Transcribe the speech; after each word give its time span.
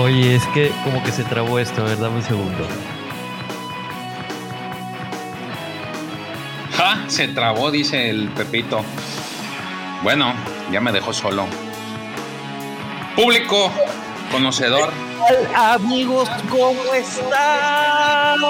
Oye, 0.00 0.34
es 0.34 0.46
que 0.54 0.72
como 0.82 1.02
que 1.02 1.12
se 1.12 1.24
trabó 1.24 1.58
esto, 1.58 1.84
¿verdad? 1.84 2.08
Un 2.08 2.22
segundo. 2.22 2.66
Ja, 6.74 7.04
se 7.06 7.28
trabó, 7.28 7.70
dice 7.70 8.08
el 8.08 8.30
Pepito. 8.30 8.82
Bueno, 10.02 10.32
ya 10.72 10.80
me 10.80 10.90
dejó 10.90 11.12
solo. 11.12 11.44
Público, 13.14 13.70
conocedor. 14.32 14.90
Amigos, 15.54 16.30
¿cómo 16.48 16.82
están? 16.94 18.40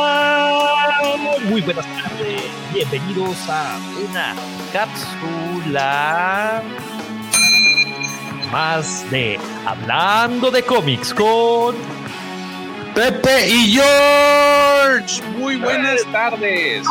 Muy 1.48 1.62
buenas 1.62 1.84
tardes. 1.84 2.42
Bienvenidos 2.72 3.36
a 3.48 3.76
una 4.08 4.36
cápsula 4.72 6.62
más 8.50 9.08
de 9.10 9.38
Hablando 9.66 10.50
de 10.50 10.62
cómics 10.62 11.14
con 11.14 11.76
Pepe 12.94 13.48
y 13.48 13.72
George. 13.74 15.22
Muy 15.38 15.56
buenas 15.56 16.04
tardes. 16.10 16.84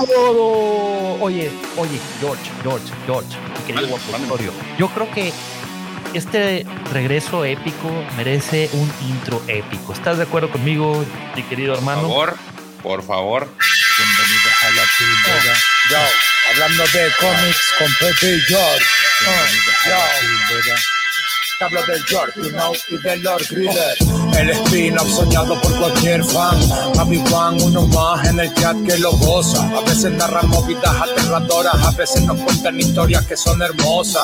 Oye, 1.20 1.52
oye, 1.76 2.00
George, 2.20 2.52
George, 2.64 2.94
George, 3.06 3.38
mi 3.58 3.74
querido 3.74 3.98
auditorio. 4.14 4.54
Yo 4.78 4.88
creo 4.90 5.12
que 5.12 5.34
este 6.14 6.66
regreso 6.94 7.44
épico 7.44 7.90
merece 8.16 8.70
un 8.74 8.92
intro 9.02 9.42
épico. 9.48 9.92
¿Estás 9.94 10.18
de 10.18 10.24
acuerdo 10.24 10.50
conmigo, 10.50 11.04
mi 11.36 11.44
querido 11.44 11.74
hermano? 11.74 12.08
Por 12.08 12.38
favor, 12.38 12.40
por 12.82 13.04
favor. 13.04 13.48
Bienvenido 13.98 14.50
a 14.62 14.70
la 14.72 14.84
primera. 14.98 15.58
Yo, 15.90 15.98
hablando 16.52 16.84
de 16.84 17.12
cómics 17.20 17.74
con 17.78 17.94
Pepe 18.00 18.38
y 18.38 18.42
George. 18.42 18.86
Bienvenido 19.20 19.74
a 19.86 19.90
la 19.90 20.06
primera. 20.20 20.80
Hablo 21.62 21.82
del 21.88 22.02
George, 22.06 22.40
you 22.42 22.52
know, 22.52 22.74
y 22.88 22.98
del 23.04 23.22
Lord 23.22 23.44
Griller. 23.50 23.98
El 24.38 24.50
spin-off 24.52 25.10
soñado 25.10 25.60
por 25.60 25.78
cualquier 25.78 26.24
fan. 26.24 26.58
Javi 26.96 27.22
Juan, 27.30 27.62
uno 27.62 27.86
más 27.88 28.26
en 28.30 28.40
el 28.40 28.54
chat 28.54 28.78
que 28.88 28.98
lo 29.00 29.12
goza. 29.12 29.68
A 29.78 29.82
veces 29.82 30.10
narran 30.14 30.48
movidas 30.48 30.96
aterradoras, 31.02 31.76
a 31.76 31.92
veces 31.92 32.24
nos 32.24 32.40
cuentan 32.40 32.80
historias 32.80 33.26
que 33.26 33.36
son 33.36 33.62
hermosas. 33.62 34.24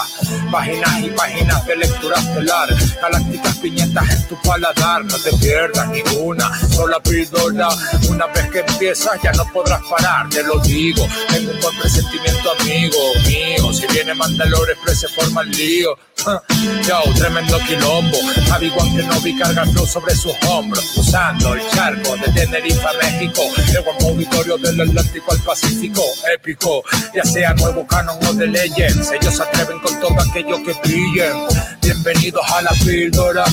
Páginas 0.49 1.03
y 1.03 1.09
páginas 1.09 1.65
de 1.65 1.75
lectura 1.75 2.17
estelar. 2.17 2.69
Galácticas 3.01 3.57
piñetas 3.57 4.09
en 4.11 4.27
tu 4.29 4.41
paladar. 4.41 5.03
No 5.03 5.17
te 5.17 5.33
pierdas 5.33 5.89
ninguna, 5.89 6.49
sola 6.69 7.01
píldora. 7.01 7.67
Una 8.09 8.27
vez 8.27 8.49
que 8.49 8.59
empiezas 8.59 9.21
ya 9.21 9.33
no 9.33 9.45
podrás 9.51 9.81
parar, 9.89 10.29
te 10.29 10.41
lo 10.41 10.57
digo. 10.59 11.05
Tengo 11.29 11.51
un 11.51 11.59
buen 11.59 11.77
presentimiento, 11.79 12.51
amigo 12.61 12.97
mío. 13.27 13.73
Si 13.73 13.85
viene 13.87 14.13
Mandalore 14.13 14.71
Express 14.71 15.01
se 15.01 15.07
forma 15.09 15.41
el 15.41 15.51
lío. 15.51 15.97
Yo, 16.25 17.13
tremendo 17.15 17.59
quilombo. 17.67 18.17
Javi 18.49 18.69
Juan 18.69 18.95
que 18.95 19.03
no 19.03 19.21
vi 19.21 19.37
carga 19.37 19.61
el 19.61 19.69
flow 19.69 19.85
sobre 19.85 20.15
sus 20.15 20.33
hombros, 20.47 20.83
usando 20.97 21.53
el 21.53 21.69
charco 21.69 22.17
de 22.17 22.31
Tenerife 22.31 22.81
a 22.81 22.93
México, 22.93 23.43
el 23.75 23.83
buen 23.83 24.03
auditorio 24.03 24.57
del 24.57 24.81
Atlántico 24.81 25.31
al 25.31 25.39
Pacífico, 25.41 26.01
épico, 26.33 26.83
ya 27.13 27.23
sea 27.23 27.53
nuevo 27.53 27.85
canon 27.85 28.17
o 28.27 28.33
de 28.33 28.47
Legends, 28.47 29.11
ellos 29.11 29.35
se 29.35 29.43
atreven 29.43 29.79
con 29.79 29.99
todo 29.99 30.15
aquello 30.19 30.63
que 30.63 30.73
pillen. 30.83 31.33
Bienvenidos 31.81 32.43
a 32.51 32.61
la 32.63 32.71
píldora, 32.71 33.45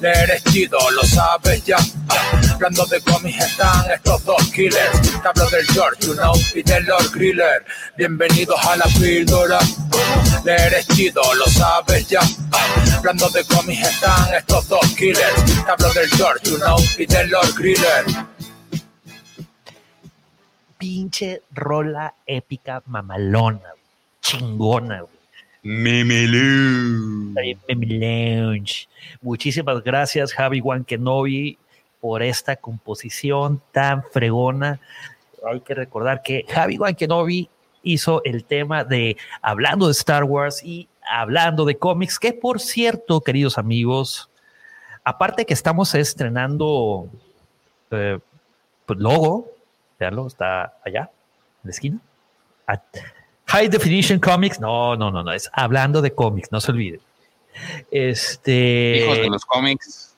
leer 0.00 0.30
es 0.32 0.44
chido, 0.44 0.78
lo 0.90 1.02
sabes 1.02 1.64
ya. 1.64 1.78
Hablando 2.52 2.84
de 2.86 3.00
cómics 3.00 3.42
están 3.44 3.90
estos 3.90 4.24
dos 4.24 4.42
killers, 4.54 5.00
te 5.02 5.28
hablo 5.28 5.48
del 5.50 5.66
George, 5.68 6.14
know, 6.14 6.34
y 6.54 6.62
del 6.62 6.84
Lord 6.84 7.10
Griller. 7.12 7.64
Bienvenidos 7.96 8.58
a 8.66 8.76
la 8.76 8.86
píldora, 8.86 9.58
leer 10.44 10.74
es 10.74 10.86
chido, 10.88 11.22
lo 11.34 11.46
sabes 11.46 11.85
ya. 12.08 12.20
Hablando 12.96 13.28
de 13.30 13.44
cómics 13.44 13.88
están 13.88 14.34
estos 14.34 14.68
dos 14.68 14.86
killers. 14.96 15.64
Te 15.64 15.70
hablo 15.70 15.92
del 15.92 16.08
George, 16.10 16.50
you 16.50 16.56
know, 16.58 16.78
y 16.98 17.06
del 17.06 17.30
Lord 17.30 17.54
Griller. 17.56 18.04
Pinche 20.78 21.42
rola 21.52 22.14
épica 22.26 22.82
mamalona, 22.86 23.74
chingona, 24.20 25.00
güey. 25.00 25.16
Memelu. 25.62 27.34
Lounge. 27.66 28.88
Muchísimas 29.20 29.82
gracias, 29.82 30.32
Javi 30.32 30.60
Juan 30.60 30.84
Kenobi, 30.84 31.58
por 32.00 32.22
esta 32.22 32.54
composición 32.54 33.60
tan 33.72 34.04
fregona. 34.12 34.78
Hay 35.44 35.60
que 35.60 35.74
recordar 35.74 36.22
que 36.22 36.44
Javi 36.48 36.76
Juan 36.76 36.94
Kenobi 36.94 37.48
hizo 37.82 38.22
el 38.24 38.44
tema 38.44 38.84
de 38.84 39.16
hablando 39.42 39.86
de 39.86 39.92
Star 39.92 40.24
Wars 40.24 40.62
y 40.62 40.88
hablando 41.10 41.64
de 41.64 41.76
cómics, 41.76 42.18
que 42.18 42.32
por 42.32 42.60
cierto, 42.60 43.20
queridos 43.20 43.58
amigos, 43.58 44.30
aparte 45.04 45.46
que 45.46 45.54
estamos 45.54 45.94
estrenando 45.94 47.08
eh, 47.90 48.18
pues 48.86 48.98
logo, 48.98 49.52
veanlo, 49.98 50.26
está 50.26 50.78
allá, 50.84 51.10
en 51.62 51.68
la 51.68 51.70
esquina. 51.70 51.98
At 52.66 52.80
High 53.46 53.68
Definition 53.68 54.18
Comics, 54.18 54.60
no, 54.60 54.96
no, 54.96 55.10
no, 55.10 55.22
no, 55.22 55.32
es 55.32 55.48
hablando 55.52 56.02
de 56.02 56.12
cómics, 56.12 56.50
no 56.50 56.60
se 56.60 56.72
olviden. 56.72 57.00
Este. 57.90 58.98
Hijos 59.02 59.18
de 59.18 59.30
los 59.30 59.44
cómics. 59.44 60.16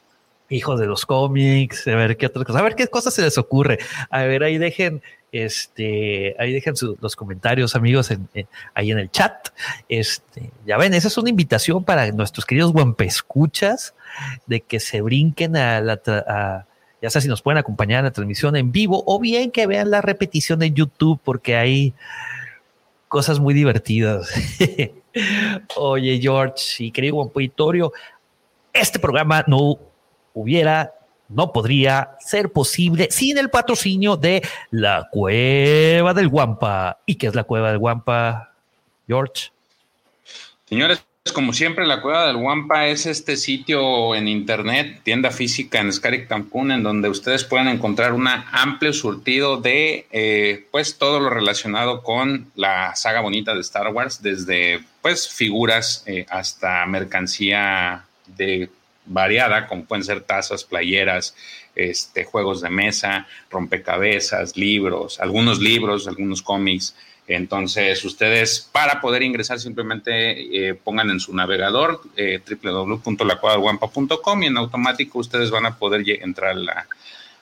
Hijos 0.50 0.80
de 0.80 0.86
los 0.86 1.04
cómics, 1.04 1.86
a 1.86 1.94
ver 1.94 2.16
qué 2.16 2.24
otras 2.24 2.46
cosas, 2.46 2.60
a 2.60 2.64
ver 2.64 2.74
qué 2.74 2.88
cosas 2.88 3.12
se 3.12 3.20
les 3.20 3.36
ocurre. 3.36 3.78
A 4.08 4.22
ver, 4.22 4.42
ahí 4.42 4.56
dejen, 4.56 5.02
este, 5.32 6.34
ahí 6.38 6.52
dejen 6.52 6.74
los 7.00 7.16
comentarios, 7.16 7.74
amigos, 7.76 8.10
en, 8.10 8.28
ahí 8.74 8.90
en 8.90 8.98
el 8.98 9.10
chat. 9.10 9.48
Este, 9.88 10.50
ya 10.66 10.76
ven, 10.78 10.94
esa 10.94 11.08
es 11.08 11.18
una 11.18 11.30
invitación 11.30 11.84
para 11.84 12.10
nuestros 12.12 12.46
queridos 12.46 12.72
guampescuchas 12.72 13.94
de 14.46 14.60
que 14.60 14.80
se 14.80 15.00
brinquen 15.00 15.56
a 15.56 15.80
la, 15.80 16.66
ya 17.00 17.10
sea 17.10 17.20
si 17.20 17.28
nos 17.28 17.42
pueden 17.42 17.58
acompañar 17.58 18.00
en 18.00 18.06
la 18.06 18.12
transmisión 18.12 18.56
en 18.56 18.72
vivo 18.72 19.02
o 19.06 19.20
bien 19.20 19.50
que 19.50 19.66
vean 19.66 19.90
la 19.90 20.00
repetición 20.00 20.62
en 20.62 20.74
YouTube 20.74 21.20
porque 21.22 21.56
hay 21.56 21.94
cosas 23.08 23.38
muy 23.38 23.54
divertidas. 23.54 24.32
Oye, 25.76 26.18
George 26.20 26.84
y 26.84 26.90
querido 26.90 27.16
Guampoitorio, 27.16 27.92
este 28.72 28.98
programa 28.98 29.44
no 29.46 29.78
hubiera, 30.34 30.94
no 31.28 31.52
podría 31.52 32.16
ser 32.20 32.50
posible 32.50 33.08
sin 33.10 33.38
el 33.38 33.50
patrocinio 33.50 34.16
de 34.16 34.42
la 34.70 35.08
Cueva 35.10 36.14
del 36.14 36.28
Guampa. 36.28 36.98
¿Y 37.06 37.16
qué 37.16 37.26
es 37.26 37.34
la 37.34 37.44
Cueva 37.44 37.70
del 37.70 37.78
Guampa, 37.78 38.52
George? 39.06 39.50
Señores, 40.66 41.02
como 41.32 41.52
siempre, 41.52 41.86
la 41.86 42.00
Cueva 42.00 42.26
del 42.26 42.36
Guampa 42.36 42.86
es 42.86 43.06
este 43.06 43.36
sitio 43.36 44.14
en 44.14 44.28
internet, 44.28 45.00
tienda 45.02 45.30
física 45.30 45.80
en 45.80 45.92
Scarik 45.92 46.28
Cancún, 46.28 46.72
en 46.72 46.82
donde 46.82 47.08
ustedes 47.08 47.44
pueden 47.44 47.68
encontrar 47.68 48.12
un 48.12 48.26
amplio 48.28 48.92
surtido 48.92 49.58
de 49.58 50.06
eh, 50.10 50.66
pues 50.70 50.98
todo 50.98 51.20
lo 51.20 51.30
relacionado 51.30 52.02
con 52.02 52.50
la 52.54 52.94
saga 52.96 53.20
bonita 53.20 53.54
de 53.54 53.60
Star 53.60 53.88
Wars, 53.88 54.22
desde 54.22 54.80
pues 55.02 55.28
figuras 55.28 56.02
eh, 56.06 56.26
hasta 56.28 56.84
mercancía 56.86 58.04
de 58.26 58.70
variada, 59.08 59.66
como 59.66 59.84
pueden 59.84 60.04
ser 60.04 60.20
tazas, 60.20 60.64
playeras, 60.64 61.34
este, 61.74 62.24
juegos 62.24 62.60
de 62.60 62.70
mesa, 62.70 63.26
rompecabezas, 63.50 64.56
libros, 64.56 65.20
algunos 65.20 65.60
libros, 65.60 66.08
algunos 66.08 66.42
cómics. 66.42 66.94
Entonces, 67.26 68.04
ustedes 68.04 68.68
para 68.72 69.00
poder 69.00 69.22
ingresar 69.22 69.60
simplemente 69.60 70.70
eh, 70.70 70.74
pongan 70.74 71.10
en 71.10 71.20
su 71.20 71.34
navegador 71.34 72.00
eh, 72.16 72.40
y 74.42 74.46
en 74.46 74.56
automático 74.56 75.18
ustedes 75.18 75.50
van 75.50 75.66
a 75.66 75.76
poder 75.76 76.08
entrar 76.22 76.56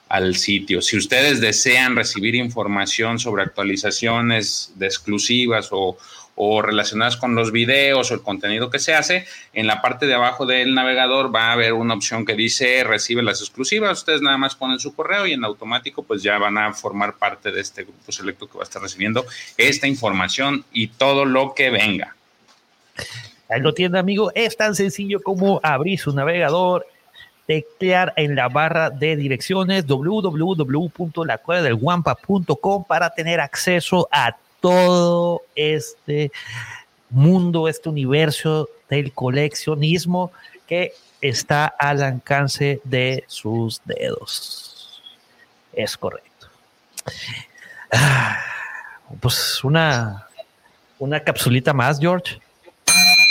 al 0.09 0.35
sitio. 0.35 0.81
Si 0.81 0.97
ustedes 0.97 1.39
desean 1.39 1.95
recibir 1.95 2.35
información 2.35 3.17
sobre 3.17 3.43
actualizaciones 3.43 4.73
de 4.75 4.87
exclusivas 4.87 5.69
o, 5.71 5.97
o 6.39 6.61
relacionadas 6.61 7.17
con 7.17 7.33
los 7.33 7.51
videos 7.51 8.11
o 8.11 8.13
el 8.13 8.21
contenido 8.21 8.69
que 8.69 8.77
se 8.77 8.93
hace, 8.93 9.25
en 9.53 9.65
la 9.65 9.81
parte 9.81 10.05
de 10.05 10.13
abajo 10.13 10.45
del 10.45 10.75
navegador 10.75 11.35
va 11.35 11.49
a 11.49 11.53
haber 11.53 11.73
una 11.73 11.95
opción 11.95 12.25
que 12.25 12.35
dice 12.35 12.83
recibe 12.83 13.23
las 13.23 13.41
exclusivas. 13.41 13.97
Ustedes 13.97 14.21
nada 14.21 14.37
más 14.37 14.55
ponen 14.55 14.79
su 14.79 14.93
correo 14.93 15.25
y 15.25 15.33
en 15.33 15.43
automático 15.43 16.03
pues 16.03 16.21
ya 16.21 16.37
van 16.37 16.59
a 16.59 16.73
formar 16.73 17.15
parte 17.15 17.51
de 17.51 17.59
este 17.59 17.83
grupo 17.83 18.11
selecto 18.11 18.47
que 18.47 18.59
va 18.59 18.63
a 18.63 18.65
estar 18.65 18.81
recibiendo 18.81 19.25
esta 19.57 19.87
información 19.87 20.63
y 20.71 20.89
todo 20.89 21.25
lo 21.25 21.55
que 21.55 21.71
venga. 21.71 22.15
Ahí 23.49 23.61
lo 23.61 23.73
tiene, 23.73 23.97
amigo. 23.97 24.31
Es 24.35 24.55
tan 24.55 24.75
sencillo 24.75 25.23
como 25.23 25.59
abrir 25.63 25.99
su 25.99 26.13
navegador, 26.13 26.85
teclear 27.47 28.13
en 28.15 28.35
la 28.35 28.47
barra 28.47 28.91
de 28.91 29.15
direcciones 29.15 29.87
www.lacuevadelguampa.com 29.87 32.85
para 32.85 33.09
tener 33.09 33.39
acceso 33.39 34.07
a 34.11 34.37
todo 34.59 35.41
este 35.55 36.31
mundo, 37.09 37.67
este 37.67 37.89
universo 37.89 38.69
del 38.89 39.11
coleccionismo 39.13 40.31
que 40.67 40.93
está 41.21 41.65
al 41.65 42.03
alcance 42.03 42.81
de 42.83 43.23
sus 43.27 43.81
dedos. 43.85 45.01
Es 45.73 45.97
correcto. 45.97 46.47
Ah, 47.91 48.39
pues 49.19 49.63
una, 49.63 50.27
una 50.99 51.19
capsulita 51.21 51.73
más, 51.73 51.99
George. 51.99 52.39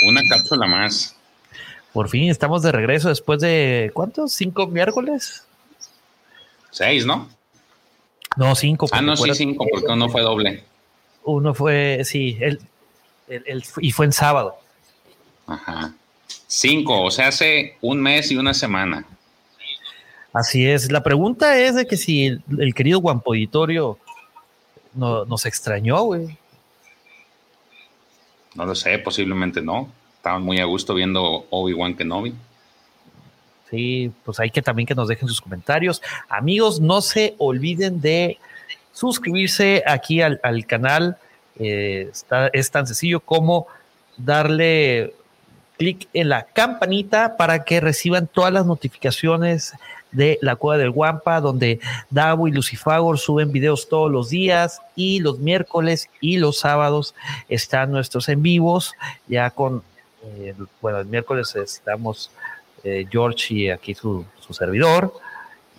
Una 0.08 0.20
cápsula 0.29 0.67
más. 0.67 1.17
Por 1.93 2.08
fin 2.08 2.31
estamos 2.31 2.62
de 2.62 2.72
regreso 2.72 3.08
después 3.08 3.40
de 3.40 3.90
¿cuántos? 3.94 4.32
¿Cinco 4.32 4.67
miércoles? 4.67 5.44
Seis, 6.70 7.06
¿no? 7.06 7.29
No, 8.37 8.55
cinco. 8.55 8.87
Ah, 8.93 9.00
no, 9.00 9.17
sí, 9.17 9.31
cinco, 9.34 9.64
porque 9.70 9.90
uno 9.90 10.08
fue 10.11 10.20
doble. 10.20 10.62
Uno 11.26 11.55
fue, 11.55 12.02
sí, 12.05 12.38
el, 12.40 12.61
y 13.78 13.90
fue 13.90 14.06
en 14.06 14.12
sábado. 14.12 14.56
Ajá. 15.46 15.93
Cinco, 16.46 17.02
o 17.02 17.11
sea, 17.11 17.28
hace 17.28 17.76
un 17.81 18.00
mes 18.00 18.31
y 18.31 18.37
una 18.37 18.55
semana. 18.55 19.05
Así 20.32 20.69
es. 20.69 20.93
La 20.93 21.02
pregunta 21.02 21.58
es 21.58 21.75
de 21.75 21.87
que 21.87 21.96
si 21.96 22.26
el, 22.26 22.75
querido 22.75 23.00
Guampo 23.00 23.32
Auditorio 23.32 23.99
no, 24.94 25.25
nos 25.25 25.46
extrañó, 25.46 26.02
güey. 26.02 26.38
No 28.55 28.64
lo 28.64 28.75
sé, 28.76 28.96
posiblemente 28.99 29.61
no. 29.61 29.90
Estaban 30.17 30.43
muy 30.43 30.61
a 30.61 30.64
gusto 30.64 30.94
viendo 30.94 31.46
Obi-Wan 31.50 31.96
Kenobi. 31.96 32.34
Sí, 33.69 34.12
pues 34.25 34.38
hay 34.38 34.50
que 34.50 34.62
también 34.62 34.87
que 34.87 34.94
nos 34.94 35.08
dejen 35.08 35.26
sus 35.26 35.40
comentarios. 35.40 36.00
Amigos, 36.29 36.81
no 36.81 37.00
se 37.00 37.34
olviden 37.38 38.00
de 38.00 38.38
suscribirse 38.96 39.82
aquí 39.87 40.22
al, 40.22 40.40
canal. 40.66 41.19
Eh, 41.58 42.08
está, 42.10 42.48
es 42.48 42.70
tan 42.70 42.87
sencillo 42.87 43.20
como 43.20 43.66
darle 44.16 45.12
clic 45.76 46.08
en 46.14 46.31
la 46.31 46.46
campanita 46.46 47.37
para 47.37 47.64
que 47.64 47.81
reciban 47.81 48.26
todas 48.26 48.52
las 48.52 48.64
notificaciones 48.64 49.75
de 50.12 50.38
la 50.40 50.56
Cueva 50.56 50.78
del 50.78 50.90
Guampa, 50.90 51.40
donde 51.43 51.78
Davo 52.08 52.48
y 52.48 52.52
Lucifagor 52.52 53.19
suben 53.19 53.52
videos 53.52 53.88
todos 53.88 54.10
los 54.10 54.31
días 54.31 54.81
y 54.94 55.20
los 55.20 55.38
miércoles 55.40 56.08
y 56.20 56.38
los 56.38 56.58
sábados 56.60 57.14
están 57.50 57.90
nuestros 57.90 58.31
en 58.31 58.43
vivos, 58.43 58.94
ya 59.28 59.50
con, 59.50 59.82
eh, 60.25 60.54
bueno, 60.81 61.00
el 61.00 61.06
miércoles 61.06 61.54
estamos 61.56 62.31
eh, 62.82 63.06
George 63.10 63.54
y 63.54 63.70
aquí 63.70 63.94
su, 63.94 64.25
servidor, 64.52 65.12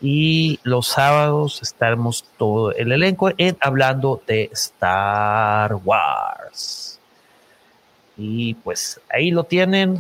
y 0.02 0.60
los 0.64 0.88
sábados 0.88 1.62
estamos 1.62 2.26
todo 2.38 2.72
el 2.74 2.92
elenco 2.92 3.32
en 3.38 3.58
hablando 3.60 4.22
de 4.28 4.50
Star 4.54 5.76
Wars. 5.76 7.00
Y 8.16 8.54
pues 8.56 9.00
ahí 9.10 9.32
lo 9.32 9.44
tienen. 9.44 10.00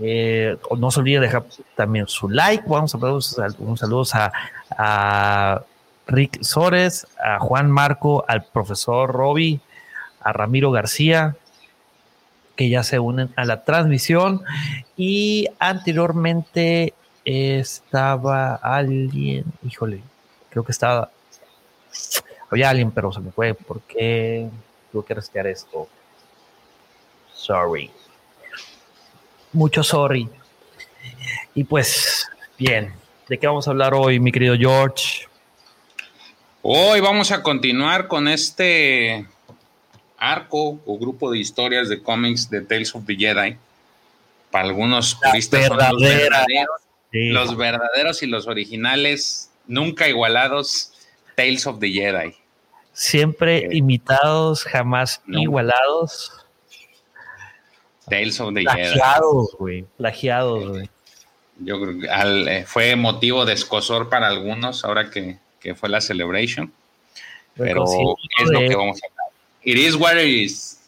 Eh, 0.00 0.56
no 0.76 0.90
se 0.90 1.00
olviden 1.00 1.22
dejar 1.22 1.44
también 1.76 2.08
su 2.08 2.28
like. 2.28 2.64
Vamos 2.66 2.94
a 2.94 2.98
dar 2.98 3.12
unos 3.58 3.80
saludos 3.80 4.14
a, 4.14 4.32
a, 4.70 5.62
Rick 6.06 6.42
Sores, 6.42 7.06
a 7.22 7.38
Juan 7.38 7.70
Marco, 7.70 8.24
al 8.26 8.44
profesor 8.44 9.12
Roby, 9.12 9.60
a 10.20 10.32
Ramiro 10.32 10.70
García, 10.70 11.36
que 12.56 12.70
ya 12.70 12.82
se 12.82 12.98
unen 12.98 13.30
a 13.36 13.44
la 13.44 13.64
transmisión. 13.64 14.42
Y 14.96 15.48
anteriormente 15.58 16.94
estaba 17.28 18.54
alguien, 18.56 19.44
híjole, 19.64 20.02
creo 20.50 20.64
que 20.64 20.72
estaba, 20.72 21.10
había 22.50 22.70
alguien, 22.70 22.90
pero 22.90 23.12
se 23.12 23.20
me 23.20 23.30
fue 23.30 23.54
porque 23.54 24.48
tuve 24.92 25.04
que 25.04 25.14
restear 25.14 25.46
esto. 25.46 25.88
Sorry 27.32 27.90
mucho 29.52 29.82
sorry. 29.82 30.28
Y 31.54 31.64
pues, 31.64 32.28
bien, 32.58 32.94
¿de 33.28 33.38
qué 33.38 33.46
vamos 33.46 33.66
a 33.66 33.70
hablar 33.70 33.94
hoy, 33.94 34.20
mi 34.20 34.32
querido 34.32 34.56
George? 34.56 35.26
Hoy 36.62 37.00
vamos 37.00 37.32
a 37.32 37.42
continuar 37.42 38.08
con 38.08 38.28
este 38.28 39.26
arco 40.18 40.80
o 40.84 40.98
grupo 40.98 41.30
de 41.30 41.38
historias 41.38 41.88
de 41.88 42.02
cómics 42.02 42.50
de 42.50 42.62
Tales 42.62 42.94
of 42.94 43.04
the 43.06 43.16
Jedi. 43.16 43.56
Para 44.50 44.66
algunos 44.66 45.14
puristas 45.14 45.66
son 45.66 45.78
los 45.78 46.02
verdaderos, 46.02 46.80
los 47.12 47.56
verdaderos 47.56 48.22
y 48.22 48.26
los 48.26 48.46
originales, 48.46 49.50
nunca 49.66 50.08
igualados, 50.08 50.92
Tales 51.36 51.66
of 51.66 51.78
the 51.78 51.90
Jedi. 51.90 52.34
Siempre 52.92 53.68
imitados, 53.70 54.64
jamás 54.64 55.22
igualados. 55.28 56.32
Tales 58.08 58.40
of 58.40 58.54
the 58.54 58.62
Plagiados, 58.62 59.56
güey. 59.58 59.84
Plagiados, 59.96 60.68
güey. 60.68 60.90
Yo 61.60 61.80
creo 61.80 62.00
que 62.00 62.58
eh, 62.58 62.64
fue 62.66 62.96
motivo 62.96 63.44
de 63.44 63.52
escosor 63.52 64.08
para 64.08 64.28
algunos 64.28 64.84
ahora 64.84 65.10
que, 65.10 65.38
fue 65.74 65.88
la 65.88 66.00
celebration. 66.00 66.72
Pero 67.56 67.84
es 67.84 68.50
lo 68.50 68.60
que 68.60 68.74
vamos 68.74 69.00
a 69.02 69.06
hablar. 69.06 69.32
It 69.62 69.76
is 69.76 69.94
what 69.94 70.16
it 70.16 70.26
is. 70.26 70.80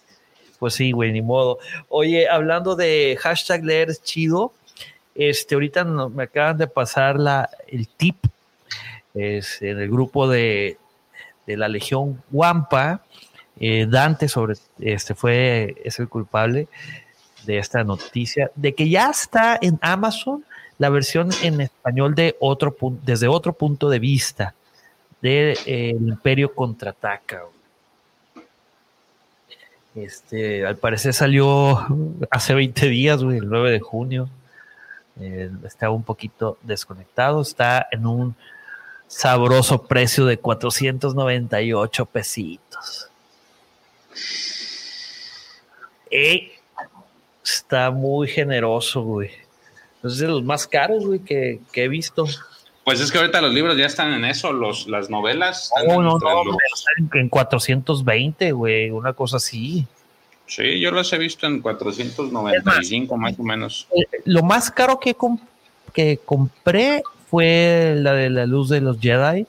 Pues 0.59 0.75
sí, 0.75 0.93
güey, 0.93 1.13
ni 1.13 1.23
modo. 1.23 1.59
Oye, 1.89 2.29
hablando 2.29 2.77
de 2.77 3.17
hashtag 3.21 3.65
leer 3.65 3.97
chido, 3.97 4.53
este, 5.15 5.55
ahorita 5.55 5.85
me 5.85 6.25
acaban 6.25 6.59
de 6.59 6.67
pasar 6.67 7.19
la, 7.19 7.51
el 7.67 7.89
tip 7.89 8.17
es 9.15 9.61
en 9.63 9.81
el 9.81 9.91
grupo 9.91 10.29
de, 10.29 10.79
de 11.47 11.57
la 11.57 11.69
Legión 11.69 12.23
Wampa. 12.31 13.03
Eh, 13.59 13.87
Dante 13.89 14.29
sobre 14.29 14.55
este 14.79 15.15
fue 15.15 15.77
es 15.85 15.99
el 15.99 16.09
culpable 16.09 16.69
de 17.45 17.59
esta 17.59 17.85
noticia, 17.85 18.51
de 18.55 18.75
que 18.75 18.89
ya 18.89 19.11
está 19.11 19.59
en 19.61 19.79
Amazon 19.83 20.45
la 20.79 20.89
versión 20.89 21.31
en 21.43 21.61
español 21.61 22.15
de 22.15 22.37
otro 22.41 22.75
desde 23.03 23.29
otro 23.29 23.53
punto 23.53 23.91
de 23.91 23.99
vista 23.99 24.55
de 25.21 25.59
eh, 25.67 25.91
Imperio 25.91 26.55
contraataca. 26.55 27.43
Este, 29.95 30.65
al 30.65 30.77
parecer 30.77 31.13
salió 31.13 31.87
hace 32.31 32.55
20 32.55 32.87
días, 32.89 33.21
el 33.21 33.49
9 33.49 33.73
de 33.73 33.81
junio. 33.81 34.31
Eh, 35.21 35.51
está 35.65 35.91
un 35.91 36.03
poquito 36.03 36.57
desconectado, 36.63 37.43
está 37.43 37.87
en 37.91 38.07
un 38.07 38.35
sabroso 39.07 39.83
precio 39.83 40.25
de 40.25 40.39
498 40.39 42.07
pesitos. 42.07 43.11
Ey, 46.11 46.53
está 47.45 47.91
muy 47.91 48.29
generoso, 48.29 49.03
güey. 49.03 49.31
Es 50.03 50.19
de 50.19 50.29
los 50.29 50.43
más 50.43 50.67
caros, 50.67 51.05
güey, 51.05 51.21
que, 51.21 51.61
he 51.75 51.89
visto. 51.89 52.27
Pues 52.85 53.01
es 53.01 53.13
que 53.13 53.19
ahorita 53.19 53.43
los 53.43 53.53
libros 53.53 53.77
ya 53.77 53.87
están 53.87 54.15
en 54.15 54.25
eso, 54.25 54.53
los, 54.53 54.87
las 54.89 55.11
novelas. 55.11 55.71
no, 55.87 56.01
no, 56.01 56.19
no, 56.19 56.43
en 57.13 57.29
420, 57.29 58.53
güey, 58.53 58.91
una 58.91 59.13
cosa 59.13 59.37
así. 59.37 59.87
Sí, 60.51 60.81
yo 60.81 60.91
los 60.91 61.13
he 61.13 61.19
visto 61.19 61.47
en 61.47 61.61
495 61.61 63.17
más, 63.17 63.39
o 63.39 63.43
menos. 63.45 63.87
Eh, 63.93 64.21
lo 64.25 64.43
más 64.43 64.69
caro 64.73 64.99
que, 64.99 65.17
que 65.95 66.19
compré 66.25 67.05
fue 67.31 67.95
la 67.97 68.15
de 68.15 68.31
la 68.31 68.47
luz 68.47 68.69
de 68.69 68.81
los 68.81 68.99
Jedi 68.99 69.47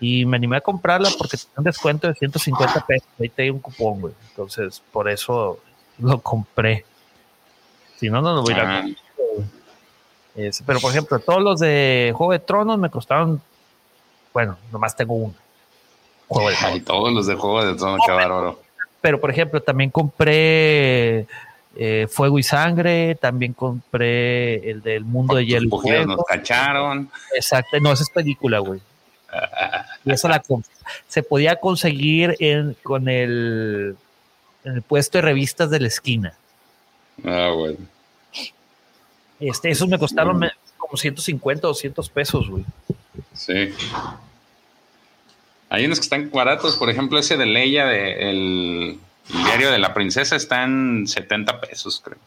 y 0.00 0.24
me 0.26 0.36
animé 0.36 0.58
a 0.58 0.60
comprarla 0.60 1.10
porque 1.18 1.36
tenía 1.36 1.54
un 1.56 1.64
descuento 1.64 2.06
de 2.06 2.14
150 2.14 2.86
pesos. 2.86 3.08
Ahí 3.18 3.30
te 3.30 3.50
un 3.50 3.58
cupón, 3.58 4.00
güey. 4.00 4.14
Entonces, 4.30 4.80
por 4.92 5.10
eso 5.10 5.58
lo 5.98 6.20
compré. 6.20 6.84
Si 7.96 8.08
no, 8.08 8.22
no 8.22 8.36
lo 8.36 8.42
voy 8.42 8.54
a 8.54 8.78
ah. 8.78 8.86
Pero, 10.64 10.78
por 10.78 10.92
ejemplo, 10.92 11.18
todos 11.18 11.42
los 11.42 11.58
de 11.58 12.12
Juego 12.14 12.32
de 12.32 12.38
Tronos 12.38 12.78
me 12.78 12.90
costaron. 12.90 13.42
Bueno, 14.32 14.56
nomás 14.70 14.94
tengo 14.94 15.14
uno. 15.14 15.34
Juego 16.28 16.48
de 16.48 16.54
Tronos. 16.54 16.84
todos 16.84 17.12
los 17.12 17.26
de 17.26 17.34
Juego 17.34 17.64
de 17.64 17.74
Tronos, 17.74 18.00
qué 18.06 18.12
bárbaro. 18.12 18.67
Pero, 19.00 19.20
por 19.20 19.30
ejemplo, 19.30 19.62
también 19.62 19.90
compré 19.90 21.26
eh, 21.76 22.06
Fuego 22.10 22.38
y 22.38 22.42
Sangre, 22.42 23.14
también 23.14 23.52
compré 23.52 24.70
el 24.70 24.82
del 24.82 25.04
Mundo 25.04 25.36
de 25.36 25.46
Hielo. 25.46 25.68
Los 25.70 26.06
nos 26.06 26.24
cacharon. 26.24 27.10
Exacto, 27.34 27.78
no, 27.80 27.92
esa 27.92 28.02
es 28.02 28.10
película, 28.10 28.58
güey. 28.58 28.80
y 30.04 30.12
esa 30.12 30.28
la 30.28 30.42
se 31.06 31.22
podía 31.22 31.56
conseguir 31.56 32.36
en, 32.40 32.74
con 32.82 33.08
el, 33.08 33.96
en 34.64 34.74
el 34.74 34.82
puesto 34.82 35.18
de 35.18 35.22
revistas 35.22 35.70
de 35.70 35.80
la 35.80 35.88
esquina. 35.88 36.34
Ah, 37.24 37.52
bueno. 37.54 37.78
Este, 39.40 39.70
esos 39.70 39.88
me 39.88 39.98
costaron 39.98 40.40
como 40.76 40.96
150 40.96 41.66
o 41.66 41.70
200 41.70 42.10
pesos, 42.10 42.48
güey. 42.48 42.64
Sí. 43.34 43.72
Hay 45.70 45.84
unos 45.84 45.98
que 45.98 46.04
están 46.04 46.30
baratos, 46.30 46.76
por 46.76 46.88
ejemplo, 46.88 47.18
ese 47.18 47.36
de 47.36 47.46
Leia, 47.46 47.84
de 47.86 48.30
el, 48.30 49.00
diario 49.28 49.70
de 49.70 49.78
la 49.78 49.92
princesa, 49.92 50.36
está 50.36 50.64
en 50.64 51.06
70 51.06 51.60
pesos, 51.60 52.00
creo. 52.02 52.18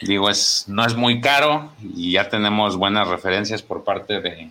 Digo, 0.00 0.30
es, 0.30 0.64
no 0.66 0.84
es 0.84 0.94
muy 0.94 1.20
caro 1.20 1.72
y 1.94 2.12
ya 2.12 2.28
tenemos 2.30 2.76
buenas 2.76 3.06
referencias 3.06 3.62
por 3.62 3.84
parte 3.84 4.20
de, 4.20 4.50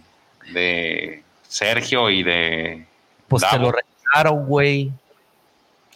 de 0.53 1.23
Sergio 1.47 2.09
y 2.11 2.21
de. 2.21 2.85
Pues 3.27 3.43
te 3.49 3.57
lo 3.57 3.71
regalaron, 3.71 4.45
güey. 4.45 4.91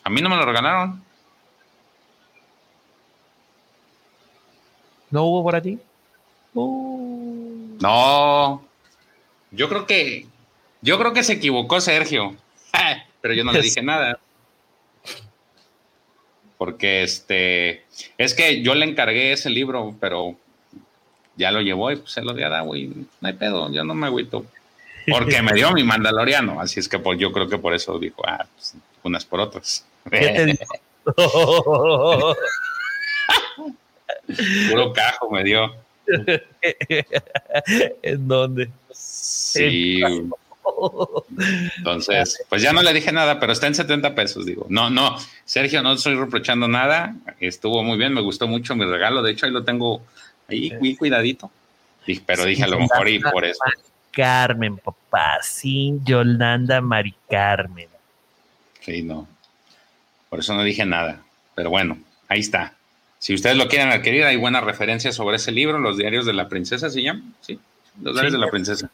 A 0.04 0.10
mí 0.10 0.22
no 0.22 0.30
me 0.30 0.36
lo 0.36 0.46
regalaron. 0.46 1.04
¿No 5.12 5.24
hubo 5.26 5.46
para 5.46 5.62
ti? 5.62 5.80
No. 7.80 8.64
Yo 9.52 9.70
creo 9.70 9.86
que. 9.86 10.26
Yo 10.84 11.00
creo 11.00 11.14
que 11.14 11.24
se 11.24 11.34
equivocó 11.34 11.82
Sergio. 11.82 12.36
Pero 13.22 13.34
yo 13.34 13.44
no 13.44 13.54
le 13.54 13.62
dije 13.62 13.82
nada. 13.82 14.20
porque 16.58 17.04
este, 17.04 17.84
es 18.18 18.34
que 18.34 18.62
yo 18.62 18.76
le 18.76 18.86
encargué 18.86 19.32
ese 19.32 19.50
libro, 19.50 19.96
pero 20.00 20.36
ya 21.36 21.52
lo 21.52 21.62
llevó 21.62 21.92
y 21.92 21.98
pues 21.98 22.12
se 22.12 22.22
lo 22.22 22.34
dio 22.34 22.46
a 22.46 22.50
Davo 22.50 22.76
y 22.76 22.88
no 22.88 23.28
hay 23.28 23.34
pedo, 23.34 23.72
yo 23.72 23.84
no 23.84 23.94
me 23.94 24.08
agüito. 24.08 24.46
Porque 25.10 25.42
me 25.42 25.54
dio 25.54 25.72
mi 25.72 25.84
mandaloriano, 25.84 26.60
así 26.60 26.80
es 26.80 26.88
que 26.88 27.00
pues, 27.00 27.20
yo 27.20 27.32
creo 27.32 27.48
que 27.48 27.58
por 27.58 27.74
eso 27.74 27.98
dijo, 27.98 28.22
ah, 28.26 28.46
pues, 28.56 28.76
unas 29.04 29.26
por 29.26 29.40
otras. 29.40 29.86
Puro 34.70 34.94
cajo 34.94 35.30
me 35.32 35.44
dio. 35.44 35.76
¿En 38.02 38.28
dónde? 38.28 38.70
Sí. 38.92 40.02
Entonces, 41.78 42.44
pues 42.50 42.62
ya 42.62 42.74
no 42.74 42.82
le 42.82 42.94
dije 42.94 43.12
nada, 43.12 43.40
pero 43.40 43.54
está 43.54 43.68
en 43.68 43.76
70 43.76 44.16
pesos, 44.16 44.46
digo. 44.46 44.66
No, 44.70 44.90
no, 44.90 45.18
Sergio, 45.46 45.82
no 45.82 45.94
estoy 45.94 46.16
reprochando 46.16 46.68
nada. 46.68 47.16
Estuvo 47.40 47.84
muy 47.84 47.98
bien, 47.98 48.14
me 48.14 48.22
gustó 48.22 48.48
mucho 48.48 48.76
mi 48.76 48.86
regalo. 48.86 49.22
De 49.22 49.32
hecho, 49.32 49.46
ahí 49.46 49.52
lo 49.52 49.64
tengo 49.64 50.02
ahí, 50.48 50.72
muy 50.80 50.96
cuidadito. 50.96 51.52
Pero 52.26 52.46
dije, 52.46 52.64
a 52.64 52.68
lo 52.68 52.80
mejor 52.80 53.08
y 53.08 53.20
por 53.20 53.46
eso. 53.46 53.60
Carmen, 54.12 54.78
papá, 54.78 55.40
sin 55.42 56.04
Yolanda 56.06 56.82
Mari 56.82 57.16
Carmen. 57.30 57.88
Sí, 58.82 59.02
no. 59.02 59.28
Por 60.30 60.40
eso 60.40 60.54
no 60.54 60.64
dije 60.64 60.86
nada. 60.86 61.22
Pero 61.56 61.70
bueno, 61.70 61.98
ahí 62.28 62.40
está. 62.42 62.74
Si 63.20 63.34
ustedes 63.34 63.56
lo 63.56 63.68
quieren 63.70 63.90
adquirir, 63.90 64.26
hay 64.26 64.36
buenas 64.36 64.64
referencias 64.64 65.16
sobre 65.16 65.38
ese 65.38 65.52
libro, 65.52 65.80
Los 65.80 65.98
Diarios 65.98 66.26
de 66.26 66.34
la 66.34 66.50
Princesa, 66.50 66.90
¿se 66.90 67.02
llama? 67.02 67.22
Sí, 67.40 67.58
Los 68.02 68.14
Diarios 68.14 68.34
de 68.34 68.40
la 68.40 68.50
Princesa. 68.50 68.92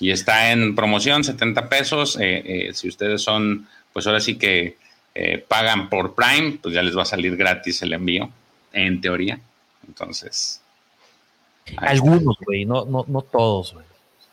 Y 0.00 0.10
está 0.10 0.50
en 0.50 0.74
promoción, 0.74 1.22
70 1.22 1.68
pesos. 1.68 2.18
Eh, 2.18 2.42
eh, 2.44 2.74
si 2.74 2.88
ustedes 2.88 3.22
son, 3.22 3.68
pues 3.92 4.06
ahora 4.06 4.20
sí 4.20 4.36
que 4.36 4.78
eh, 5.14 5.44
pagan 5.46 5.90
por 5.90 6.14
Prime, 6.14 6.58
pues 6.62 6.74
ya 6.74 6.82
les 6.82 6.96
va 6.96 7.02
a 7.02 7.06
salir 7.06 7.36
gratis 7.36 7.82
el 7.82 7.92
envío, 7.92 8.30
en 8.72 9.00
teoría. 9.02 9.38
Entonces. 9.86 10.62
Algunos, 11.76 12.36
güey, 12.46 12.64
no, 12.64 12.86
no, 12.86 13.04
no 13.06 13.20
todos, 13.20 13.74
güey. 13.74 13.84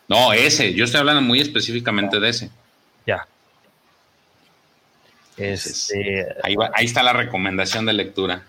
No, 0.08 0.32
ese, 0.32 0.74
yo 0.74 0.86
estoy 0.86 1.02
hablando 1.02 1.22
muy 1.22 1.42
específicamente 1.42 2.20
de 2.20 2.30
ese. 2.30 2.50
Ya. 3.06 3.28
Este, 5.36 6.26
ahí, 6.44 6.56
ahí 6.74 6.86
está 6.86 7.04
la 7.04 7.12
recomendación 7.12 7.86
de 7.86 7.94
lectura. 7.94 8.44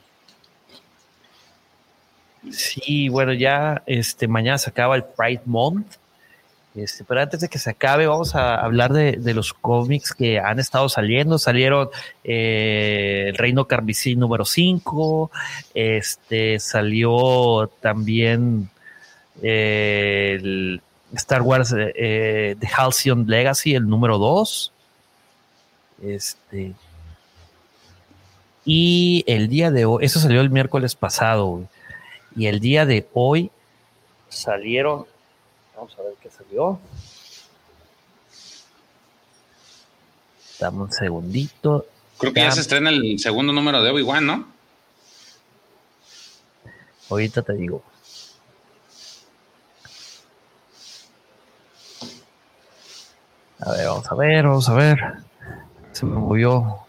Sí, 2.52 3.08
bueno, 3.08 3.32
ya 3.32 3.82
este 3.86 4.28
mañana 4.28 4.56
se 4.58 4.70
acaba 4.70 4.94
el 4.94 5.04
Pride 5.04 5.42
Month. 5.44 5.96
Este, 6.74 7.02
pero 7.04 7.20
antes 7.20 7.40
de 7.40 7.48
que 7.48 7.58
se 7.58 7.70
acabe, 7.70 8.06
vamos 8.06 8.34
a 8.34 8.56
hablar 8.56 8.92
de, 8.92 9.34
los 9.34 9.52
cómics 9.52 10.12
que 10.12 10.38
han 10.38 10.58
estado 10.58 10.88
saliendo. 10.88 11.38
Salieron 11.38 11.88
eh, 12.24 13.26
El 13.28 13.36
Reino 13.36 13.66
Carmesí 13.66 14.14
número 14.14 14.44
5, 14.44 15.30
este, 15.74 16.60
salió 16.60 17.70
también 17.80 18.70
eh, 19.42 20.38
el 20.40 20.82
Star 21.14 21.42
Wars 21.42 21.74
eh, 21.76 22.54
The 22.58 22.68
Halcyon 22.68 23.26
Legacy, 23.26 23.74
el 23.74 23.88
número 23.88 24.18
2. 24.18 24.72
Este, 26.02 26.74
y 28.70 29.24
el 29.26 29.48
día 29.48 29.70
de 29.70 29.86
hoy, 29.86 30.04
eso 30.04 30.20
salió 30.20 30.42
el 30.42 30.50
miércoles 30.50 30.94
pasado, 30.94 31.66
y 32.36 32.48
el 32.48 32.60
día 32.60 32.84
de 32.84 33.08
hoy 33.14 33.50
salieron, 34.28 35.06
vamos 35.78 35.96
a 35.98 36.02
ver 36.02 36.14
qué 36.20 36.28
salió. 36.28 36.78
Dame 40.58 40.82
un 40.82 40.92
segundito. 40.92 41.86
Creo 42.18 42.32
que 42.32 42.40
ya, 42.40 42.50
se 42.50 42.60
estrena 42.60 42.90
el 42.90 43.18
segundo 43.20 43.52
número 43.52 43.80
de 43.80 43.90
Obi-Wan, 43.90 44.26
¿no? 44.26 44.48
Ahorita 47.10 47.42
te 47.42 47.52
digo. 47.54 47.82
A 53.60 53.72
ver, 53.72 53.86
vamos 53.86 54.10
a 54.10 54.14
ver, 54.14 54.46
vamos 54.46 54.68
a 54.68 54.74
ver. 54.74 54.98
Se 55.92 56.06
me 56.06 56.16
movió. 56.16 56.80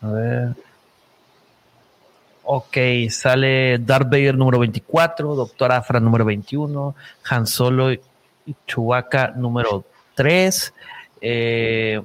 A 0.00 0.08
ver. 0.08 0.56
Ok, 2.48 2.76
sale 3.10 3.78
Darth 3.78 4.08
Vader 4.08 4.36
número 4.36 4.60
24, 4.60 5.34
Doctor 5.34 5.72
Afra 5.72 5.98
número 5.98 6.24
21, 6.24 6.94
Han 7.28 7.44
Solo 7.44 7.92
y 7.92 8.00
Chewbacca 8.68 9.32
número 9.34 9.84
3. 10.14 10.72
Eh, 11.22 12.00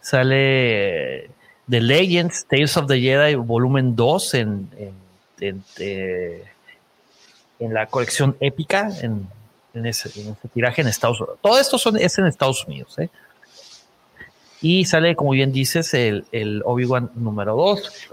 sale 0.00 1.30
The 1.68 1.80
Legends, 1.82 2.46
Tales 2.46 2.78
of 2.78 2.86
the 2.86 2.98
Jedi 2.98 3.34
volumen 3.34 3.94
2 3.94 4.34
en, 4.34 4.70
en, 5.38 5.62
eh, 5.78 6.44
en, 7.58 7.74
la 7.74 7.84
colección 7.88 8.38
épica, 8.40 8.88
en, 9.02 9.28
ese, 9.84 10.08
tiraje 10.54 10.80
en 10.80 10.88
Estados 10.88 11.20
Unidos. 11.20 11.40
Todo 11.42 11.60
esto 11.60 11.76
son, 11.76 11.98
es 11.98 12.16
en 12.16 12.24
Estados 12.24 12.64
Unidos. 12.64 12.98
¿eh? 12.98 13.10
Y 14.62 14.86
sale, 14.86 15.14
como 15.14 15.32
bien 15.32 15.52
dices, 15.52 15.92
el, 15.92 16.24
el 16.32 16.62
Obi-Wan 16.64 17.10
número 17.16 17.54
2. 17.54 18.12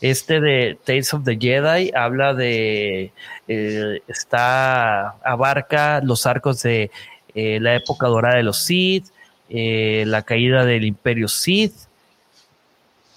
Este 0.00 0.40
de 0.40 0.78
Tales 0.84 1.14
of 1.14 1.24
the 1.24 1.36
Jedi 1.36 1.90
habla 1.94 2.34
de. 2.34 3.12
Eh, 3.48 4.02
está. 4.06 5.10
abarca 5.24 6.00
los 6.02 6.26
arcos 6.26 6.62
de 6.62 6.90
eh, 7.34 7.58
la 7.60 7.74
época 7.74 8.06
dorada 8.08 8.36
de 8.36 8.42
los 8.42 8.64
Sith, 8.64 9.06
eh, 9.48 10.04
la 10.06 10.22
caída 10.22 10.64
del 10.64 10.84
Imperio 10.84 11.28
Sith. 11.28 11.74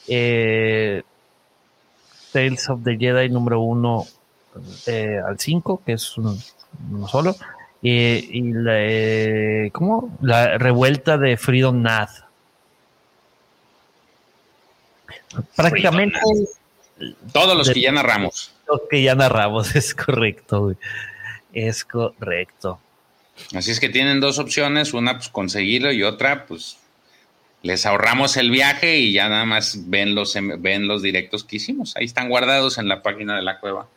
Tales 0.07 1.03
of 2.69 2.83
the 2.83 2.97
Jedi 2.97 3.29
número 3.29 3.61
1 3.61 4.05
al 5.27 5.39
5, 5.39 5.81
que 5.85 5.93
es 5.93 6.17
uno, 6.17 6.35
solo. 7.09 7.35
y 7.81 8.53
la, 8.53 9.69
¿cómo? 9.71 10.17
la 10.21 10.57
revuelta 10.57 11.17
de 11.17 11.37
Freedom 11.37 11.81
Nath 11.81 12.27
Prácticamente. 15.55 16.19
Todos 17.31 17.57
los 17.57 17.69
que 17.69 17.81
ya 17.81 17.91
narramos. 17.91 18.53
Los 18.67 18.81
que 18.89 19.01
ya 19.01 19.15
narramos, 19.15 19.75
es 19.75 19.93
correcto. 19.93 20.75
Es 21.53 21.85
correcto. 21.85 22.79
Así 23.55 23.71
es 23.71 23.79
que 23.79 23.89
tienen 23.89 24.19
dos 24.19 24.39
opciones, 24.39 24.93
una 24.93 25.17
pues 25.17 25.29
conseguirlo 25.29 25.91
y 25.91 26.03
otra 26.03 26.45
pues 26.45 26.77
les 27.61 27.85
ahorramos 27.85 28.37
el 28.37 28.51
viaje 28.51 28.97
y 28.97 29.13
ya 29.13 29.29
nada 29.29 29.45
más 29.45 29.89
ven 29.89 30.15
los, 30.15 30.35
ven 30.59 30.87
los 30.87 31.01
directos 31.01 31.43
que 31.43 31.57
hicimos. 31.57 31.95
Ahí 31.95 32.05
están 32.05 32.29
guardados 32.29 32.77
en 32.77 32.87
la 32.87 33.01
página 33.01 33.35
de 33.35 33.41
la 33.41 33.59
cueva, 33.59 33.87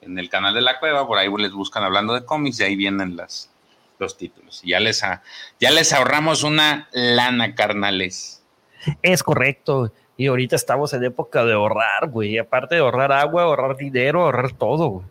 en 0.00 0.18
el 0.18 0.28
canal 0.28 0.54
de 0.54 0.62
la 0.62 0.78
cueva, 0.78 1.06
por 1.06 1.18
ahí 1.18 1.28
les 1.38 1.52
buscan 1.52 1.84
hablando 1.84 2.14
de 2.14 2.24
cómics 2.24 2.60
y 2.60 2.64
ahí 2.64 2.76
vienen 2.76 3.16
las, 3.16 3.50
los 3.98 4.16
títulos. 4.16 4.62
ya 4.64 4.80
les, 4.80 5.02
ya 5.60 5.70
les 5.70 5.92
ahorramos 5.92 6.42
una 6.42 6.88
lana, 6.92 7.54
carnales. 7.54 8.42
Es 9.02 9.22
correcto. 9.22 9.92
Y 10.18 10.26
ahorita 10.26 10.56
estamos 10.56 10.92
en 10.94 11.04
época 11.04 11.44
de 11.44 11.52
ahorrar, 11.52 12.10
güey. 12.10 12.38
Aparte 12.38 12.74
de 12.74 12.80
ahorrar 12.80 13.12
agua, 13.12 13.44
ahorrar 13.44 13.76
dinero, 13.76 14.24
ahorrar 14.24 14.52
todo, 14.52 14.88
güey. 14.88 15.06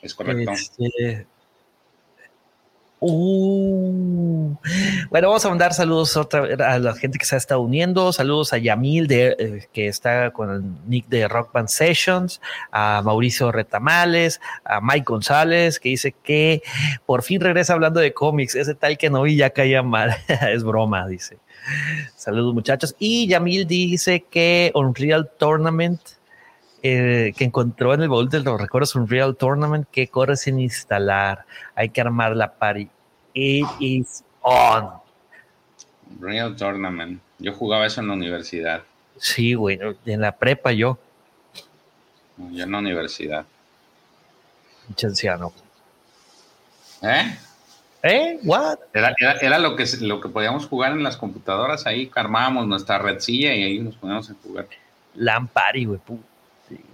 Es 0.00 0.14
correcto. 0.14 0.50
Este, 0.50 1.26
uh, 3.00 4.56
bueno, 5.10 5.28
vamos 5.28 5.44
a 5.44 5.50
mandar 5.50 5.74
saludos 5.74 6.16
otra, 6.16 6.44
a 6.72 6.78
la 6.78 6.94
gente 6.94 7.18
que 7.18 7.26
se 7.26 7.34
ha 7.34 7.38
estado 7.38 7.60
uniendo. 7.60 8.14
Saludos 8.14 8.54
a 8.54 8.58
Yamil, 8.58 9.08
de, 9.08 9.36
eh, 9.38 9.68
que 9.70 9.88
está 9.88 10.30
con 10.30 10.50
el 10.50 10.62
nick 10.88 11.08
de 11.08 11.28
Rock 11.28 11.52
Band 11.52 11.68
Sessions, 11.68 12.40
a 12.70 13.02
Mauricio 13.04 13.52
Retamales, 13.52 14.40
a 14.64 14.80
Mike 14.80 15.04
González, 15.06 15.78
que 15.78 15.90
dice 15.90 16.12
que 16.12 16.62
por 17.04 17.22
fin 17.22 17.42
regresa 17.42 17.74
hablando 17.74 18.00
de 18.00 18.14
cómics. 18.14 18.54
Ese 18.54 18.74
tal 18.74 18.96
que 18.96 19.10
no 19.10 19.20
vi 19.20 19.36
ya 19.36 19.50
caía 19.50 19.82
mal. 19.82 20.16
es 20.50 20.64
broma, 20.64 21.06
dice. 21.06 21.36
Saludos 22.16 22.54
muchachos. 22.54 22.94
Y 22.98 23.28
Yamil 23.28 23.66
dice 23.66 24.24
que 24.30 24.72
Unreal 24.74 25.30
Tournament, 25.38 26.00
eh, 26.82 27.32
que 27.36 27.44
encontró 27.44 27.94
en 27.94 28.02
el 28.02 28.08
baúl 28.08 28.28
de 28.28 28.40
los 28.40 28.60
recuerdos 28.60 28.94
Unreal 28.94 29.36
Tournament, 29.36 29.86
que 29.90 30.08
corre 30.08 30.36
sin 30.36 30.58
instalar. 30.60 31.44
Hay 31.74 31.90
que 31.90 32.00
armar 32.00 32.36
la 32.36 32.52
party. 32.52 32.88
It 33.34 33.66
is 33.80 34.24
on. 34.42 34.90
Unreal 36.18 36.56
Tournament. 36.56 37.20
Yo 37.38 37.52
jugaba 37.52 37.86
eso 37.86 38.00
en 38.00 38.08
la 38.08 38.14
universidad. 38.14 38.82
Sí, 39.16 39.54
güey, 39.54 39.78
en 40.06 40.20
la 40.20 40.32
prepa 40.32 40.72
yo. 40.72 40.98
Yo 42.50 42.64
en 42.64 42.72
la 42.72 42.78
universidad. 42.78 43.44
Chanciano. 44.94 45.52
¿Eh? 47.02 47.36
¿Eh? 48.02 48.38
¿What? 48.42 48.78
Era, 48.92 49.58
lo, 49.58 49.76
que, 49.76 49.86
lo 50.00 50.20
que 50.20 50.28
podíamos 50.28 50.66
jugar 50.66 50.92
en 50.92 51.02
las 51.02 51.16
computadoras. 51.16 51.86
Ahí 51.86 52.10
armábamos 52.14 52.66
nuestra 52.66 52.98
redcilla 52.98 53.54
y 53.54 53.62
ahí 53.62 53.78
nos 53.78 53.94
poníamos 53.96 54.28
a 54.30 54.34
jugar. 54.42 54.66
Lampari, 55.14 55.84
güey. 55.84 56.00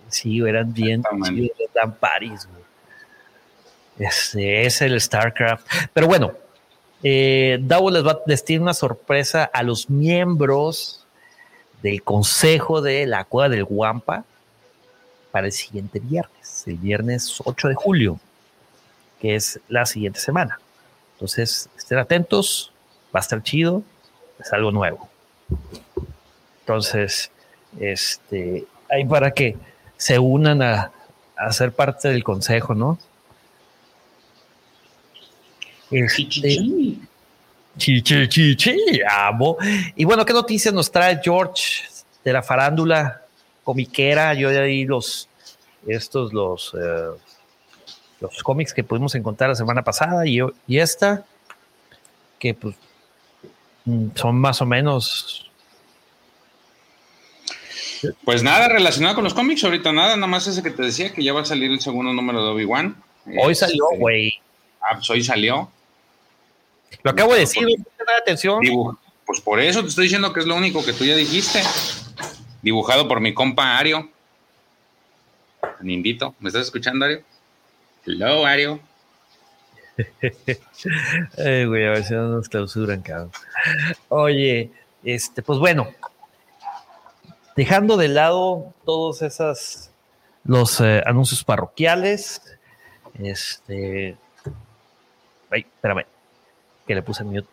Sí, 0.08 0.40
eran 0.40 0.72
bien 0.72 1.02
Lamparis, 1.74 2.46
güey. 2.46 4.08
Ese 4.08 4.64
es 4.64 4.82
el 4.82 5.00
StarCraft. 5.00 5.66
Pero 5.92 6.06
bueno, 6.06 6.32
Eh, 7.02 7.58
les, 7.60 8.06
va, 8.06 8.20
les 8.26 8.44
tiene 8.44 8.62
una 8.62 8.74
sorpresa 8.74 9.44
a 9.44 9.62
los 9.62 9.88
miembros 9.88 11.06
del 11.80 12.02
consejo 12.02 12.82
de 12.82 13.06
la 13.06 13.24
Cueva 13.24 13.48
del 13.48 13.64
Guampa 13.64 14.24
para 15.30 15.46
el 15.46 15.52
siguiente 15.52 16.00
viernes, 16.00 16.64
el 16.66 16.76
viernes 16.76 17.40
8 17.44 17.68
de 17.68 17.74
julio, 17.76 18.18
que 19.20 19.36
es 19.36 19.60
la 19.68 19.86
siguiente 19.86 20.18
semana. 20.18 20.58
Entonces, 21.18 21.68
estén 21.76 21.98
atentos, 21.98 22.72
va 23.12 23.18
a 23.18 23.22
estar 23.22 23.42
chido, 23.42 23.82
es 24.38 24.52
algo 24.52 24.70
nuevo. 24.70 25.08
Entonces, 26.60 27.32
este, 27.80 28.66
hay 28.88 29.04
para 29.04 29.32
que 29.32 29.56
se 29.96 30.16
unan 30.20 30.62
a, 30.62 30.92
a 31.36 31.52
ser 31.52 31.72
parte 31.72 32.08
del 32.08 32.22
consejo, 32.22 32.72
¿no? 32.72 33.00
Este, 35.90 36.30
chi, 37.76 38.02
chi, 38.02 38.56
chi, 38.56 39.00
amo. 39.10 39.56
Y 39.96 40.04
bueno, 40.04 40.24
¿qué 40.24 40.32
noticias 40.32 40.72
nos 40.72 40.88
trae 40.88 41.20
George 41.20 41.82
de 42.22 42.32
la 42.32 42.44
farándula 42.44 43.22
comiquera? 43.64 44.34
Yo 44.34 44.52
ya 44.52 44.62
di 44.62 44.84
los, 44.84 45.28
estos, 45.84 46.32
los, 46.32 46.74
eh, 46.74 47.18
los 48.20 48.42
cómics 48.42 48.74
que 48.74 48.84
pudimos 48.84 49.14
encontrar 49.14 49.50
la 49.50 49.56
semana 49.56 49.82
pasada 49.82 50.26
y, 50.26 50.40
y 50.66 50.78
esta, 50.78 51.24
que 52.38 52.54
pues 52.54 52.74
mm, 53.84 54.08
son 54.14 54.38
más 54.38 54.60
o 54.60 54.66
menos 54.66 55.48
pues 58.24 58.42
nada 58.42 58.68
relacionado 58.68 59.16
con 59.16 59.24
los 59.24 59.34
cómics, 59.34 59.64
ahorita 59.64 59.92
nada, 59.92 60.16
nada 60.16 60.26
más 60.26 60.46
ese 60.46 60.62
que 60.62 60.70
te 60.70 60.82
decía 60.82 61.12
que 61.12 61.22
ya 61.22 61.32
va 61.32 61.42
a 61.42 61.44
salir 61.44 61.70
el 61.70 61.80
segundo 61.80 62.12
número 62.12 62.44
de 62.44 62.50
Obi-Wan. 62.50 62.96
Hoy 63.42 63.54
salió, 63.54 63.84
este, 63.90 63.98
güey. 63.98 64.40
Ah, 64.80 64.94
pues 64.94 65.10
hoy 65.10 65.22
salió. 65.22 65.70
Lo 67.02 67.10
acabo 67.10 67.34
de 67.34 67.40
decir, 67.40 67.62
no 67.64 67.74
atención. 68.16 68.60
pues 69.26 69.40
por 69.40 69.60
eso 69.60 69.82
te 69.82 69.88
estoy 69.88 70.04
diciendo 70.04 70.32
que 70.32 70.40
es 70.40 70.46
lo 70.46 70.56
único 70.56 70.84
que 70.84 70.92
tú 70.92 71.04
ya 71.04 71.16
dijiste. 71.16 71.62
Dibujado 72.62 73.08
por 73.08 73.20
mi 73.20 73.34
compa 73.34 73.76
Ario. 73.78 74.10
Nindito. 75.80 76.34
¿Me 76.40 76.48
estás 76.48 76.66
escuchando, 76.66 77.04
Ario? 77.04 77.22
Hello, 78.10 78.46
Ario. 78.46 78.80
Ay, 81.36 81.66
güey, 81.66 81.84
a 81.84 81.90
ver 81.90 82.04
si 82.04 82.14
no 82.14 82.28
nos 82.28 82.48
clausuran, 82.48 83.02
cabrón. 83.02 83.30
Oye, 84.08 84.72
este, 85.04 85.42
pues 85.42 85.58
bueno, 85.58 85.88
dejando 87.54 87.98
de 87.98 88.08
lado 88.08 88.72
todos 88.86 89.20
esos 89.20 89.90
los 90.44 90.80
eh, 90.80 91.02
anuncios 91.04 91.44
parroquiales. 91.44 92.40
Este. 93.18 94.16
Ay, 95.50 95.66
espérame. 95.70 96.06
Que 96.86 96.94
le 96.94 97.02
puse 97.02 97.24
mute 97.24 97.46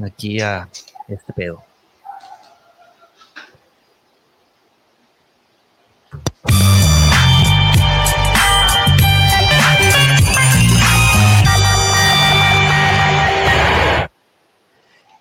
aquí 0.00 0.40
a 0.40 0.68
este 1.08 1.32
pedo. 1.32 1.64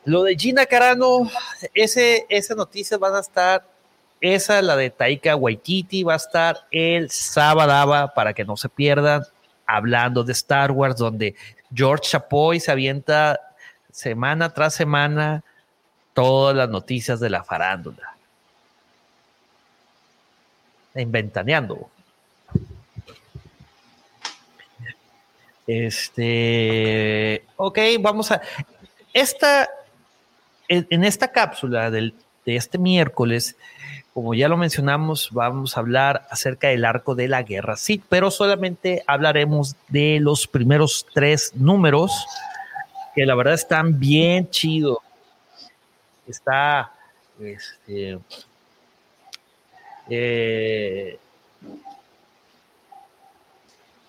Lo 0.07 0.23
de 0.23 0.37
Gina 0.37 0.65
Carano, 0.65 1.29
ese, 1.73 2.25
esa 2.29 2.55
noticia 2.55 2.97
van 2.97 3.15
a 3.15 3.19
estar, 3.19 3.67
esa, 4.21 4.61
la 4.61 4.77
de 4.77 4.89
Taika 4.89 5.35
Waititi, 5.35 6.03
va 6.03 6.13
a 6.13 6.15
estar 6.15 6.65
el 6.71 7.11
sábado 7.11 8.09
para 8.15 8.33
que 8.33 8.45
no 8.45 8.55
se 8.55 8.69
pierdan, 8.69 9.23
hablando 9.65 10.23
de 10.23 10.31
Star 10.31 10.71
Wars, 10.71 10.95
donde 10.95 11.35
George 11.73 12.07
Chapoy 12.11 12.61
se 12.61 12.71
avienta 12.71 13.37
semana 13.91 14.53
tras 14.53 14.75
semana 14.75 15.43
todas 16.13 16.55
las 16.55 16.69
noticias 16.69 17.19
de 17.19 17.29
la 17.29 17.43
farándula. 17.43 18.15
Inventaneando. 20.95 21.89
Este, 25.67 27.43
ok, 27.57 27.79
vamos 27.99 28.31
a. 28.31 28.41
Esta 29.11 29.67
en, 30.67 31.03
esta 31.03 31.31
cápsula 31.31 31.89
de 31.91 32.13
este 32.45 32.77
miércoles, 32.77 33.55
como 34.17 34.33
ya 34.33 34.49
lo 34.49 34.57
mencionamos, 34.57 35.29
vamos 35.31 35.77
a 35.77 35.79
hablar 35.79 36.27
acerca 36.31 36.69
del 36.69 36.85
arco 36.85 37.13
de 37.13 37.27
la 37.27 37.43
guerra 37.43 37.77
sí, 37.77 38.01
pero 38.09 38.31
solamente 38.31 39.03
hablaremos 39.05 39.75
de 39.89 40.17
los 40.19 40.47
primeros 40.47 41.05
tres 41.13 41.51
números, 41.53 42.25
que 43.13 43.27
la 43.27 43.35
verdad 43.35 43.53
están 43.53 43.99
bien 43.99 44.49
chidos. 44.49 44.97
Está, 46.27 46.91
este, 47.39 48.17
eh, 50.09 51.19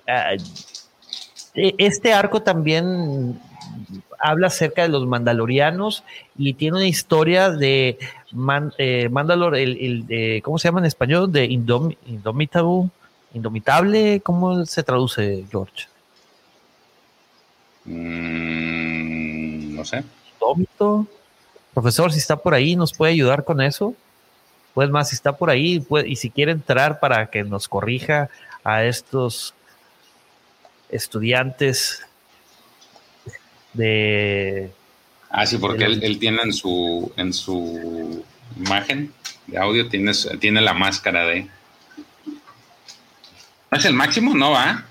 e, 0.07 1.75
este 1.77 2.15
arco 2.15 2.43
también 2.43 3.39
habla 4.19 4.49
acerca 4.49 4.83
de 4.83 4.89
los 4.89 5.07
mandalorianos 5.07 6.05
y 6.37 6.55
tiene 6.55 6.79
una 6.79 6.87
historia 6.87 7.51
de 7.51 7.99
eh, 8.79 9.09
Mandalor, 9.11 9.57
el, 9.57 10.41
¿cómo 10.43 10.59
se 10.59 10.69
llama 10.69 10.81
en 10.81 10.87
español? 10.87 11.33
De 11.33 11.45
Indomitable, 11.45 12.91
Indomitable, 13.35 14.21
¿cómo 14.21 14.65
se 14.65 14.83
traduce, 14.83 15.45
George? 15.51 15.87
Mm, 17.85 19.77
no 19.77 19.85
sé. 19.85 20.05
Indómito. 20.35 21.07
Profesor, 21.75 22.13
si 22.13 22.19
está 22.19 22.37
por 22.37 22.55
ahí, 22.55 22.75
¿nos 22.75 22.93
puede 22.93 23.13
ayudar 23.13 23.45
con 23.45 23.61
eso? 23.61 23.95
Pues 24.75 24.91
más, 24.91 25.11
si 25.11 25.15
está 25.15 25.37
por 25.37 25.51
ahí 25.51 25.85
y 26.07 26.17
si 26.17 26.31
quiere 26.31 26.53
entrar 26.53 27.01
para 27.01 27.31
que 27.31 27.45
nos 27.45 27.69
corrija 27.69 28.31
a 28.65 28.85
estos 28.85 29.55
estudiantes 30.91 32.08
de... 33.73 34.71
Ah, 35.31 35.47
sí, 35.47 35.59
porque 35.59 35.85
él, 35.85 36.19
tiene 36.19 36.43
en 36.43 36.53
su, 36.53 37.13
en 37.17 37.33
su 37.33 38.25
imagen 38.57 39.13
de 39.47 39.59
audio, 39.59 39.89
tiene, 39.89 40.13
tiene 40.41 40.61
la 40.61 40.75
máscara 40.75 41.27
de... 41.27 41.49
¿No 43.71 43.79
es 43.79 43.85
el 43.85 43.95
máximo? 43.95 44.35
No, 44.35 44.53
va. 44.53 44.85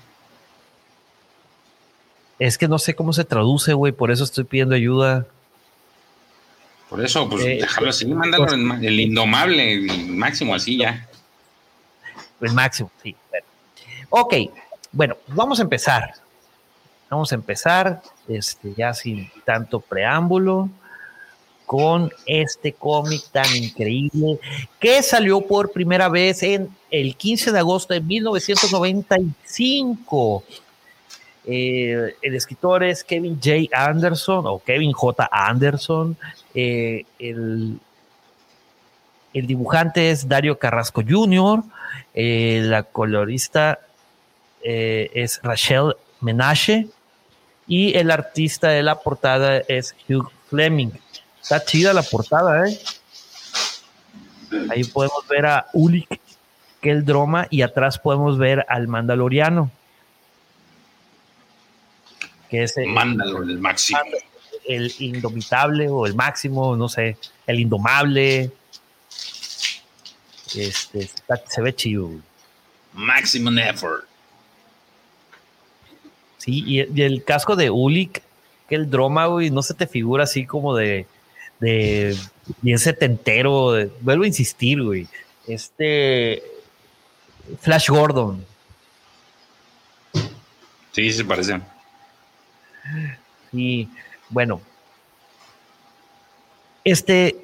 Es 2.38 2.56
que 2.56 2.68
no 2.68 2.78
sé 2.78 2.94
cómo 2.94 3.12
se 3.12 3.24
traduce, 3.24 3.72
güey, 3.72 3.92
por 3.92 4.12
eso 4.12 4.22
estoy 4.22 4.44
pidiendo 4.44 4.76
ayuda. 4.76 5.26
Por 6.88 7.04
eso, 7.04 7.28
pues 7.28 7.44
eh, 7.44 7.58
déjalo 7.60 7.90
así, 7.90 8.06
mándalo 8.06 8.46
el, 8.80 9.00
indomable, 9.00 9.74
el 9.74 10.06
máximo, 10.08 10.54
así 10.54 10.78
ya. 10.78 11.06
El 12.40 12.52
máximo, 12.52 12.90
sí. 13.02 13.14
Ok, 14.08 14.34
bueno, 14.92 15.16
vamos 15.26 15.58
a 15.58 15.62
empezar. 15.62 16.14
Vamos 17.10 17.32
a 17.32 17.36
empezar, 17.36 18.02
este, 18.28 18.74
ya 18.76 18.92
sin 18.92 19.30
tanto 19.44 19.80
preámbulo, 19.80 20.68
con 21.68 22.10
este 22.24 22.72
cómic 22.72 23.22
tan 23.30 23.54
increíble 23.54 24.40
que 24.80 25.02
salió 25.02 25.42
por 25.42 25.70
primera 25.70 26.08
vez 26.08 26.42
en 26.42 26.70
el 26.90 27.14
15 27.14 27.52
de 27.52 27.58
agosto 27.58 27.92
de 27.92 28.00
1995. 28.00 30.44
Eh, 31.44 32.14
el 32.22 32.34
escritor 32.34 32.84
es 32.84 33.04
Kevin 33.04 33.36
J. 33.36 33.68
Anderson 33.72 34.46
o 34.46 34.62
Kevin 34.64 34.92
J. 34.92 35.28
Anderson. 35.30 36.16
Eh, 36.54 37.04
el, 37.18 37.78
dibujante 39.34 40.10
es 40.10 40.26
Dario 40.26 40.58
Carrasco 40.58 41.02
Jr. 41.06 41.62
Eh, 42.14 42.62
la 42.64 42.82
colorista 42.82 43.78
es 44.62 45.38
Rachel 45.42 45.94
Menashe 46.22 46.88
y 47.68 47.96
el 47.96 48.10
artista 48.10 48.70
de 48.70 48.82
la 48.82 48.98
portada 48.98 49.58
es 49.68 49.94
Hugh 50.08 50.30
Fleming. 50.48 50.90
Está 51.40 51.62
chida 51.64 51.92
la 51.92 52.02
portada, 52.02 52.66
¿eh? 52.66 52.80
Ahí 54.70 54.84
podemos 54.84 55.28
ver 55.28 55.44
a 55.46 55.66
Ulik 55.74 56.20
Keldroma 56.80 57.46
y 57.50 57.60
atrás 57.60 57.98
podemos 57.98 58.38
ver 58.38 58.64
al 58.68 58.88
Mandaloriano. 58.88 59.70
Que 62.48 62.62
es 62.62 62.76
el, 62.78 62.88
el 62.88 63.58
máximo. 63.58 64.00
El 64.66 64.92
indomitable 64.98 65.88
o 65.90 66.06
el 66.06 66.14
máximo, 66.14 66.74
no 66.76 66.88
sé, 66.88 67.18
el 67.46 67.60
indomable. 67.60 68.50
Este, 70.54 71.10
se 71.46 71.60
ve 71.60 71.74
chido. 71.74 72.10
Maximum 72.94 73.58
effort. 73.58 74.07
Sí, 76.38 76.64
y, 76.66 77.02
el 77.02 77.24
casco 77.24 77.56
de 77.56 77.70
Ulik, 77.70 78.22
que 78.68 78.74
el 78.74 78.90
droma, 78.90 79.26
güey, 79.26 79.50
no 79.50 79.62
se 79.62 79.74
te 79.74 79.86
figura 79.86 80.24
así 80.24 80.46
como 80.46 80.74
de, 80.74 81.06
de 81.60 82.16
bien 82.62 82.78
setentero. 82.78 83.74
vuelvo 84.00 84.24
a 84.24 84.28
insistir, 84.28 84.82
güey. 84.82 85.06
Este 85.46 86.42
Flash 87.60 87.88
Gordon. 87.88 88.44
Sí, 90.92 91.12
se 91.12 91.24
parece. 91.24 91.60
Y 93.52 93.88
bueno, 94.30 94.60
este, 96.84 97.36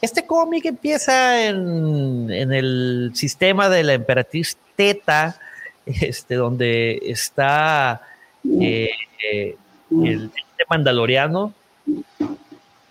este 0.00 0.26
cómic 0.26 0.66
empieza 0.66 1.46
en, 1.46 2.30
el 2.30 3.12
sistema 3.14 3.68
de 3.68 3.82
la 3.82 3.94
emperatriz 3.94 4.58
Teta, 4.76 5.40
este, 5.86 6.34
donde 6.34 7.00
está 7.04 8.02
eh, 8.44 8.90
eh, 9.22 9.56
el, 9.90 10.24
este 10.26 10.64
mandaloriano 10.68 11.54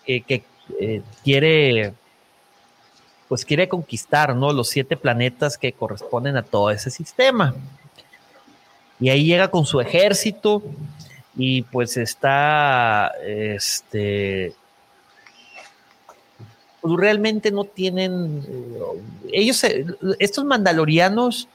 eh, 0.08 0.22
que 0.22 0.44
quiere 1.24 1.94
pues 3.28 3.46
quiere 3.46 3.68
conquistar 3.68 4.36
¿no? 4.36 4.52
los 4.54 4.70
siete 4.70 4.98
planetas 4.98 5.58
que 5.58 5.74
corresponden 5.74 6.38
a 6.38 6.44
todo 6.44 6.70
ese 6.72 6.90
sistema. 6.90 7.56
Y 9.00 9.10
ahí 9.10 9.26
llega 9.26 9.50
con 9.50 9.66
su 9.66 9.82
ejército 9.82 10.62
y 11.36 11.64
pues 11.64 11.98
está, 11.98 13.12
este, 13.26 14.54
pues 16.80 16.94
realmente 16.96 17.50
no 17.52 17.64
tienen, 17.64 18.46
ellos, 19.32 19.64
estos 20.20 20.46
mandalorianos 20.46 21.48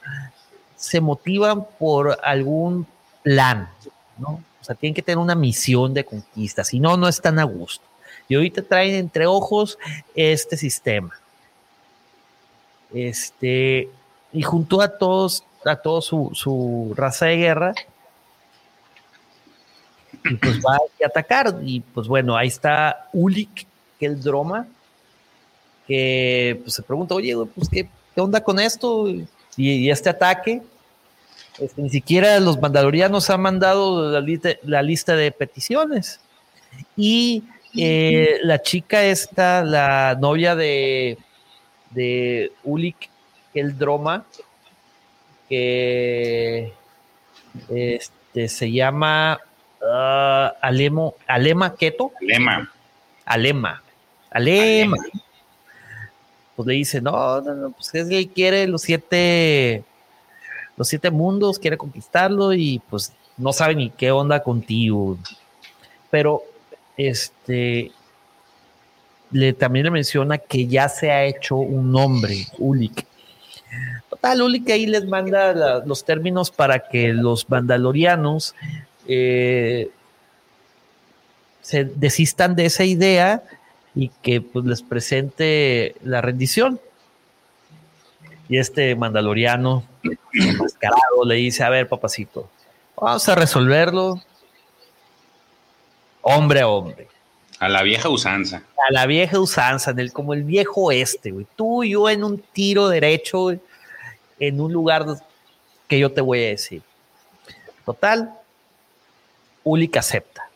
se 0.75 0.99
motivan 0.99 1.65
por 1.77 2.19
algún 2.23 2.85
plan, 3.23 3.69
¿no? 4.17 4.43
O 4.61 4.63
sea, 4.63 4.75
tienen 4.75 4.93
que 4.93 5.01
tener 5.01 5.17
una 5.17 5.35
misión 5.35 5.93
de 5.93 6.03
conquista, 6.03 6.63
si 6.63 6.79
no, 6.79 6.97
no 6.97 7.07
están 7.07 7.39
a 7.39 7.43
gusto. 7.43 7.85
Y 8.27 8.35
ahorita 8.35 8.61
traen 8.61 8.95
entre 8.95 9.25
ojos 9.25 9.77
este 10.13 10.57
sistema. 10.57 11.19
Este, 12.93 13.89
y 14.31 14.41
junto 14.41 14.81
a 14.81 14.97
todos, 14.97 15.43
a 15.65 15.75
toda 15.75 16.01
su, 16.01 16.93
raza 16.95 17.27
de 17.27 17.37
guerra, 17.37 17.73
y 20.23 20.35
pues 20.35 20.59
va 20.59 20.75
a 20.75 21.07
atacar. 21.07 21.59
Y 21.63 21.81
pues 21.81 22.07
bueno, 22.07 22.35
ahí 22.35 22.47
está 22.47 23.09
Ulik, 23.13 23.65
que 23.99 24.05
el 24.05 24.21
Droma, 24.21 24.67
que 25.87 26.59
pues, 26.61 26.75
se 26.75 26.83
pregunta, 26.83 27.15
oye, 27.15 27.35
pues 27.55 27.69
¿qué, 27.69 27.89
onda 28.15 28.43
con 28.43 28.59
esto? 28.59 29.07
Y, 29.57 29.89
este 29.89 30.09
ataque. 30.09 30.61
Este, 31.59 31.81
ni 31.81 31.89
siquiera 31.89 32.39
los 32.39 32.59
mandalorianos 32.59 33.29
han 33.29 33.41
mandado 33.41 34.11
la, 34.11 34.21
lista, 34.21 34.49
la 34.63 34.81
lista 34.81 35.15
de 35.15 35.31
peticiones. 35.31 36.21
Y 36.95 37.43
eh, 37.77 38.39
la 38.43 38.61
chica 38.61 39.03
esta, 39.03 39.63
la 39.63 40.17
novia 40.19 40.55
de, 40.55 41.17
de 41.91 42.51
Ulik 42.63 43.09
el 43.53 43.77
Droma, 43.77 44.25
que 45.47 46.71
este, 47.69 48.47
se 48.47 48.71
llama 48.71 49.39
uh, 49.81 50.55
Alemo, 50.61 51.15
Alema 51.27 51.75
Keto. 51.75 52.11
Alema. 52.21 52.71
Alema. 53.25 53.83
Alema. 54.29 54.97
Pues 56.55 56.67
le 56.67 56.73
dice, 56.73 57.01
no, 57.01 57.41
no, 57.41 57.53
no, 57.55 57.71
pues 57.71 57.93
es 57.95 58.09
que 58.09 58.27
quiere 58.29 58.67
los 58.67 58.81
siete, 58.81 59.83
los 60.79 60.87
siete 60.87 61.11
mundos, 61.11 61.59
quiere 61.59 61.77
conquistarlo 61.77 62.53
y 62.53 62.81
pues 62.89 63.11
no 63.37 63.51
sabe 63.51 63.75
ni 63.75 63.89
qué 63.89 64.11
onda 64.11 64.41
contigo. 64.41 65.17
Pero, 66.09 66.43
este, 66.95 67.91
le, 69.29 69.51
también 69.51 69.83
le 69.83 69.91
menciona 69.91 70.37
que 70.37 70.67
ya 70.67 70.87
se 70.87 71.11
ha 71.11 71.25
hecho 71.25 71.57
un 71.57 71.91
nombre, 71.91 72.47
Ulik. 72.57 73.05
Total, 74.09 74.41
Ulik 74.41 74.69
ahí 74.69 74.85
les 74.85 75.05
manda 75.05 75.83
los 75.85 76.05
términos 76.05 76.49
para 76.49 76.87
que 76.87 77.09
los 77.09 77.49
mandalorianos 77.49 78.55
eh, 79.05 79.91
se 81.61 81.83
desistan 81.83 82.55
de 82.55 82.67
esa 82.67 82.85
idea 82.85 83.43
y 83.93 84.11
que 84.21 84.39
pues, 84.39 84.63
les 84.63 84.81
presente 84.81 85.95
la 86.03 86.21
rendición. 86.21 86.79
Y 88.49 88.57
este 88.57 88.95
mandaloriano, 88.95 89.85
enmascarado, 90.33 91.23
le 91.25 91.35
dice, 91.35 91.63
a 91.63 91.69
ver, 91.69 91.87
papacito, 91.87 92.49
vamos 92.97 93.29
a 93.29 93.35
resolverlo 93.35 94.21
hombre 96.21 96.61
a 96.61 96.67
hombre. 96.67 97.07
A 97.59 97.67
la 97.67 97.83
vieja 97.83 98.09
usanza. 98.09 98.63
A 98.89 98.93
la 98.93 99.05
vieja 99.05 99.39
usanza, 99.39 99.91
en 99.91 99.99
el, 99.99 100.13
como 100.13 100.33
el 100.33 100.43
viejo 100.43 100.91
este, 100.91 101.31
güey. 101.31 101.45
Tú 101.55 101.83
y 101.83 101.91
yo 101.91 102.09
en 102.09 102.23
un 102.23 102.39
tiro 102.39 102.87
derecho, 102.87 103.51
en 104.39 104.61
un 104.61 104.71
lugar 104.71 105.05
que 105.87 105.99
yo 105.99 106.11
te 106.11 106.21
voy 106.21 106.43
a 106.43 106.47
decir. 106.49 106.81
Total, 107.85 108.33
Ulik 109.63 109.97
acepta. 109.97 110.49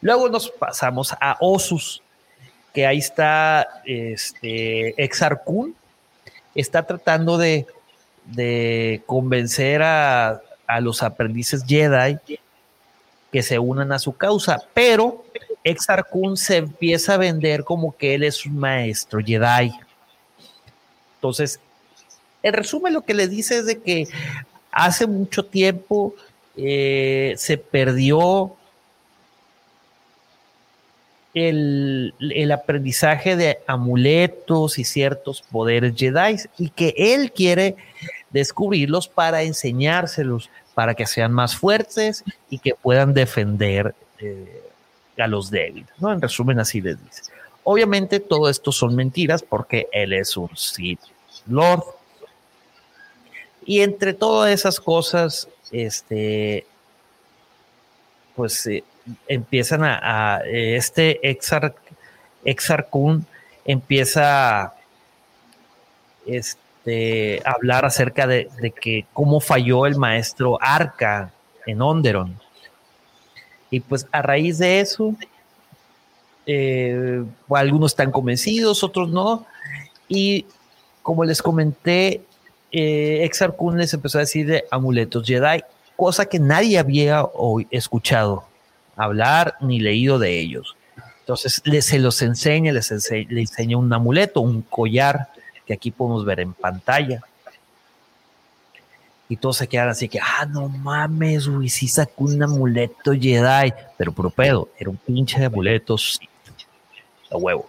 Luego 0.00 0.28
nos 0.28 0.50
pasamos 0.50 1.12
a 1.20 1.36
Osus, 1.40 2.02
que 2.72 2.86
ahí 2.86 2.98
está 2.98 3.82
este, 3.84 5.02
Exarcun, 5.02 5.74
está 6.54 6.86
tratando 6.86 7.38
de, 7.38 7.66
de 8.26 9.02
convencer 9.06 9.82
a, 9.82 10.40
a 10.66 10.80
los 10.80 11.02
aprendices 11.02 11.64
Jedi 11.66 12.18
que 13.32 13.42
se 13.42 13.58
unan 13.58 13.90
a 13.92 13.98
su 13.98 14.16
causa, 14.16 14.62
pero 14.72 15.24
Exar 15.64 16.06
Kun 16.08 16.36
se 16.36 16.58
empieza 16.58 17.14
a 17.14 17.18
vender 17.18 17.64
como 17.64 17.96
que 17.96 18.14
él 18.14 18.22
es 18.22 18.46
un 18.46 18.56
maestro 18.58 19.20
Jedi. 19.24 19.72
Entonces, 21.16 21.58
en 22.42 22.52
resumen, 22.52 22.92
lo 22.92 23.02
que 23.02 23.14
le 23.14 23.26
dice 23.26 23.58
es 23.58 23.66
de 23.66 23.80
que 23.80 24.06
hace 24.70 25.06
mucho 25.06 25.46
tiempo 25.46 26.14
eh, 26.56 27.34
se 27.36 27.56
perdió 27.56 28.54
el, 31.34 32.14
el, 32.18 32.52
aprendizaje 32.52 33.36
de 33.36 33.58
amuletos 33.66 34.78
y 34.78 34.84
ciertos 34.84 35.42
poderes 35.42 35.94
Jedi 35.96 36.36
y 36.58 36.70
que 36.70 36.94
él 36.96 37.32
quiere 37.32 37.76
descubrirlos 38.30 39.08
para 39.08 39.42
enseñárselos, 39.42 40.48
para 40.74 40.94
que 40.94 41.06
sean 41.06 41.32
más 41.32 41.56
fuertes 41.56 42.24
y 42.50 42.58
que 42.58 42.74
puedan 42.74 43.14
defender 43.14 43.94
eh, 44.18 44.62
a 45.18 45.26
los 45.26 45.50
débiles, 45.50 45.90
¿no? 45.98 46.12
En 46.12 46.20
resumen, 46.20 46.58
así 46.58 46.80
les 46.80 47.02
dice. 47.04 47.22
Obviamente 47.62 48.20
todo 48.20 48.48
esto 48.48 48.72
son 48.72 48.94
mentiras 48.94 49.42
porque 49.42 49.88
él 49.92 50.12
es 50.12 50.36
un 50.36 50.54
Sith 50.56 51.00
Lord. 51.46 51.84
Y 53.64 53.80
entre 53.80 54.12
todas 54.12 54.52
esas 54.52 54.78
cosas, 54.78 55.48
este, 55.72 56.66
pues 58.36 58.66
eh, 58.66 58.84
empiezan 59.28 59.82
a, 59.84 60.40
este 60.46 61.28
Exar, 61.28 61.74
Exarcun 62.44 63.26
empieza 63.64 64.74
este, 66.26 67.42
a 67.44 67.52
hablar 67.52 67.84
acerca 67.84 68.26
de, 68.26 68.48
de, 68.60 68.70
que 68.70 69.06
cómo 69.12 69.40
falló 69.40 69.86
el 69.86 69.96
maestro 69.96 70.58
Arca 70.60 71.32
en 71.66 71.82
Onderon. 71.82 72.38
Y 73.70 73.80
pues 73.80 74.06
a 74.12 74.22
raíz 74.22 74.58
de 74.58 74.80
eso, 74.80 75.14
eh, 76.46 77.24
algunos 77.50 77.92
están 77.92 78.10
convencidos, 78.10 78.84
otros 78.84 79.08
no. 79.08 79.46
Y 80.08 80.46
como 81.02 81.24
les 81.24 81.42
comenté, 81.42 82.22
eh, 82.70 83.24
Exar 83.24 83.56
Kun 83.56 83.78
les 83.78 83.94
empezó 83.94 84.18
a 84.18 84.22
decir 84.22 84.46
de 84.46 84.64
amuletos 84.70 85.26
Jedi, 85.26 85.62
cosa 85.96 86.26
que 86.26 86.38
nadie 86.38 86.78
había 86.78 87.26
escuchado 87.70 88.44
hablar 88.96 89.56
ni 89.60 89.80
leído 89.80 90.18
de 90.18 90.38
ellos. 90.38 90.76
Entonces 91.20 91.62
se 91.80 91.98
los 91.98 92.20
enseña, 92.22 92.72
les 92.72 92.90
enseña, 92.90 93.26
le 93.30 93.40
enseña 93.40 93.78
un 93.78 93.92
amuleto, 93.92 94.40
un 94.40 94.62
collar 94.62 95.28
que 95.66 95.72
aquí 95.72 95.90
podemos 95.90 96.24
ver 96.24 96.40
en 96.40 96.52
pantalla. 96.52 97.22
Y 99.28 99.36
todos 99.36 99.56
se 99.56 99.66
quedan 99.66 99.88
así 99.88 100.08
que, 100.08 100.20
ah, 100.20 100.44
no 100.46 100.68
mames, 100.68 101.48
güey, 101.48 101.70
sí 101.70 101.88
sacó 101.88 102.24
un 102.24 102.42
amuleto 102.42 103.12
Jedi. 103.12 103.72
Pero 103.96 104.12
puro 104.12 104.28
pedo, 104.28 104.68
era 104.78 104.90
un 104.90 104.98
pinche 104.98 105.40
de 105.40 105.46
amuletos 105.46 106.20
a 107.30 107.36
huevo. 107.36 107.68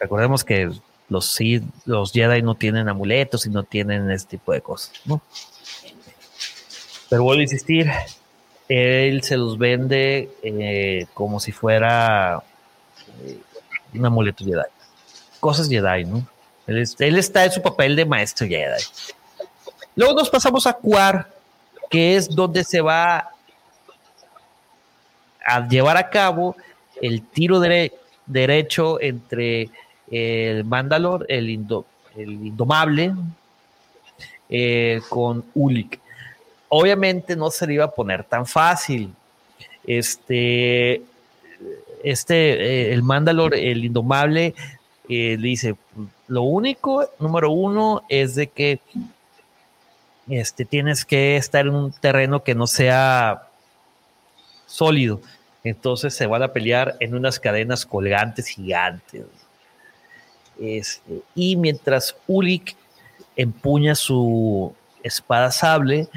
Recordemos 0.00 0.42
que 0.42 0.72
los, 1.10 1.38
los 1.84 2.12
Jedi 2.12 2.42
no 2.42 2.54
tienen 2.54 2.88
amuletos 2.88 3.44
y 3.44 3.50
no 3.50 3.62
tienen 3.64 4.10
este 4.10 4.38
tipo 4.38 4.52
de 4.52 4.62
cosas, 4.62 4.92
¿no? 5.04 5.20
Pero 7.10 7.24
vuelvo 7.24 7.40
a 7.40 7.42
insistir, 7.42 7.90
él 8.72 9.22
se 9.22 9.36
los 9.36 9.58
vende 9.58 10.30
eh, 10.42 11.06
como 11.12 11.40
si 11.40 11.52
fuera 11.52 12.42
eh, 13.22 13.38
un 13.92 14.06
amuleto 14.06 14.44
Jedi. 14.44 14.62
Cosas 15.40 15.68
Jedi, 15.68 16.06
¿no? 16.06 16.26
Él, 16.66 16.82
él 16.98 17.18
está 17.18 17.44
en 17.44 17.52
su 17.52 17.60
papel 17.60 17.94
de 17.96 18.06
maestro 18.06 18.46
Jedi. 18.46 18.82
Luego 19.94 20.14
nos 20.14 20.30
pasamos 20.30 20.66
a 20.66 20.72
Cuar, 20.72 21.30
que 21.90 22.16
es 22.16 22.34
donde 22.34 22.64
se 22.64 22.80
va 22.80 23.30
a 25.44 25.68
llevar 25.68 25.98
a 25.98 26.08
cabo 26.08 26.56
el 27.02 27.20
tiro 27.26 27.60
derecho 28.26 28.98
entre 29.02 29.68
el 30.10 30.64
Mandalor, 30.64 31.26
el, 31.28 31.50
Indomable, 31.50 33.12
eh, 34.48 35.02
con 35.10 35.44
Ulik. 35.54 36.00
Obviamente 36.74 37.36
no 37.36 37.50
se 37.50 37.66
le 37.66 37.74
iba 37.74 37.84
a 37.84 37.90
poner 37.90 38.24
tan 38.24 38.46
fácil. 38.46 39.12
Este, 39.86 41.02
este, 42.02 42.34
eh, 42.34 42.92
el 42.94 43.02
Mandalor, 43.02 43.54
el 43.54 43.84
indomable, 43.84 44.54
eh, 45.06 45.36
le 45.38 45.48
dice, 45.48 45.76
lo 46.28 46.44
único, 46.44 47.06
número 47.18 47.50
uno, 47.50 48.04
es 48.08 48.36
de 48.36 48.46
que 48.46 48.80
este, 50.30 50.64
tienes 50.64 51.04
que 51.04 51.36
estar 51.36 51.66
en 51.66 51.74
un 51.74 51.92
terreno 51.92 52.42
que 52.42 52.54
no 52.54 52.66
sea 52.66 53.48
sólido. 54.64 55.20
Entonces 55.64 56.14
se 56.14 56.26
van 56.26 56.42
a 56.42 56.54
pelear 56.54 56.96
en 57.00 57.14
unas 57.14 57.38
cadenas 57.38 57.84
colgantes 57.84 58.46
gigantes. 58.46 59.26
Este, 60.58 61.20
y 61.34 61.54
mientras 61.56 62.16
Ulik 62.26 62.76
empuña 63.36 63.94
su 63.94 64.74
espada 65.02 65.50
sable, 65.50 66.08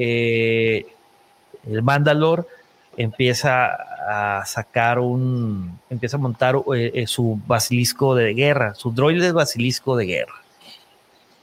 eh, 0.00 0.86
el 1.68 1.82
Mandalor 1.82 2.46
empieza 2.96 3.76
a 4.08 4.44
sacar 4.46 4.98
un, 4.98 5.78
empieza 5.90 6.16
a 6.16 6.20
montar 6.20 6.56
eh, 6.74 6.90
eh, 6.94 7.06
su 7.06 7.40
basilisco 7.46 8.14
de 8.14 8.34
guerra, 8.34 8.74
su 8.74 8.92
droide 8.92 9.32
basilisco 9.32 9.96
de 9.96 10.06
guerra. 10.06 10.34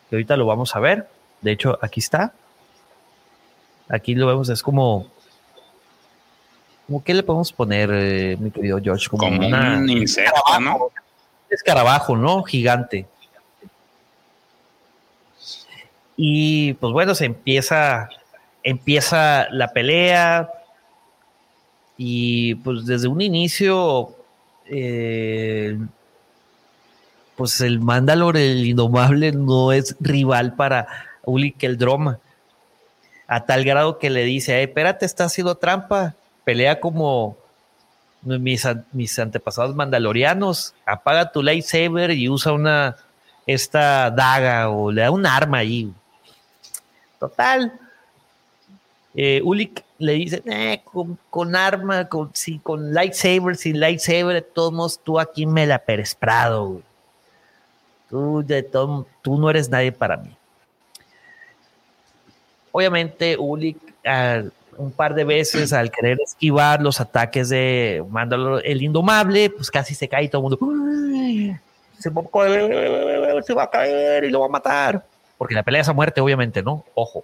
Que 0.10 0.16
ahorita 0.16 0.38
lo 0.38 0.46
vamos 0.46 0.76
a 0.76 0.80
ver. 0.80 1.08
De 1.42 1.52
hecho, 1.52 1.78
aquí 1.82 2.00
está. 2.00 2.34
Aquí 3.90 4.16
lo 4.16 4.28
vemos, 4.28 4.50
es 4.50 4.64
como. 4.64 5.08
como 6.88 7.04
¿Qué 7.04 7.14
le 7.14 7.24
podemos 7.24 7.54
poner, 7.54 7.90
eh, 7.94 8.38
mi 8.40 8.52
querido 8.52 8.80
George? 8.82 9.08
Como, 9.08 9.28
un 9.28 9.90
insecto, 9.90 10.60
¿no? 10.60 10.90
Escarabajo, 11.50 12.18
¿no? 12.18 12.44
Gigante. 12.44 13.06
Y 16.18 16.74
pues 16.74 16.92
bueno, 16.92 17.14
se 17.14 17.26
empieza, 17.26 18.10
empieza 18.68 19.48
la 19.50 19.70
pelea. 19.70 20.50
Y 21.98 22.56
pues 22.56 22.86
desde 22.86 23.08
un 23.08 23.22
inicio, 23.22 24.14
eh, 24.66 25.78
pues 27.38 27.62
el 27.62 27.80
Mandalor, 27.80 28.36
el 28.36 28.66
indomable, 28.66 29.32
no 29.32 29.72
es 29.72 29.96
rival 30.02 30.56
para 30.56 30.88
Ulik 31.24 31.64
el 31.64 31.78
Droma. 31.78 32.20
A 33.28 33.46
tal 33.46 33.64
grado 33.64 34.00
que 34.00 34.10
le 34.10 34.26
dice, 34.26 34.62
espérate, 34.62 35.06
está 35.06 35.26
haciendo 35.26 35.56
trampa, 35.56 36.16
pelea 36.44 36.80
como 36.80 37.38
mis, 38.22 38.68
mis 38.92 39.18
antepasados 39.18 39.76
mandalorianos, 39.76 40.74
apaga 40.86 41.32
tu 41.32 41.42
lightsaber 41.42 42.12
y 42.12 42.30
usa 42.30 42.54
una, 42.54 42.96
esta 43.46 44.12
daga 44.12 44.70
o 44.70 44.92
le 44.92 45.02
da 45.02 45.12
un 45.12 45.26
arma 45.26 45.60
ahí. 45.60 45.92
Total. 47.20 47.87
Eh, 49.20 49.42
le 49.98 50.14
dice, 50.14 50.44
eh, 50.46 50.84
con, 51.32 51.56
arma, 51.56 52.08
con, 52.08 52.32
lightsaber, 52.94 53.56
sin 53.56 53.80
lightsaber, 53.80 54.36
de 54.36 54.42
todos 54.44 54.72
modos, 54.72 55.00
tú 55.04 55.20
aquí 55.20 55.48
me 55.48 55.66
la 55.66 55.80
peresprado. 55.80 56.84
Tú, 58.12 58.44
de 58.46 58.62
tú 58.62 59.40
no 59.40 59.50
eres 59.50 59.70
nadie 59.70 59.92
para 59.92 60.18
mí. 60.18 60.30
Obviamente, 62.72 63.36
Ulik 63.40 63.78
un 64.78 64.92
par 64.92 65.16
de 65.16 65.24
veces 65.24 65.74
al 65.74 65.90
querer 65.90 66.20
esquivar 66.24 66.80
los 66.80 67.02
ataques 67.02 67.50
de 67.50 68.06
Mandalor 68.12 68.62
el 68.64 68.84
Indomable, 68.84 69.50
pues 69.50 69.72
casi 69.72 69.96
se 69.96 70.08
cae 70.08 70.26
y 70.26 70.30
todo 70.30 70.42
el 70.42 70.44
mundo 70.44 70.60
se 71.98 72.12
va, 72.12 72.22
a 72.22 72.26
caer, 72.32 73.44
se 73.44 73.54
va 73.56 73.64
a 73.64 73.70
caer 73.72 74.26
y 74.26 74.30
lo 74.30 74.42
va 74.42 74.46
a 74.46 74.50
matar. 74.50 75.04
Porque 75.40 75.56
la 75.56 75.64
pelea 75.64 75.82
es 75.82 75.90
a 75.90 75.94
muerte, 75.94 76.22
obviamente, 76.22 76.62
¿no? 76.62 76.86
Ojo. 76.94 77.24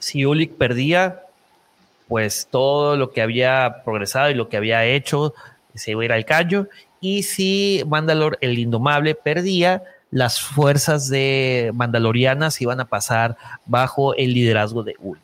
Si 0.00 0.26
Ulik 0.26 0.56
perdía, 0.56 1.22
pues 2.08 2.48
todo 2.50 2.96
lo 2.96 3.12
que 3.12 3.22
había 3.22 3.82
progresado 3.84 4.30
y 4.30 4.34
lo 4.34 4.48
que 4.48 4.56
había 4.56 4.84
hecho 4.84 5.32
se 5.74 5.92
iba 5.92 6.02
a 6.02 6.04
ir 6.06 6.12
al 6.12 6.24
callo. 6.24 6.68
Y 7.00 7.22
si 7.22 7.82
Mandalor 7.86 8.36
el 8.40 8.58
Indomable 8.58 9.14
perdía, 9.14 9.82
las 10.10 10.40
fuerzas 10.40 11.08
de 11.08 11.70
Mandalorianas 11.74 12.60
iban 12.60 12.80
a 12.80 12.86
pasar 12.86 13.36
bajo 13.64 14.14
el 14.14 14.34
liderazgo 14.34 14.82
de 14.82 14.96
Ulik. 14.98 15.22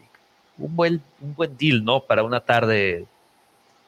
Un 0.59 0.77
buen, 0.77 1.03
un 1.21 1.35
buen 1.35 1.57
deal, 1.57 1.85
¿no? 1.85 2.01
Para 2.01 2.23
una 2.23 2.41
tarde 2.41 3.07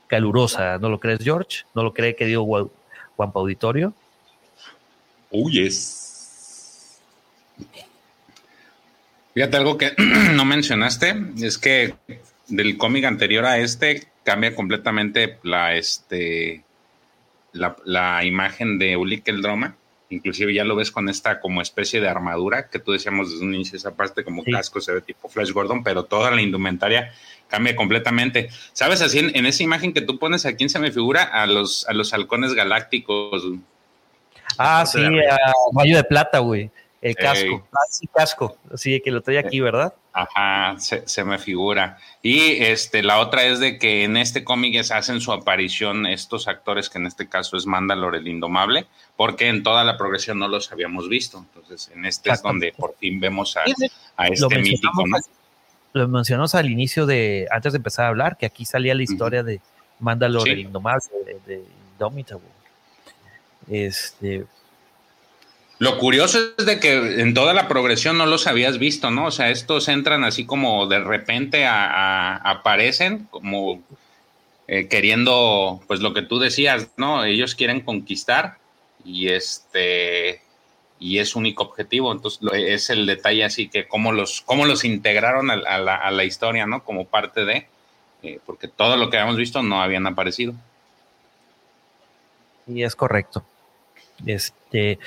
calurosa, 0.08 0.78
¿no 0.78 0.88
lo 0.88 0.98
crees, 0.98 1.20
George? 1.22 1.64
¿No 1.74 1.82
lo 1.82 1.94
cree, 1.94 2.16
que 2.16 2.26
dio 2.26 2.44
Juan 2.44 3.32
Auditorio? 3.34 3.94
Oh, 5.30 5.48
yes. 5.48 6.98
Fíjate, 9.38 9.56
algo 9.56 9.78
que 9.78 9.92
no 10.34 10.44
mencionaste 10.44 11.14
es 11.40 11.58
que 11.58 11.94
del 12.48 12.76
cómic 12.76 13.04
anterior 13.04 13.44
a 13.44 13.58
este 13.58 14.08
cambia 14.24 14.52
completamente 14.52 15.38
la, 15.44 15.76
este, 15.76 16.64
la, 17.52 17.76
la 17.84 18.24
imagen 18.24 18.80
de 18.80 18.96
Ulik 18.96 19.28
el 19.28 19.40
Droma 19.40 19.76
inclusive 20.10 20.52
ya 20.52 20.64
lo 20.64 20.74
ves 20.74 20.90
con 20.90 21.08
esta 21.08 21.38
como 21.38 21.62
especie 21.62 22.00
de 22.00 22.08
armadura 22.08 22.68
que 22.68 22.80
tú 22.80 22.90
decíamos 22.90 23.30
desde 23.30 23.44
un 23.44 23.54
inicio, 23.54 23.76
esa 23.76 23.94
parte 23.94 24.24
como 24.24 24.42
casco 24.42 24.80
se 24.80 24.92
ve 24.92 25.02
tipo 25.02 25.28
Flash 25.28 25.52
Gordon, 25.52 25.84
pero 25.84 26.04
toda 26.04 26.32
la 26.32 26.42
indumentaria 26.42 27.12
cambia 27.46 27.76
completamente. 27.76 28.48
¿Sabes? 28.72 29.02
Así 29.02 29.20
en, 29.20 29.46
esa 29.46 29.62
imagen 29.62 29.92
que 29.92 30.00
tú 30.00 30.18
pones, 30.18 30.46
¿a 30.46 30.56
quién 30.56 30.68
se 30.68 30.80
me 30.80 30.90
figura? 30.90 31.22
A 31.22 31.46
los, 31.46 31.88
a 31.88 31.92
los 31.92 32.12
halcones 32.12 32.54
galácticos. 32.54 33.44
Ah, 34.56 34.84
sí, 34.84 34.98
a 34.98 35.52
Rayo 35.76 35.96
de 35.96 36.02
Plata, 36.02 36.40
güey. 36.40 36.72
El 37.00 37.14
casco. 37.14 37.68
Sí, 37.90 38.06
casco. 38.12 38.58
Sí, 38.74 39.00
que 39.00 39.10
lo 39.10 39.22
trae 39.22 39.38
aquí, 39.38 39.60
¿verdad? 39.60 39.94
Ajá, 40.12 40.76
se, 40.78 41.24
me 41.24 41.38
figura. 41.38 41.98
Y 42.22 42.62
este, 42.64 43.04
la 43.04 43.20
otra 43.20 43.44
es 43.44 43.60
de 43.60 43.78
que 43.78 44.02
en 44.02 44.16
este 44.16 44.42
cómic 44.42 44.76
hacen 44.90 45.20
su 45.20 45.32
aparición 45.32 46.06
estos 46.06 46.48
actores, 46.48 46.90
que 46.90 46.98
en 46.98 47.06
este 47.06 47.28
caso 47.28 47.56
es 47.56 47.66
Mandalore 47.66 48.18
el 48.18 48.26
Indomable, 48.26 48.86
porque 49.16 49.48
en 49.48 49.62
toda 49.62 49.84
la 49.84 49.96
progresión 49.96 50.40
no 50.40 50.48
los 50.48 50.72
habíamos 50.72 51.08
visto. 51.08 51.38
Entonces, 51.38 51.92
en 51.94 52.04
este 52.04 52.30
es 52.30 52.42
donde 52.42 52.72
por 52.76 52.96
fin 52.96 53.20
vemos 53.20 53.56
a, 53.56 53.62
este 53.64 54.58
mítico, 54.58 55.06
¿no? 55.06 55.18
Lo 55.92 56.08
mencionamos 56.08 56.54
al 56.54 56.68
inicio 56.68 57.06
de, 57.06 57.46
antes 57.50 57.72
de 57.72 57.76
empezar 57.78 58.06
a 58.06 58.08
hablar, 58.08 58.36
que 58.36 58.46
aquí 58.46 58.64
salía 58.64 58.94
la 58.94 59.02
historia 59.04 59.42
de 59.42 59.60
Mandalore 60.00 60.52
el 60.52 60.58
Indomable, 60.60 61.04
de, 61.46 61.64
de 63.68 63.86
Este, 63.86 64.46
lo 65.78 65.98
curioso 65.98 66.38
es 66.58 66.66
de 66.66 66.80
que 66.80 67.20
en 67.20 67.34
toda 67.34 67.54
la 67.54 67.68
progresión 67.68 68.18
no 68.18 68.26
los 68.26 68.48
habías 68.48 68.78
visto, 68.78 69.10
¿no? 69.12 69.26
O 69.26 69.30
sea, 69.30 69.50
estos 69.50 69.88
entran 69.88 70.24
así 70.24 70.44
como 70.44 70.86
de 70.86 70.98
repente 70.98 71.66
a, 71.66 72.36
aparecen 72.36 73.28
como 73.30 73.82
eh, 74.66 74.88
queriendo, 74.88 75.80
pues 75.86 76.00
lo 76.00 76.14
que 76.14 76.22
tú 76.22 76.40
decías, 76.40 76.88
¿no? 76.96 77.24
Ellos 77.24 77.54
quieren 77.54 77.80
conquistar 77.80 78.58
y 79.04 79.28
este 79.28 80.42
y 80.98 81.18
es 81.18 81.36
único 81.36 81.62
objetivo. 81.62 82.10
Entonces 82.10 82.40
es 82.54 82.90
el 82.90 83.06
detalle 83.06 83.44
así 83.44 83.68
que 83.68 83.86
cómo 83.86 84.10
los 84.10 84.40
cómo 84.40 84.66
los 84.66 84.84
integraron 84.84 85.48
a, 85.50 86.10
la, 86.10 86.24
historia, 86.24 86.66
¿no? 86.66 86.82
Como 86.82 87.06
parte 87.06 87.44
de, 87.44 87.68
eh, 88.24 88.40
porque 88.44 88.66
todo 88.66 88.96
lo 88.96 89.10
que 89.10 89.16
habíamos 89.16 89.36
visto 89.36 89.62
no 89.62 89.80
habían 89.80 90.08
aparecido. 90.08 90.54
Y 92.66 92.82
es 92.82 92.96
correcto. 92.96 93.44
Este, 94.26 94.98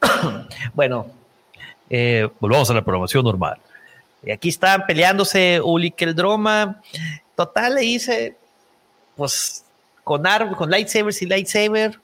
bueno, 0.74 1.06
eh, 1.90 2.28
volvamos 2.40 2.70
a 2.70 2.74
la 2.74 2.82
programación 2.82 3.24
normal. 3.24 3.58
Y 4.22 4.30
aquí 4.30 4.48
están 4.48 4.84
peleándose 4.86 5.60
Ulik 5.62 6.00
el 6.02 6.14
Droma. 6.14 6.80
Total, 7.36 7.74
le 7.74 7.82
dice, 7.82 8.36
pues 9.16 9.64
con, 10.04 10.22
con 10.56 10.70
lightsabers 10.70 11.22
y 11.22 11.26
lightsaber, 11.26 12.00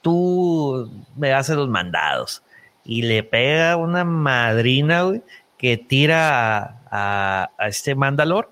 tú 0.00 0.90
me 1.16 1.32
haces 1.32 1.56
los 1.56 1.68
mandados. 1.68 2.42
Y 2.84 3.02
le 3.02 3.22
pega 3.22 3.76
una 3.76 4.04
madrina, 4.04 5.12
que 5.56 5.76
tira 5.76 6.80
a, 6.90 7.50
este 7.60 7.94
Mandalor. 7.94 8.50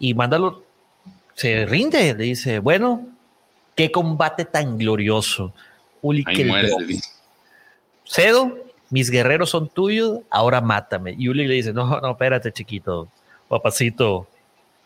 Y 0.00 0.14
Mandalor 0.14 0.64
se 1.34 1.64
rinde, 1.66 2.14
le 2.14 2.24
dice, 2.24 2.58
bueno, 2.58 3.06
qué 3.76 3.92
combate 3.92 4.44
tan 4.44 4.76
glorioso. 4.76 5.52
El 6.02 6.24
Droma 6.24 6.58
cedo, 8.08 8.56
mis 8.90 9.10
guerreros 9.10 9.50
son 9.50 9.68
tuyos, 9.68 10.20
ahora 10.30 10.60
mátame. 10.60 11.14
Y 11.16 11.28
Uli 11.28 11.46
le 11.46 11.54
dice, 11.54 11.72
no, 11.72 12.00
no, 12.00 12.12
espérate, 12.12 12.52
chiquito, 12.52 13.08
papacito, 13.48 14.26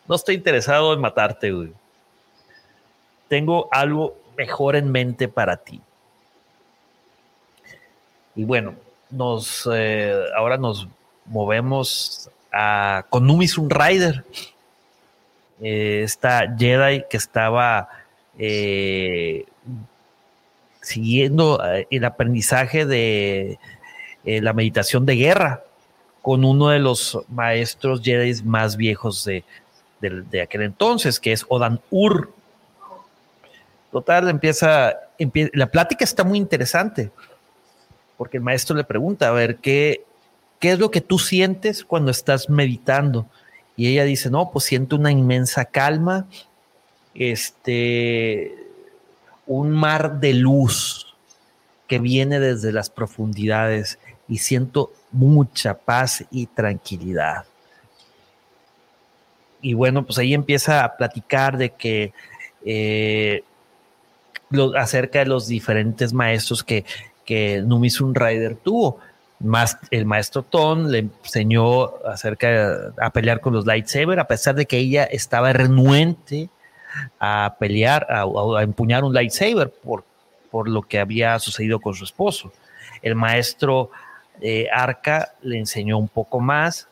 no 0.07 0.15
estoy 0.15 0.35
interesado 0.35 0.93
en 0.93 0.99
matarte, 0.99 1.51
güey. 1.51 1.71
Tengo 3.27 3.67
algo 3.71 4.15
mejor 4.37 4.75
en 4.75 4.91
mente 4.91 5.27
para 5.27 5.57
ti. 5.57 5.81
Y 8.35 8.43
bueno, 8.43 8.75
nos, 9.09 9.67
eh, 9.71 10.25
ahora 10.35 10.57
nos 10.57 10.87
movemos 11.25 12.29
a, 12.51 13.05
con 13.09 13.25
Numisun 13.25 13.69
Rider, 13.69 14.25
eh, 15.61 16.01
esta 16.03 16.53
Jedi 16.57 17.05
que 17.09 17.17
estaba 17.17 17.87
eh, 18.37 19.45
siguiendo 20.83 21.63
eh, 21.65 21.87
el 21.89 22.05
aprendizaje 22.05 22.85
de 22.85 23.57
eh, 24.25 24.41
la 24.41 24.53
meditación 24.53 25.05
de 25.05 25.15
guerra 25.15 25.63
con 26.21 26.45
uno 26.45 26.69
de 26.69 26.79
los 26.79 27.19
maestros 27.29 28.01
Jedi 28.03 28.43
más 28.43 28.77
viejos 28.77 29.25
de, 29.25 29.43
aquel 30.41 30.61
entonces, 30.61 31.19
que 31.19 31.31
es 31.31 31.45
Odan 31.49 31.81
Ur. 31.89 32.31
Total, 33.91 34.29
empieza, 34.29 34.93
la 35.53 35.67
plática 35.67 36.03
está 36.03 36.23
muy 36.23 36.37
interesante, 36.37 37.11
porque 38.17 38.37
el 38.37 38.43
maestro 38.43 38.75
le 38.75 38.83
pregunta, 38.83 39.27
a 39.27 39.31
ver, 39.31 39.57
¿qué, 39.57 40.03
¿qué 40.59 40.73
es 40.73 40.79
lo 40.79 40.91
que 40.91 41.01
tú 41.01 41.19
sientes 41.19 41.83
cuando 41.83 42.11
estás 42.11 42.49
meditando? 42.49 43.27
Y 43.75 43.87
ella 43.87 44.03
dice, 44.03 44.29
no, 44.29 44.51
pues 44.51 44.65
siento 44.65 44.95
una 44.95 45.11
inmensa 45.11 45.65
calma, 45.65 46.27
este, 47.13 48.62
un 49.45 49.71
mar 49.71 50.19
de 50.19 50.33
luz 50.33 51.13
que 51.87 51.99
viene 51.99 52.39
desde 52.39 52.71
las 52.71 52.89
profundidades 52.89 53.99
y 54.27 54.37
siento 54.37 54.91
mucha 55.11 55.75
paz 55.77 56.25
y 56.31 56.47
tranquilidad. 56.47 57.45
Y 59.61 59.73
bueno, 59.73 60.05
pues 60.05 60.17
ahí 60.17 60.33
empieza 60.33 60.83
a 60.83 60.97
platicar 60.97 61.57
de 61.57 61.71
que 61.71 62.13
eh, 62.65 63.43
acerca 64.77 65.19
de 65.19 65.25
los 65.25 65.47
diferentes 65.47 66.13
maestros 66.13 66.63
que, 66.63 66.85
que 67.25 67.61
Numisun 67.61 68.15
Rider 68.15 68.55
tuvo. 68.55 68.99
Más, 69.39 69.77
el 69.91 70.05
maestro 70.05 70.43
Ton 70.43 70.91
le 70.91 70.99
enseñó 70.99 71.97
acerca 72.05 72.47
de, 72.47 72.91
a 72.97 73.09
pelear 73.09 73.41
con 73.41 73.53
los 73.53 73.65
lightsaber, 73.65 74.19
a 74.19 74.27
pesar 74.27 74.55
de 74.55 74.65
que 74.65 74.77
ella 74.77 75.03
estaba 75.03 75.51
renuente 75.51 76.49
a 77.19 77.55
pelear, 77.59 78.07
a, 78.09 78.25
empuñar 78.61 79.03
un 79.03 79.13
lightsaber 79.13 79.69
por, 79.69 80.03
por 80.51 80.69
lo 80.69 80.81
que 80.81 80.99
había 80.99 81.39
sucedido 81.39 81.79
con 81.79 81.93
su 81.93 82.03
esposo. 82.03 82.51
El 83.01 83.15
maestro 83.15 83.91
eh, 84.41 84.67
Arca 84.71 85.33
le 85.41 85.57
enseñó 85.57 85.97
un 85.97 86.07
poco 86.07 86.39
más 86.39 86.87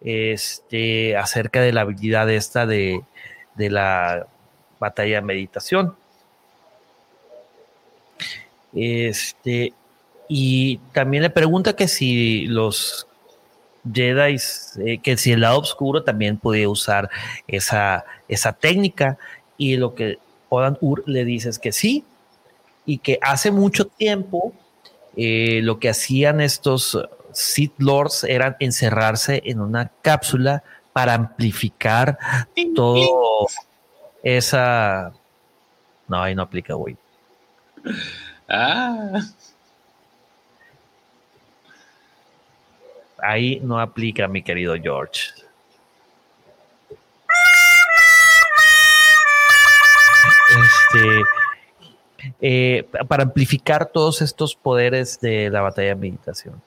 este, 0.00 1.16
acerca 1.16 1.60
de 1.60 1.72
la 1.72 1.82
habilidad 1.82 2.30
esta 2.30 2.66
de, 2.66 3.02
de 3.54 3.70
la 3.70 4.26
batalla 4.78 5.16
de 5.16 5.22
meditación. 5.22 5.94
Este, 8.72 9.74
y 10.28 10.78
también 10.92 11.22
le 11.22 11.30
pregunta 11.30 11.74
que 11.74 11.88
si 11.88 12.46
los 12.46 13.06
Jedi, 13.90 14.36
eh, 14.84 14.98
que 14.98 15.16
si 15.16 15.32
el 15.32 15.40
lado 15.40 15.60
oscuro 15.60 16.02
también 16.02 16.36
podía 16.36 16.68
usar 16.68 17.10
esa, 17.46 18.04
esa 18.28 18.52
técnica. 18.52 19.18
Y 19.56 19.76
lo 19.76 19.94
que 19.94 20.18
Odan 20.48 20.78
Ur 20.80 21.02
le 21.06 21.24
dice 21.24 21.48
es 21.48 21.58
que 21.58 21.72
sí, 21.72 22.04
y 22.86 22.98
que 22.98 23.18
hace 23.22 23.50
mucho 23.50 23.86
tiempo 23.86 24.52
eh, 25.16 25.60
lo 25.62 25.78
que 25.78 25.88
hacían 25.90 26.40
estos 26.40 26.98
Sith 27.32 27.74
Lords 27.78 28.24
era 28.24 28.56
encerrarse 28.60 29.42
en 29.44 29.60
una 29.60 29.90
cápsula 30.02 30.62
para 30.92 31.14
amplificar 31.14 32.18
todo 32.74 33.46
esa. 34.22 35.12
No, 36.08 36.22
ahí 36.22 36.34
no 36.34 36.42
aplica, 36.42 36.74
güey. 36.74 36.96
Ah. 38.48 39.20
Ahí 43.22 43.60
no 43.62 43.80
aplica, 43.80 44.28
mi 44.28 44.42
querido 44.42 44.74
George. 44.80 45.30
Este, 50.50 51.22
eh, 52.40 52.86
para 53.08 53.22
amplificar 53.22 53.86
todos 53.86 54.20
estos 54.22 54.54
poderes 54.54 55.20
de 55.20 55.50
la 55.50 55.60
batalla 55.60 55.88
de 55.88 55.94
meditación. 55.94 56.60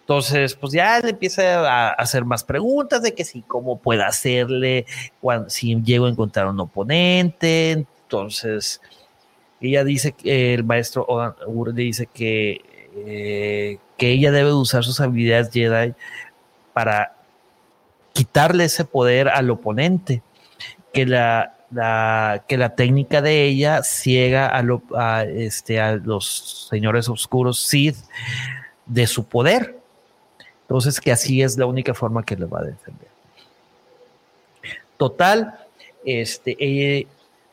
Entonces, 0.00 0.54
pues 0.54 0.72
ya 0.72 1.00
le 1.00 1.10
empieza 1.10 1.68
a 1.68 1.90
hacer 1.90 2.24
más 2.24 2.42
preguntas 2.42 3.02
de 3.02 3.14
que 3.14 3.26
si 3.26 3.42
cómo 3.42 3.78
puede 3.78 4.02
hacerle, 4.02 4.86
cuando, 5.20 5.50
si 5.50 5.74
llego 5.82 6.06
a 6.06 6.08
encontrar 6.08 6.46
un 6.46 6.58
oponente. 6.60 7.72
Entonces, 7.72 8.80
ella 9.60 9.84
dice 9.84 10.12
que 10.12 10.54
el 10.54 10.64
maestro 10.64 11.04
Odan 11.06 11.34
dice 11.74 12.06
que, 12.06 12.62
eh, 13.06 13.78
que 13.96 14.10
ella 14.10 14.30
debe 14.30 14.52
usar 14.52 14.84
sus 14.84 15.00
habilidades 15.00 15.50
Jedi 15.52 15.94
para 16.72 17.14
quitarle 18.12 18.64
ese 18.64 18.84
poder 18.84 19.28
al 19.28 19.50
oponente, 19.50 20.22
que 20.92 21.06
la, 21.06 21.54
que 22.48 22.56
la 22.56 22.74
técnica 22.74 23.20
de 23.22 23.44
ella 23.44 23.82
ciega 23.82 24.50
a, 24.52 25.24
este, 25.24 25.80
a 25.80 25.96
los 25.96 26.68
señores 26.68 27.08
oscuros 27.08 27.60
Sith 27.60 27.96
de 28.86 29.06
su 29.06 29.24
poder. 29.24 29.78
Entonces, 30.62 31.00
que 31.00 31.12
así 31.12 31.42
es 31.42 31.56
la 31.56 31.66
única 31.66 31.94
forma 31.94 32.24
que 32.24 32.36
le 32.36 32.46
va 32.46 32.60
a 32.60 32.64
defender. 32.64 33.08
Total, 34.96 35.58
este, 36.04 36.56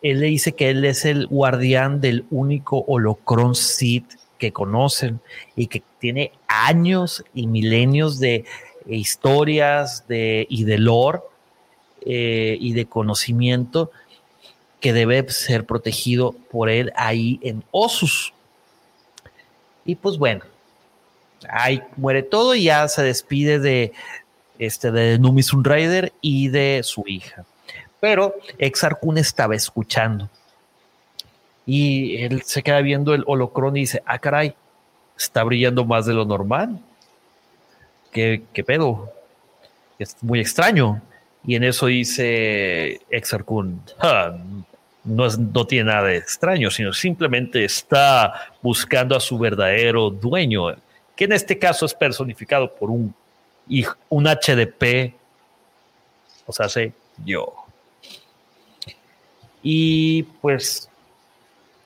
él 0.01 0.19
le 0.19 0.25
dice 0.27 0.53
que 0.53 0.69
él 0.69 0.84
es 0.86 1.05
el 1.05 1.27
guardián 1.27 2.01
del 2.01 2.25
único 2.29 2.84
holocron 2.88 3.55
Sith 3.55 4.13
que 4.45 4.53
conocen 4.53 5.19
y 5.55 5.65
que 5.67 5.81
tiene 5.99 6.31
años 6.47 7.23
y 7.34 7.47
milenios 7.47 8.19
de 8.19 8.45
historias 8.88 10.08
de, 10.08 10.45
y 10.49 10.65
de 10.65 10.77
lore 10.77 11.21
eh, 12.01 12.58
y 12.60 12.73
de 12.73 12.86
conocimiento 12.86 13.89
que 14.79 14.93
debe 14.93 15.27
ser 15.31 15.65
protegido 15.65 16.34
por 16.51 16.69
él 16.69 16.93
ahí 16.95 17.39
en 17.41 17.63
Osus. 17.71 18.34
Y 19.84 19.95
pues 19.95 20.19
bueno, 20.19 20.43
ahí 21.49 21.81
muere 21.97 22.21
todo 22.21 22.53
y 22.53 22.65
ya 22.65 22.88
se 22.88 23.01
despide 23.01 23.58
de 23.58 23.93
este 24.60 24.91
de 24.91 25.17
Numisun 25.17 25.63
y 26.21 26.49
de 26.49 26.81
su 26.84 27.03
hija. 27.08 27.45
Pero 27.99 28.36
Exar 28.60 28.99
Kun 28.99 29.17
estaba 29.17 29.55
escuchando. 29.55 30.29
Y 31.65 32.17
él 32.17 32.43
se 32.43 32.62
queda 32.62 32.82
viendo 32.82 33.13
el 33.13 33.23
holocrón 33.25 33.78
y 33.78 33.82
dice, 33.82 34.04
ah, 34.06 34.19
caray, 34.19 34.54
está 35.17 35.43
brillando 35.43 35.86
más 35.86 36.06
de 36.06 36.13
lo 36.13 36.25
normal. 36.25 36.80
¿Qué, 38.12 38.43
qué 38.54 38.63
pedo? 38.63 39.12
Es 39.97 40.15
muy 40.21 40.39
extraño. 40.39 41.01
Y 41.47 41.56
en 41.56 41.63
eso 41.63 41.88
dice 41.88 43.01
Exar 43.10 43.43
Kun, 43.43 43.82
no, 45.06 45.28
no 45.30 45.67
tiene 45.67 45.91
nada 45.91 46.08
de 46.08 46.17
extraño, 46.17 46.71
sino 46.71 46.91
simplemente 46.91 47.63
está 47.63 48.51
buscando 48.62 49.15
a 49.15 49.19
su 49.19 49.38
verdadero 49.38 50.10
dueño, 50.10 50.75
que 51.15 51.25
en 51.25 51.34
este 51.34 51.60
caso 51.60 51.86
es 51.86 51.93
personificado 51.93 52.73
por 52.73 52.89
un, 52.89 53.13
un 54.10 54.25
HDP, 54.25 55.13
o 56.47 56.51
sea, 56.51 56.67
sé 56.67 56.93
yo. 57.23 57.54
Y 59.62 60.23
pues 60.41 60.89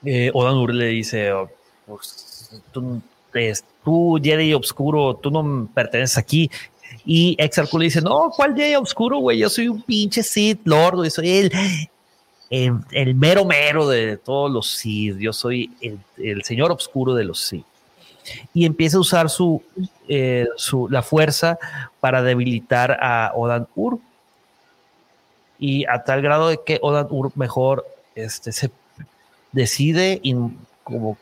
eh, 0.04 0.30
Odanur 0.32 0.72
le 0.74 0.86
dice, 0.86 1.32
oh, 1.32 1.50
pues, 1.86 2.50
tú, 2.72 4.20
Jedi 4.22 4.54
Obscuro, 4.54 5.14
tú 5.16 5.30
no 5.30 5.68
perteneces 5.72 6.18
aquí. 6.18 6.50
Y 7.04 7.36
Exarcu 7.38 7.78
le 7.78 7.84
dice, 7.84 8.00
no, 8.00 8.30
¿cuál 8.34 8.54
Jedi 8.54 8.74
Obscuro, 8.74 9.18
güey? 9.18 9.38
Yo 9.38 9.48
soy 9.48 9.68
un 9.68 9.82
pinche 9.82 10.22
Sith 10.22 10.60
Lord, 10.64 11.04
y 11.06 11.10
soy 11.10 11.30
el, 11.30 11.52
el, 12.90 13.14
mero 13.14 13.44
mero 13.44 13.88
de 13.88 14.16
todos 14.16 14.50
los 14.50 14.68
Sith. 14.68 15.16
Yo 15.18 15.32
soy 15.32 15.70
el, 16.16 16.44
señor 16.44 16.70
Obscuro 16.72 17.14
de 17.14 17.24
los 17.24 17.40
Sith. 17.40 17.64
Y 18.52 18.66
empieza 18.66 18.96
a 18.96 19.00
usar 19.00 19.30
su, 19.30 19.62
eh, 20.08 20.46
su, 20.56 20.88
la 20.88 21.02
fuerza 21.02 21.58
para 22.00 22.22
debilitar 22.22 22.98
a 23.00 23.32
Odan 23.34 23.66
Ur 23.74 23.98
y 25.58 25.84
a 25.86 26.04
tal 26.04 26.22
grado 26.22 26.48
de 26.48 26.60
que 26.64 26.78
Odan 26.82 27.06
Ur 27.10 27.32
mejor 27.34 27.86
este, 28.14 28.52
se 28.52 28.70
decide 29.52 30.20
como 30.84 31.18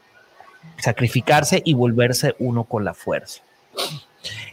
sacrificarse 0.78 1.62
y 1.64 1.74
volverse 1.74 2.34
uno 2.38 2.64
con 2.64 2.84
la 2.84 2.94
fuerza. 2.94 3.42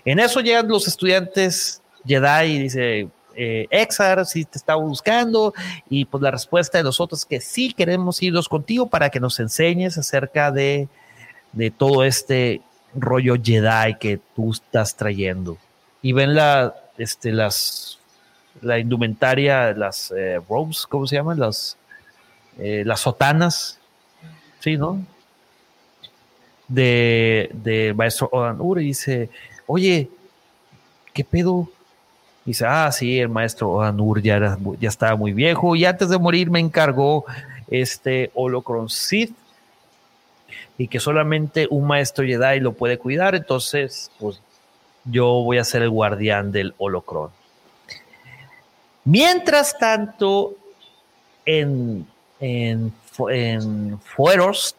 En 0.03 0.19
eso 0.19 0.39
llegan 0.39 0.67
los 0.67 0.87
estudiantes 0.87 1.81
Jedi 2.05 2.51
y 2.51 2.59
dice, 2.59 3.07
eh, 3.35 3.67
Exar, 3.69 4.25
si 4.25 4.45
te 4.45 4.57
estaba 4.57 4.81
buscando, 4.81 5.53
y 5.89 6.05
pues 6.05 6.21
la 6.21 6.31
respuesta 6.31 6.77
de 6.77 6.83
nosotros 6.83 7.21
es 7.21 7.25
que 7.25 7.41
sí 7.41 7.73
queremos 7.73 8.21
irnos 8.21 8.47
contigo 8.47 8.87
para 8.87 9.09
que 9.09 9.19
nos 9.19 9.39
enseñes 9.39 9.97
acerca 9.97 10.51
de, 10.51 10.87
de 11.51 11.71
todo 11.71 12.03
este 12.03 12.61
rollo 12.93 13.35
Jedi 13.41 13.95
que 13.99 14.19
tú 14.35 14.51
estás 14.51 14.95
trayendo. 14.95 15.57
Y 16.01 16.13
ven 16.13 16.35
la, 16.35 16.75
este, 16.97 17.31
las 17.31 17.99
la 18.61 18.79
indumentaria, 18.79 19.73
las 19.73 20.11
eh, 20.15 20.39
robes, 20.47 20.85
¿cómo 20.87 21.07
se 21.07 21.17
llaman? 21.17 21.39
Las, 21.39 21.77
eh, 22.57 22.83
las 22.85 23.01
sotanas, 23.01 23.79
¿sí, 24.59 24.77
no? 24.77 25.03
De, 26.67 27.93
maestro 27.95 28.29
Odan 28.31 28.59
Ur 28.59 28.81
y 28.81 28.85
dice, 28.85 29.29
oye, 29.67 30.09
¿qué 31.13 31.23
pedo? 31.23 31.69
dice, 32.45 32.65
ah, 32.67 32.91
sí, 32.91 33.19
el 33.19 33.29
maestro 33.29 33.71
Odan 33.71 33.99
Ur 33.99 34.21
ya, 34.21 34.57
ya 34.79 34.89
estaba 34.89 35.15
muy 35.15 35.33
viejo 35.33 35.75
y 35.75 35.85
antes 35.85 36.09
de 36.09 36.19
morir 36.19 36.51
me 36.51 36.59
encargó 36.59 37.25
este 37.69 38.31
Holocron 38.35 38.89
Sith 38.89 39.35
y 40.77 40.87
que 40.87 40.99
solamente 40.99 41.67
un 41.69 41.87
maestro 41.87 42.25
Jedi 42.25 42.59
lo 42.59 42.73
puede 42.73 42.97
cuidar, 42.97 43.35
entonces, 43.35 44.11
pues 44.19 44.41
yo 45.05 45.25
voy 45.43 45.57
a 45.57 45.63
ser 45.63 45.81
el 45.81 45.89
guardián 45.89 46.51
del 46.51 46.73
Holocron. 46.77 47.29
Mientras 49.05 49.77
tanto, 49.77 50.55
en, 51.45 52.07
en, 52.45 52.93
en 53.29 53.99
Fuerost, 53.99 54.77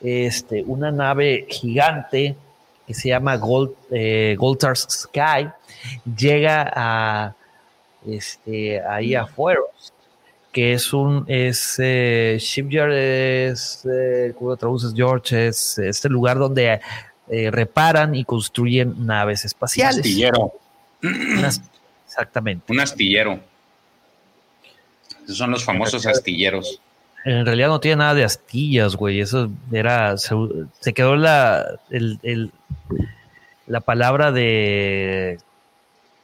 este, 0.00 0.62
una 0.62 0.90
nave 0.90 1.46
gigante 1.48 2.36
que 2.86 2.94
se 2.94 3.10
llama 3.10 3.36
Gold, 3.36 3.74
eh, 3.90 4.36
Sky, 4.74 5.48
llega 6.16 6.72
a 6.74 7.34
este, 8.06 8.80
ahí 8.80 9.14
a 9.14 9.26
Fuerost, 9.26 9.92
que 10.50 10.72
es 10.72 10.94
un 10.94 11.26
es 11.28 11.76
eh, 11.78 12.38
shipyard, 12.40 12.92
es, 12.92 13.84
eh, 13.84 14.32
¿cómo 14.38 14.56
traduces 14.56 14.94
George? 14.94 15.48
Es 15.48 15.76
este 15.76 16.08
lugar 16.08 16.38
donde 16.38 16.80
eh, 17.28 17.50
reparan 17.50 18.14
y 18.14 18.24
construyen 18.24 19.04
naves 19.04 19.44
espaciales. 19.44 19.96
Un 19.96 20.00
astillero. 20.00 20.52
exactamente. 22.06 22.72
Un 22.72 22.80
astillero. 22.80 23.38
Esos 25.28 25.36
son 25.36 25.50
los 25.50 25.62
famosos 25.62 26.06
astilleros. 26.06 26.80
En 27.22 27.44
realidad 27.44 27.68
no 27.68 27.80
tiene 27.80 27.96
nada 27.96 28.14
de 28.14 28.24
astillas, 28.24 28.96
güey. 28.96 29.20
Eso 29.20 29.50
era. 29.70 30.16
Se, 30.16 30.94
quedó 30.94 31.16
la, 31.16 31.78
la 33.66 33.80
palabra 33.82 34.32
de 34.32 35.38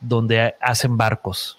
donde 0.01 0.55
hacen 0.59 0.97
barcos. 0.97 1.59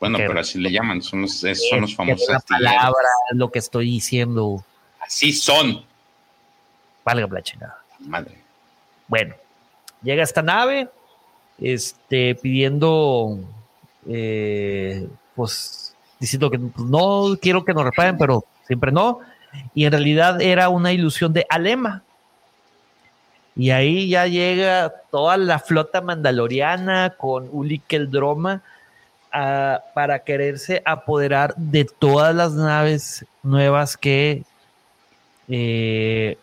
Bueno, 0.00 0.16
pero 0.16 0.40
así 0.40 0.58
le 0.58 0.72
llaman, 0.72 1.02
son 1.02 1.22
los, 1.22 1.44
son 1.68 1.82
los 1.82 1.94
famosos. 1.94 2.26
La 2.26 2.40
palabra 2.40 3.08
es 3.30 3.36
lo 3.36 3.52
que 3.52 3.58
estoy 3.58 3.90
diciendo. 3.90 4.64
Así 4.98 5.34
son. 5.34 5.84
Valga 7.04 7.26
la 7.30 7.42
chingada. 7.42 7.84
Madre. 8.00 8.38
Bueno, 9.08 9.34
llega 10.02 10.22
esta 10.22 10.40
nave, 10.40 10.88
este, 11.58 12.34
pidiendo, 12.34 13.38
eh, 14.08 15.06
pues, 15.34 15.95
diciendo 16.18 16.50
que 16.50 16.58
no 16.78 17.36
quiero 17.40 17.64
que 17.64 17.74
nos 17.74 17.84
reparen, 17.84 18.18
pero 18.18 18.44
siempre 18.66 18.92
no. 18.92 19.20
Y 19.74 19.84
en 19.84 19.92
realidad 19.92 20.40
era 20.40 20.68
una 20.68 20.92
ilusión 20.92 21.32
de 21.32 21.46
Alema. 21.48 22.02
Y 23.54 23.70
ahí 23.70 24.08
ya 24.08 24.26
llega 24.26 24.92
toda 25.10 25.36
la 25.38 25.58
flota 25.58 26.02
mandaloriana 26.02 27.14
con 27.16 27.48
Uli 27.50 27.78
Keldroma 27.78 28.62
para 29.94 30.20
quererse 30.20 30.82
apoderar 30.84 31.54
de 31.56 31.84
todas 31.84 32.34
las 32.34 32.52
naves 32.52 33.24
nuevas 33.42 33.96
que 33.96 34.44
eh, 35.48 36.38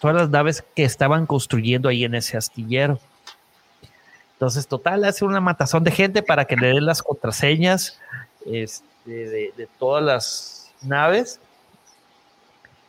todas 0.00 0.16
las 0.16 0.30
naves 0.30 0.64
que 0.74 0.84
estaban 0.84 1.26
construyendo 1.26 1.88
ahí 1.88 2.04
en 2.04 2.14
ese 2.14 2.36
astillero. 2.36 3.00
Entonces, 4.38 4.68
total, 4.68 5.04
hace 5.04 5.24
una 5.24 5.40
matazón 5.40 5.82
de 5.82 5.90
gente 5.90 6.22
para 6.22 6.44
que 6.44 6.54
le 6.54 6.68
den 6.68 6.86
las 6.86 7.02
contraseñas 7.02 7.98
este, 8.46 9.50
de, 9.50 9.68
todas 9.80 10.04
las 10.04 10.74
naves. 10.80 11.40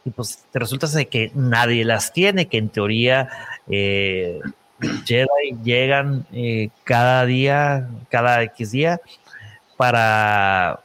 Y 0.05 0.11
pues 0.11 0.45
resulta 0.53 0.87
que 1.05 1.31
nadie 1.33 1.83
las 1.85 2.13
tiene, 2.13 2.47
que 2.47 2.59
en 2.59 2.69
teoría 2.69 3.29
eh, 3.67 4.41
llegan 5.07 6.27
eh, 6.31 6.69
cada 6.83 7.25
día, 7.25 7.89
cada 8.11 8.43
X 8.43 8.69
día, 8.69 9.01
para, 9.75 10.81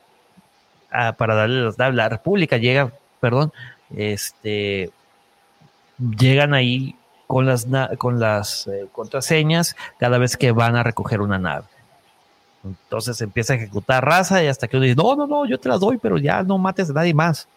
para 0.88 1.34
darle 1.34 1.60
las 1.60 1.76
naves. 1.76 1.94
La 1.94 2.08
República 2.08 2.56
llega, 2.56 2.90
perdón, 3.20 3.52
este, 3.94 4.90
llegan 5.98 6.54
ahí 6.54 6.96
con 7.34 7.46
las, 7.46 7.66
con 7.98 8.20
las 8.20 8.68
eh, 8.68 8.86
contraseñas 8.92 9.74
cada 9.98 10.18
vez 10.18 10.36
que 10.36 10.52
van 10.52 10.76
a 10.76 10.84
recoger 10.84 11.20
una 11.20 11.36
nave. 11.36 11.64
Entonces 12.62 13.20
empieza 13.22 13.54
a 13.54 13.56
ejecutar 13.56 14.04
raza 14.04 14.40
y 14.44 14.46
hasta 14.46 14.68
que 14.68 14.76
uno 14.76 14.84
dice, 14.84 14.94
no, 14.94 15.16
no, 15.16 15.26
no, 15.26 15.44
yo 15.44 15.58
te 15.58 15.68
las 15.68 15.80
doy, 15.80 15.98
pero 15.98 16.16
ya 16.16 16.44
no 16.44 16.58
mates 16.58 16.90
a 16.90 16.92
nadie 16.92 17.12
más. 17.12 17.48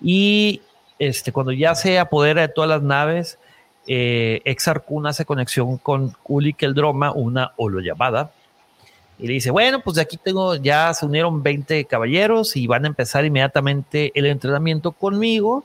Y 0.00 0.62
este, 1.00 1.32
cuando 1.32 1.50
ya 1.50 1.74
se 1.74 1.98
apodera 1.98 2.42
de 2.42 2.48
todas 2.48 2.70
las 2.70 2.82
naves, 2.82 3.40
eh, 3.88 4.40
hace 5.04 5.24
conexión 5.24 5.76
con 5.78 6.14
Uli 6.28 6.52
Keldroma, 6.52 7.10
una 7.10 7.54
llamada 7.58 8.30
y 9.18 9.26
le 9.26 9.32
dice, 9.32 9.50
bueno, 9.50 9.80
pues 9.80 9.96
de 9.96 10.02
aquí 10.02 10.16
tengo, 10.16 10.54
ya 10.54 10.94
se 10.94 11.06
unieron 11.06 11.42
20 11.42 11.86
caballeros 11.86 12.54
y 12.54 12.68
van 12.68 12.84
a 12.84 12.86
empezar 12.86 13.24
inmediatamente 13.24 14.12
el 14.14 14.26
entrenamiento 14.26 14.92
conmigo 14.92 15.64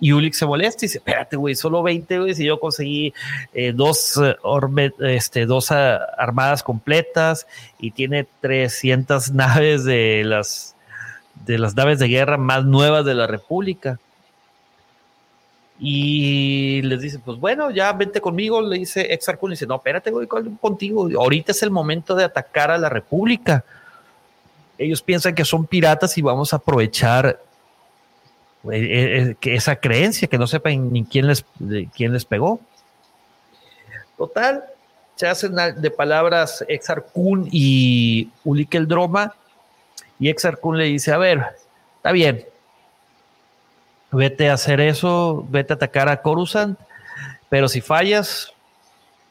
y 0.00 0.12
Ulix 0.12 0.38
se 0.38 0.46
molesta 0.46 0.84
y 0.84 0.88
dice, 0.88 0.98
espérate, 0.98 1.36
güey, 1.36 1.54
solo 1.54 1.82
20, 1.82 2.18
güey, 2.20 2.34
si 2.34 2.44
yo 2.44 2.60
conseguí 2.60 3.12
eh, 3.52 3.72
dos, 3.72 4.18
eh, 4.22 4.36
este, 5.00 5.46
ah, 5.70 5.98
armadas 6.16 6.62
completas 6.62 7.46
y 7.78 7.90
tiene 7.90 8.26
300 8.40 9.30
naves 9.32 9.84
de 9.84 10.22
las, 10.24 10.76
de 11.46 11.58
las 11.58 11.74
naves 11.74 11.98
de 11.98 12.08
guerra 12.08 12.36
más 12.36 12.64
nuevas 12.64 13.04
de 13.04 13.14
la 13.14 13.26
República. 13.26 13.98
Y 15.80 16.82
les 16.82 17.00
dice, 17.00 17.20
pues 17.20 17.38
bueno, 17.38 17.70
ya 17.70 17.92
vente 17.92 18.20
conmigo, 18.20 18.60
le 18.60 18.78
dice 18.78 19.12
Exarcun, 19.12 19.52
dice, 19.52 19.66
no, 19.66 19.76
espérate, 19.76 20.10
güey, 20.10 20.26
contigo, 20.26 21.08
ahorita 21.16 21.52
es 21.52 21.62
el 21.62 21.70
momento 21.70 22.16
de 22.16 22.24
atacar 22.24 22.70
a 22.72 22.78
la 22.78 22.88
República. 22.88 23.64
Ellos 24.76 25.02
piensan 25.02 25.34
que 25.34 25.44
son 25.44 25.66
piratas 25.66 26.18
y 26.18 26.22
vamos 26.22 26.52
a 26.52 26.56
aprovechar 26.56 27.40
eh, 28.72 28.76
eh, 28.76 29.20
eh, 29.20 29.36
que 29.40 29.54
esa 29.54 29.76
creencia, 29.76 30.28
que 30.28 30.38
no 30.38 30.46
sepan 30.46 30.92
ni 30.92 31.04
quién 31.04 31.26
les, 31.26 31.44
quién 31.94 32.12
les 32.12 32.24
pegó. 32.24 32.60
Total, 34.16 34.64
se 35.14 35.26
hacen 35.26 35.54
de 35.76 35.90
palabras 35.90 36.64
Exar 36.68 37.06
Kun 37.12 37.48
y 37.50 38.30
Ulik 38.44 38.74
el 38.74 38.88
Droma, 38.88 39.34
y 40.18 40.28
Exar 40.28 40.58
Kun 40.58 40.76
le 40.76 40.84
dice, 40.84 41.12
a 41.12 41.18
ver, 41.18 41.44
está 41.96 42.12
bien, 42.12 42.44
vete 44.10 44.50
a 44.50 44.54
hacer 44.54 44.80
eso, 44.80 45.46
vete 45.48 45.72
a 45.72 45.76
atacar 45.76 46.08
a 46.08 46.20
Coruscant, 46.22 46.78
pero 47.48 47.68
si 47.68 47.80
fallas, 47.80 48.52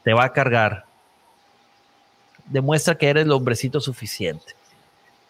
te 0.04 0.12
va 0.14 0.24
a 0.24 0.32
cargar. 0.32 0.84
Demuestra 2.46 2.96
que 2.96 3.08
eres 3.08 3.24
el 3.24 3.32
hombrecito 3.32 3.80
suficiente. 3.80 4.54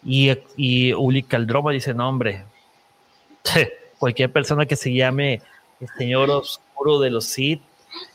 Y, 0.04 0.30
y 0.56 0.92
Uli 0.92 1.24
Caldroma 1.24 1.72
dice, 1.72 1.92
no, 1.92 2.09
hombre, 2.09 2.44
cualquier 3.99 4.32
persona 4.32 4.66
que 4.66 4.76
se 4.76 4.92
llame 4.92 5.42
Señor 5.96 6.30
Oscuro 6.30 6.99
de 7.01 7.11
los 7.11 7.26
Sith 7.26 7.62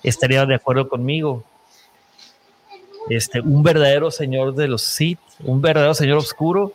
estaría 0.01 0.45
de 0.45 0.55
acuerdo 0.55 0.87
conmigo. 0.89 1.43
Este, 3.09 3.41
un 3.41 3.63
verdadero 3.63 4.11
Señor 4.11 4.55
de 4.55 4.67
los 4.67 4.81
Sith, 4.81 5.19
un 5.39 5.61
verdadero 5.61 5.93
Señor 5.93 6.17
Oscuro, 6.17 6.73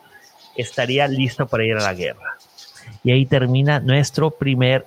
estaría 0.55 1.07
listo 1.07 1.47
para 1.47 1.65
ir 1.65 1.75
a 1.75 1.81
la 1.81 1.93
guerra. 1.93 2.37
Y 3.03 3.11
ahí 3.11 3.25
termina 3.25 3.79
nuestro 3.79 4.31
primer 4.31 4.85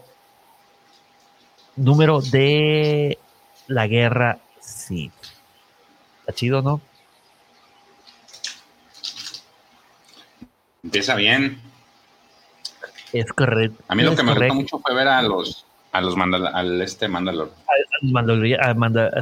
número 1.76 2.20
de 2.20 3.18
la 3.66 3.86
guerra 3.86 4.38
Sith. 4.60 5.12
Está 6.20 6.32
chido, 6.32 6.62
¿no? 6.62 6.80
Empieza 10.84 11.14
bien. 11.14 11.71
Es 13.12 13.32
correcto. 13.32 13.82
A 13.88 13.94
mí 13.94 14.02
lo 14.02 14.16
que 14.16 14.22
me 14.22 14.34
gustó 14.34 14.54
mucho 14.54 14.78
fue 14.78 14.94
ver 14.94 15.08
a 15.08 15.22
los 15.22 15.66
a 15.92 16.00
los 16.00 16.16
al 16.16 16.80
este 16.80 17.06
Mandalor. 17.06 17.52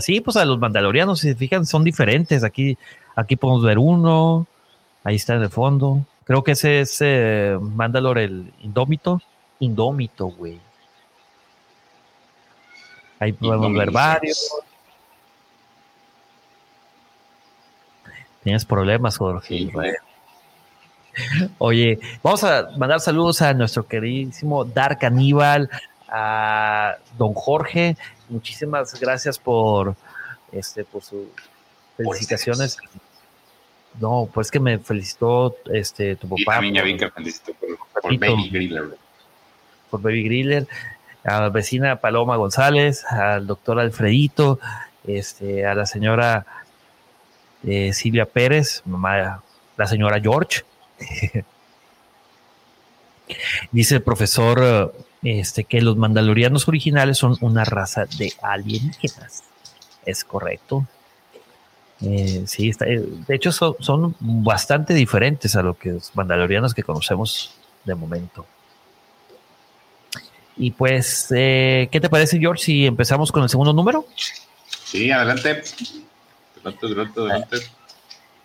sí, 0.01 0.21
pues 0.21 0.37
a 0.37 0.45
los 0.45 0.59
mandalorianos, 0.59 1.21
si 1.21 1.31
se 1.31 1.35
fijan, 1.35 1.67
son 1.67 1.83
diferentes. 1.83 2.45
Aquí, 2.45 2.79
aquí 3.17 3.35
podemos 3.35 3.65
ver 3.65 3.79
uno, 3.79 4.47
ahí 5.03 5.17
está 5.17 5.35
en 5.35 5.43
el 5.43 5.51
fondo. 5.51 6.07
Creo 6.25 6.45
que 6.45 6.53
ese 6.53 6.81
es 6.81 6.99
eh, 7.01 7.59
Mandalor 7.61 8.19
el 8.19 8.53
Indómito. 8.63 9.21
Indómito, 9.59 10.27
güey. 10.27 10.61
Ahí 13.19 13.33
podemos 13.33 13.73
ver 13.75 13.91
varios. 13.91 14.51
Tienes 18.43 18.65
problemas, 18.65 19.19
Jorge. 19.19 19.71
Oye, 21.59 21.99
vamos 22.23 22.45
a 22.45 22.71
mandar 22.77 23.01
saludos 23.01 23.43
a 23.43 23.53
nuestro 23.55 23.87
queridísimo 23.87 24.65
Dark 24.65 25.05
Aníbal, 25.05 25.69
a 26.09 26.97
don 27.19 27.35
Jorge. 27.35 27.97
Muchísimas 28.29 28.99
gracias 29.01 29.39
por 29.39 29.97
este 30.53 30.85
por 30.85 31.03
sus 31.03 31.27
felicitaciones. 31.97 32.79
No, 33.99 34.29
pues 34.33 34.51
que 34.51 34.61
me 34.61 34.79
felicitó 34.79 35.57
este 35.73 36.17
tu 36.17 36.29
papá. 36.29 36.55
también 36.55 36.75
ya 36.75 36.83
vi 36.83 36.97
que 36.97 37.11
felicitó 37.11 37.53
por, 37.55 38.19
Baby 38.19 38.51
Griller. 38.51 38.85
Por 39.91 40.01
Baby 40.01 40.25
Griller, 40.25 40.69
a 41.25 41.41
la 41.41 41.49
vecina 41.49 41.97
Paloma 41.97 42.37
González, 42.37 43.05
al 43.05 43.47
doctor 43.47 43.81
Alfredito, 43.81 44.61
este, 45.07 45.67
a 45.67 45.75
la 45.75 45.87
señora 45.87 46.47
eh, 47.65 47.93
Silvia 47.93 48.27
Pérez, 48.27 48.83
mamá, 48.85 49.43
la 49.77 49.87
señora 49.87 50.21
George, 50.21 50.63
Dice 53.73 53.97
el 53.97 54.03
profesor 54.03 54.93
este, 55.23 55.65
que 55.65 55.81
los 55.81 55.97
mandalorianos 55.97 56.67
originales 56.69 57.19
son 57.19 57.37
una 57.41 57.65
raza 57.65 58.07
de 58.07 58.33
alienígenas. 58.43 59.45
Es 60.07 60.25
correcto. 60.25 60.87
Eh, 62.03 62.45
sí, 62.47 62.71
eh, 62.81 63.05
de 63.27 63.35
hecho 63.35 63.53
son, 63.53 63.77
son, 63.81 64.17
bastante 64.21 64.95
diferentes 64.95 65.55
a 65.55 65.63
lo 65.63 65.75
que 65.75 65.91
los 65.91 66.17
mandalorianos 66.17 66.73
que 66.73 66.83
conocemos 66.83 67.55
de 67.85 67.95
momento. 67.95 68.47
Y 70.57 70.71
pues, 70.71 71.29
eh, 71.31 71.89
¿qué 71.93 72.01
te 72.01 72.09
parece, 72.09 72.39
George, 72.39 72.65
si 72.65 72.87
empezamos 72.87 73.31
con 73.31 73.43
el 73.43 73.49
segundo 73.49 73.73
número? 73.73 74.07
Sí, 74.85 75.11
adelante. 75.11 75.63
Adelante, 76.57 76.87
adelante, 76.87 77.21
adelante. 77.21 77.57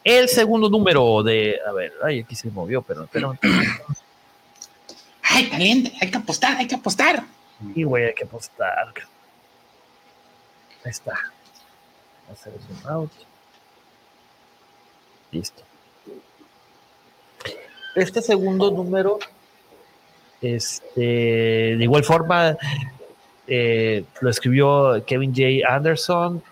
El 0.06 0.30
segundo 0.30 0.70
número 0.70 1.24
de. 1.24 1.60
A 1.68 1.72
ver, 1.72 1.92
ay, 2.04 2.20
aquí 2.20 2.36
se 2.36 2.52
movió, 2.52 2.84
pero. 2.84 3.10
pero 3.12 3.36
ay, 5.24 5.50
caliente, 5.50 5.92
hay 6.00 6.12
que 6.12 6.18
apostar, 6.18 6.56
hay 6.58 6.68
que 6.68 6.76
apostar. 6.76 7.24
Y 7.74 7.84
güey, 7.84 8.06
hay 8.06 8.14
que 8.14 8.24
apostar. 8.24 8.94
Ahí 10.84 10.92
está. 10.92 11.18
Hacer 12.32 12.54
zoom 12.54 12.94
out. 12.94 13.12
Listo. 15.32 15.64
Este 17.96 18.22
segundo 18.22 18.70
número, 18.70 19.18
este, 20.40 21.02
de 21.02 21.80
igual 21.80 22.04
forma, 22.04 22.56
eh, 23.48 24.04
lo 24.22 24.30
escribió 24.30 25.04
Kevin 25.04 25.34
J. 25.34 25.68
Anderson. 25.68 26.44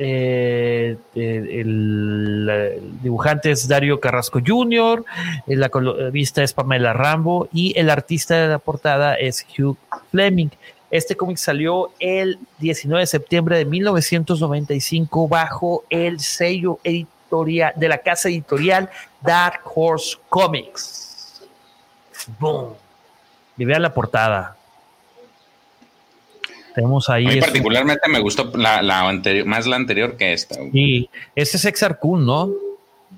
Eh, 0.00 0.96
el, 1.14 2.80
dibujante 3.02 3.50
es 3.50 3.66
Dario 3.66 3.98
Carrasco 3.98 4.40
Jr., 4.44 5.04
la 5.46 5.68
colorista 5.68 6.42
es 6.42 6.52
Pamela 6.52 6.92
Rambo 6.92 7.48
y 7.52 7.76
el 7.76 7.90
artista 7.90 8.36
de 8.36 8.48
la 8.48 8.58
portada 8.58 9.14
es 9.14 9.44
Hugh 9.58 9.76
Fleming. 10.10 10.50
Este 10.90 11.16
cómic 11.16 11.36
salió 11.36 11.90
el 11.98 12.38
19 12.58 13.00
de 13.00 13.06
septiembre 13.06 13.58
de 13.58 13.64
1995 13.64 15.28
bajo 15.28 15.84
el 15.90 16.20
sello 16.20 16.78
editorial 16.82 17.74
de 17.76 17.88
la 17.88 17.98
casa 17.98 18.28
editorial 18.28 18.88
Dark 19.20 19.60
Horse 19.74 20.16
Comics. 20.28 21.42
Boom. 22.38 22.74
Y 23.56 23.64
vean 23.64 23.82
la 23.82 23.92
portada. 23.92 24.57
Tenemos 26.78 27.10
ahí. 27.10 27.26
A 27.26 27.30
mí 27.30 27.40
particularmente 27.40 28.08
me 28.08 28.20
gustó 28.20 28.52
la, 28.54 29.08
anterior, 29.08 29.44
más 29.46 29.66
la 29.66 29.74
anterior 29.74 30.16
que 30.16 30.32
esta. 30.32 30.54
Sí, 30.70 31.10
ese 31.34 31.56
es 31.56 31.64
Exar 31.64 31.98
Kun, 31.98 32.24
¿no? 32.24 32.52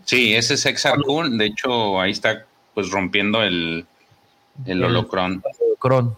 Sí, 0.07 0.35
ese 0.35 0.55
es 0.55 0.65
Exar 0.65 0.99
Kun. 1.03 1.37
De 1.37 1.45
hecho, 1.45 2.01
ahí 2.01 2.11
está 2.11 2.47
pues 2.73 2.91
rompiendo 2.91 3.43
el, 3.43 3.85
el 4.65 4.83
holocron. 4.83 5.43
Holocron. 5.67 6.17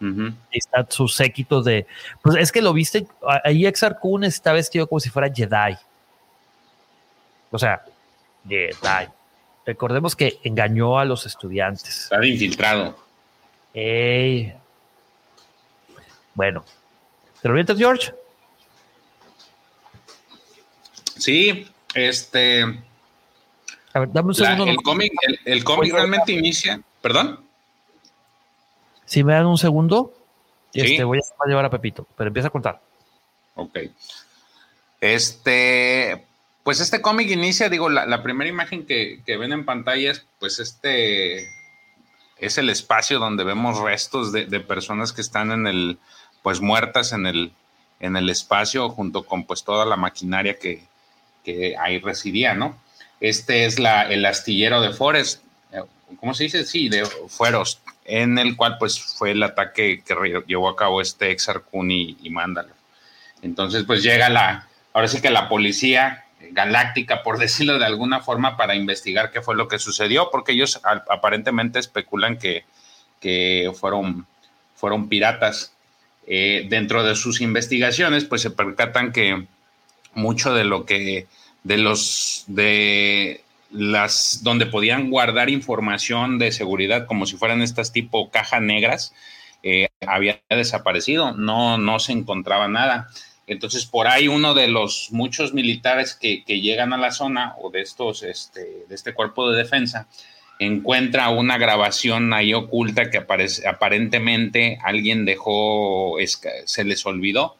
Ahí 0.00 0.34
está 0.50 0.84
su 0.90 1.06
séquito 1.06 1.62
de. 1.62 1.86
Pues 2.22 2.34
es 2.34 2.50
que 2.50 2.60
lo 2.60 2.72
viste. 2.72 3.06
Ahí 3.44 3.64
Exar 3.64 4.00
Kun 4.00 4.24
está 4.24 4.52
vestido 4.52 4.88
como 4.88 4.98
si 4.98 5.10
fuera 5.10 5.32
Jedi. 5.32 5.76
O 7.52 7.58
sea, 7.60 7.84
Jedi. 8.48 9.06
Recordemos 9.64 10.16
que 10.16 10.40
engañó 10.42 10.98
a 10.98 11.04
los 11.04 11.24
estudiantes. 11.24 12.10
Está 12.10 12.26
infiltrado. 12.26 12.98
Ey. 13.72 14.52
Bueno. 16.38 16.64
¿Te 17.42 17.48
lo 17.48 17.54
orientas, 17.54 17.76
George? 17.76 18.14
Sí, 21.16 21.66
este. 21.94 22.62
A 23.92 23.98
ver, 23.98 24.12
dame 24.12 24.28
un 24.28 24.34
segundo. 24.36 24.64
el 24.66 24.76
cómic, 24.76 25.12
el 25.44 25.64
cómic 25.64 25.92
realmente 25.92 26.30
inicia. 26.30 26.80
¿Perdón? 27.02 27.40
Si 29.04 29.24
me 29.24 29.32
dan 29.32 29.46
un 29.46 29.58
segundo, 29.58 30.14
este, 30.72 31.02
voy 31.02 31.18
a 31.18 31.48
llevar 31.48 31.64
a 31.64 31.70
Pepito, 31.70 32.06
pero 32.16 32.28
empieza 32.28 32.46
a 32.46 32.52
contar. 32.52 32.80
Ok. 33.56 33.76
Este, 35.00 36.24
pues 36.62 36.78
este 36.78 37.02
cómic 37.02 37.30
inicia, 37.30 37.68
digo, 37.68 37.88
la, 37.88 38.22
primera 38.22 38.48
imagen 38.48 38.86
que, 38.86 39.24
ven 39.26 39.52
en 39.52 39.64
pantalla 39.64 40.12
es, 40.12 40.24
pues 40.38 40.60
este, 40.60 41.48
es 42.36 42.58
el 42.58 42.70
espacio 42.70 43.18
donde 43.18 43.42
vemos 43.42 43.80
restos 43.80 44.30
de, 44.30 44.60
personas 44.60 45.12
que 45.12 45.20
están 45.20 45.50
en 45.50 45.66
el, 45.66 45.98
pues 46.48 46.62
muertas 46.62 47.12
en 47.12 47.26
el, 47.26 47.52
en 48.00 48.16
el 48.16 48.30
espacio 48.30 48.88
junto 48.88 49.26
con 49.26 49.44
pues 49.44 49.64
toda 49.64 49.84
la 49.84 49.96
maquinaria 49.96 50.58
que, 50.58 50.82
que 51.44 51.76
ahí 51.76 51.98
residía, 51.98 52.54
¿no? 52.54 52.74
Este 53.20 53.66
es 53.66 53.78
la, 53.78 54.08
el 54.08 54.24
astillero 54.24 54.80
de 54.80 54.94
Forest, 54.94 55.42
eh, 55.72 55.82
¿cómo 56.18 56.32
se 56.32 56.44
dice? 56.44 56.64
Sí, 56.64 56.88
de 56.88 57.04
Fueros, 57.04 57.82
en 58.06 58.38
el 58.38 58.56
cual 58.56 58.78
pues 58.78 58.98
fue 58.98 59.32
el 59.32 59.42
ataque 59.42 60.02
que 60.02 60.42
llevó 60.46 60.70
a 60.70 60.76
cabo 60.76 61.02
este 61.02 61.32
Exarcun 61.32 61.90
y, 61.90 62.16
y 62.22 62.30
Mándalo. 62.30 62.72
Entonces 63.42 63.84
pues 63.84 64.02
llega 64.02 64.30
la, 64.30 64.66
ahora 64.94 65.08
sí 65.08 65.20
que 65.20 65.28
la 65.28 65.50
policía 65.50 66.24
galáctica, 66.52 67.22
por 67.22 67.36
decirlo 67.46 67.78
de 67.78 67.84
alguna 67.84 68.20
forma, 68.20 68.56
para 68.56 68.74
investigar 68.74 69.32
qué 69.32 69.42
fue 69.42 69.54
lo 69.54 69.68
que 69.68 69.78
sucedió, 69.78 70.30
porque 70.32 70.52
ellos 70.52 70.80
aparentemente 70.82 71.78
especulan 71.78 72.38
que, 72.38 72.64
que 73.20 73.70
fueron, 73.78 74.26
fueron 74.76 75.10
piratas. 75.10 75.74
Eh, 76.30 76.66
dentro 76.68 77.02
de 77.04 77.14
sus 77.14 77.40
investigaciones, 77.40 78.26
pues 78.26 78.42
se 78.42 78.50
percatan 78.50 79.12
que 79.12 79.46
mucho 80.12 80.52
de 80.52 80.64
lo 80.64 80.84
que, 80.84 81.26
de 81.64 81.78
los, 81.78 82.44
de 82.48 83.40
las 83.70 84.40
donde 84.42 84.66
podían 84.66 85.10
guardar 85.10 85.48
información 85.48 86.38
de 86.38 86.52
seguridad 86.52 87.06
como 87.06 87.24
si 87.24 87.36
fueran 87.36 87.62
estas 87.62 87.92
tipo 87.92 88.30
cajas 88.30 88.60
negras, 88.60 89.14
eh, 89.62 89.88
había 90.06 90.40
desaparecido, 90.50 91.32
no, 91.32 91.78
no 91.78 91.98
se 91.98 92.12
encontraba 92.12 92.68
nada. 92.68 93.08
Entonces, 93.46 93.86
por 93.86 94.06
ahí 94.06 94.28
uno 94.28 94.52
de 94.52 94.68
los 94.68 95.08
muchos 95.10 95.54
militares 95.54 96.14
que, 96.14 96.42
llegan 96.46 96.92
a 96.92 96.98
la 96.98 97.10
zona 97.10 97.54
o 97.58 97.70
de 97.70 97.80
estos, 97.80 98.22
este, 98.22 98.84
de 98.86 98.94
este 98.94 99.14
cuerpo 99.14 99.50
de 99.50 99.56
defensa, 99.56 100.06
encuentra 100.58 101.30
una 101.30 101.58
grabación 101.58 102.32
ahí 102.32 102.52
oculta 102.54 103.10
que 103.10 103.18
aparece, 103.18 103.66
aparentemente 103.66 104.78
alguien 104.82 105.24
dejó, 105.24 106.16
se 106.64 106.84
les 106.84 107.06
olvidó, 107.06 107.56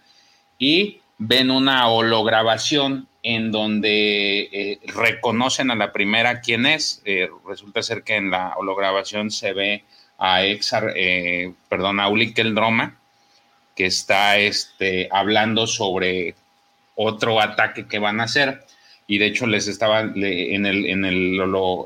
y 0.58 1.00
ven 1.18 1.50
una 1.50 1.88
holograbación 1.88 3.08
en 3.22 3.50
donde 3.52 4.48
eh, 4.52 4.80
reconocen 4.86 5.70
a 5.70 5.74
la 5.74 5.92
primera 5.92 6.40
quién 6.40 6.66
es. 6.66 7.02
Eh, 7.04 7.28
resulta 7.46 7.82
ser 7.82 8.02
que 8.02 8.16
en 8.16 8.30
la 8.30 8.54
holograbación 8.56 9.30
se 9.30 9.52
ve 9.52 9.84
a 10.18 10.44
Exar, 10.44 10.92
eh, 10.96 11.52
perdón, 11.68 12.00
a 12.00 12.08
Ulikel 12.08 12.54
Droma, 12.54 12.98
que 13.76 13.86
está 13.86 14.38
este, 14.38 15.08
hablando 15.12 15.66
sobre 15.66 16.34
otro 16.94 17.40
ataque 17.40 17.86
que 17.86 17.98
van 17.98 18.20
a 18.20 18.24
hacer. 18.24 18.64
Y 19.08 19.18
de 19.18 19.26
hecho 19.26 19.48
les 19.48 19.66
estaba 19.66 20.00
en, 20.00 20.22
el, 20.22 20.86
en, 20.86 21.04
el, 21.04 21.40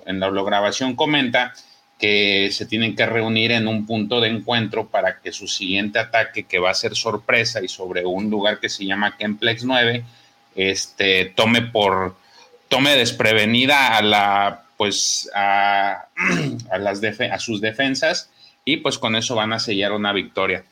en 0.07 0.21
la 0.21 0.29
holograbación 0.29 0.95
comenta 0.97 1.55
que 1.99 2.51
se 2.51 2.67
tienen 2.67 2.97
que 2.97 3.07
reunir 3.07 3.53
en 3.53 3.69
un 3.69 3.87
punto 3.87 4.21
de 4.21 4.29
encuentro 4.29 4.89
para 4.89 5.21
que 5.21 5.31
su 5.31 5.47
siguiente 5.47 6.01
ataque, 6.01 6.43
que 6.43 6.59
va 6.59 6.71
a 6.71 6.75
ser 6.75 6.97
sorpresa 6.97 7.63
y 7.63 7.69
sobre 7.69 8.05
un 8.05 8.29
lugar 8.29 8.59
que 8.59 8.69
se 8.69 8.85
llama 8.85 9.17
Kemplex 9.17 9.65
9, 9.65 10.05
este, 10.57 11.27
tome 11.27 11.63
por, 11.63 12.17
tome 12.67 12.97
desprevenida 12.97 13.97
a 13.97 14.03
la, 14.03 14.65
pues, 14.77 15.31
a, 15.33 16.09
a 16.73 16.79
las 16.79 17.01
a 17.05 17.39
sus 17.39 17.61
defensas 17.61 18.31
y 18.65 18.79
pues 18.79 18.99
con 18.99 19.15
eso 19.15 19.37
van 19.37 19.53
a 19.53 19.61
sellar 19.61 19.93
una 19.93 20.13
victoria. 20.13 20.65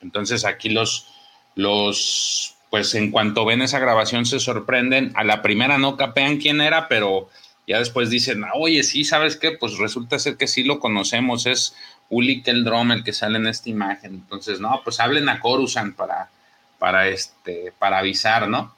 Entonces 0.00 0.44
aquí 0.44 0.70
los, 0.70 1.08
los, 1.54 2.54
pues 2.70 2.94
en 2.94 3.10
cuanto 3.10 3.44
ven 3.44 3.62
esa 3.62 3.80
grabación 3.80 4.24
se 4.24 4.38
sorprenden, 4.38 5.12
a 5.14 5.24
la 5.24 5.42
primera 5.42 5.76
no 5.76 5.96
capean 5.96 6.38
quién 6.38 6.60
era, 6.60 6.88
pero 6.88 7.28
ya 7.66 7.78
después 7.78 8.10
dicen, 8.10 8.44
oye, 8.54 8.82
sí, 8.84 9.04
¿sabes 9.04 9.36
qué? 9.36 9.50
Pues 9.52 9.76
resulta 9.78 10.18
ser 10.18 10.36
que 10.36 10.46
sí 10.46 10.62
lo 10.62 10.78
conocemos, 10.78 11.46
es 11.46 11.74
Uli 12.08 12.42
Keldrom 12.42 12.92
el 12.92 13.04
que 13.04 13.12
sale 13.12 13.38
en 13.38 13.48
esta 13.48 13.70
imagen. 13.70 14.14
Entonces, 14.14 14.60
no, 14.60 14.80
pues 14.84 15.00
hablen 15.00 15.28
a 15.28 15.40
Corusan 15.40 15.94
para, 15.94 16.30
para, 16.78 17.08
este, 17.08 17.72
para 17.78 17.98
avisar, 17.98 18.48
¿no? 18.48 18.74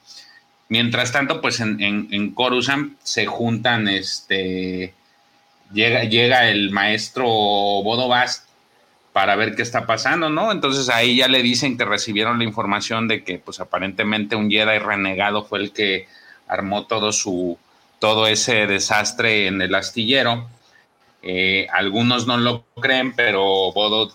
Mientras 0.69 1.11
tanto, 1.11 1.39
pues 1.39 1.59
en, 1.59 1.79
en, 1.79 2.31
Coruscant 2.31 2.97
se 3.03 3.25
juntan, 3.27 3.87
este, 3.87 4.93
llega, 5.71 6.05
llega 6.05 6.49
el 6.49 6.71
maestro 6.71 7.25
Bodo 7.25 8.07
Bast 8.07 8.47
para 9.13 9.35
ver 9.35 9.55
qué 9.55 9.61
está 9.61 9.85
pasando, 9.85 10.29
¿no? 10.29 10.51
Entonces 10.51 10.89
ahí 10.89 11.17
ya 11.17 11.27
le 11.27 11.43
dicen 11.43 11.77
que 11.77 11.85
recibieron 11.85 12.39
la 12.39 12.43
información 12.43 13.07
de 13.07 13.23
que, 13.23 13.37
pues 13.37 13.59
aparentemente 13.59 14.35
un 14.35 14.49
Jedi 14.49 14.79
renegado 14.79 15.45
fue 15.45 15.59
el 15.59 15.71
que 15.71 16.07
armó 16.47 16.87
todo 16.87 17.11
su, 17.11 17.57
todo 17.99 18.27
ese 18.27 18.65
desastre 18.65 19.47
en 19.47 19.61
el 19.61 19.75
astillero. 19.75 20.49
Eh, 21.21 21.67
algunos 21.71 22.25
no 22.25 22.37
lo 22.37 22.65
creen, 22.81 23.13
pero 23.15 23.43
Bodo 23.71 24.11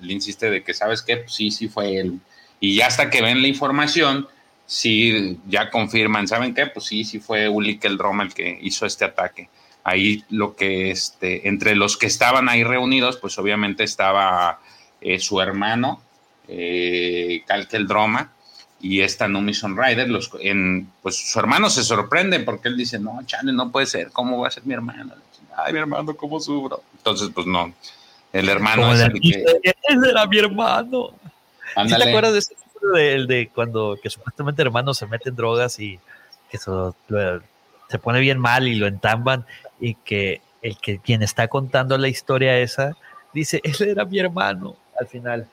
le 0.00 0.12
insiste 0.12 0.50
de 0.50 0.62
que, 0.62 0.74
¿sabes 0.74 1.02
qué? 1.02 1.16
Pues 1.16 1.34
sí, 1.34 1.50
sí 1.50 1.68
fue 1.68 1.96
él. 1.96 2.20
Y 2.60 2.76
ya 2.76 2.86
hasta 2.86 3.08
que 3.08 3.22
ven 3.22 3.40
la 3.40 3.48
información, 3.48 4.28
sí, 4.66 5.38
ya 5.46 5.70
confirman, 5.70 6.28
¿saben 6.28 6.54
qué? 6.54 6.66
Pues 6.66 6.84
sí, 6.86 7.04
sí 7.04 7.18
fue 7.18 7.48
Uli 7.48 7.78
Keldrom 7.78 8.20
el 8.20 8.34
que 8.34 8.58
hizo 8.60 8.84
este 8.84 9.06
ataque. 9.06 9.48
Ahí 9.84 10.24
lo 10.30 10.56
que, 10.56 10.90
este, 10.90 11.46
entre 11.46 11.76
los 11.76 11.96
que 11.96 12.06
estaban 12.06 12.48
ahí 12.48 12.64
reunidos, 12.64 13.18
pues 13.18 13.38
obviamente 13.38 13.84
estaba 13.84 14.60
eh, 15.00 15.18
su 15.18 15.40
hermano, 15.40 16.02
eh, 16.48 17.44
Keldroma, 17.70 18.32
y 18.80 19.00
esta 19.00 19.28
Numison 19.28 19.76
Rider, 19.76 20.08
los, 20.08 20.30
en, 20.40 20.90
pues 21.02 21.30
su 21.30 21.38
hermano 21.38 21.70
se 21.70 21.84
sorprende 21.84 22.40
porque 22.40 22.68
él 22.68 22.76
dice, 22.76 22.98
no, 22.98 23.20
chale, 23.24 23.52
no 23.52 23.70
puede 23.70 23.86
ser, 23.86 24.10
¿cómo 24.10 24.40
va 24.40 24.48
a 24.48 24.50
ser 24.50 24.64
mi 24.64 24.74
hermano? 24.74 25.14
Ay, 25.56 25.72
mi 25.72 25.78
hermano, 25.78 26.16
¿cómo 26.16 26.40
sufro? 26.40 26.82
Entonces, 26.96 27.30
pues 27.34 27.46
no, 27.46 27.72
el 28.32 28.48
hermano 28.48 28.92
es 28.92 29.00
el 29.00 29.12
que... 29.12 29.44
Ese 29.62 30.10
era 30.10 30.26
mi 30.26 30.38
hermano. 30.38 31.10
¿Sí 31.86 31.94
¿Te 31.94 32.08
acuerdas 32.08 32.32
de 32.32 32.38
ese 32.40 32.54
de, 32.92 33.26
de 33.26 33.48
cuando 33.54 33.98
que 34.02 34.10
supuestamente 34.10 34.62
hermano 34.62 34.94
se 34.94 35.06
mete 35.06 35.30
en 35.30 35.36
drogas 35.36 35.78
y 35.80 35.98
que 36.50 36.58
se 37.88 37.98
pone 37.98 38.20
bien 38.20 38.38
mal 38.38 38.68
y 38.68 38.74
lo 38.74 38.86
entamban 38.86 39.46
y 39.80 39.94
que 39.94 40.40
el 40.62 40.78
que 40.78 40.98
quien 40.98 41.22
está 41.22 41.48
contando 41.48 41.98
la 41.98 42.08
historia 42.08 42.58
esa 42.58 42.96
dice, 43.32 43.60
él 43.64 43.76
era 43.88 44.04
mi 44.04 44.18
hermano 44.18 44.76
al 44.98 45.06
final. 45.06 45.46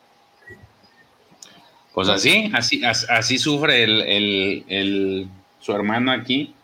Pues 1.93 2.07
así, 2.07 2.49
así, 2.53 2.81
así 2.85 3.37
sufre 3.37 3.83
el, 3.83 5.27
su 5.59 5.73
hermano 5.73 6.11
aquí. 6.11 6.55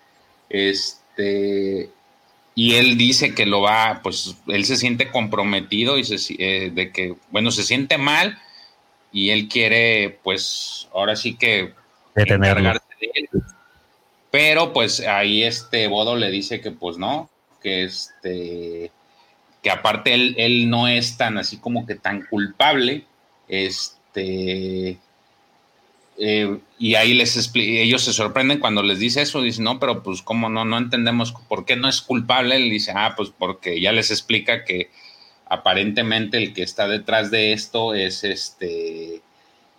Este, 0.49 1.89
y 2.55 2.75
él 2.75 2.97
dice 2.97 3.35
que 3.35 3.45
lo 3.45 3.61
va, 3.61 3.99
pues 4.01 4.37
él 4.47 4.63
se 4.63 4.77
siente 4.77 5.11
comprometido 5.11 5.97
y 5.97 6.05
se, 6.05 6.17
eh, 6.39 6.71
de 6.71 6.91
que, 6.91 7.15
bueno, 7.29 7.51
se 7.51 7.63
siente 7.63 7.97
mal 7.97 8.39
y 9.11 9.31
él 9.31 9.49
quiere, 9.49 10.17
pues, 10.23 10.87
ahora 10.93 11.17
sí 11.17 11.35
que 11.35 11.73
encargarse 12.15 12.85
de 13.01 13.11
él. 13.13 13.29
Pero 14.37 14.71
pues 14.71 14.99
ahí 14.99 15.41
este 15.41 15.87
Bodo 15.87 16.15
le 16.15 16.29
dice 16.29 16.61
que 16.61 16.69
pues 16.69 16.99
no, 16.99 17.27
que 17.59 17.85
este, 17.85 18.91
que 19.63 19.71
aparte 19.71 20.13
él, 20.13 20.35
él 20.37 20.69
no 20.69 20.87
es 20.87 21.17
tan 21.17 21.39
así 21.39 21.57
como 21.57 21.87
que 21.87 21.95
tan 21.95 22.21
culpable, 22.27 23.03
este, 23.47 24.99
eh, 26.19 26.59
y 26.77 26.93
ahí 26.93 27.15
les 27.15 27.51
ellos 27.55 28.03
se 28.03 28.13
sorprenden 28.13 28.59
cuando 28.59 28.83
les 28.83 28.99
dice 28.99 29.23
eso, 29.23 29.41
dicen, 29.41 29.63
no, 29.63 29.79
pero 29.79 30.03
pues 30.03 30.21
cómo 30.21 30.49
no, 30.49 30.65
no 30.65 30.77
entendemos 30.77 31.31
por 31.31 31.65
qué 31.65 31.75
no 31.75 31.89
es 31.89 32.03
culpable. 32.03 32.57
Él 32.57 32.69
dice, 32.69 32.91
ah, 32.95 33.15
pues 33.17 33.31
porque 33.35 33.81
ya 33.81 33.91
les 33.91 34.11
explica 34.11 34.65
que 34.65 34.91
aparentemente 35.47 36.37
el 36.37 36.53
que 36.53 36.61
está 36.61 36.87
detrás 36.87 37.31
de 37.31 37.53
esto 37.53 37.95
es 37.95 38.23
este, 38.23 39.23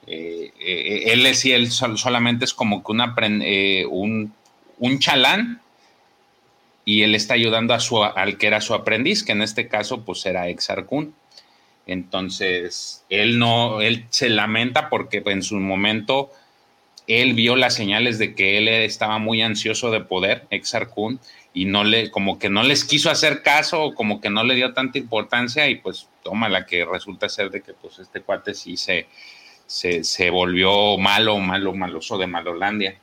eh, 0.08 0.52
eh, 0.58 1.02
él 1.12 1.26
es 1.26 1.44
y 1.44 1.52
él 1.52 1.70
solamente 1.70 2.46
es 2.46 2.54
como 2.54 2.82
que 2.82 2.90
una, 2.90 3.14
un, 3.90 4.32
un, 4.78 4.98
chalán 4.98 5.60
y 6.84 7.02
él 7.02 7.14
está 7.14 7.34
ayudando 7.34 7.74
a 7.74 7.80
su, 7.80 8.02
al 8.02 8.38
que 8.38 8.46
era 8.46 8.60
su 8.60 8.74
aprendiz, 8.74 9.22
que 9.22 9.32
en 9.32 9.42
este 9.42 9.68
caso 9.68 10.04
pues 10.04 10.24
era 10.26 10.48
Exarcún. 10.48 11.14
Entonces, 11.86 13.04
él 13.08 13.38
no, 13.38 13.80
él 13.80 14.04
se 14.10 14.28
lamenta 14.28 14.90
porque 14.90 15.22
en 15.24 15.42
su 15.42 15.56
momento 15.56 16.30
él 17.08 17.32
vio 17.32 17.56
las 17.56 17.74
señales 17.74 18.18
de 18.18 18.34
que 18.34 18.58
él 18.58 18.68
estaba 18.68 19.18
muy 19.18 19.40
ansioso 19.40 19.90
de 19.90 20.00
poder, 20.00 20.46
Exarcún, 20.50 21.18
y 21.54 21.64
no 21.64 21.82
le, 21.82 22.10
como 22.10 22.38
que 22.38 22.50
no 22.50 22.62
les 22.62 22.84
quiso 22.84 23.10
hacer 23.10 23.42
caso, 23.42 23.94
como 23.94 24.20
que 24.20 24.28
no 24.28 24.44
le 24.44 24.54
dio 24.54 24.74
tanta 24.74 24.98
importancia, 24.98 25.68
y 25.68 25.76
pues 25.76 26.08
toma 26.22 26.50
la 26.50 26.66
que 26.66 26.84
resulta 26.84 27.30
ser 27.30 27.50
de 27.50 27.62
que 27.62 27.72
pues 27.72 27.98
este 27.98 28.20
cuate 28.20 28.54
sí 28.54 28.76
se, 28.76 29.06
se, 29.66 30.30
volvió 30.30 30.98
malo, 30.98 31.38
malo, 31.38 31.74
maloso 31.74 32.18
de 32.18 32.26
Malolandia. 32.26 32.98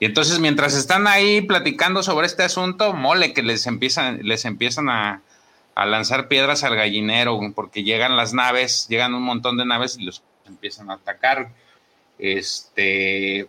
Y 0.00 0.06
entonces, 0.06 0.40
mientras 0.40 0.74
están 0.74 1.06
ahí 1.06 1.42
platicando 1.42 2.02
sobre 2.02 2.26
este 2.26 2.42
asunto, 2.42 2.94
mole 2.94 3.32
que 3.34 3.42
les 3.42 3.66
empiezan, 3.66 4.20
les 4.22 4.46
empiezan 4.46 4.88
a, 4.88 5.22
a 5.74 5.86
lanzar 5.86 6.26
piedras 6.26 6.64
al 6.64 6.74
gallinero, 6.74 7.38
porque 7.54 7.84
llegan 7.84 8.16
las 8.16 8.32
naves, 8.32 8.86
llegan 8.88 9.14
un 9.14 9.22
montón 9.22 9.58
de 9.58 9.66
naves 9.66 9.98
y 9.98 10.04
los 10.04 10.22
empiezan 10.46 10.90
a 10.90 10.94
atacar. 10.94 11.50
Este, 12.18 13.48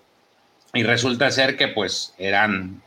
y 0.74 0.84
resulta 0.84 1.32
ser 1.32 1.58
que 1.58 1.68
pues 1.68 2.14
eran 2.18 2.82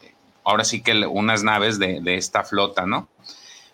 ahora 0.44 0.64
sí 0.64 0.82
que 0.82 0.92
unas 1.06 1.42
naves 1.42 1.78
de, 1.78 2.02
esta 2.16 2.44
flota, 2.44 2.86
¿no? 2.86 3.08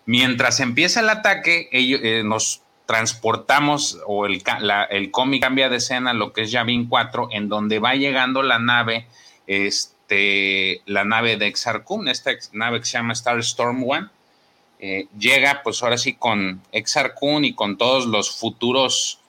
Mientras 0.05 0.59
empieza 0.59 1.01
el 1.01 1.09
ataque, 1.09 1.69
ellos, 1.71 1.99
eh, 2.03 2.23
nos 2.23 2.61
transportamos 2.85 3.99
o 4.07 4.25
el, 4.25 4.41
el 4.89 5.11
cómic 5.11 5.41
cambia 5.41 5.69
de 5.69 5.77
escena, 5.77 6.13
lo 6.13 6.33
que 6.33 6.41
es 6.41 6.51
Yavin 6.51 6.87
4, 6.87 7.29
en 7.31 7.49
donde 7.49 7.79
va 7.79 7.95
llegando 7.95 8.41
la 8.41 8.59
nave, 8.59 9.07
este, 9.51 10.81
la 10.85 11.03
nave 11.03 11.35
de 11.35 11.47
Exarcum, 11.47 12.07
esta 12.07 12.31
nave 12.53 12.79
que 12.79 12.85
se 12.85 12.93
llama 12.93 13.11
Star 13.11 13.37
Storm 13.39 13.83
One, 13.83 14.07
eh, 14.79 15.07
llega 15.17 15.61
pues 15.61 15.83
ahora 15.83 15.97
sí 15.97 16.13
con 16.13 16.61
Exarcun 16.71 17.43
y 17.43 17.53
con 17.53 17.77
todos 17.77 18.05
los 18.05 18.31
futuros 18.31 19.19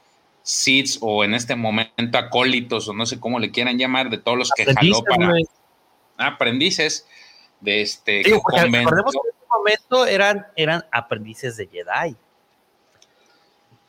seeds 0.45 0.99
o 1.01 1.25
en 1.25 1.35
este 1.35 1.57
momento 1.57 2.19
acólitos 2.19 2.89
o 2.89 2.93
no 2.93 3.05
sé 3.05 3.19
cómo 3.21 3.39
le 3.39 3.51
quieran 3.51 3.79
llamar, 3.79 4.11
de 4.11 4.19
todos 4.19 4.39
los 4.39 4.51
que 4.53 4.65
jaló 4.65 5.03
para 5.03 5.35
aprendices 6.19 7.07
de 7.61 7.83
este 7.83 8.21
en 8.21 8.75
ese 8.75 8.87
momento 9.51 10.07
eran, 10.07 10.47
eran 10.57 10.85
aprendices 10.93 11.57
de 11.57 11.67
Jedi. 11.67 12.17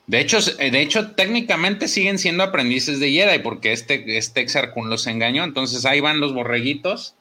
De 0.07 0.19
hecho, 0.19 0.39
eh, 0.59 0.69
de 0.69 0.81
hecho, 0.81 1.11
técnicamente 1.11 1.87
siguen 1.87 2.19
siendo 2.19 2.43
aprendices 2.43 2.99
de 2.99 3.11
Jedi 3.11 3.39
porque 3.39 3.71
este, 3.71 4.17
este 4.17 4.41
Exarcun 4.41 4.89
los 4.89 5.07
engañó. 5.07 5.43
Entonces 5.43 5.85
ahí 5.85 6.01
van 6.01 6.19
los 6.19 6.33
borreguitos 6.33 7.15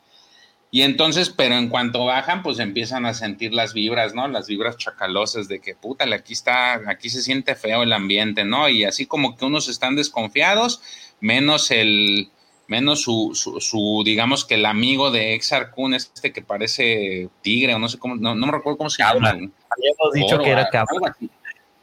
y 0.74 0.82
entonces, 0.82 1.28
pero 1.28 1.56
en 1.56 1.68
cuanto 1.68 2.06
bajan, 2.06 2.42
pues 2.42 2.58
empiezan 2.58 3.04
a 3.04 3.12
sentir 3.12 3.52
las 3.52 3.74
vibras, 3.74 4.14
¿no? 4.14 4.26
Las 4.26 4.46
vibras 4.46 4.78
chacalosas 4.78 5.46
de 5.46 5.60
que, 5.60 5.74
puta, 5.74 6.06
aquí 6.14 6.32
está, 6.32 6.80
aquí 6.90 7.10
se 7.10 7.20
siente 7.20 7.54
feo 7.54 7.82
el 7.82 7.92
ambiente, 7.92 8.46
¿no? 8.46 8.70
Y 8.70 8.84
así 8.84 9.04
como 9.04 9.36
que 9.36 9.44
unos 9.44 9.68
están 9.68 9.96
desconfiados, 9.96 10.80
menos 11.20 11.70
el, 11.70 12.30
menos 12.68 13.02
su, 13.02 13.32
su, 13.34 14.02
digamos 14.02 14.46
que 14.46 14.54
el 14.54 14.64
amigo 14.64 15.10
de 15.10 15.34
Exar 15.34 15.72
Kun, 15.72 15.92
este 15.92 16.32
que 16.32 16.40
parece 16.40 17.28
tigre, 17.42 17.74
o 17.74 17.78
no 17.78 17.90
sé 17.90 17.98
cómo, 17.98 18.14
no, 18.14 18.34
me 18.34 18.50
recuerdo 18.50 18.78
cómo 18.78 18.88
se 18.88 19.02
llama. 19.02 19.28
Habíamos 19.28 20.12
dicho 20.14 20.38
que 20.38 20.50
era 20.50 20.70
cabra. 20.70 21.14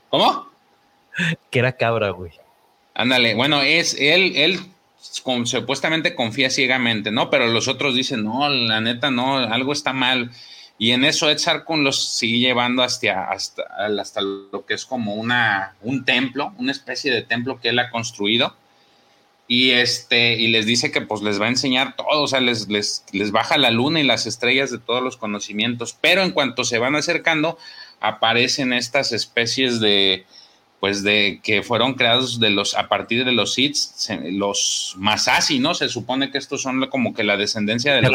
¿Cómo? 0.10 0.49
Que 1.50 1.60
era 1.60 1.74
cabra, 1.74 2.12
güey. 2.12 2.32
Ándale, 2.94 3.36
bueno, 3.36 3.62
es 3.62 3.96
él, 4.00 4.34
él 4.36 4.60
supuestamente 5.00 6.16
confía 6.16 6.50
ciegamente, 6.50 7.12
¿no? 7.12 7.30
Pero 7.30 7.48
los 7.48 7.68
otros 7.68 7.96
dicen, 7.96 8.24
no, 8.24 8.50
la 8.50 8.82
neta, 8.82 9.12
no, 9.12 9.38
algo 9.38 9.74
está 9.74 9.94
mal. 9.94 10.32
Y 10.78 10.92
en 10.92 11.04
eso 11.04 11.30
Ed 11.30 11.38
Sarkon 11.38 11.84
los 11.84 12.18
sigue 12.18 12.40
llevando 12.40 12.84
hasta, 12.84 13.30
hasta, 13.30 13.64
hasta 14.00 14.22
lo 14.22 14.66
que 14.66 14.74
es 14.74 14.86
como 14.86 15.16
una, 15.16 15.76
un 15.82 16.06
templo, 16.06 16.54
una 16.58 16.72
especie 16.72 17.12
de 17.12 17.22
templo 17.22 17.60
que 17.60 17.70
él 17.70 17.80
ha 17.80 17.90
construido. 17.90 18.56
Y, 19.48 19.72
este, 19.72 20.36
y 20.36 20.48
les 20.50 20.66
dice 20.66 20.92
que 20.92 21.02
pues 21.02 21.22
les 21.22 21.42
va 21.42 21.48
a 21.48 21.50
enseñar 21.50 21.96
todo, 21.96 22.22
o 22.22 22.28
sea, 22.28 22.40
les, 22.40 22.70
les, 22.70 23.04
les 23.12 23.32
baja 23.32 23.58
la 23.58 23.72
luna 23.72 24.00
y 24.00 24.04
las 24.04 24.28
estrellas 24.28 24.72
de 24.72 24.78
todos 24.78 25.02
los 25.02 25.18
conocimientos. 25.18 25.98
Pero 26.00 26.22
en 26.22 26.32
cuanto 26.32 26.64
se 26.64 26.78
van 26.78 26.96
acercando, 26.96 27.58
aparecen 28.00 28.72
estas 28.72 29.12
especies 29.12 29.80
de, 29.80 30.26
pues 30.80 31.04
de 31.04 31.42
que 31.44 31.62
fueron 31.62 31.96
creados 31.96 32.40
de 32.40 32.50
los 32.50 32.76
a 32.76 32.88
partir 32.88 33.26
de 33.26 33.34
los 33.34 33.54
Sith, 33.54 33.76
los 34.32 34.96
Masasi, 34.98 35.60
¿no? 35.60 35.74
Se 35.74 35.90
supone 35.90 36.32
que 36.32 36.38
estos 36.38 36.62
son 36.62 36.88
como 36.88 37.14
que 37.14 37.24
la 37.24 37.38
descendencia 37.38 37.94
de 37.96 38.10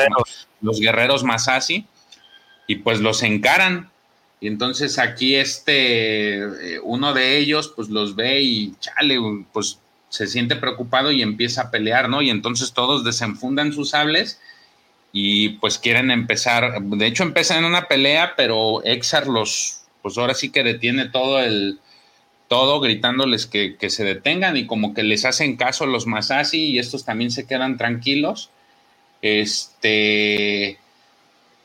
los, 0.61 0.81
guerreros 0.81 1.25
Masasi 1.25 1.87
y 2.67 2.77
pues 2.77 3.01
los 3.01 3.23
encaran. 3.23 3.91
Y 4.41 4.49
entonces 4.49 4.99
aquí 4.99 5.35
este 5.37 6.39
eh, 6.39 6.81
uno 6.83 7.13
de 7.13 7.37
ellos 7.37 7.73
pues 7.75 7.89
los 7.91 8.17
ve 8.17 8.41
y 8.41 8.75
chale, 8.81 9.19
pues 9.53 9.79
se 10.09 10.27
siente 10.27 10.57
preocupado 10.57 11.11
y 11.11 11.23
empieza 11.23 11.63
a 11.63 11.71
pelear, 11.71 12.09
¿no? 12.09 12.23
Y 12.23 12.31
entonces 12.31 12.73
todos 12.73 13.05
desenfundan 13.05 13.73
sus 13.73 13.91
sables 13.91 14.41
y 15.13 15.51
pues 15.51 15.79
quieren 15.79 16.11
empezar, 16.11 16.81
de 16.81 17.07
hecho 17.07 17.25
empiezan 17.25 17.65
una 17.65 17.89
pelea, 17.89 18.35
pero 18.37 18.83
Exar 18.85 19.27
los 19.27 19.83
pues 20.03 20.19
ahora 20.19 20.35
sí 20.35 20.51
que 20.51 20.63
detiene 20.63 21.09
todo 21.09 21.41
el 21.41 21.79
todo 22.49 22.81
gritándoles 22.81 23.47
que, 23.47 23.77
se 23.89 24.05
detengan 24.05 24.57
y 24.57 24.67
como 24.67 24.95
que 24.95 25.03
les 25.03 25.25
hacen 25.25 25.57
caso 25.57 25.87
los 25.87 26.07
Masasi 26.07 26.65
y 26.67 26.79
estos 26.79 27.05
también 27.05 27.31
se 27.31 27.47
quedan 27.47 27.77
tranquilos. 27.77 28.51
Este, 29.23 30.79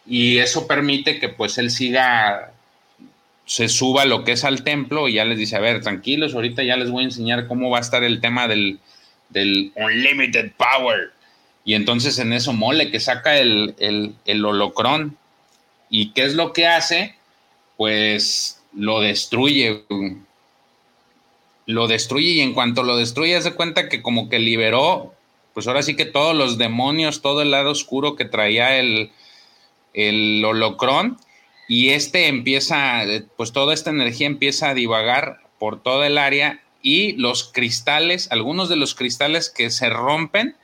y 0.06 0.38
eso 0.38 0.68
permite 0.68 1.20
que 1.20 1.30
pues 1.30 1.58
él 1.58 1.72
siga, 1.72 2.54
se 3.46 3.68
suba 3.68 4.06
lo 4.06 4.24
que 4.24 4.32
es 4.34 4.46
al 4.46 4.64
templo 4.64 5.08
y 5.08 5.14
ya 5.14 5.26
les 5.26 5.38
dice, 5.38 5.58
a 5.58 5.60
ver, 5.60 5.82
tranquilos, 5.82 6.34
ahorita 6.34 6.64
ya 6.64 6.78
les 6.78 6.90
voy 6.90 7.04
a 7.04 7.08
enseñar 7.08 7.48
cómo 7.48 7.70
va 7.70 7.80
a 7.80 7.82
estar 7.82 8.04
el 8.04 8.22
tema 8.22 8.48
del, 8.48 8.80
del 9.30 9.74
Unlimited 9.76 10.54
Power. 10.58 11.12
Y 11.66 11.74
entonces 11.74 12.18
en 12.20 12.32
eso 12.32 12.54
mole 12.54 12.90
que 12.90 13.00
saca 13.00 13.38
el, 13.38 13.76
el, 13.80 14.16
el 14.26 14.46
holocrón. 14.46 15.18
¿Y 15.90 16.12
qué 16.12 16.24
es 16.24 16.36
lo 16.36 16.54
que 16.54 16.68
hace? 16.68 17.16
Pues 17.76 18.62
lo 18.74 19.02
destruye 19.02 19.84
lo 21.70 21.88
destruye 21.88 22.32
y 22.32 22.40
en 22.42 22.54
cuanto 22.54 22.82
lo 22.82 22.98
destruye 22.98 23.40
se 23.44 23.54
cuenta 23.54 23.90
que 23.90 24.02
como 24.02 24.28
que 24.28 24.40
liberó, 24.40 25.14
pues 25.54 25.68
ahora 25.68 25.84
sí 25.84 25.96
que 25.96 26.06
todos 26.06 26.36
los 26.36 26.58
demonios, 26.58 27.22
todo 27.22 27.44
el 27.44 27.52
lado 27.52 27.70
oscuro 27.70 28.16
que 28.16 28.26
traía 28.26 28.80
el, 28.80 29.12
el 29.94 30.44
holocrón 30.44 31.20
y 31.68 31.90
este 31.90 32.28
empieza, 32.28 33.04
pues 33.38 33.52
toda 33.52 33.76
esta 33.76 33.92
energía 33.92 34.26
empieza 34.26 34.70
a 34.70 34.74
divagar 34.74 35.42
por 35.60 35.80
toda 35.80 36.08
el 36.08 36.18
área 36.18 36.60
y 36.82 37.12
los 37.18 37.44
cristales, 37.44 38.32
algunos 38.32 38.68
de 38.68 38.76
los 38.76 38.96
cristales 38.96 39.52
que 39.52 39.70
se 39.70 39.92
rompen, 39.92 40.56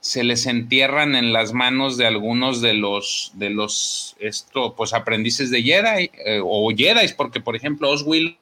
se 0.00 0.24
les 0.24 0.46
entierran 0.46 1.14
en 1.14 1.32
las 1.32 1.52
manos 1.52 1.96
de 1.96 2.06
algunos 2.08 2.60
de 2.60 2.74
los, 2.74 3.30
de 3.34 3.50
los, 3.50 4.16
esto, 4.18 4.74
pues 4.74 4.92
aprendices 4.92 5.52
de 5.52 5.62
Jedi 5.62 6.10
eh, 6.26 6.40
o 6.42 6.68
Jedi, 6.76 7.12
porque 7.16 7.38
por 7.40 7.54
ejemplo 7.54 7.90
Oswald 7.90 8.34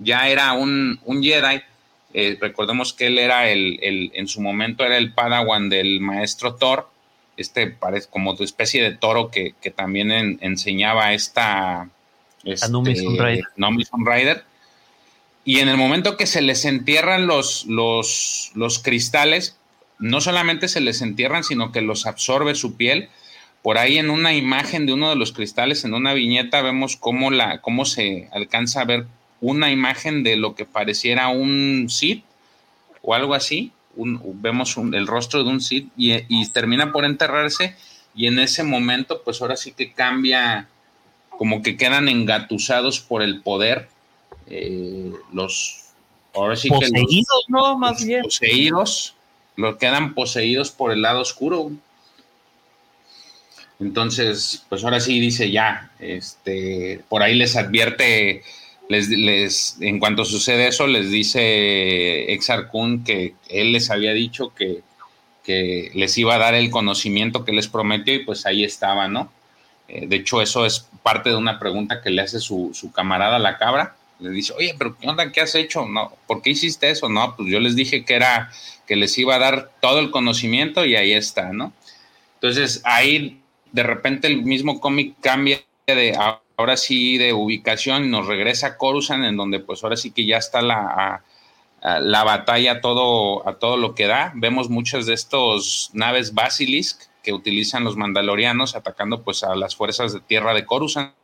ya 0.00 0.28
era 0.28 0.52
un, 0.52 0.98
un 1.04 1.22
Jedi. 1.22 1.62
Eh, 2.12 2.36
recordemos 2.40 2.92
que 2.92 3.06
él 3.06 3.18
era 3.18 3.48
el, 3.48 3.78
el, 3.82 4.10
en 4.14 4.26
su 4.26 4.40
momento 4.40 4.84
era 4.84 4.96
el 4.96 5.14
Padawan 5.14 5.68
del 5.68 6.00
maestro 6.00 6.56
Thor, 6.56 6.88
este 7.36 7.68
parece 7.68 8.08
como 8.10 8.34
tu 8.34 8.44
especie 8.44 8.82
de 8.82 8.96
toro 8.96 9.30
que, 9.30 9.54
que 9.62 9.70
también 9.70 10.10
enseñaba 10.40 11.14
esta 11.14 11.88
este, 12.44 12.66
Rider. 14.04 14.44
Y 15.44 15.60
en 15.60 15.68
el 15.68 15.76
momento 15.76 16.16
que 16.16 16.26
se 16.26 16.42
les 16.42 16.64
entierran 16.64 17.26
los, 17.26 17.64
los, 17.66 18.50
los 18.54 18.78
cristales, 18.78 19.56
no 19.98 20.20
solamente 20.20 20.68
se 20.68 20.80
les 20.80 21.00
entierran, 21.00 21.44
sino 21.44 21.72
que 21.72 21.80
los 21.80 22.06
absorbe 22.06 22.54
su 22.54 22.76
piel. 22.76 23.08
Por 23.62 23.78
ahí 23.78 23.98
en 23.98 24.10
una 24.10 24.34
imagen 24.34 24.86
de 24.86 24.92
uno 24.92 25.08
de 25.08 25.16
los 25.16 25.32
cristales, 25.32 25.84
en 25.84 25.94
una 25.94 26.12
viñeta, 26.14 26.62
vemos 26.62 26.96
cómo, 26.96 27.30
la, 27.30 27.60
cómo 27.60 27.84
se 27.84 28.28
alcanza 28.32 28.82
a 28.82 28.84
ver 28.84 29.06
una 29.40 29.70
imagen 29.70 30.22
de 30.22 30.36
lo 30.36 30.54
que 30.54 30.64
pareciera 30.64 31.28
un 31.28 31.86
Sith 31.88 32.24
o 33.02 33.14
algo 33.14 33.34
así. 33.34 33.72
vemos 33.94 34.76
el 34.76 35.06
rostro 35.06 35.42
de 35.42 35.50
un 35.50 35.60
Sith 35.60 35.88
y, 35.96 36.48
termina 36.50 36.92
por 36.92 37.04
enterrarse 37.04 37.76
y 38.14 38.26
en 38.26 38.38
ese 38.38 38.62
momento 38.62 39.22
pues 39.24 39.40
ahora 39.40 39.56
sí 39.56 39.72
que 39.72 39.92
cambia, 39.92 40.68
como 41.30 41.62
que 41.62 41.76
quedan 41.76 42.08
engatusados 42.08 43.00
por 43.00 43.22
el 43.22 43.40
poder. 43.40 43.88
Eh, 44.46 45.12
los 45.32 45.84
ahora 46.34 46.56
sí 46.56 46.68
poseídos, 46.68 47.06
que 47.08 47.08
los, 47.08 47.44
no, 47.48 47.78
más 47.78 48.04
bien. 48.04 48.22
Poseídos, 48.22 49.14
los 49.56 49.76
quedan 49.76 50.14
poseídos 50.14 50.70
por 50.70 50.92
el 50.92 51.02
lado 51.02 51.20
oscuro. 51.20 51.70
Entonces, 53.78 54.64
pues 54.68 54.84
ahora 54.84 55.00
sí 55.00 55.18
dice 55.20 55.50
ya, 55.50 55.90
este, 55.98 57.02
por 57.08 57.22
ahí 57.22 57.34
les 57.34 57.56
advierte 57.56 58.42
les, 58.90 59.76
en 59.80 60.00
cuanto 60.00 60.24
sucede 60.24 60.66
eso, 60.66 60.86
les 60.86 61.10
dice 61.10 62.32
Exar 62.32 62.68
Kun 62.68 63.04
que 63.04 63.34
él 63.48 63.72
les 63.72 63.90
había 63.90 64.12
dicho 64.12 64.52
que, 64.54 64.80
que, 65.44 65.92
les 65.94 66.18
iba 66.18 66.34
a 66.34 66.38
dar 66.38 66.54
el 66.54 66.70
conocimiento 66.70 67.44
que 67.44 67.52
les 67.52 67.68
prometió 67.68 68.14
y 68.14 68.24
pues 68.24 68.46
ahí 68.46 68.64
estaba, 68.64 69.06
¿no? 69.06 69.32
Eh, 69.86 70.06
de 70.06 70.16
hecho, 70.16 70.42
eso 70.42 70.66
es 70.66 70.88
parte 71.02 71.30
de 71.30 71.36
una 71.36 71.58
pregunta 71.58 72.00
que 72.02 72.10
le 72.10 72.22
hace 72.22 72.40
su, 72.40 72.70
su 72.74 72.90
camarada 72.90 73.38
la 73.38 73.58
cabra. 73.58 73.96
Le 74.18 74.30
dice, 74.30 74.52
oye, 74.58 74.74
pero 74.76 74.96
¿qué 74.98 75.08
onda? 75.08 75.30
¿Qué 75.30 75.40
has 75.40 75.54
hecho? 75.54 75.86
No, 75.86 76.12
¿por 76.26 76.42
qué 76.42 76.50
hiciste 76.50 76.90
eso? 76.90 77.08
No, 77.08 77.36
pues 77.36 77.48
yo 77.48 77.60
les 77.60 77.76
dije 77.76 78.04
que 78.04 78.14
era 78.14 78.50
que 78.86 78.96
les 78.96 79.16
iba 79.18 79.36
a 79.36 79.38
dar 79.38 79.70
todo 79.80 80.00
el 80.00 80.10
conocimiento 80.10 80.84
y 80.84 80.96
ahí 80.96 81.12
está, 81.12 81.52
¿no? 81.52 81.72
Entonces 82.34 82.82
ahí 82.84 83.40
de 83.70 83.84
repente 83.84 84.26
el 84.26 84.42
mismo 84.42 84.80
cómic 84.80 85.14
cambia 85.20 85.60
de 85.86 86.16
ahora 86.60 86.76
sí 86.76 87.18
de 87.18 87.32
ubicación 87.32 88.10
nos 88.10 88.26
regresa 88.26 88.66
a 88.68 88.76
Coruscant, 88.76 89.24
en 89.24 89.36
donde 89.36 89.60
pues 89.60 89.82
ahora 89.82 89.96
sí 89.96 90.10
que 90.10 90.26
ya 90.26 90.36
está 90.36 90.60
la, 90.60 91.22
la 91.82 92.24
batalla 92.24 92.80
todo, 92.80 93.48
a 93.48 93.54
todo 93.54 93.76
lo 93.76 93.94
que 93.94 94.06
da. 94.06 94.32
Vemos 94.34 94.68
muchas 94.68 95.06
de 95.06 95.14
estos 95.14 95.90
naves 95.94 96.34
Basilisk 96.34 97.02
que 97.22 97.32
utilizan 97.32 97.84
los 97.84 97.96
mandalorianos 97.96 98.76
atacando 98.76 99.22
pues 99.22 99.42
a 99.42 99.54
las 99.54 99.74
fuerzas 99.74 100.12
de 100.12 100.20
tierra 100.20 100.54
de 100.54 100.66
Coruscant. 100.66 101.14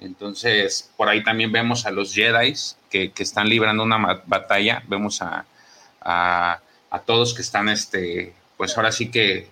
Entonces, 0.00 0.90
por 0.96 1.08
ahí 1.08 1.22
también 1.22 1.52
vemos 1.52 1.86
a 1.86 1.90
los 1.90 2.12
Jedi 2.12 2.54
que, 2.90 3.12
están 3.16 3.48
librando 3.48 3.84
una 3.84 4.22
batalla. 4.26 4.82
Vemos 4.88 5.22
a, 5.22 5.46
a, 6.00 6.60
todos 7.06 7.32
que 7.32 7.42
están, 7.42 7.68
este, 7.68 8.34
pues 8.56 8.76
ahora 8.76 8.90
sí 8.90 9.10
que 9.10 9.48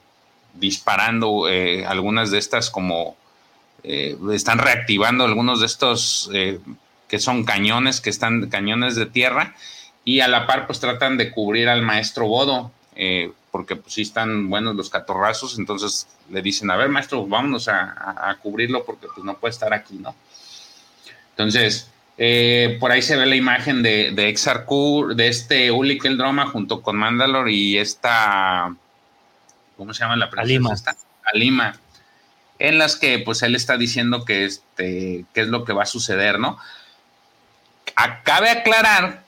disparando 0.55 1.49
eh, 1.49 1.87
algunas 1.87 2.31
de 2.31 2.39
estas 2.39 2.71
como 2.71 3.17
eh, 3.85 4.17
están 4.33 4.59
reactivando 4.59 5.25
algunos 5.25 5.61
de 5.61 5.67
estos 5.67 6.31
eh, 6.33 6.59
que 7.07 7.19
son 7.19 7.45
cañones, 7.45 8.01
que 8.01 8.09
están 8.09 8.49
cañones 8.49 8.97
de 8.97 9.05
tierra, 9.05 9.55
y 10.05 10.21
a 10.21 10.29
la 10.29 10.47
par 10.47 10.67
pues 10.67 10.81
tratan 10.81 11.19
de 11.19 11.31
cubrir 11.31 11.69
al 11.69 11.83
maestro 11.83 12.27
Bodo, 12.27 12.73
eh, 12.97 13.31
porque 13.51 13.77
pues 13.77 13.93
sí 13.95 14.03
están 14.03 14.49
buenos 14.49 14.75
los 14.75 14.89
catorrazos, 14.89 15.59
entonces 15.59 16.09
le 16.31 16.41
dicen, 16.41 16.71
a 16.71 16.77
ver 16.77 16.89
maestro, 16.89 17.27
vámonos 17.27 17.69
a, 17.69 18.37
cubrirlo 18.43 18.85
porque 18.85 19.07
pues 19.15 19.25
no 19.25 19.37
puede 19.37 19.53
estar 19.53 19.75
aquí, 19.75 19.97
¿no? 19.97 20.15
Entonces, 21.31 21.91
por 22.81 22.91
ahí 22.91 23.03
se 23.03 23.17
ve 23.17 23.27
la 23.27 23.37
imagen 23.37 23.83
de, 23.83 24.13
de 24.13 24.29
Exarkur, 24.29 25.15
de 25.15 25.29
este 25.29 25.71
Ulik 25.71 26.05
el 26.07 26.17
Droma 26.17 26.47
junto 26.47 26.81
con 26.81 26.97
Mandalor 26.97 27.51
y 27.51 27.79
esta, 27.79 28.75
¿cómo 29.77 29.93
se 29.93 30.01
llama 30.01 30.17
la 30.17 30.31
princesa? 30.31 30.97
Alima 31.33 31.79
en 32.59 32.79
las 32.79 32.97
que 32.97 33.19
pues 33.19 33.43
él 33.43 33.55
está 33.55 33.77
diciendo 33.77 34.25
que 34.25 34.45
este, 34.45 35.25
qué 35.35 35.41
es 35.41 35.49
lo 35.49 35.65
que 35.65 35.73
va 35.73 35.83
a 35.83 35.87
suceder, 35.87 36.39
¿no? 36.39 36.59
Acabe 37.97 38.51
aclarar 38.51 39.25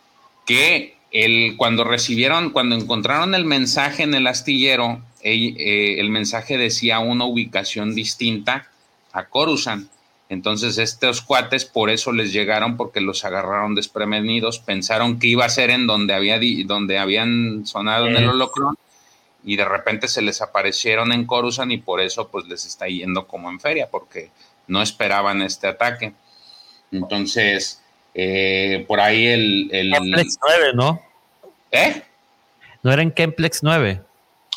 que 0.47 0.97
el, 1.13 1.57
cuando 1.57 1.85
recibieron, 1.85 2.51
cuando 2.51 2.77
encontraron 2.77 3.35
el 3.35 3.45
mensaje 3.45 4.03
en 4.03 4.15
el 4.15 4.27
astillero, 4.27 5.03
eh, 5.23 5.97
el, 5.99 6.11
mensaje 6.11 6.57
decía 6.59 6.99
una 7.01 7.25
ubicación 7.25 7.95
distinta 7.95 8.69
a 9.13 9.27
Coruscant. 9.27 9.89
Entonces 10.29 10.79
estos 10.79 11.23
cuates 11.23 11.65
por 11.65 11.89
eso 11.89 12.13
les 12.13 12.33
llegaron 12.33 12.77
porque 12.77 13.01
los 13.01 13.25
agarraron 13.25 13.77
desprevenidos, 13.77 14.59
pensaron 14.59 15.21
que 15.21 15.29
iba 15.29 15.45
a 15.45 15.49
ser 15.49 15.71
en 15.71 15.87
donde 15.87 16.15
había 16.15 16.41
donde 16.65 16.99
habían 16.99 17.65
sonado 17.65 18.09
en 18.09 18.17
el 18.17 18.29
holocron 18.29 18.77
y 19.47 19.55
de 19.55 19.65
repente 19.65 20.09
se 20.09 20.23
les 20.23 20.43
aparecieron 20.43 21.13
en 21.13 21.25
Coruscant 21.25 21.71
y 21.71 21.79
por 21.79 22.01
eso 22.01 22.29
pues 22.29 22.47
les 22.47 22.67
está 22.67 22.89
yendo 22.89 23.29
como 23.29 23.49
en 23.49 23.61
feria, 23.61 23.89
porque 23.89 24.31
no 24.67 24.83
esperaban 24.83 25.41
este 25.41 25.69
ataque. 25.69 26.13
Entonces, 26.91 27.81
eh, 28.13 28.85
por 28.89 29.01
ahí 29.01 29.25
el... 29.29 29.69
el 29.71 29.93
Kemplex 29.93 30.39
9, 30.43 30.71
¿no? 30.75 31.01
¿Eh? 31.71 32.03
¿No 32.83 32.93
era 32.93 33.03
en 33.03 33.13
Kemplex 33.13 33.63
9? 33.63 34.03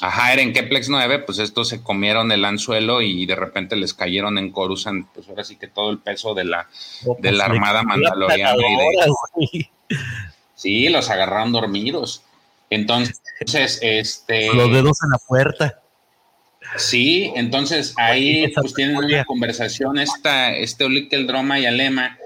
Ajá, 0.01 0.33
era 0.33 0.41
en 0.41 0.53
Kemplex 0.53 0.89
9, 0.89 1.19
pues 1.19 1.37
estos 1.37 1.69
se 1.69 1.83
comieron 1.83 2.31
el 2.31 2.43
anzuelo 2.43 3.03
y 3.03 3.27
de 3.27 3.35
repente 3.35 3.75
les 3.75 3.93
cayeron 3.93 4.39
en 4.39 4.51
Coruscant, 4.51 5.07
pues 5.13 5.29
ahora 5.29 5.43
sí 5.43 5.57
que 5.57 5.67
todo 5.67 5.91
el 5.91 5.99
peso 5.99 6.33
de 6.33 6.45
la, 6.45 6.67
de 7.19 7.31
la 7.31 7.45
pues, 7.45 7.57
armada 7.57 7.83
mandaloriana. 7.83 8.55
Sí, 10.55 10.89
los 10.89 11.09
agarraron 11.09 11.51
dormidos. 11.51 12.23
Entonces, 12.69 13.21
este. 13.39 14.53
Los 14.53 14.71
dedos 14.71 14.97
en 15.03 15.09
la 15.11 15.17
puerta. 15.17 15.81
Sí, 16.77 17.31
entonces 17.35 17.93
ahí 17.97 18.51
pues 18.53 18.73
tienen 18.73 18.97
una 18.97 19.25
conversación 19.25 19.97
esta, 19.97 20.55
este 20.55 20.85
el 20.85 21.27
Droma 21.27 21.59
y 21.59 21.65
Alema 21.65 22.17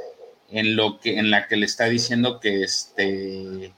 en 0.51 0.75
lo 0.75 0.99
que, 0.99 1.17
en 1.17 1.31
la 1.31 1.47
que 1.47 1.55
le 1.55 1.65
está 1.65 1.85
diciendo 1.85 2.39
que 2.39 2.63
este 2.63 3.71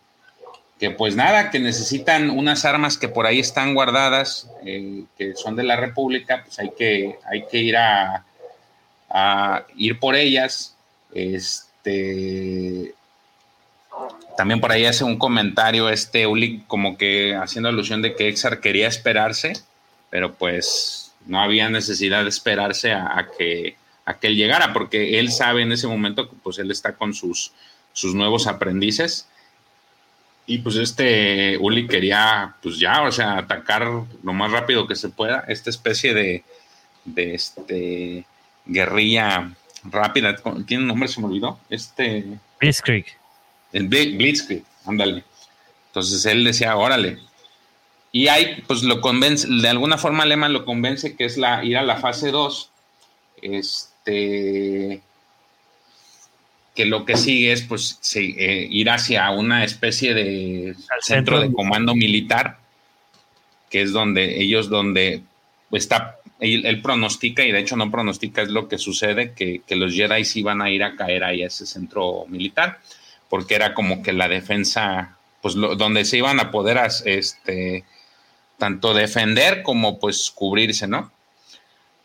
que 0.79 0.91
pues 0.91 1.15
nada, 1.15 1.51
que 1.51 1.59
necesitan 1.59 2.29
unas 2.29 2.65
armas 2.65 2.97
que 2.97 3.07
por 3.07 3.25
ahí 3.25 3.39
están 3.39 3.75
guardadas, 3.75 4.49
eh, 4.65 5.03
que 5.17 5.33
son 5.35 5.55
de 5.55 5.63
la 5.63 5.77
República, 5.77 6.43
pues 6.43 6.59
hay 6.59 6.71
que, 6.77 7.17
hay 7.31 7.45
que 7.45 7.59
ir 7.59 7.77
a, 7.77 8.25
a 9.09 9.65
ir 9.77 9.99
por 9.99 10.15
ellas. 10.15 10.75
Este 11.13 12.93
también 14.35 14.59
por 14.59 14.71
ahí 14.71 14.85
hace 14.85 15.03
un 15.03 15.17
comentario 15.17 15.89
este 15.89 16.27
Uli 16.27 16.63
como 16.67 16.97
que 16.97 17.35
haciendo 17.35 17.69
alusión 17.69 18.01
de 18.01 18.15
que 18.15 18.27
Exar 18.27 18.59
quería 18.59 18.87
esperarse, 18.87 19.53
pero 20.09 20.33
pues 20.33 21.13
no 21.25 21.41
había 21.41 21.69
necesidad 21.69 22.23
de 22.23 22.29
esperarse 22.29 22.91
a, 22.91 23.27
que, 23.37 23.77
a 24.05 24.15
que 24.15 24.27
él 24.27 24.35
llegara, 24.35 24.73
porque 24.73 25.19
él 25.19 25.31
sabe 25.31 25.61
en 25.61 25.71
ese 25.71 25.87
momento 25.87 26.29
que 26.29 26.35
pues 26.43 26.59
él 26.59 26.69
está 26.71 26.93
con 26.93 27.13
sus, 27.13 27.53
sus 27.93 28.13
nuevos 28.13 28.47
aprendices. 28.47 29.27
Y 30.47 30.59
pues 30.59 30.75
este 30.75 31.57
Uli 31.57 31.87
quería 31.87 32.55
pues 32.61 32.77
ya, 32.77 33.01
o 33.01 33.11
sea, 33.11 33.39
atacar 33.39 33.87
lo 34.23 34.33
más 34.33 34.51
rápido 34.51 34.85
que 34.85 34.95
se 34.95 35.09
pueda 35.09 35.43
esta 35.47 35.71
especie 35.71 36.13
de, 36.13 36.43
de 37.05 37.33
este 37.33 38.25
guerrilla 38.65 39.51
rápida. 39.83 40.35
¿Tiene 40.67 40.83
un 40.83 40.87
nombre? 40.87 41.07
Se 41.07 41.19
me 41.19 41.27
olvidó. 41.27 41.59
Este... 41.69 42.25
Blitzkrieg 42.59 43.05
el 43.75 43.89
Blitzkrieg, 43.89 44.63
ándale. 44.85 45.25
Entonces 45.87 46.25
él 46.25 46.45
decía, 46.45 46.77
órale. 46.77 47.19
Y 48.13 48.29
ahí, 48.29 48.63
pues 48.65 48.83
lo 48.83 49.01
convence, 49.01 49.47
de 49.49 49.67
alguna 49.67 49.97
forma 49.97 50.23
Alemán 50.23 50.53
lo 50.53 50.63
convence 50.63 51.17
que 51.17 51.25
es 51.25 51.37
la, 51.37 51.63
ir 51.65 51.77
a 51.77 51.83
la 51.83 51.97
fase 51.97 52.31
2. 52.31 52.71
Este, 53.41 55.01
que 56.73 56.85
lo 56.85 57.03
que 57.03 57.17
sigue 57.17 57.51
es 57.51 57.63
pues 57.63 57.99
eh, 58.15 58.67
ir 58.71 58.89
hacia 58.89 59.29
una 59.31 59.65
especie 59.65 60.13
de 60.13 60.75
centro, 61.01 61.41
de 61.41 61.51
comando 61.51 61.95
militar, 61.95 62.59
que 63.69 63.81
es 63.81 63.91
donde 63.91 64.41
ellos, 64.41 64.69
donde 64.69 65.21
está, 65.73 66.19
él, 66.39 66.81
pronostica, 66.81 67.43
y 67.43 67.51
de 67.51 67.59
hecho 67.59 67.75
no 67.75 67.91
pronostica, 67.91 68.41
es 68.41 68.49
lo 68.49 68.69
que 68.69 68.77
sucede, 68.77 69.33
que, 69.33 69.63
que 69.67 69.75
los 69.75 69.93
Jedi 69.93 70.23
iban 70.35 70.61
a 70.61 70.69
ir 70.69 70.81
a 70.81 70.95
caer 70.95 71.25
ahí 71.25 71.43
a 71.43 71.47
ese 71.47 71.65
centro 71.65 72.25
militar 72.29 72.79
porque 73.29 73.55
era 73.55 73.73
como 73.73 74.01
que 74.01 74.13
la 74.13 74.27
defensa, 74.27 75.17
pues 75.41 75.55
donde 75.55 76.05
se 76.05 76.17
iban 76.17 76.39
a 76.39 76.51
poder 76.51 76.79
este, 77.05 77.83
tanto 78.57 78.93
defender 78.93 79.63
como 79.63 79.99
pues 79.99 80.31
cubrirse, 80.33 80.87
¿no? 80.87 81.11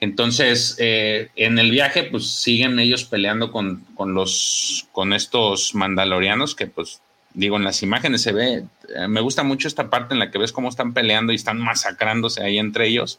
Entonces, 0.00 0.76
eh, 0.78 1.28
en 1.36 1.58
el 1.58 1.70
viaje, 1.70 2.04
pues 2.04 2.30
siguen 2.30 2.78
ellos 2.78 3.04
peleando 3.04 3.52
con, 3.52 3.84
con, 3.94 4.14
los, 4.14 4.86
con 4.92 5.12
estos 5.12 5.74
mandalorianos, 5.74 6.54
que 6.54 6.66
pues 6.66 7.02
digo, 7.34 7.56
en 7.56 7.64
las 7.64 7.82
imágenes 7.82 8.22
se 8.22 8.32
ve, 8.32 8.64
eh, 8.94 9.08
me 9.08 9.20
gusta 9.20 9.42
mucho 9.42 9.68
esta 9.68 9.90
parte 9.90 10.14
en 10.14 10.20
la 10.20 10.30
que 10.30 10.38
ves 10.38 10.52
cómo 10.52 10.68
están 10.68 10.94
peleando 10.94 11.32
y 11.32 11.36
están 11.36 11.58
masacrándose 11.58 12.42
ahí 12.42 12.58
entre 12.58 12.88
ellos. 12.88 13.18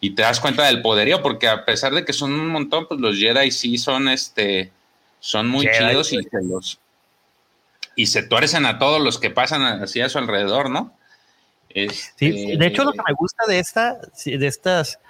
Y 0.00 0.10
te 0.10 0.22
das 0.22 0.38
cuenta 0.38 0.66
del 0.66 0.82
poderío, 0.82 1.22
porque 1.22 1.48
a 1.48 1.64
pesar 1.64 1.92
de 1.92 2.04
que 2.04 2.12
son 2.12 2.32
un 2.32 2.48
montón, 2.48 2.86
pues 2.86 3.00
los 3.00 3.18
Jedi 3.18 3.50
sí 3.50 3.78
son 3.78 4.08
este, 4.08 4.70
son 5.18 5.48
muy 5.48 5.68
chidos 5.68 6.12
y 6.12 6.22
se 6.22 6.42
los, 6.42 6.78
y 7.98 8.06
se 8.06 8.22
tuercen 8.22 8.64
a 8.64 8.78
todos 8.78 9.02
los 9.02 9.18
que 9.18 9.28
pasan 9.28 9.64
así 9.64 10.00
a 10.00 10.08
su 10.08 10.18
alrededor, 10.18 10.70
¿no? 10.70 10.94
sí, 11.74 12.56
de 12.56 12.66
hecho 12.66 12.84
lo 12.84 12.92
que 12.92 13.00
me 13.04 13.12
gusta 13.12 13.44
de 13.48 13.58
esta, 13.58 13.98
de 14.24 14.46
estas 14.46 15.00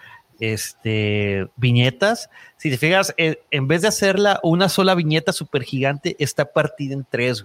este, 0.40 1.46
viñetas, 1.56 2.30
si 2.56 2.70
te 2.70 2.78
fijas, 2.78 3.12
eh, 3.18 3.42
en 3.50 3.68
vez 3.68 3.82
de 3.82 3.88
hacerla 3.88 4.40
una 4.42 4.70
sola 4.70 4.94
viñeta 4.94 5.34
súper 5.34 5.64
gigante, 5.64 6.16
está 6.18 6.50
partida 6.50 6.94
en 6.94 7.06
tres, 7.08 7.44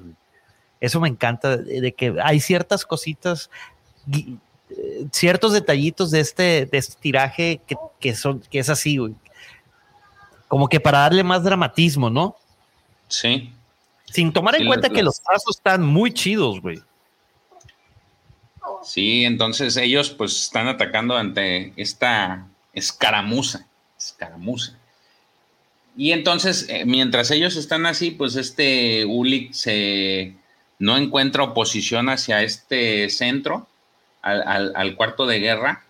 Eso 0.80 1.02
me 1.02 1.10
encanta, 1.10 1.58
de, 1.58 1.92
que 1.92 2.16
hay 2.24 2.40
ciertas 2.40 2.86
cositas, 2.86 3.50
eh, 4.14 4.38
ciertos 5.12 5.52
detallitos 5.52 6.10
de 6.10 6.22
este, 6.22 6.68
de 6.68 6.78
este 6.78 6.96
tiraje 7.02 7.60
que, 8.00 8.16
son, 8.16 8.40
que 8.50 8.60
es 8.60 8.70
así, 8.70 8.98
Como 10.48 10.70
que 10.70 10.80
para 10.80 11.00
darle 11.00 11.24
más 11.26 11.44
dramatismo, 11.44 12.10
¿no? 12.10 12.38
Sí. 13.10 13.54
Sin 14.14 14.32
tomar 14.32 14.56
en 14.56 14.68
cuenta 14.68 14.90
que 14.90 15.02
los 15.02 15.20
pasos 15.20 15.58
están 15.58 15.82
muy 15.82 16.14
chidos, 16.14 16.62
güey. 16.62 16.80
Sí, 18.84 19.26
entonces 19.26 19.76
ellos 19.76 20.12
pues 20.12 20.44
están 20.44 20.68
atacando 20.68 21.18
ante 21.18 21.74
esta 21.78 22.48
escaramuza, 22.74 23.66
escaramuza. 23.98 24.78
Y 25.96 26.12
entonces, 26.12 26.68
eh, 26.70 26.86
mientras 26.86 27.32
ellos 27.32 27.56
están 27.56 27.88
así, 27.88 28.12
pues 28.12 28.36
este 28.36 29.06
Ulik 29.06 29.54
se 29.54 30.36
no 30.78 30.98
encuentra 30.98 31.44
oposición 31.44 32.10
hacia 32.10 32.44
este 32.44 33.10
centro, 33.10 33.68
al, 34.22 34.96
cuarto 34.96 35.26
de 35.26 35.40
guerra. 35.40 35.86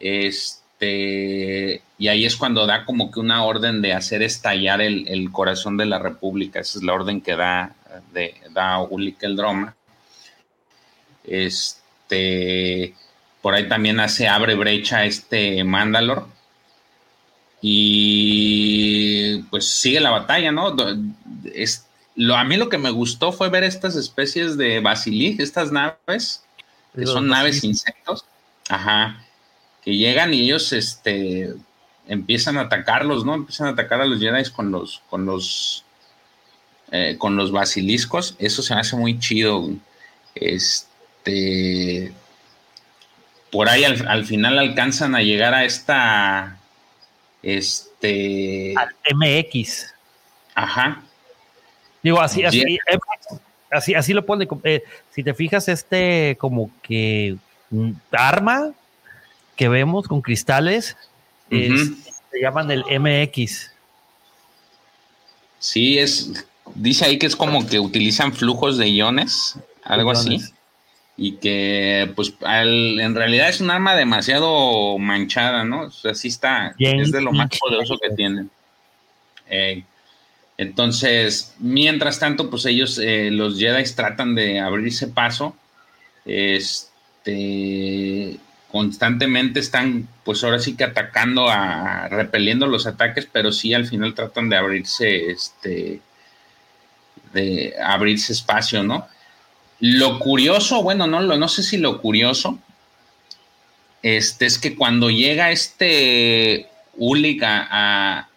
Este, 0.00 0.67
y 0.80 2.08
ahí 2.08 2.24
es 2.24 2.36
cuando 2.36 2.66
da 2.66 2.84
como 2.84 3.10
que 3.10 3.20
una 3.20 3.44
orden 3.44 3.82
de 3.82 3.92
hacer 3.92 4.22
estallar 4.22 4.80
el, 4.80 5.30
corazón 5.32 5.76
de 5.76 5.86
la 5.86 5.98
República. 5.98 6.60
Esa 6.60 6.78
es 6.78 6.84
la 6.84 6.94
orden 6.94 7.20
que 7.20 7.34
da, 7.34 7.74
de, 8.12 8.34
da 8.50 8.78
el 9.20 9.36
Droma. 9.36 9.74
Este, 11.24 12.94
por 13.42 13.54
ahí 13.54 13.68
también 13.68 13.98
hace, 13.98 14.28
abre 14.28 14.54
brecha 14.54 15.04
este 15.04 15.64
Mandalor. 15.64 16.28
Y 17.60 19.42
pues 19.50 19.68
sigue 19.68 19.98
la 19.98 20.10
batalla, 20.10 20.52
¿no? 20.52 20.76
Es, 21.52 21.86
lo, 22.14 22.36
a 22.36 22.44
mí 22.44 22.56
lo 22.56 22.68
que 22.68 22.78
me 22.78 22.90
gustó 22.90 23.32
fue 23.32 23.48
ver 23.48 23.64
estas 23.64 23.96
especies 23.96 24.56
de 24.56 24.78
basilig, 24.78 25.40
estas 25.40 25.72
naves, 25.72 26.44
que 26.94 27.06
son 27.06 27.26
naves 27.26 27.64
insectos. 27.64 28.24
Ajá 28.68 29.24
que 29.88 29.96
llegan 29.96 30.34
y 30.34 30.42
ellos 30.42 30.74
este, 30.74 31.54
empiezan 32.06 32.58
a 32.58 32.62
atacarlos, 32.62 33.24
¿no? 33.24 33.32
Empiezan 33.36 33.68
a 33.68 33.70
atacar 33.70 34.02
a 34.02 34.04
los 34.04 34.20
Jedi 34.20 34.50
con 34.50 34.70
los, 34.70 35.02
con 35.08 35.24
los, 35.24 35.82
eh, 36.92 37.16
con 37.16 37.36
los 37.36 37.52
basiliscos. 37.52 38.36
Eso 38.38 38.60
se 38.60 38.74
me 38.74 38.82
hace 38.82 38.96
muy 38.96 39.18
chido. 39.18 39.70
Este, 40.34 42.12
por 43.50 43.70
ahí 43.70 43.82
al, 43.84 44.26
final 44.26 44.58
alcanzan 44.58 45.14
a 45.14 45.22
llegar 45.22 45.54
a 45.54 45.64
esta, 45.64 46.58
este, 47.42 48.74
al 48.76 48.94
MX. 49.16 49.94
Ajá. 50.54 51.02
Digo 52.02 52.20
así, 52.20 52.44
así, 52.44 52.78
así, 53.70 53.94
así 53.94 54.12
lo 54.12 54.26
pone. 54.26 54.46
Eh, 54.64 54.84
si 55.14 55.22
te 55.22 55.32
fijas, 55.32 55.66
este 55.70 56.36
como 56.38 56.70
que 56.82 57.38
arma 58.12 58.74
que 59.58 59.68
vemos 59.68 60.08
con 60.08 60.22
cristales 60.22 60.96
se 61.50 62.40
llaman 62.40 62.70
el 62.70 62.84
MX. 63.00 63.72
Sí, 65.58 65.98
es, 65.98 66.46
dice 66.74 67.04
ahí 67.04 67.18
que 67.18 67.26
es 67.26 67.34
como 67.34 67.66
que 67.66 67.80
utilizan 67.80 68.32
flujos 68.32 68.78
de 68.78 68.88
iones, 68.88 69.58
algo 69.82 70.12
así. 70.12 70.40
Y 71.16 71.32
que, 71.32 72.12
pues, 72.14 72.32
en 72.40 73.14
realidad 73.16 73.48
es 73.48 73.60
un 73.60 73.72
arma 73.72 73.96
demasiado 73.96 74.96
manchada, 74.98 75.64
¿no? 75.64 75.86
O 75.86 75.90
sea, 75.90 76.14
sí 76.14 76.28
está, 76.28 76.76
es 76.78 77.10
de 77.10 77.20
lo 77.20 77.32
más 77.32 77.50
poderoso 77.58 77.98
que 78.00 78.14
tienen. 78.14 78.48
Eh, 79.50 79.82
entonces, 80.56 81.56
mientras 81.58 82.20
tanto, 82.20 82.48
pues 82.48 82.64
ellos, 82.66 83.00
eh, 83.02 83.30
los 83.32 83.58
Jedi 83.58 83.82
tratan 83.92 84.36
de 84.36 84.60
abrirse 84.60 85.08
paso. 85.08 85.56
Este, 86.24 88.38
constantemente 88.70 89.60
están, 89.60 90.08
pues 90.24 90.44
ahora 90.44 90.58
sí 90.58 90.76
que 90.76 90.84
atacando, 90.84 91.48
a, 91.48 92.08
repeliendo 92.08 92.66
los 92.66 92.86
ataques, 92.86 93.28
pero 93.30 93.50
sí 93.52 93.74
al 93.74 93.86
final 93.86 94.14
tratan 94.14 94.48
de 94.48 94.56
abrirse, 94.56 95.30
este, 95.30 96.00
de 97.32 97.74
abrirse 97.82 98.32
espacio, 98.32 98.82
¿no? 98.82 99.08
Lo 99.80 100.18
curioso, 100.18 100.82
bueno, 100.82 101.06
no, 101.06 101.20
no 101.20 101.48
sé 101.48 101.62
si 101.62 101.78
lo 101.78 102.02
curioso, 102.02 102.58
este, 104.02 104.46
es 104.46 104.58
que 104.58 104.76
cuando 104.76 105.10
llega 105.10 105.50
este 105.50 106.68
Ulik 106.96 107.42
a, 107.44 108.28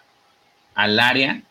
al 0.76 1.00
área, 1.00 1.42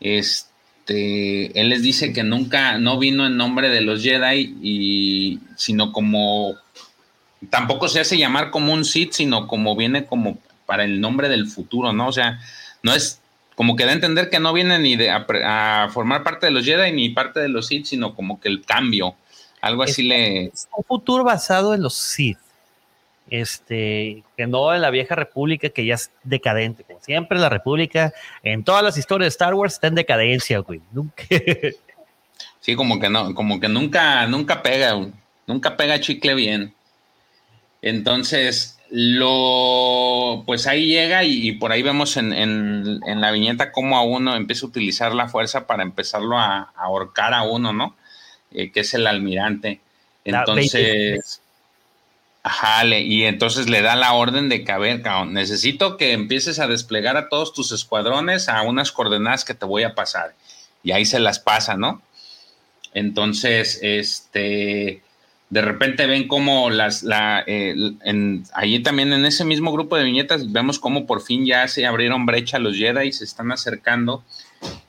este, 0.00 1.60
él 1.60 1.68
les 1.68 1.82
dice 1.82 2.12
que 2.12 2.24
nunca, 2.24 2.78
no 2.78 2.98
vino 2.98 3.26
en 3.26 3.36
nombre 3.36 3.68
de 3.68 3.80
los 3.80 4.02
Jedi, 4.02 4.56
y, 4.62 5.40
sino 5.56 5.92
como 5.92 6.56
tampoco 7.50 7.88
se 7.88 8.00
hace 8.00 8.18
llamar 8.18 8.50
como 8.50 8.72
un 8.72 8.84
Sith, 8.84 9.12
sino 9.12 9.46
como 9.46 9.76
viene 9.76 10.04
como 10.06 10.38
para 10.66 10.84
el 10.84 11.00
nombre 11.00 11.28
del 11.28 11.46
futuro, 11.46 11.92
¿no? 11.92 12.08
O 12.08 12.12
sea, 12.12 12.40
no 12.82 12.94
es 12.94 13.20
como 13.54 13.74
que 13.74 13.84
da 13.84 13.90
a 13.90 13.94
entender 13.94 14.30
que 14.30 14.38
no 14.38 14.52
viene 14.52 14.78
ni 14.78 14.96
de 14.96 15.10
a, 15.10 15.88
formar 15.90 16.22
parte 16.22 16.46
de 16.46 16.52
los 16.52 16.64
Jedi 16.64 16.92
ni 16.92 17.08
parte 17.10 17.40
de 17.40 17.48
los 17.48 17.66
Sith, 17.66 17.86
sino 17.86 18.14
como 18.14 18.40
que 18.40 18.48
el 18.48 18.64
cambio, 18.64 19.16
algo 19.60 19.82
así 19.82 20.02
le... 20.04 20.44
Es 20.44 20.68
un 20.76 20.84
futuro 20.84 21.24
basado 21.24 21.74
en 21.74 21.82
los 21.82 21.94
Sith, 21.94 22.38
este, 23.30 24.22
que 24.36 24.46
no 24.46 24.72
en 24.74 24.80
la 24.80 24.90
vieja 24.90 25.16
república 25.16 25.70
que 25.70 25.84
ya 25.84 25.94
es 25.94 26.12
decadente, 26.22 26.84
como 26.84 27.00
siempre 27.00 27.38
la 27.38 27.48
república, 27.48 28.12
en 28.44 28.62
todas 28.62 28.84
las 28.84 28.96
historias 28.96 29.26
de 29.26 29.30
Star 29.30 29.54
Wars 29.54 29.74
está 29.74 29.88
en 29.88 29.96
decadencia, 29.96 30.58
güey, 30.58 30.80
nunca... 30.92 31.24
Sí, 32.60 32.74
como 32.76 33.00
que 33.00 33.08
no, 33.08 33.34
como 33.34 33.60
que 33.60 33.68
nunca, 33.68 34.26
nunca 34.26 34.62
pega, 34.62 34.94
nunca 35.46 35.76
pega 35.76 36.00
chicle 36.00 36.34
bien. 36.34 36.74
Entonces, 37.82 38.78
lo, 38.90 40.44
pues 40.46 40.66
ahí 40.66 40.86
llega 40.86 41.22
y, 41.24 41.52
por 41.52 41.72
ahí 41.72 41.82
vemos 41.82 42.16
en, 42.16 43.00
la 43.20 43.30
viñeta 43.30 43.70
cómo 43.70 43.98
a 43.98 44.02
uno 44.02 44.34
empieza 44.34 44.66
a 44.66 44.68
utilizar 44.68 45.14
la 45.14 45.28
fuerza 45.28 45.66
para 45.66 45.82
empezarlo 45.82 46.38
a, 46.38 46.72
ahorcar 46.74 47.34
a 47.34 47.42
uno, 47.42 47.72
¿no? 47.72 47.96
Eh, 48.52 48.72
que 48.72 48.80
es 48.80 48.94
el 48.94 49.06
almirante. 49.06 49.80
Entonces, 50.24 51.42
ajá, 52.42 52.84
y 52.86 53.24
entonces 53.24 53.68
le 53.68 53.82
da 53.82 53.94
la 53.94 54.14
orden 54.14 54.48
de 54.48 54.64
que, 54.64 54.72
a 54.72 54.78
ver, 54.78 55.02
necesito 55.26 55.96
que 55.96 56.12
empieces 56.12 56.58
a 56.58 56.66
desplegar 56.66 57.16
a 57.16 57.28
todos 57.28 57.52
tus 57.52 57.72
escuadrones 57.72 58.48
a 58.48 58.62
unas 58.62 58.90
coordenadas 58.90 59.44
que 59.44 59.54
te 59.54 59.66
voy 59.66 59.82
a 59.82 59.94
pasar. 59.94 60.34
Y 60.82 60.92
ahí 60.92 61.04
se 61.04 61.20
las 61.20 61.38
pasa, 61.38 61.76
¿no? 61.76 62.02
Entonces, 62.94 63.78
este, 63.82 65.02
de 65.50 65.62
repente 65.62 66.06
ven 66.06 66.28
cómo 66.28 66.68
las, 66.68 67.02
la, 67.02 67.42
eh, 67.46 67.74
allí 68.52 68.80
también 68.80 69.12
en 69.12 69.24
ese 69.24 69.44
mismo 69.44 69.72
grupo 69.72 69.96
de 69.96 70.04
viñetas 70.04 70.52
vemos 70.52 70.78
cómo 70.78 71.06
por 71.06 71.22
fin 71.22 71.46
ya 71.46 71.66
se 71.68 71.86
abrieron 71.86 72.26
brecha 72.26 72.58
los 72.58 72.76
Jedi 72.76 73.08
y 73.08 73.12
se 73.12 73.24
están 73.24 73.50
acercando. 73.50 74.22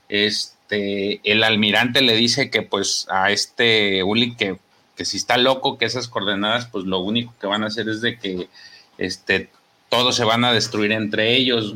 Este, 0.09 1.21
el 1.23 1.43
almirante 1.43 2.01
le 2.01 2.15
dice 2.15 2.49
que 2.49 2.61
pues 2.61 3.07
a 3.09 3.31
este 3.31 4.03
Uli 4.03 4.35
que, 4.35 4.57
que 4.97 5.05
si 5.05 5.15
está 5.17 5.37
loco, 5.37 5.77
que 5.77 5.85
esas 5.85 6.09
coordenadas 6.09 6.65
pues 6.65 6.85
lo 6.85 6.99
único 6.99 7.33
que 7.39 7.47
van 7.47 7.63
a 7.63 7.67
hacer 7.67 7.87
es 7.87 8.01
de 8.01 8.17
que 8.17 8.49
este, 8.97 9.49
todos 9.87 10.17
se 10.17 10.25
van 10.25 10.43
a 10.43 10.51
destruir 10.51 10.91
entre 10.91 11.35
ellos. 11.35 11.75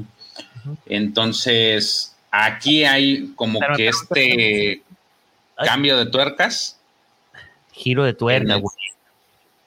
Entonces, 0.86 2.16
aquí 2.32 2.84
hay 2.84 3.32
como 3.36 3.60
que 3.78 3.88
este 3.88 4.82
cambio 5.56 5.98
de 5.98 6.06
tuercas 6.08 6.80
Giro 7.74 8.04
de 8.04 8.14
tuercas. 8.14 8.62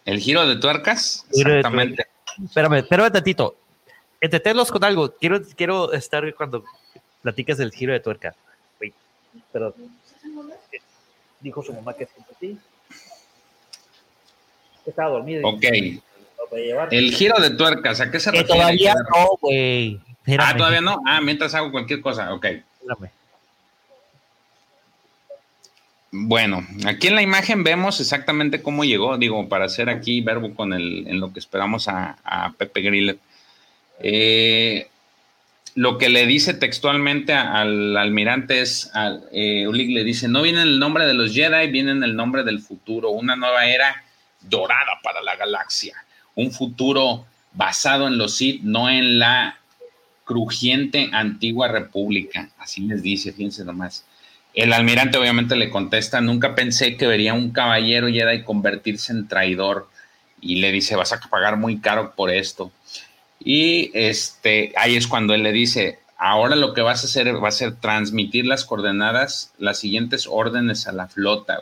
El, 0.05 0.21
giro 0.21 0.47
de 0.47 0.57
tuercas. 0.57 1.27
Exactamente. 1.33 2.07
Espérame, 2.43 2.79
espérame 2.79 3.13
tantito. 3.13 3.57
Entretenerlos 4.21 4.71
con 4.71 4.85
algo. 4.85 5.11
Quiero, 5.13 5.43
quiero 5.57 5.93
estar 5.93 6.35
cuando 6.35 6.65
platicas 7.23 7.59
del 7.59 7.73
giro 7.73 7.93
de 7.93 8.01
tuerca. 8.01 8.35
pero 9.53 9.75
dijo 11.41 11.63
su 11.63 11.73
mamá 11.73 11.95
que 11.95 12.05
es 12.05 12.11
ti. 12.39 12.57
Estaba 14.87 15.11
dormido. 15.11 15.49
Ok. 15.49 15.65
El 16.91 17.13
giro 17.13 17.41
de 17.41 17.51
tuercas, 17.51 18.01
¿a 18.01 18.11
qué 18.11 18.21
se 18.21 18.31
refiere? 18.31 18.49
Todavía 18.49 18.95
no, 18.95 19.37
güey. 19.41 20.01
Ah, 20.39 20.55
todavía 20.57 20.81
no. 20.81 21.01
Ah, 21.05 21.21
mientras 21.21 21.55
hago 21.55 21.73
cualquier 21.73 22.01
cosa, 22.01 22.33
ok. 22.33 22.45
Espérame. 22.45 23.11
Bueno, 26.19 26.67
aquí 26.87 27.09
en 27.09 27.15
la 27.15 27.21
imagen 27.21 27.63
vemos 27.63 28.01
exactamente 28.01 28.63
cómo 28.63 28.85
llegó, 28.85 29.19
digo, 29.19 29.51
para 29.51 29.67
hacer 29.67 29.91
aquí 29.91 30.23
verbo 30.23 30.55
con 30.55 30.73
el, 30.73 31.07
en 31.07 31.21
lo 31.21 31.31
que 31.31 31.39
esperamos 31.39 31.89
a, 31.89 32.55
Pepe 32.57 32.81
Grillet. 32.81 33.19
Eh, 34.01 34.89
lo 35.75 35.99
que 35.99 36.09
le 36.09 36.27
dice 36.27 36.55
textualmente 36.55 37.35
al 37.35 37.95
almirante 37.99 38.63
es, 38.63 38.91
eh, 39.31 39.69
Ulig 39.69 39.91
le 39.91 40.05
dice, 40.05 40.27
no 40.27 40.41
viene 40.41 40.63
el 40.63 40.79
nombre 40.79 41.05
de 41.07 41.13
los 41.13 41.35
Jedi, 41.35 41.71
viene 41.71 41.91
en 41.91 42.03
el 42.03 42.17
nombre 42.17 42.45
del 42.45 42.61
futuro, 42.61 43.11
una 43.11 43.37
nueva 43.37 43.67
era 43.67 44.03
dorada 44.41 44.99
para 45.03 45.23
la 45.23 45.37
galaxia, 45.37 45.97
un 46.35 46.51
futuro 46.51 47.27
basado 47.53 48.07
en 48.07 48.17
los 48.17 48.37
Sith, 48.37 48.63
no 48.63 48.89
en 48.89 49.19
la 49.19 49.59
crujiente 50.25 51.11
antigua 51.13 51.69
república, 51.69 52.49
así 52.59 52.81
les 52.83 53.03
dice, 53.03 53.33
fíjense 53.33 53.65
nomás. 53.65 54.07
El 54.57 54.73
almirante 54.73 55.19
obviamente 55.19 55.55
le 55.55 55.69
contesta, 55.69 56.23
nunca 56.23 56.55
pensé 56.55 56.97
que 56.97 57.07
vería 57.07 57.35
un 57.35 57.51
caballero 57.51 58.09
Jedi 58.09 58.43
convertirse 58.43 59.13
en 59.13 59.29
traidor 59.29 59.91
y 60.41 60.57
le 60.57 60.73
dice, 60.73 60.97
vas 60.97 61.13
a 61.13 61.21
pagar 61.21 61.59
muy 61.59 61.79
caro 61.79 62.15
por 62.17 62.31
esto. 62.31 62.73
Y 63.39 63.91
este, 63.93 64.73
ahí 64.77 64.97
es 64.97 65.09
cuando 65.09 65.35
él 65.35 65.43
le 65.43 65.53
dice, 65.53 65.99
ahora 66.17 66.57
lo 66.57 66.73
que 66.73 66.81
vas 66.81 67.03
a 67.03 67.07
hacer 67.07 67.43
va 67.43 67.49
a 67.49 67.53
ser 67.53 67.77
transmitir 67.77 68.47
las 68.47 68.65
coordenadas, 68.65 69.53
las 69.59 69.79
siguientes 69.79 70.27
órdenes 70.27 70.87
a 70.87 70.93
la 70.93 71.07
flota. 71.07 71.61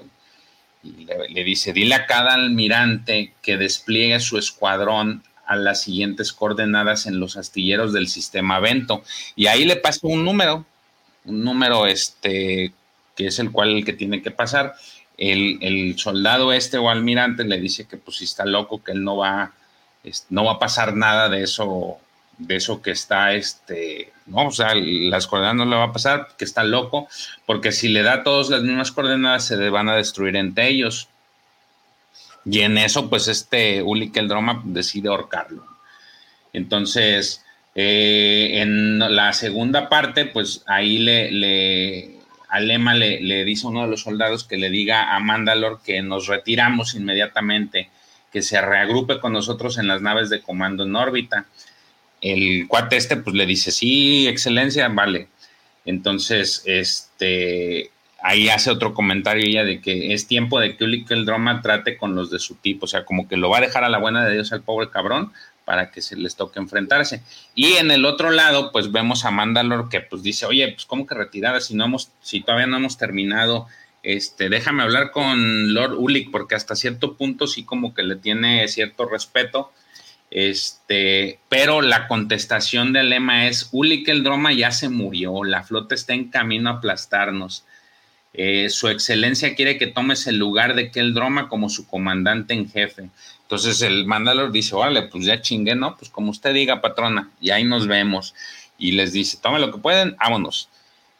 Y 0.85 1.05
le, 1.05 1.43
dice, 1.43 1.73
dile 1.73 1.97
a 1.97 2.07
cada 2.07 2.35
almirante 2.35 3.35
que 3.43 3.57
despliegue 3.57 4.21
su 4.21 4.39
escuadrón 4.39 5.25
a 5.47 5.57
las 5.57 5.83
siguientes 5.83 6.33
coordenadas 6.33 7.07
en 7.07 7.19
los 7.19 7.37
astilleros 7.37 7.93
del 7.93 8.07
sistema 8.07 8.61
Vento. 8.61 9.03
Y 9.35 9.49
ahí 9.49 9.65
le 9.65 9.75
pasa 9.75 9.99
un 10.03 10.25
número, 10.25 10.65
un 11.25 11.43
número 11.43 11.87
este 11.87 12.73
que 13.15 13.27
es 13.27 13.39
el 13.39 13.51
cual 13.51 13.71
el 13.71 13.85
que 13.85 13.93
tiene 13.93 14.23
que 14.23 14.31
pasar. 14.31 14.75
El, 15.17 15.95
soldado 15.99 16.53
este 16.53 16.79
o 16.79 16.91
almirante 16.91 17.45
le 17.45 17.61
dice 17.61 17.87
que 17.87 17.97
pues 17.97 18.19
si 18.19 18.25
está 18.25 18.45
loco, 18.45 18.83
que 18.83 18.93
él 18.93 19.05
no 19.05 19.17
va, 19.17 19.53
no 20.31 20.45
va 20.45 20.53
a 20.53 20.59
pasar 20.59 20.97
nada 20.97 21.29
de 21.29 21.43
eso, 21.43 21.99
de 22.39 22.57
eso 22.57 22.83
que 22.83 22.91
está, 22.91 23.33
este, 23.35 24.13
no, 24.27 24.49
o 24.49 24.51
sea, 24.51 24.75
las 24.75 25.27
coordenadas 25.27 25.57
no 25.57 25.65
le 25.67 25.77
va 25.77 25.85
a 25.85 25.93
pasar, 25.93 26.29
que 26.37 26.45
está 26.45 26.65
loco, 26.65 27.09
porque 27.47 27.71
si 27.71 27.89
le 27.89 28.03
da 28.03 28.25
todas 28.25 28.49
las 28.49 28.63
mismas 28.63 28.91
coordenadas 28.91 29.47
se 29.47 29.57
van 29.71 29.89
a 29.89 29.97
destruir 29.97 30.37
entre 30.37 30.69
ellos. 30.69 31.09
Y 32.45 32.61
en 32.61 32.77
eso, 32.77 33.09
pues 33.09 33.29
este 33.29 33.83
Uli 33.83 34.11
Keldroma 34.11 34.61
decide 34.65 35.09
ahorcarlo. 35.09 35.65
Entonces, 36.53 37.43
eh, 37.75 38.61
en 38.61 38.99
la 38.99 39.33
segunda 39.33 39.89
parte, 39.89 40.27
pues 40.27 40.63
ahí 40.67 40.99
le, 40.99 41.31
le 41.31 42.14
Alema 42.55 42.95
le, 42.95 43.21
le, 43.21 43.45
dice 43.45 43.67
a 43.67 43.71
uno 43.71 43.83
de 43.83 43.89
los 43.89 44.03
soldados 44.03 44.45
que 44.45 44.57
le 44.57 44.71
diga 44.71 45.15
a 45.15 45.19
Mandalor 45.19 45.81
que 45.85 46.01
nos 46.03 46.29
retiramos 46.29 46.95
inmediatamente, 46.95 47.91
que 48.33 48.43
se 48.43 48.61
reagrupe 48.61 49.19
con 49.19 49.33
nosotros 49.33 49.77
en 49.79 49.89
las 49.89 50.03
naves 50.03 50.31
de 50.31 50.41
comando 50.41 50.85
en 50.85 50.95
órbita. 50.95 51.47
El 52.21 52.67
cuate 52.69 52.97
este 52.97 53.17
pues 53.17 53.35
le 53.35 53.47
dice, 53.47 53.71
sí, 53.71 54.29
excelencia, 54.29 54.89
vale. 54.89 55.29
Entonces, 55.85 56.63
este, 56.65 57.91
ahí 58.23 58.49
hace 58.49 58.71
otro 58.71 58.95
comentario 58.95 59.45
ella 59.45 59.65
de 59.65 59.81
que 59.81 60.15
es 60.15 60.27
tiempo 60.27 60.59
de 60.61 60.77
que 60.77 60.85
el 60.85 61.27
Droma 61.27 61.61
trate 61.61 61.99
con 61.99 62.15
los 62.15 62.31
de 62.31 62.39
su 62.39 62.55
tipo, 62.55 62.87
o 62.87 62.89
sea, 62.89 63.05
como 63.05 63.29
que 63.29 63.37
lo 63.37 63.51
va 63.51 63.59
a 63.59 63.63
dejar 63.63 63.85
a 63.85 63.91
la 63.91 63.99
buena 63.99 64.25
de 64.25 64.33
Dios 64.33 64.53
al 64.53 64.63
pobre 64.63 64.89
cabrón 64.89 65.33
para 65.65 65.91
que 65.91 66.03
se 66.03 66.17
les 66.17 66.37
toque 66.37 66.59
enfrentarse. 66.59 67.23
Y 67.55 67.75
en 67.75 67.91
el 67.91 68.05
otro 68.05 68.31
lado, 68.31 68.73
pues 68.73 68.93
vemos 68.93 69.25
a 69.25 69.31
Mandalor 69.31 69.89
que 69.89 70.01
pues 70.01 70.23
dice, 70.23 70.47
oye, 70.47 70.69
pues 70.73 70.87
cómo 70.87 71.07
que 71.07 71.15
retirada 71.15 71.61
si 71.61 71.75
no 71.75 71.85
hemos, 71.85 72.11
si 72.23 72.41
todavía 72.41 72.67
no 72.67 72.77
hemos 72.77 72.99
terminado, 72.99 73.67
este, 74.03 74.51
déjame 74.51 74.83
hablar 74.83 75.11
con 75.11 75.73
Lord 75.73 75.95
Ulick, 75.95 76.31
porque 76.31 76.55
hasta 76.55 76.77
cierto 76.77 77.17
punto 77.17 77.47
sí 77.47 77.65
como 77.65 77.95
que 77.95 78.03
le 78.03 78.17
tiene 78.17 78.69
cierto 78.69 79.07
respeto. 79.07 79.73
Este, 80.31 81.39
pero 81.49 81.81
la 81.81 82.09
contestación 82.09 82.93
del 82.93 83.11
lema 83.11 83.47
es 83.47 83.69
Ulick 83.73 84.09
el 84.09 84.25
Droma 84.25 84.53
ya 84.53 84.73
se 84.73 84.89
murió, 84.89 85.45
la 85.45 85.63
flota 85.63 85.95
está 85.95 86.13
en 86.13 86.29
camino 86.29 86.71
a 86.71 86.75
aplastarnos. 86.75 87.65
Eh, 88.37 88.69
su 88.69 88.89
excelencia 88.89 89.55
quiere 89.55 89.79
que 89.79 89.87
tomes 89.87 90.27
el 90.27 90.39
lugar 90.39 90.75
de 90.75 90.91
Keldroma 90.91 91.49
como 91.49 91.69
su 91.69 91.87
comandante 91.87 92.53
en 92.53 92.69
jefe. 92.69 93.11
Entonces 93.45 93.83
el 93.83 94.07
Mandalor 94.07 94.53
dice, 94.53 94.75
órale, 94.75 95.03
pues 95.03 95.25
ya 95.27 95.41
chingué, 95.41 95.75
¿no? 95.75 95.97
Pues 95.97 96.11
como 96.11 96.31
usted 96.31 96.55
diga, 96.55 96.81
patrona, 96.81 97.31
y 97.41 97.51
ahí 97.51 97.65
nos 97.65 97.87
vemos. 97.87 98.35
Y 98.79 98.93
les 98.93 99.13
dice, 99.13 99.39
tome 99.41 99.61
lo 99.61 99.71
que 99.71 99.79
pueden, 99.79 100.17
vámonos. 100.17 100.69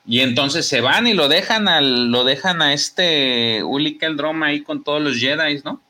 Y 0.07 0.21
entonces 0.21 0.67
se 0.67 0.81
van 0.81 1.07
y 1.07 1.15
lo 1.15 1.29
dejan 1.29 1.69
al, 1.69 2.11
lo 2.11 2.25
dejan 2.25 2.61
a 2.61 2.73
este 2.75 3.63
Uli 3.63 3.97
Keldroma 3.97 4.47
ahí 4.47 4.63
con 4.63 4.85
todos 4.85 5.01
los 5.01 5.17
Jedi, 5.19 5.61
¿no? 5.65 5.81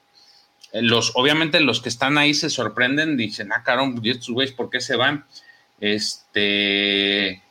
Eh, 0.73 0.83
los, 0.83 1.13
obviamente 1.15 1.61
los 1.61 1.81
que 1.81 1.89
están 1.89 2.19
ahí 2.19 2.35
se 2.35 2.51
sorprenden, 2.51 3.17
dicen, 3.17 3.53
ah, 3.53 3.63
carón, 3.63 4.01
¿y 4.03 4.11
estos 4.11 4.31
güeyes 4.31 4.55
por 4.55 4.71
qué 4.71 4.81
se 4.81 4.97
van? 4.97 5.25
Este, 5.81 7.43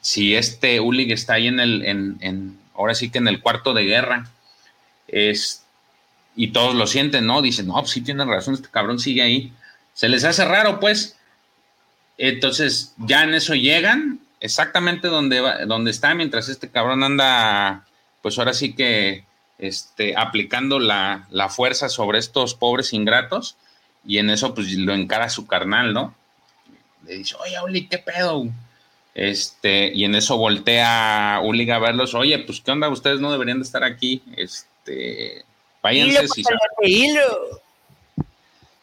si 0.00 0.34
este 0.34 0.80
Ulig 0.80 1.12
está 1.12 1.34
ahí 1.34 1.48
en 1.48 1.60
el, 1.60 1.84
en, 1.84 2.58
ahora 2.74 2.94
sí 2.94 3.10
que 3.10 3.18
en 3.18 3.28
el 3.28 3.40
cuarto 3.40 3.74
de 3.74 3.84
guerra, 3.84 4.28
es, 5.06 5.64
y 6.38 6.52
todos 6.52 6.76
lo 6.76 6.86
sienten, 6.86 7.26
¿no? 7.26 7.42
Dicen, 7.42 7.66
no, 7.66 7.74
pues 7.74 7.90
sí 7.90 8.00
tienen 8.00 8.28
razón, 8.28 8.54
este 8.54 8.68
cabrón 8.70 9.00
sigue 9.00 9.22
ahí. 9.22 9.52
Se 9.92 10.08
les 10.08 10.22
hace 10.22 10.44
raro, 10.44 10.78
pues. 10.78 11.16
Entonces, 12.16 12.94
ya 12.96 13.24
en 13.24 13.34
eso 13.34 13.56
llegan, 13.56 14.20
exactamente 14.38 15.08
donde, 15.08 15.40
va, 15.40 15.66
donde 15.66 15.90
está, 15.90 16.14
mientras 16.14 16.48
este 16.48 16.70
cabrón 16.70 17.02
anda, 17.02 17.84
pues 18.22 18.38
ahora 18.38 18.54
sí 18.54 18.72
que, 18.72 19.24
este, 19.58 20.16
aplicando 20.16 20.78
la, 20.78 21.26
la 21.30 21.48
fuerza 21.48 21.88
sobre 21.88 22.20
estos 22.20 22.54
pobres 22.54 22.92
ingratos, 22.92 23.56
y 24.06 24.18
en 24.18 24.30
eso, 24.30 24.54
pues 24.54 24.72
lo 24.74 24.94
encara 24.94 25.30
su 25.30 25.48
carnal, 25.48 25.92
¿no? 25.92 26.14
Le 27.04 27.18
dice, 27.18 27.34
oye, 27.40 27.60
Uli, 27.64 27.88
¿qué 27.88 27.98
pedo? 27.98 28.46
Este, 29.12 29.92
y 29.92 30.04
en 30.04 30.14
eso 30.14 30.36
voltea 30.36 31.40
Uliga 31.42 31.74
a 31.74 31.80
verlos, 31.80 32.14
oye, 32.14 32.38
pues 32.38 32.60
qué 32.60 32.70
onda, 32.70 32.88
ustedes 32.88 33.18
no 33.18 33.32
deberían 33.32 33.58
de 33.58 33.64
estar 33.64 33.82
aquí, 33.82 34.22
este, 34.36 35.44
váyanse 35.82 36.28
si 36.28 36.42
saben, 36.42 36.60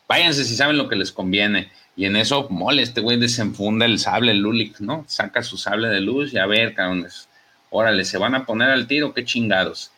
váyanse 0.08 0.44
si 0.44 0.56
saben 0.56 0.78
lo 0.78 0.90
que 0.90 0.96
les 0.96 1.12
conviene. 1.12 1.72
Y 1.96 2.06
en 2.06 2.16
eso, 2.16 2.48
mole, 2.50 2.82
este 2.82 3.02
güey 3.02 3.18
desenfunda 3.18 3.86
el 3.86 4.00
sable, 4.00 4.32
el 4.32 4.46
Ulick, 4.46 4.80
¿no? 4.80 5.06
Saca 5.08 5.44
su 5.44 5.58
sable 5.58 5.88
de 5.88 6.02
luz 6.02 6.34
y 6.34 6.38
a 6.38 6.46
ver, 6.46 6.74
cabrones, 6.74 7.30
órale, 7.70 8.04
se 8.04 8.18
van 8.18 8.36
a 8.36 8.46
poner 8.46 8.70
al 8.70 8.88
tiro, 8.88 9.14
qué 9.14 9.24
chingados. 9.24 9.92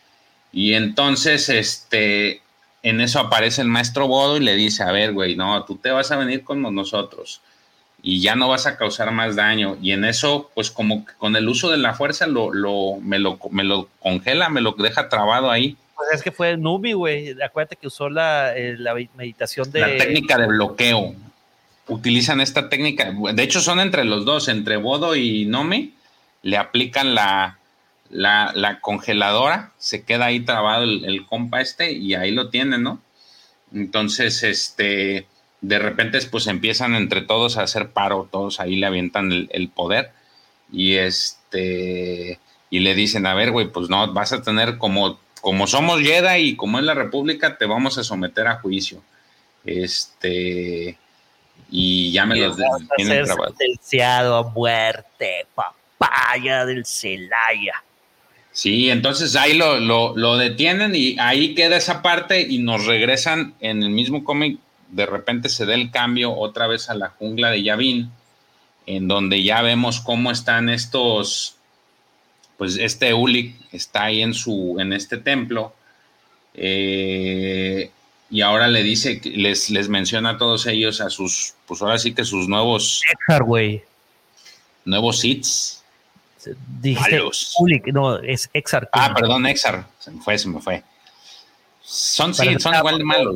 Y 0.52 0.74
entonces, 0.74 1.50
este, 1.50 2.42
en 2.84 3.02
eso 3.02 3.20
aparece 3.20 3.62
el 3.62 3.68
maestro 3.68 4.08
Bodo 4.08 4.38
y 4.38 4.42
le 4.42 4.56
dice, 4.56 4.84
a 4.84 4.92
ver, 4.92 5.14
güey, 5.14 5.36
no, 5.36 5.64
tú 5.66 5.78
te 5.78 5.90
vas 5.90 6.12
a 6.12 6.18
venir 6.18 6.44
con 6.44 6.62
nosotros 6.74 7.42
y 8.02 8.22
ya 8.22 8.36
no 8.36 8.48
vas 8.48 8.68
a 8.68 8.78
causar 8.78 9.12
más 9.12 9.36
daño. 9.36 9.78
Y 9.82 9.92
en 9.92 10.06
eso, 10.06 10.52
pues 10.54 10.72
como 10.72 11.06
con 11.18 11.36
el 11.36 11.50
uso 11.50 11.70
de 11.70 11.78
la 11.78 11.94
fuerza, 11.94 12.28
lo, 12.28 12.54
lo, 12.54 12.98
me, 13.02 13.20
lo, 13.20 13.40
me 13.52 13.64
lo 13.64 13.90
congela, 14.00 14.50
me 14.50 14.62
lo 14.62 14.72
deja 14.74 15.10
trabado 15.10 15.52
ahí. 15.52 15.78
Pues 15.98 16.10
es 16.14 16.24
que 16.24 16.32
fue 16.32 16.56
Nubi, 16.56 16.94
güey. 16.94 17.42
Acuérdate 17.42 17.76
que 17.76 17.88
usó 17.88 18.10
la, 18.10 18.56
eh, 18.56 18.78
la 18.78 18.94
meditación 18.94 19.70
de... 19.72 19.82
La 19.82 19.98
técnica 19.98 20.38
de 20.38 20.48
bloqueo. 20.48 21.16
Utilizan 21.88 22.40
esta 22.40 22.70
técnica. 22.70 23.12
De 23.34 23.44
hecho, 23.44 23.60
son 23.60 23.80
entre 23.80 24.06
los 24.06 24.24
dos, 24.24 24.48
entre 24.48 24.78
Bodo 24.78 25.16
y 25.16 25.46
Nomi. 25.46 25.94
Le 26.44 26.58
aplican 26.58 27.16
la, 27.16 27.58
la, 28.10 28.52
la 28.54 28.80
congeladora. 28.80 29.74
Se 29.78 30.04
queda 30.04 30.26
ahí 30.26 30.42
trabado 30.42 30.84
el 30.84 31.26
compa 31.26 31.62
este 31.62 31.92
y 31.92 32.14
ahí 32.14 32.32
lo 32.32 32.50
tienen, 32.50 32.84
¿no? 32.84 33.02
Entonces, 33.74 34.44
este 34.44 35.28
de 35.62 35.80
repente 35.80 36.20
pues 36.30 36.48
empiezan 36.48 36.96
entre 36.96 37.22
todos 37.22 37.58
a 37.58 37.64
hacer 37.64 37.90
paro, 37.90 38.28
todos 38.32 38.60
ahí 38.60 38.76
le 38.76 38.86
avientan 38.86 39.50
el, 39.50 39.70
poder 39.70 40.12
y 40.72 40.94
este 40.96 42.40
y 42.70 42.80
le 42.80 42.96
dicen, 42.96 43.26
a 43.26 43.34
ver, 43.34 43.52
güey, 43.52 43.68
pues 43.68 43.90
no, 43.90 44.12
vas 44.14 44.34
a 44.34 44.42
tener 44.42 44.78
como, 44.78 45.20
como 45.42 45.68
somos 45.68 46.02
Jedi 46.02 46.50
y 46.50 46.56
como 46.56 46.80
es 46.80 46.86
la 46.86 46.94
República, 46.94 47.58
te 47.58 47.66
vamos 47.66 47.98
a 47.98 48.04
someter 48.04 48.48
a 48.48 48.60
juicio. 48.60 49.02
Este, 49.66 50.98
y 51.70 52.12
ya 52.12 52.26
me 52.26 52.38
los 52.38 52.58
tienen 52.96 53.26
sentenciado 53.26 54.38
a 54.38 54.44
muerte, 54.50 55.46
papaya 55.54 56.66
del 56.66 56.86
Celaya. 56.86 57.84
Sí, 58.52 58.90
entonces 58.90 59.36
ahí 59.36 59.54
lo, 59.54 59.80
lo, 59.80 60.18
lo, 60.18 60.38
detienen 60.38 60.96
y 60.96 61.16
ahí 61.20 61.54
queda 61.54 61.78
esa 61.78 62.02
parte 62.02 62.42
y 62.42 62.58
nos 62.58 62.86
regresan 62.88 63.54
en 63.60 63.84
el 63.84 63.92
mismo 63.92 64.24
cómic 64.24 64.58
de 64.90 65.06
repente 65.06 65.50
se 65.50 65.66
da 65.66 65.76
el 65.76 65.92
cambio 65.92 66.34
otra 66.34 66.68
vez 66.68 66.90
a 66.90 66.96
la 66.96 67.10
jungla 67.10 67.52
de 67.52 67.64
Yavin, 67.64 68.12
en 68.86 69.08
donde 69.08 69.44
ya 69.44 69.62
vemos 69.62 70.00
cómo 70.00 70.32
están 70.32 70.70
estos, 70.70 71.57
pues 72.58 72.78
este 72.78 73.14
Ulik 73.14 73.56
está 73.72 74.06
ahí 74.06 74.22
en 74.22 74.34
su, 74.34 74.78
en 74.80 74.94
este 74.94 75.18
templo, 75.18 75.74
eh, 76.54 77.92
y 78.30 78.42
ahora 78.42 78.68
le 78.68 78.84
dice, 78.84 79.22
les, 79.24 79.70
les 79.70 79.88
menciona 79.88 80.32
a 80.32 80.38
todos 80.38 80.66
ellos, 80.68 81.00
a 81.00 81.10
sus, 81.10 81.54
pues 81.66 81.82
ahora 81.82 81.98
sí 81.98 82.14
que 82.14 82.26
sus 82.26 82.50
nuevos. 82.50 83.02
Güey. 83.40 83.84
Nuevos 84.84 85.24
hits. 85.24 85.84
Dijiste 86.82 87.22
Ulik, 87.60 87.88
no, 87.88 88.20
es 88.20 88.50
Exar. 88.54 88.90
Ah, 88.94 89.14
perdón, 89.14 89.46
Exar. 89.46 89.86
Se 90.00 90.12
me 90.12 90.22
fue, 90.22 90.38
se 90.38 90.48
me 90.48 90.62
fue. 90.62 90.84
Son, 91.82 92.34
sí, 92.34 92.60
son 92.60 92.76
igual 92.76 92.98
de 92.98 93.04
malos. 93.04 93.36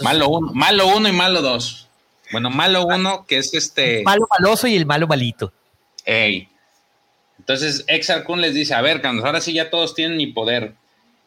Malo 0.00 0.28
uno, 0.28 0.52
malo 0.54 0.86
uno 0.96 1.08
y 1.08 1.12
malo 1.12 1.42
dos. 1.42 1.88
Bueno, 2.30 2.48
malo 2.48 2.86
uno, 2.86 3.26
que 3.26 3.38
es 3.38 3.52
este. 3.52 4.02
malo 4.02 4.26
maloso 4.38 4.66
y 4.66 4.76
el 4.76 4.86
malo 4.86 5.06
malito. 5.06 5.52
Ey. 6.04 6.48
Entonces, 7.42 7.84
Exar 7.88 8.22
Kun 8.22 8.40
les 8.40 8.54
dice: 8.54 8.74
A 8.74 8.82
ver, 8.82 9.04
ahora 9.04 9.40
sí 9.40 9.52
ya 9.52 9.68
todos 9.68 9.94
tienen 9.94 10.16
mi 10.16 10.28
poder. 10.28 10.74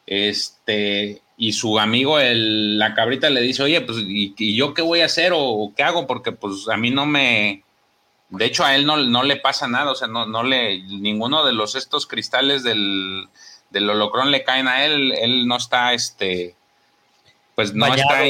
Este, 0.07 1.21
y 1.37 1.51
su 1.51 1.77
amigo, 1.77 2.19
el, 2.19 2.79
la 2.79 2.93
cabrita, 2.93 3.29
le 3.29 3.41
dice, 3.41 3.63
oye, 3.63 3.81
pues, 3.81 3.97
¿y, 4.07 4.55
yo 4.55 4.73
qué 4.73 4.81
voy 4.81 5.01
a 5.01 5.05
hacer 5.05 5.33
o, 5.35 5.73
qué 5.75 5.83
hago? 5.83 6.07
Porque 6.07 6.31
pues 6.31 6.67
a 6.69 6.77
mí 6.77 6.91
no 6.91 7.05
me... 7.05 7.63
De 8.29 8.45
hecho, 8.45 8.63
a 8.63 8.75
él 8.75 8.85
no, 8.85 8.97
no 8.97 9.23
le 9.23 9.35
pasa 9.35 9.67
nada, 9.67 9.91
o 9.91 9.95
sea, 9.95 10.07
no, 10.07 10.25
no 10.25 10.43
le... 10.43 10.81
Ninguno 10.83 11.45
de 11.45 11.53
los 11.53 11.75
estos 11.75 12.07
cristales 12.07 12.63
del, 12.63 13.27
del 13.69 13.89
holocrón 13.89 14.31
le 14.31 14.43
caen 14.43 14.67
a 14.67 14.85
él, 14.85 15.13
él 15.13 15.47
no 15.47 15.57
está, 15.57 15.93
este... 15.93 16.55
Pues 17.55 17.73
no 17.73 17.93
está... 17.93 18.23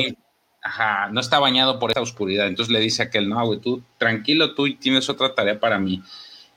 Ajá, 0.64 1.10
no 1.12 1.20
está 1.20 1.38
bañado 1.38 1.78
por 1.78 1.92
esta 1.92 2.02
oscuridad. 2.02 2.48
Entonces 2.48 2.74
le 2.74 2.80
dice 2.80 3.04
a 3.04 3.06
aquel, 3.06 3.30
no, 3.30 3.46
güey, 3.46 3.60
tú 3.60 3.84
tranquilo, 4.00 4.56
tú 4.56 4.74
tienes 4.78 5.08
otra 5.10 5.36
tarea 5.36 5.60
para 5.60 5.78
mí. 5.78 6.02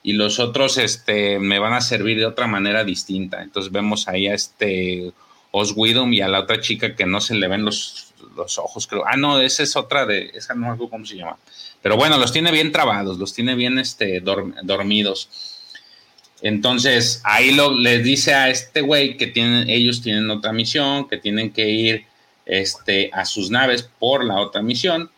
Y 0.01 0.13
los 0.13 0.39
otros, 0.39 0.77
este, 0.77 1.39
me 1.39 1.59
van 1.59 1.73
a 1.73 1.81
servir 1.81 2.17
de 2.17 2.25
otra 2.25 2.47
manera 2.47 2.83
distinta. 2.83 3.43
Entonces 3.43 3.71
vemos 3.71 4.07
ahí 4.07 4.27
a 4.27 4.33
este 4.33 5.11
Oswidum 5.51 6.13
y 6.13 6.21
a 6.21 6.27
la 6.27 6.39
otra 6.41 6.61
chica 6.61 6.95
que 6.95 7.05
no 7.05 7.19
se 7.21 7.35
le 7.35 7.47
ven 7.47 7.65
los, 7.65 8.13
los 8.35 8.57
ojos, 8.57 8.87
creo. 8.87 9.03
Ah, 9.05 9.17
no, 9.17 9.39
esa 9.39 9.63
es 9.63 9.75
otra 9.75 10.05
de, 10.05 10.31
esa 10.33 10.53
no 10.53 10.75
sé 10.77 10.89
cómo 10.89 11.05
se 11.05 11.17
llama. 11.17 11.37
Pero 11.81 11.97
bueno, 11.97 12.17
los 12.17 12.31
tiene 12.31 12.51
bien 12.51 12.71
trabados, 12.71 13.17
los 13.17 13.33
tiene 13.33 13.55
bien 13.55 13.79
este, 13.79 14.21
dormidos. 14.21 15.29
Entonces, 16.41 17.21
ahí 17.23 17.53
lo, 17.53 17.73
les 17.73 18.03
dice 18.03 18.33
a 18.33 18.49
este 18.49 18.81
güey 18.81 19.17
que 19.17 19.27
tienen, 19.27 19.69
ellos 19.69 20.01
tienen 20.01 20.29
otra 20.29 20.53
misión, 20.53 21.07
que 21.07 21.17
tienen 21.17 21.51
que 21.51 21.69
ir 21.69 22.05
este, 22.45 23.09
a 23.13 23.25
sus 23.25 23.49
naves 23.49 23.83
por 23.83 24.23
la 24.23 24.35
otra 24.37 24.61
misión. 24.61 25.09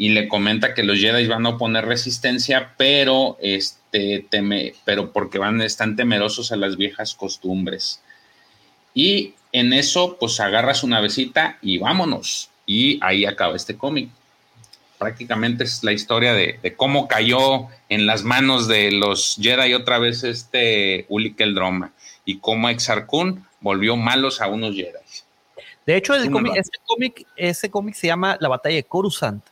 Y 0.00 0.08
le 0.08 0.28
comenta 0.28 0.72
que 0.72 0.82
los 0.82 0.98
Jedi 0.98 1.26
van 1.26 1.44
a 1.44 1.50
oponer 1.50 1.84
resistencia, 1.84 2.72
pero, 2.78 3.36
este, 3.42 4.24
teme, 4.30 4.72
pero 4.86 5.12
porque 5.12 5.36
van, 5.36 5.60
están 5.60 5.94
temerosos 5.94 6.52
a 6.52 6.56
las 6.56 6.78
viejas 6.78 7.14
costumbres. 7.14 8.00
Y 8.94 9.34
en 9.52 9.74
eso, 9.74 10.16
pues 10.18 10.40
agarras 10.40 10.84
una 10.84 10.96
navecita 10.96 11.58
y 11.60 11.76
vámonos. 11.76 12.48
Y 12.64 12.98
ahí 13.02 13.26
acaba 13.26 13.56
este 13.56 13.76
cómic. 13.76 14.08
Prácticamente 14.96 15.64
es 15.64 15.84
la 15.84 15.92
historia 15.92 16.32
de, 16.32 16.58
cómo 16.78 17.06
cayó 17.06 17.66
en 17.90 18.06
las 18.06 18.24
manos 18.24 18.68
de 18.68 18.92
los 18.92 19.36
Jedi 19.38 19.74
otra 19.74 19.98
vez 19.98 20.24
este 20.24 21.04
Ulik 21.10 21.38
el 21.42 21.54
Droma 21.54 21.92
y 22.24 22.38
cómo 22.38 22.70
Exarcun 22.70 23.46
volvió 23.60 23.96
malos 23.96 24.40
a 24.40 24.46
unos 24.46 24.74
Jedi. 24.74 24.94
De 25.84 25.96
hecho, 25.98 26.14
el 26.14 26.30
cómic, 26.30 26.54
este 26.56 26.78
cómic, 26.86 27.26
ese 27.36 27.70
cómic 27.70 27.94
se 27.96 28.06
llama 28.06 28.38
La 28.40 28.48
batalla 28.48 28.76
de 28.76 28.84
Coruscant 28.84 29.44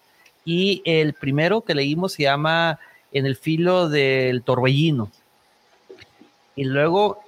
y 0.45 0.83
el 0.85 1.15
primero 1.15 1.63
que 1.63 1.75
leímos 1.75 2.15
se 2.15 2.25
llama 2.25 2.79
En 3.13 3.27
el 3.27 3.37
filo 3.37 3.89
del 3.89 4.43
torbellino. 4.43 5.11
Y 6.57 6.65
luego 6.65 7.21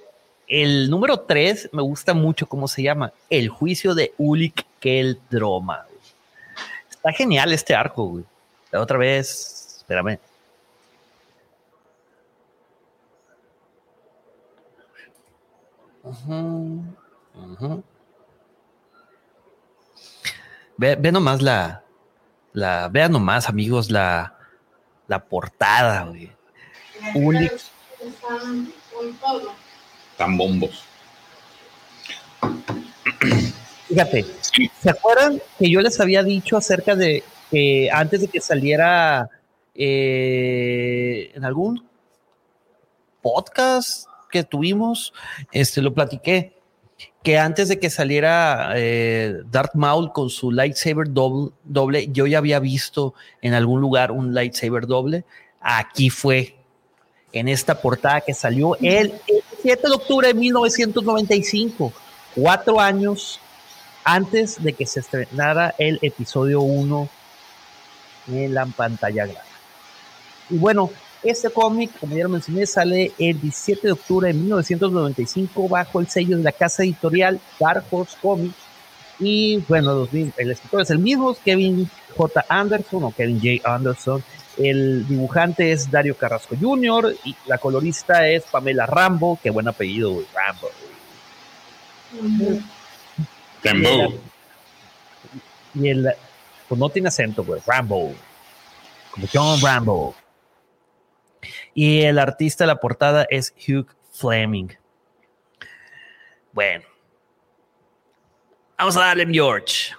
el 0.47 0.89
número 0.89 1.21
3 1.21 1.69
me 1.71 1.81
gusta 1.81 2.13
mucho 2.13 2.47
cómo 2.47 2.67
se 2.67 2.83
llama, 2.83 3.13
El 3.29 3.49
juicio 3.49 3.95
de 3.95 4.13
Ulik 4.17 4.65
Keldroma. 4.79 5.85
Está 6.89 7.13
genial 7.13 7.53
este 7.53 7.73
arco, 7.73 8.05
güey. 8.05 8.25
La 8.71 8.81
otra 8.81 8.97
vez, 8.97 9.77
espérame. 9.77 10.19
Ve, 20.77 21.11
nomás 21.11 21.41
la, 21.41 21.83
la, 22.53 22.87
vean 22.89 23.11
nomás, 23.11 23.49
amigos, 23.49 23.91
la, 23.91 24.35
la 25.07 25.25
portada, 25.25 26.05
güey. 26.05 26.31
Ulik 27.15 27.53
bombos. 30.29 30.83
Fíjate, 33.87 34.25
¿se 34.79 34.89
acuerdan 34.89 35.41
que 35.57 35.69
yo 35.69 35.81
les 35.81 35.99
había 35.99 36.23
dicho 36.23 36.57
acerca 36.57 36.95
de 36.95 37.23
que 37.49 37.89
antes 37.91 38.21
de 38.21 38.27
que 38.27 38.39
saliera 38.39 39.29
eh, 39.75 41.31
en 41.33 41.43
algún 41.43 41.85
podcast 43.21 44.07
que 44.29 44.43
tuvimos, 44.43 45.13
este 45.51 45.81
lo 45.81 45.93
platiqué, 45.93 46.60
que 47.23 47.37
antes 47.37 47.67
de 47.67 47.79
que 47.79 47.89
saliera 47.89 48.73
eh, 48.75 49.41
Darth 49.51 49.75
Maul 49.75 50.11
con 50.11 50.29
su 50.29 50.51
lightsaber 50.51 51.11
doble, 51.11 51.51
doble, 51.63 52.07
yo 52.11 52.25
ya 52.25 52.39
había 52.39 52.59
visto 52.59 53.13
en 53.41 53.53
algún 53.53 53.79
lugar 53.79 54.11
un 54.11 54.33
lightsaber 54.33 54.87
doble. 54.87 55.23
Aquí 55.59 56.09
fue 56.09 56.55
en 57.31 57.47
esta 57.47 57.79
portada 57.79 58.21
que 58.21 58.33
salió 58.33 58.75
el 58.77 59.13
7 59.61 59.87
de 59.87 59.93
octubre 59.93 60.27
de 60.27 60.33
1995, 60.33 61.93
cuatro 62.35 62.79
años 62.79 63.39
antes 64.03 64.61
de 64.61 64.73
que 64.73 64.87
se 64.87 65.01
estrenara 65.01 65.75
el 65.77 65.99
episodio 66.01 66.61
1 66.61 67.09
en 68.29 68.53
la 68.53 68.65
pantalla 68.65 69.25
grande. 69.25 69.51
Y 70.49 70.57
bueno, 70.57 70.89
este 71.23 71.49
cómic, 71.49 71.91
como 71.99 72.15
ya 72.15 72.23
lo 72.23 72.29
mencioné, 72.29 72.65
sale 72.65 73.11
el 73.19 73.39
17 73.39 73.87
de 73.87 73.93
octubre 73.93 74.27
de 74.27 74.33
1995 74.33 75.69
bajo 75.69 75.99
el 75.99 76.07
sello 76.07 76.37
de 76.37 76.43
la 76.43 76.51
casa 76.51 76.83
editorial 76.83 77.39
Dark 77.59 77.85
Horse 77.91 78.17
Comics. 78.21 78.55
Y 79.19 79.57
bueno, 79.67 80.07
el 80.11 80.51
escritor 80.51 80.81
es 80.81 80.89
el 80.89 80.97
mismo, 80.97 81.35
Kevin 81.45 81.89
J. 82.17 82.45
Anderson 82.49 83.03
o 83.03 83.11
Kevin 83.11 83.39
J. 83.39 83.75
Anderson, 83.75 84.23
el 84.57 85.07
dibujante 85.07 85.71
es 85.71 85.89
Dario 85.89 86.15
Carrasco 86.15 86.55
Jr. 86.59 87.15
y 87.23 87.35
la 87.45 87.57
colorista 87.57 88.27
es 88.27 88.43
Pamela 88.43 88.85
Rambo. 88.85 89.39
Qué 89.41 89.49
buen 89.49 89.67
apellido, 89.67 90.23
Rambo. 90.33 90.69
Rambo. 93.63 94.13
Y 95.73 95.87
el, 95.87 96.13
pues 96.67 96.79
no 96.79 96.89
tiene 96.89 97.07
acento, 97.07 97.43
güey, 97.43 97.61
Rambo. 97.65 98.13
Como 99.11 99.27
John 99.31 99.61
Rambo. 99.61 100.15
Y 101.73 102.01
el 102.01 102.19
artista 102.19 102.63
de 102.63 102.69
la 102.69 102.79
portada 102.79 103.25
es 103.29 103.53
Hugh 103.67 103.87
Fleming. 104.11 104.69
Bueno. 106.51 106.85
Vamos 108.77 108.97
a 108.97 109.01
darle 109.01 109.27
George. 109.31 109.93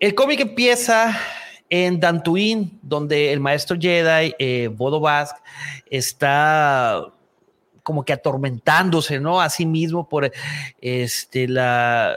El 0.00 0.14
cómic 0.14 0.40
empieza 0.40 1.18
en 1.70 2.00
Dantuin, 2.00 2.78
donde 2.82 3.32
el 3.32 3.40
maestro 3.40 3.76
Jedi, 3.78 4.34
eh, 4.38 4.68
Bodo 4.72 5.02
está 5.90 7.04
como 7.82 8.04
que 8.04 8.12
atormentándose, 8.12 9.18
¿no? 9.18 9.40
A 9.40 9.48
sí 9.48 9.66
mismo 9.66 10.08
por 10.08 10.30
este, 10.80 11.48
la 11.48 12.14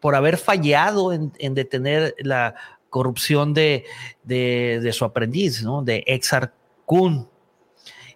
por 0.00 0.14
haber 0.14 0.36
fallado 0.36 1.12
en, 1.12 1.54
detener 1.54 2.14
la 2.18 2.54
corrupción 2.98 3.54
de, 3.54 3.84
su 4.92 5.04
aprendiz, 5.04 5.62
¿no? 5.62 5.82
De 5.82 6.02
Exar 6.06 6.52
Kun 6.84 7.28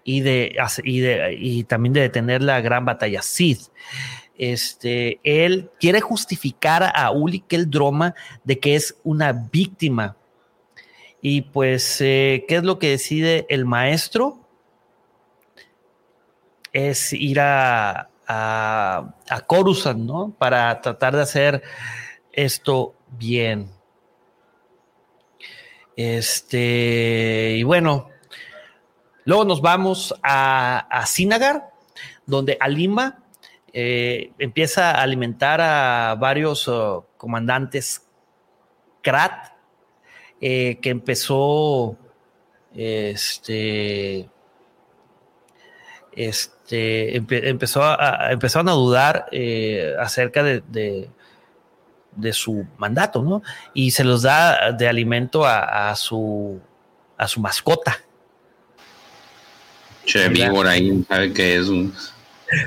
y, 0.02 0.20
de, 0.20 0.56
y, 0.82 1.00
de, 1.00 1.64
también 1.68 1.92
de 1.92 2.00
detener 2.00 2.42
la 2.42 2.60
gran 2.60 2.84
batalla 2.84 3.22
Sith 3.22 3.70
este, 4.38 5.20
él 5.22 5.70
quiere 5.78 6.00
justificar 6.00 6.90
a 6.94 7.12
Uli 7.12 7.44
Droma 7.48 8.14
de 8.42 8.58
que 8.58 8.74
es 8.74 8.98
una 9.04 9.32
víctima. 9.32 10.16
Y 11.20 11.42
pues, 11.42 12.00
eh, 12.00 12.44
¿qué 12.48 12.56
es 12.56 12.64
lo 12.64 12.80
que 12.80 12.90
decide 12.90 13.46
el 13.48 13.64
maestro? 13.64 14.40
Es 16.72 17.12
ir 17.12 17.38
a, 17.38 18.08
a, 18.26 19.14
¿no? 19.96 20.34
Para 20.36 20.80
tratar 20.80 21.14
de 21.14 21.22
hacer 21.22 21.62
esto 22.32 22.94
bien. 23.10 23.70
Este, 26.02 27.54
y 27.56 27.62
bueno, 27.62 28.08
luego 29.24 29.44
nos 29.44 29.60
vamos 29.60 30.12
a, 30.20 30.78
a 30.78 31.06
Sinagar, 31.06 31.70
donde 32.26 32.56
Alima 32.60 33.22
eh, 33.72 34.32
empieza 34.38 34.90
a 34.90 35.02
alimentar 35.02 35.60
a 35.60 36.16
varios 36.18 36.66
oh, 36.66 37.06
comandantes 37.16 38.04
Krat, 39.00 39.52
eh, 40.40 40.78
que 40.82 40.90
empezó 40.90 41.96
este, 42.74 44.28
este, 46.10 47.16
empezó 47.16 47.84
a, 47.84 48.32
empezaron 48.32 48.68
a 48.68 48.72
dudar 48.72 49.26
eh, 49.30 49.94
acerca 50.00 50.42
de, 50.42 51.10
su 52.32 52.66
mandato, 52.78 53.22
¿no? 53.22 53.42
Y 53.74 53.90
se 53.90 54.04
los 54.04 54.22
da 54.22 54.72
de 54.72 54.88
alimento 54.88 55.44
a, 55.44 55.94
su, 55.96 56.60
a 57.16 57.28
su 57.28 57.40
mascota. 57.40 57.98
Che, 60.04 60.28
víbora 60.28 60.72
ahí, 60.72 61.04
¿sabe 61.08 61.32
qué 61.32 61.56
es? 61.56 61.68
Un... 61.68 61.94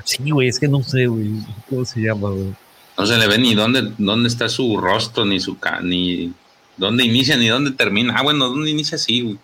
Sí, 0.03 0.31
güey, 0.31 0.47
es 0.47 0.59
que 0.59 0.67
no 0.67 0.81
sé, 0.81 1.05
güey, 1.05 1.31
cómo 1.69 1.85
se 1.85 1.99
llama, 1.99 2.29
güey. 2.29 2.55
No 2.97 3.05
se 3.05 3.17
le 3.17 3.27
ve 3.27 3.37
ni 3.37 3.53
dónde, 3.55 3.91
dónde 3.97 4.29
está 4.29 4.47
su 4.47 4.77
rostro, 4.77 5.25
ni 5.25 5.39
su 5.39 5.57
ni 5.83 6.33
dónde 6.77 7.03
inicia, 7.03 7.35
ni 7.35 7.47
dónde 7.47 7.71
termina. 7.71 8.13
Ah, 8.17 8.23
bueno, 8.23 8.47
dónde 8.47 8.69
inicia 8.71 8.97
sí, 8.97 9.21
güey. 9.21 9.39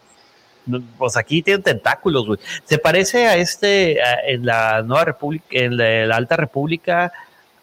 Pues 0.98 1.18
aquí 1.18 1.42
tiene 1.42 1.62
tentáculos, 1.62 2.26
güey. 2.26 2.40
Se 2.66 2.78
parece 2.78 3.28
a 3.28 3.36
este, 3.36 4.00
en 4.32 4.46
la 4.46 4.84
Nueva 4.84 5.06
República, 5.06 5.46
en 5.50 5.76
la, 5.76 6.16
Alta 6.16 6.38
República, 6.38 7.12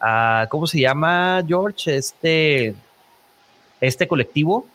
a, 0.00 0.46
¿cómo 0.50 0.66
se 0.66 0.80
llama, 0.80 1.42
George? 1.46 1.96
Este, 1.96 2.74
este 3.80 4.08
colectivo. 4.08 4.66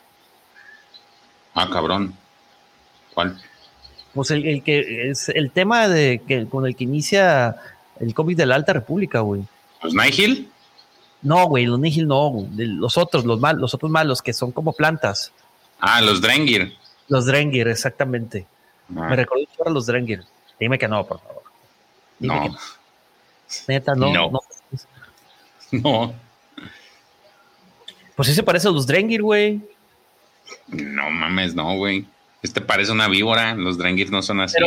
Ah, 1.54 1.70
cabrón. 1.72 2.16
¿Cuál? 3.14 3.40
Pues 4.14 4.32
el, 4.32 4.64
que 4.64 5.10
es 5.10 5.30
el 5.30 5.52
tema 5.52 5.88
de 5.88 6.22
que 6.28 6.48
con 6.48 6.66
el 6.66 6.76
que 6.76 6.84
inicia 6.84 7.56
el 8.00 8.14
cómic 8.14 8.38
de 8.38 8.46
la 8.46 8.56
Alta 8.56 8.74
República, 8.74 9.22
güey. 9.22 9.44
¿Los 9.82 9.94
Nihil? 9.94 10.50
No, 11.22 11.48
güey, 11.48 11.66
los 11.66 11.80
Nihil 11.80 12.08
no, 12.08 12.48
los 12.52 12.98
otros, 12.98 13.26
los 13.26 13.40
mal, 13.40 13.58
los 13.58 13.74
otros 13.74 13.90
malos 13.90 14.22
que 14.22 14.34
son 14.34 14.52
como 14.52 14.74
plantas. 14.74 15.32
Ah, 15.80 16.02
los 16.02 16.22
Drengir. 16.22 16.74
Los 17.08 17.26
Drengir, 17.26 17.68
exactamente. 17.68 18.46
Ah. 18.90 19.08
Me 19.10 19.16
recuerdo 19.16 19.48
a 19.66 19.70
los 19.70 19.86
Drengir. 19.86 20.24
Dime 20.60 20.78
que 20.78 20.88
no, 20.88 21.06
por 21.06 21.20
favor. 21.20 21.44
no. 22.20 22.56
Neta, 23.68 23.96
no. 23.96 24.12
No. 24.12 24.32
no. 24.32 24.40
Pues 28.16 28.28
sí 28.28 28.36
se 28.36 28.44
parece 28.44 28.68
a 28.68 28.72
los 28.72 28.86
Drengir, 28.86 29.24
güey. 29.24 29.60
No 30.68 31.10
mames, 31.10 31.56
no, 31.56 31.76
güey. 31.78 32.06
Este 32.44 32.62
parece 32.62 32.92
una 32.92 33.08
víbora, 33.08 33.56
los 33.56 33.78
Drengir 33.78 34.12
no 34.12 34.22
son 34.22 34.42
así. 34.42 34.58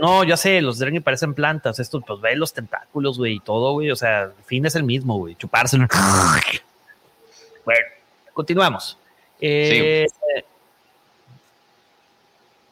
no, 0.00 0.24
ya 0.24 0.36
sé, 0.36 0.62
los 0.62 0.78
Drengir 0.78 1.02
parecen 1.02 1.34
plantas. 1.34 1.78
Esto, 1.78 2.00
pues 2.00 2.20
ve 2.20 2.36
los 2.36 2.54
tentáculos, 2.54 3.18
güey, 3.18 3.34
y 3.34 3.40
todo, 3.40 3.72
güey. 3.72 3.90
O 3.90 3.96
sea, 3.96 4.22
el 4.22 4.44
fin 4.46 4.64
es 4.64 4.76
el 4.76 4.84
mismo, 4.84 5.18
güey. 5.18 5.34
Chupárselo. 5.34 5.88
bueno, 7.64 7.86
continuamos. 8.32 8.96
Eh, 9.40 10.06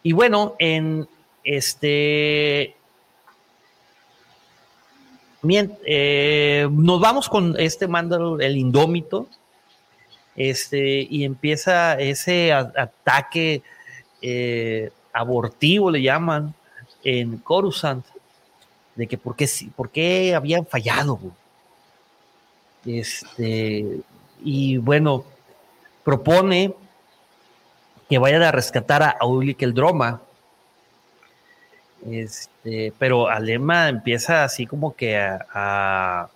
y 0.02 0.12
bueno, 0.12 0.54
en 0.58 1.06
este. 1.42 2.76
Eh, 5.46 6.68
nos 6.70 7.00
vamos 7.00 7.28
con 7.28 7.54
este 7.58 7.86
mando, 7.86 8.40
el 8.40 8.56
indómito, 8.56 9.28
este, 10.36 11.06
y 11.08 11.24
empieza 11.24 11.94
ese 11.94 12.52
ataque 12.52 13.62
eh, 14.22 14.90
abortivo, 15.12 15.90
le 15.90 16.02
llaman, 16.02 16.54
en 17.02 17.38
Coruscant, 17.38 18.04
de 18.94 19.06
que 19.06 19.18
por 19.18 19.36
qué, 19.36 19.48
por 19.76 19.90
qué 19.90 20.34
habían 20.34 20.66
fallado. 20.66 21.20
Este, 22.86 24.00
y 24.42 24.76
bueno, 24.78 25.24
propone 26.04 26.74
que 28.08 28.18
vayan 28.18 28.42
a 28.42 28.52
rescatar 28.52 29.02
a 29.02 29.16
Aulik 29.20 29.62
el 29.62 29.74
Droma. 29.74 30.20
Este, 32.10 32.92
pero 32.98 33.28
Alema 33.28 33.88
empieza 33.88 34.44
así 34.44 34.66
como 34.66 34.94
que 34.94 35.16
a, 35.18 36.28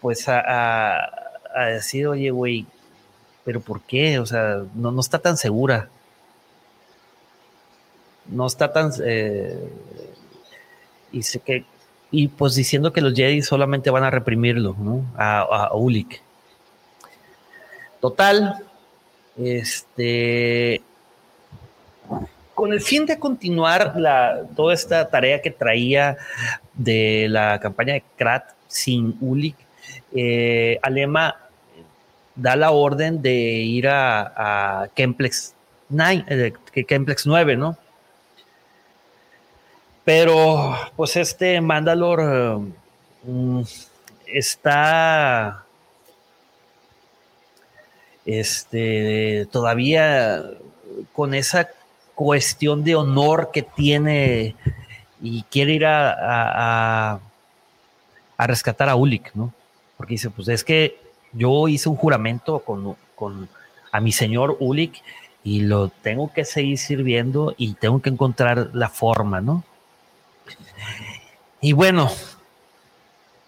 pues 0.00 0.24
a, 0.28 1.10
decir, 1.68 2.08
oye, 2.08 2.30
güey, 2.30 2.66
pero 3.44 3.60
¿por 3.60 3.82
qué? 3.82 4.18
O 4.18 4.26
sea, 4.26 4.62
no, 4.74 4.90
no 4.90 5.00
está 5.00 5.18
tan 5.18 5.36
segura. 5.36 5.88
No 8.26 8.46
está 8.46 8.72
tan... 8.72 8.90
Eh, 9.04 9.68
y, 11.12 11.22
que, 11.40 11.64
y 12.10 12.28
pues 12.28 12.54
diciendo 12.56 12.92
que 12.92 13.00
los 13.00 13.14
Jedi 13.14 13.42
solamente 13.42 13.90
van 13.90 14.02
a 14.02 14.10
reprimirlo, 14.10 14.74
¿no? 14.78 15.04
A, 15.16 15.40
a 15.40 15.74
Ulik. 15.74 16.20
Total, 18.00 18.64
este, 19.36 20.82
con 22.64 22.72
el 22.72 22.80
fin 22.80 23.04
de 23.04 23.18
continuar 23.18 23.92
la, 23.94 24.40
toda 24.56 24.72
esta 24.72 25.06
tarea 25.10 25.42
que 25.42 25.50
traía 25.50 26.16
de 26.72 27.26
la 27.28 27.60
campaña 27.60 27.92
de 27.92 28.02
Krat 28.16 28.54
sin 28.68 29.18
Ulik, 29.20 29.54
eh, 30.14 30.78
Alema 30.80 31.36
da 32.34 32.56
la 32.56 32.70
orden 32.70 33.20
de 33.20 33.34
ir 33.34 33.86
a, 33.86 34.88
Kemplex, 34.94 35.52
9, 35.90 36.54
eh, 36.74 36.84
Kemplex 36.86 37.26
9, 37.26 37.54
¿no? 37.58 37.76
Pero, 40.02 40.74
pues 40.96 41.16
este 41.16 41.60
Mandalor 41.60 42.62
mm, 43.24 43.60
está 44.26 45.66
este, 48.24 49.46
todavía 49.52 50.42
con 51.12 51.34
esa 51.34 51.68
cuestión 52.14 52.84
de 52.84 52.94
honor 52.94 53.50
que 53.52 53.62
tiene 53.62 54.54
y 55.20 55.42
quiere 55.44 55.74
ir 55.74 55.86
a, 55.86 57.20
a, 58.36 58.46
rescatar 58.46 58.88
a 58.88 58.96
Ulik, 58.96 59.34
¿no? 59.34 59.52
Porque 59.96 60.14
dice, 60.14 60.30
pues 60.30 60.48
es 60.48 60.64
que 60.64 60.98
yo 61.32 61.68
hice 61.68 61.88
un 61.88 61.96
juramento 61.96 62.58
con, 62.60 62.96
con 63.14 63.48
a 63.90 64.00
mi 64.00 64.12
señor 64.12 64.56
Ulik 64.60 65.02
y 65.42 65.60
lo 65.60 65.88
tengo 65.88 66.32
que 66.32 66.44
seguir 66.44 66.78
sirviendo 66.78 67.54
y 67.56 67.74
tengo 67.74 68.02
que 68.02 68.10
encontrar 68.10 68.70
la 68.72 68.88
forma, 68.88 69.40
¿no? 69.40 69.64
Y 71.60 71.72
bueno, 71.72 72.10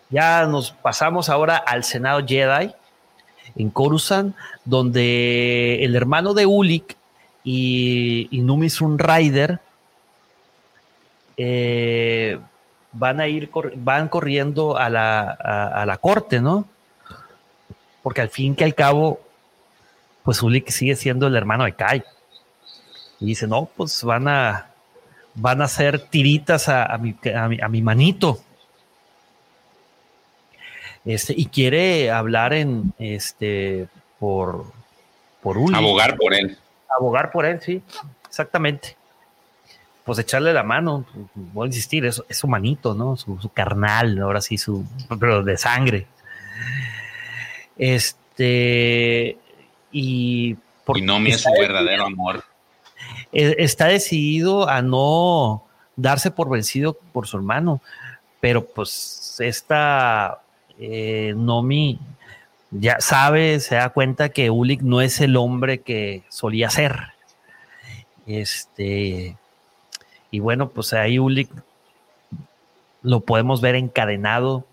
ya 0.09 0.47
nos 0.47 0.71
pasamos 0.71 1.29
ahora 1.29 1.57
al 1.57 1.85
Senado 1.85 2.25
Jedi 2.27 2.73
en 3.57 3.71
Coruscant, 3.71 4.35
donde 4.65 5.85
el 5.85 5.97
hermano 5.97 6.33
de 6.33 6.47
Ulik 6.47 6.97
y, 7.49 8.27
y 8.33 8.41
Numisun 8.41 8.99
Rider 8.99 9.61
eh, 11.37 12.41
van 12.91 13.21
a 13.21 13.29
ir, 13.29 13.49
van 13.77 14.09
corriendo 14.09 14.77
a 14.77 14.91
la, 14.91 15.99
corte, 16.01 16.41
¿no? 16.41 16.67
Porque 18.03 18.21
al 18.21 18.31
fin 18.31 18.57
que 18.57 18.65
al 18.65 18.75
cabo, 18.75 19.21
pues 20.25 20.43
Ulik 20.43 20.71
sigue 20.71 20.97
siendo 20.97 21.29
el 21.29 21.37
hermano 21.37 21.65
de 21.65 21.75
Kai. 21.75 22.03
Y 23.21 23.27
dice, 23.27 23.47
no, 23.47 23.71
pues 23.77 24.03
van 24.03 24.27
a, 24.27 24.71
van 25.35 25.63
a 25.63 25.67
hacer 25.67 26.01
tiritas 26.01 26.69
a, 26.69 26.99
mi, 26.99 27.15
a 27.33 27.69
mi 27.69 27.81
manito. 27.81 28.41
Este, 31.05 31.33
y 31.37 31.47
quiere 31.47 32.11
hablar 32.11 32.53
en 32.55 32.93
este 32.99 33.87
por, 34.19 34.65
por 35.41 35.59
un 35.59 35.77
abogar 35.77 36.17
por 36.17 36.35
él. 36.35 36.59
Abogar 36.89 37.31
por 37.31 37.47
él, 37.47 37.61
sí, 37.61 37.83
exactamente. 38.27 38.97
Pues 40.05 40.19
echarle 40.19 40.53
la 40.53 40.63
mano, 40.63 41.05
voy 41.35 41.65
a 41.65 41.67
insistir, 41.67 42.07
es, 42.07 42.23
es 42.29 42.37
su 42.37 42.47
manito, 42.47 42.95
¿no? 42.95 43.17
Su, 43.17 43.51
carnal, 43.53 44.19
ahora 44.19 44.41
sí, 44.41 44.57
su, 44.57 44.85
pero 45.19 45.43
de 45.43 45.57
sangre. 45.57 46.07
Este, 47.77 49.37
y. 49.91 50.57
Por, 50.85 50.99
y 50.99 51.03
no 51.03 51.19
me 51.19 51.31
es 51.31 51.41
su 51.41 51.51
verdadero 51.59 52.07
amor. 52.07 52.45
E, 53.33 53.57
está 53.59 53.87
decidido 53.87 54.69
a 54.69 54.83
no 54.83 55.65
darse 55.97 56.31
por 56.31 56.49
vencido 56.51 56.95
por 57.13 57.27
su 57.27 57.37
hermano, 57.37 57.81
pero 58.41 58.65
pues 58.65 59.37
esta 59.41 60.43
eh, 60.79 61.35
Nomi 61.37 61.99
ya 62.81 63.01
sabe, 63.01 63.61
se 63.61 63.77
da 63.77 63.91
cuenta 63.91 64.29
que 64.29 64.51
Ulik 64.51 64.83
no 64.83 65.01
es 65.01 65.21
el 65.21 65.37
hombre 65.37 65.81
que 65.81 66.25
solía 66.29 66.71
ser. 66.71 67.13
Este, 68.27 69.37
y 70.31 70.41
bueno, 70.41 70.71
pues 70.71 70.93
ahí 70.93 71.19
Ulik 71.19 71.51
lo 73.03 73.21
podemos 73.21 73.61
ver 73.61 73.77
encadenado 73.77 74.67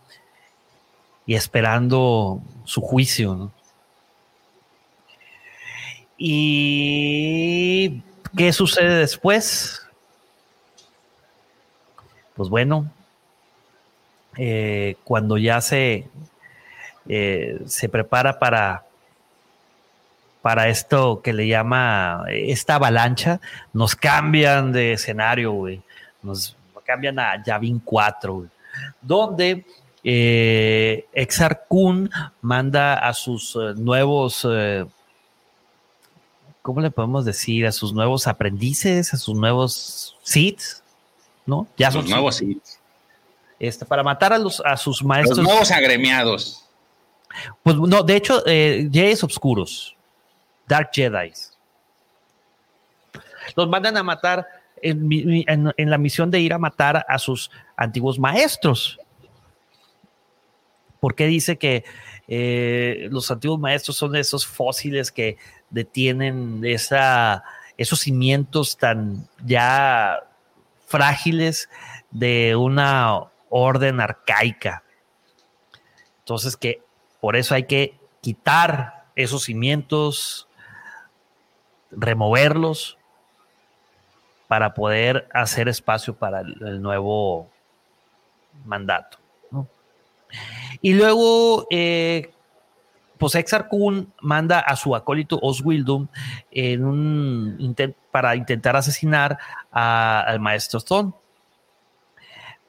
y 1.25 1.35
esperando 1.35 2.41
su 2.65 2.81
juicio. 2.81 3.51
¿Y 6.17 8.01
qué 8.35 8.53
sucede 8.53 8.97
después? 8.97 9.81
Pues 12.35 12.49
bueno, 12.49 12.91
eh, 14.37 14.95
cuando 15.03 15.37
ya 15.37 15.61
se, 15.61 16.07
eh, 17.07 17.59
se 17.65 17.89
prepara 17.89 18.39
para, 18.39 18.83
para 20.41 20.69
esto 20.69 21.21
que 21.21 21.33
le 21.33 21.47
llama 21.47 22.25
esta 22.29 22.75
avalancha, 22.75 23.39
nos 23.73 23.95
cambian 23.95 24.71
de 24.71 24.93
escenario, 24.93 25.51
güey. 25.51 25.81
Nos 26.21 26.55
cambian 26.85 27.19
a 27.19 27.41
Yavin 27.43 27.79
4, 27.79 28.45
donde 29.01 29.65
eh, 30.03 31.05
Exar 31.13 31.65
Kun 31.67 32.09
manda 32.41 32.95
a 32.95 33.13
sus 33.13 33.55
eh, 33.55 33.73
nuevos, 33.77 34.45
eh, 34.49 34.85
¿cómo 36.61 36.81
le 36.81 36.91
podemos 36.91 37.25
decir? 37.25 37.65
A 37.65 37.71
sus 37.71 37.93
nuevos 37.93 38.27
aprendices, 38.27 39.13
a 39.13 39.17
sus 39.17 39.35
nuevos 39.35 40.17
seeds, 40.23 40.83
¿no? 41.45 41.67
Ya 41.77 41.91
son 41.91 42.09
nuevos 42.09 42.35
seeds. 42.35 42.79
Este, 43.59 43.85
para 43.85 44.03
matar 44.03 44.33
a, 44.33 44.37
los, 44.37 44.61
a 44.65 44.75
sus 44.75 45.03
maestros. 45.03 45.37
Los 45.37 45.47
nuevos 45.47 45.71
agremiados. 45.71 46.62
Pues 47.63 47.75
no, 47.77 48.03
de 48.03 48.15
hecho, 48.15 48.43
eh, 48.45 48.89
Jedis 48.91 49.23
Obscuros, 49.23 49.95
Dark 50.67 50.89
Jedi. 50.93 51.31
Los 53.55 53.67
mandan 53.67 53.97
a 53.97 54.03
matar 54.03 54.47
en, 54.81 55.89
la 55.89 55.97
misión 55.97 56.29
de 56.29 56.39
ir 56.39 56.53
a 56.53 56.57
matar 56.57 57.05
a 57.07 57.17
sus 57.17 57.49
antiguos 57.75 58.19
maestros. 58.19 58.99
Porque 60.99 61.25
dice 61.27 61.57
que 61.57 61.83
eh, 62.27 63.07
los 63.11 63.29
antiguos 63.29 63.59
maestros 63.59 63.97
son 63.97 64.15
esos 64.15 64.45
fósiles 64.45 65.11
que 65.11 65.37
detienen 65.69 66.61
esa, 66.63 67.43
esos 67.77 68.01
cimientos 68.01 68.77
tan 68.77 69.27
ya 69.45 70.23
frágiles 70.85 71.69
de 72.11 72.55
una 72.55 73.23
orden 73.49 73.99
arcaica. 73.99 74.83
Entonces 76.19 76.55
que 76.55 76.82
por 77.23 77.37
eso 77.37 77.55
hay 77.55 77.63
que 77.63 77.97
quitar 78.19 79.05
esos 79.15 79.43
cimientos, 79.43 80.49
removerlos 81.89 82.97
para 84.49 84.73
poder 84.73 85.29
hacer 85.33 85.69
espacio 85.69 86.15
para 86.17 86.41
el, 86.41 86.81
nuevo 86.81 87.49
mandato. 88.65 89.19
Y 90.81 90.95
luego, 90.95 91.65
eh, 91.71 92.33
pues 93.17 93.35
Exar 93.35 93.69
Kun 93.69 94.11
manda 94.19 94.59
a 94.59 94.75
su 94.75 94.93
acólito 94.93 95.39
Oswildum 95.41 96.09
para 98.11 98.35
intentar 98.35 98.75
asesinar 98.75 99.39
al 99.71 100.41
maestro 100.41 100.79
Stone. 100.79 101.13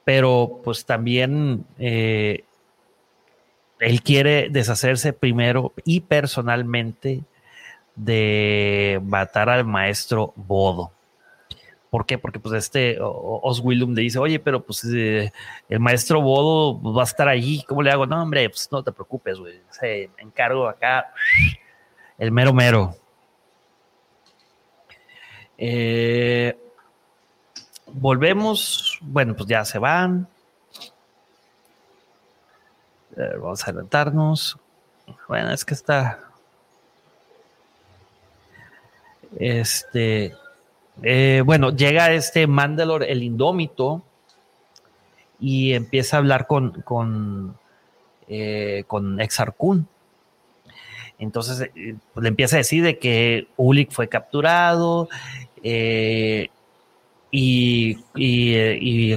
Pero 0.04 0.60
pues 0.62 0.86
también 0.86 1.66
eh, 1.76 2.44
él 3.80 4.02
quiere 4.02 4.48
deshacerse 4.50 5.12
primero 5.12 5.72
y 5.84 6.00
personalmente 6.00 7.22
de 7.96 9.00
matar 9.04 9.48
al 9.48 9.64
maestro 9.64 10.32
Bodo. 10.36 10.92
¿Por 11.90 12.06
qué? 12.06 12.18
Porque 12.18 12.40
pues 12.40 12.56
este 12.56 12.98
Oswildum 13.00 13.94
le 13.94 14.02
dice, 14.02 14.18
oye, 14.18 14.40
pero 14.40 14.64
pues 14.64 14.84
eh, 14.92 15.32
el 15.68 15.78
maestro 15.78 16.20
Bodo 16.20 16.92
va 16.92 17.02
a 17.02 17.04
estar 17.04 17.28
allí, 17.28 17.62
¿cómo 17.68 17.82
le 17.82 17.90
hago? 17.92 18.04
No, 18.04 18.20
hombre, 18.20 18.48
pues 18.48 18.68
no 18.72 18.82
te 18.82 18.90
preocupes, 18.90 19.38
güey. 19.38 19.60
Se 19.70 20.10
encargo 20.18 20.66
acá 20.68 21.12
el 22.18 22.32
mero 22.32 22.52
mero. 22.52 22.96
Eh, 25.56 26.56
volvemos, 27.86 28.98
bueno, 29.00 29.36
pues 29.36 29.48
ya 29.48 29.64
se 29.64 29.78
van. 29.78 30.26
Vamos 33.16 33.62
a 33.62 33.70
adelantarnos. 33.70 34.58
Bueno, 35.28 35.52
es 35.52 35.64
que 35.64 35.74
está. 35.74 36.20
Este. 39.38 40.34
Eh, 41.02 41.42
bueno, 41.44 41.70
llega 41.70 42.12
este 42.12 42.46
Mandalor, 42.46 43.02
el 43.02 43.22
indómito, 43.22 44.02
y 45.40 45.72
empieza 45.72 46.16
a 46.16 46.20
hablar 46.20 46.46
con, 46.46 46.82
con, 46.82 47.56
eh, 48.28 48.84
con. 48.86 49.18
Entonces 51.18 51.70
eh, 51.74 51.96
pues, 52.12 52.22
le 52.22 52.28
empieza 52.28 52.56
a 52.56 52.58
decir 52.58 52.82
de 52.82 52.98
que 52.98 53.48
Ulik 53.56 53.90
fue 53.90 54.08
capturado 54.08 55.08
y, 57.36 57.98
y, 58.14 59.16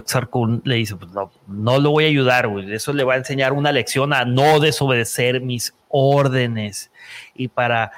le 0.64 0.76
dice, 0.76 0.96
pues 0.96 1.12
no, 1.12 1.32
no 1.48 1.80
lo 1.80 1.92
voy 1.92 2.06
a 2.06 2.08
ayudar, 2.08 2.50
Eso 2.70 2.94
le 2.94 3.04
va 3.04 3.14
a 3.14 3.18
enseñar 3.18 3.54
una 3.54 3.72
lección 3.72 4.12
a 4.14 4.26
no 4.26 4.60
desobedecer 4.60 5.42
mis 5.42 5.76
órdenes. 5.90 6.90
Y 7.36 7.48
para 7.48 7.92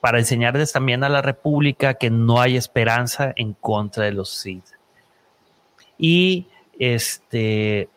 para 0.00 0.18
enseñarles 0.18 0.72
también 0.72 1.04
a 1.04 1.08
la 1.08 1.22
República 1.22 1.94
que 1.94 2.10
no 2.10 2.40
hay 2.40 2.56
esperanza 2.56 3.32
en 3.36 3.54
contra 3.54 4.04
de 4.04 4.12
los 4.12 4.30
Sith. 4.30 4.64
Y 5.98 6.46
este, 6.78 7.88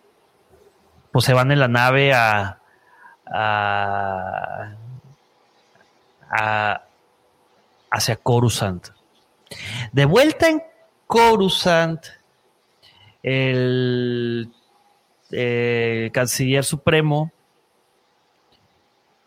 pues 1.12 1.26
se 1.26 1.34
van 1.34 1.52
en 1.52 1.60
la 1.60 1.68
nave 1.68 2.14
a, 2.14 2.60
a, 3.28 4.76
hacia 7.92 8.16
Coruscant. 8.16 8.90
De 9.92 10.06
vuelta 10.06 10.50
en 10.50 10.64
Coruscant, 11.08 12.04
el, 13.24 14.50
el 15.32 16.12
canciller 16.12 16.64
supremo 16.64 17.32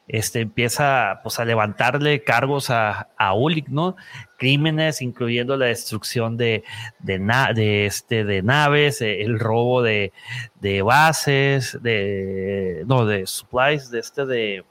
este, 0.07 0.41
empieza 0.41 1.21
pues, 1.23 1.39
a 1.39 1.45
levantarle 1.45 2.23
cargos 2.23 2.69
a, 2.71 3.09
a 3.17 3.33
¿no? 3.69 3.97
Crímenes, 4.37 5.01
incluyendo 5.01 5.57
la 5.57 5.67
destrucción 5.67 6.37
de, 6.37 6.63
de, 6.99 7.87
este, 7.87 8.25
de 8.25 8.43
naves, 8.43 9.01
eh, 9.01 9.23
el 9.23 9.39
robo 9.39 9.83
de, 9.83 10.13
bases, 10.85 11.79
de, 11.83 12.85
no, 12.87 13.07
de 13.07 13.27
supplies, 13.27 13.91
de 13.91 14.01
este, 14.01 14.27
de... 14.27 14.65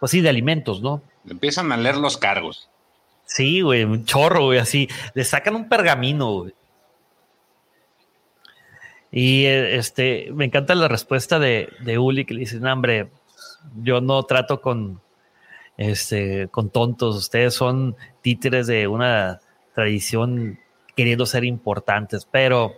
Pues 0.00 0.12
sí, 0.12 0.20
de 0.20 0.28
alimentos, 0.28 0.80
¿no? 0.80 1.02
Empiezan 1.30 1.72
a 1.72 1.76
leer 1.76 1.96
los 1.96 2.16
cargos. 2.16 2.68
Sí, 3.24 3.60
güey, 3.60 3.84
un 3.84 4.04
chorro, 4.04 4.46
güey, 4.46 4.58
así. 4.58 4.88
Le 5.14 5.24
sacan 5.24 5.54
un 5.54 5.68
pergamino, 5.68 6.32
güey. 6.40 6.54
Y 9.10 9.46
este, 9.46 10.30
me 10.32 10.46
encanta 10.46 10.74
la 10.74 10.88
respuesta 10.88 11.38
de, 11.38 11.70
de 11.80 11.98
Uli 11.98 12.24
que 12.24 12.34
le 12.34 12.40
dice, 12.40 12.58
hombre, 12.58 13.10
yo 13.82 14.00
no 14.00 14.22
trato 14.24 14.60
con, 14.60 15.00
este, 15.76 16.48
con 16.48 16.70
tontos, 16.70 17.16
ustedes 17.16 17.54
son 17.54 17.96
títeres 18.20 18.66
de 18.66 18.86
una 18.86 19.40
tradición 19.74 20.58
queriendo 20.94 21.24
ser 21.24 21.44
importantes, 21.44 22.26
pero, 22.30 22.74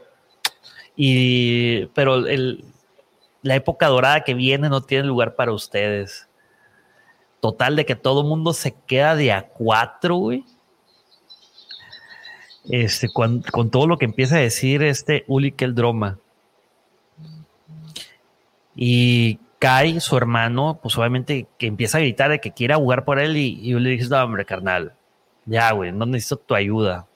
y, 0.95 1.87
pero 1.87 2.27
el, 2.27 2.65
la 3.43 3.57
época 3.57 3.89
dorada 3.89 4.23
que 4.23 4.35
viene 4.35 4.69
no 4.69 4.83
tiene 4.83 5.05
lugar 5.05 5.35
para 5.35 5.53
ustedes. 5.53 6.29
Total 7.41 7.75
de 7.75 7.87
que 7.87 7.97
todo 7.97 8.23
mundo 8.23 8.53
se 8.53 8.75
queda 8.87 9.17
de 9.17 9.33
a 9.33 9.49
cuatro, 9.49 10.17
güey. 10.17 10.45
Este, 12.69 13.09
con, 13.13 13.43
todo 13.71 13.87
lo 13.87 13.97
que 13.97 14.05
empieza 14.05 14.37
a 14.37 14.41
decir 14.41 14.83
este 14.83 15.25
Uli 15.27 15.51
Droma. 15.51 16.19
Y 18.77 19.39
Kai, 19.59 20.01
su 20.01 20.17
hermano, 20.17 20.79
pues 20.83 20.97
obviamente 20.97 21.47
que 21.59 21.67
empieza 21.67 21.99
a 21.99 22.01
gritar 22.01 22.31
de 22.31 22.41
que 22.41 22.53
quiera 22.53 22.77
jugar 22.77 23.05
por 23.05 23.19
él 23.19 23.37
y, 23.37 23.61
yo 23.69 23.79
le 23.79 23.91
dije, 23.91 24.07
no, 24.09 24.23
hombre, 24.23 24.45
carnal, 24.45 24.95
ya, 25.45 25.73
güey, 25.73 25.93
no 25.93 26.07
necesito 26.07 26.37
tu 26.37 26.55
ayuda. 26.55 27.07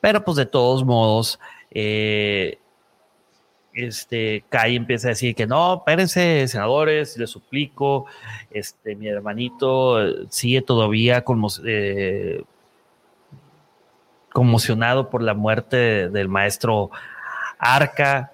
Pero 0.00 0.24
pues 0.24 0.36
de 0.36 0.46
todos 0.46 0.84
modos, 0.84 1.38
eh, 1.70 2.58
este, 3.78 4.44
Kai 4.48 4.74
empieza 4.74 5.08
a 5.08 5.10
decir 5.10 5.34
que 5.36 5.46
no, 5.46 5.76
espérense, 5.76 6.48
senadores, 6.48 7.16
les 7.16 7.30
suplico, 7.30 8.06
este, 8.50 8.96
mi 8.96 9.06
hermanito 9.06 10.28
sigue 10.30 10.62
todavía 10.62 11.24
eh, 11.64 12.42
conmocionado 14.32 15.10
por 15.10 15.22
la 15.22 15.34
muerte 15.34 16.08
del 16.08 16.28
maestro 16.28 16.90
Arca 17.58 18.32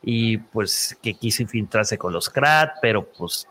y 0.00 0.38
pues 0.38 0.96
que 1.02 1.14
quiso 1.14 1.42
infiltrarse 1.42 1.98
con 1.98 2.12
los 2.12 2.30
Krat, 2.30 2.76
pero 2.80 3.04
pues 3.04 3.48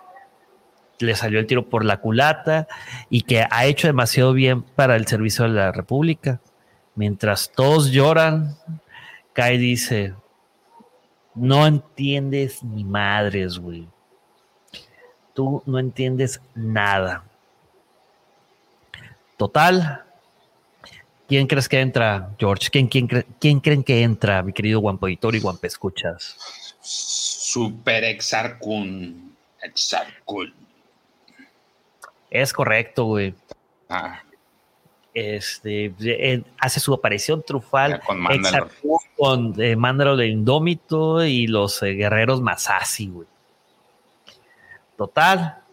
le 0.99 1.13
salió 1.13 1.39
el 1.39 1.45
tiro 1.45 1.67
por 1.67 1.83
la 1.83 1.97
culata 1.97 2.67
y 3.09 3.23
que 3.23 3.45
ha 3.49 3.65
hecho 3.65 3.87
demasiado 3.87 4.31
bien 4.31 4.63
para 4.63 4.95
el 4.95 5.07
servicio 5.07 5.43
de 5.43 5.51
la 5.51 5.73
República. 5.73 6.39
Mientras 6.95 7.51
todos 7.53 7.91
lloran, 7.91 8.55
Kai 9.33 9.57
dice, 9.57 10.15
no 11.37 11.67
entiendes 11.67 12.63
ni 12.63 12.83
madres, 12.83 13.57
güey. 13.57 13.87
Tú 15.33 15.61
no 15.65 15.79
entiendes 15.79 16.41
nada. 16.55 17.23
Total. 19.37 20.03
¿Quién 21.27 21.45
crees 21.45 21.69
que 21.69 21.79
entra, 21.79 22.35
George? 22.39 22.69
¿Quién, 22.71 22.87
quién, 22.87 23.59
creen 23.59 23.83
que 23.83 24.01
entra, 24.01 24.41
mi 24.41 24.53
querido 24.53 24.79
Guampo 24.79 25.07
Editor 25.07 25.35
y 25.35 25.39
Guampe 25.39 25.67
Escuchas? 25.67 26.37
Super 26.79 28.03
Exarcun. 28.05 29.35
Exarcun. 29.61 30.53
Es 32.29 32.53
correcto, 32.53 33.05
güey. 33.05 33.35
Ah. 33.89 34.21
este, 35.13 35.93
eh, 36.01 36.43
hace 36.59 36.81
su 36.81 36.93
aparición 36.93 37.41
trufal 37.41 38.01
Ya 38.01 38.67
con 39.17 39.59
eh, 39.59 39.75
de 39.75 40.27
Indómito 40.27 41.25
y 41.25 41.47
los 41.47 41.81
eh, 41.81 41.93
guerreros 41.93 42.41
Masasi, 42.41 43.07
güey. 43.07 43.27
Total, 44.95 45.63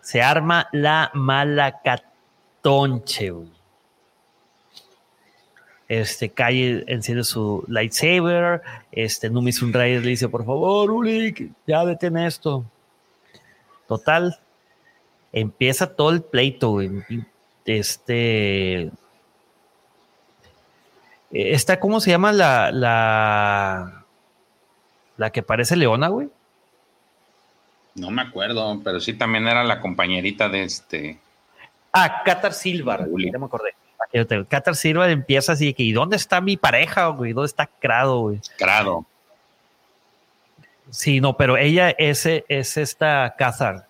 se 0.00 0.22
arma 0.22 0.68
la 0.72 1.10
malacatonche, 1.14 3.30
güey. 3.30 3.58
Este, 5.88 6.28
Calle 6.28 6.84
enciende 6.86 7.24
su 7.24 7.64
lightsaber. 7.66 8.62
Este, 8.92 9.30
Numi 9.30 9.52
Sunrise 9.52 10.02
le 10.02 10.10
dice, 10.10 10.28
por 10.28 10.44
favor, 10.44 10.90
Ulik, 10.90 11.50
ya 11.66 11.84
detén 11.84 12.18
esto. 12.18 12.64
Total, 13.86 14.38
empieza 15.32 15.94
todo 15.94 16.10
el 16.10 16.22
pleito, 16.22 16.70
güey. 16.70 16.90
Este. 17.64 18.90
Esta, 21.30 21.78
¿cómo 21.78 22.00
se 22.00 22.10
llama 22.10 22.32
la. 22.32 22.70
la. 22.72 24.04
la 25.16 25.30
que 25.30 25.42
parece 25.42 25.76
leona, 25.76 26.08
güey? 26.08 26.28
No 27.94 28.10
me 28.10 28.22
acuerdo, 28.22 28.80
pero 28.84 29.00
sí 29.00 29.14
también 29.14 29.46
era 29.48 29.64
la 29.64 29.80
compañerita 29.80 30.48
de 30.48 30.62
este. 30.62 31.18
Ah, 31.92 32.22
Qatar 32.24 32.52
Silva, 32.52 32.98
ya 33.32 33.38
me 33.38 33.46
acordé. 33.46 33.74
Qatar 34.48 34.76
Silva 34.76 35.10
empieza 35.10 35.52
así 35.52 35.74
que, 35.74 35.82
¿y 35.82 35.92
dónde 35.92 36.16
está 36.16 36.40
mi 36.40 36.56
pareja, 36.56 37.08
güey? 37.08 37.32
¿Dónde 37.32 37.46
está 37.48 37.66
Crado, 37.66 38.20
güey? 38.20 38.40
Crado. 38.56 39.04
Sí, 40.90 41.20
no, 41.20 41.36
pero 41.36 41.56
ella 41.56 41.90
es, 41.90 42.24
es 42.26 42.76
esta 42.76 43.34
Qatar 43.36 43.86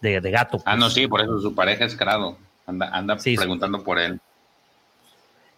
de, 0.00 0.20
de 0.20 0.30
gato. 0.30 0.58
Ah, 0.58 0.72
pues. 0.72 0.78
no, 0.78 0.90
sí, 0.90 1.06
por 1.06 1.20
eso 1.22 1.40
su 1.40 1.54
pareja 1.54 1.84
es 1.84 1.96
Crado. 1.96 2.36
Anda, 2.66 2.88
anda 2.92 3.18
Sí, 3.18 3.30
sí. 3.30 3.36
preguntando 3.38 3.82
por 3.84 3.98
él. 3.98 4.20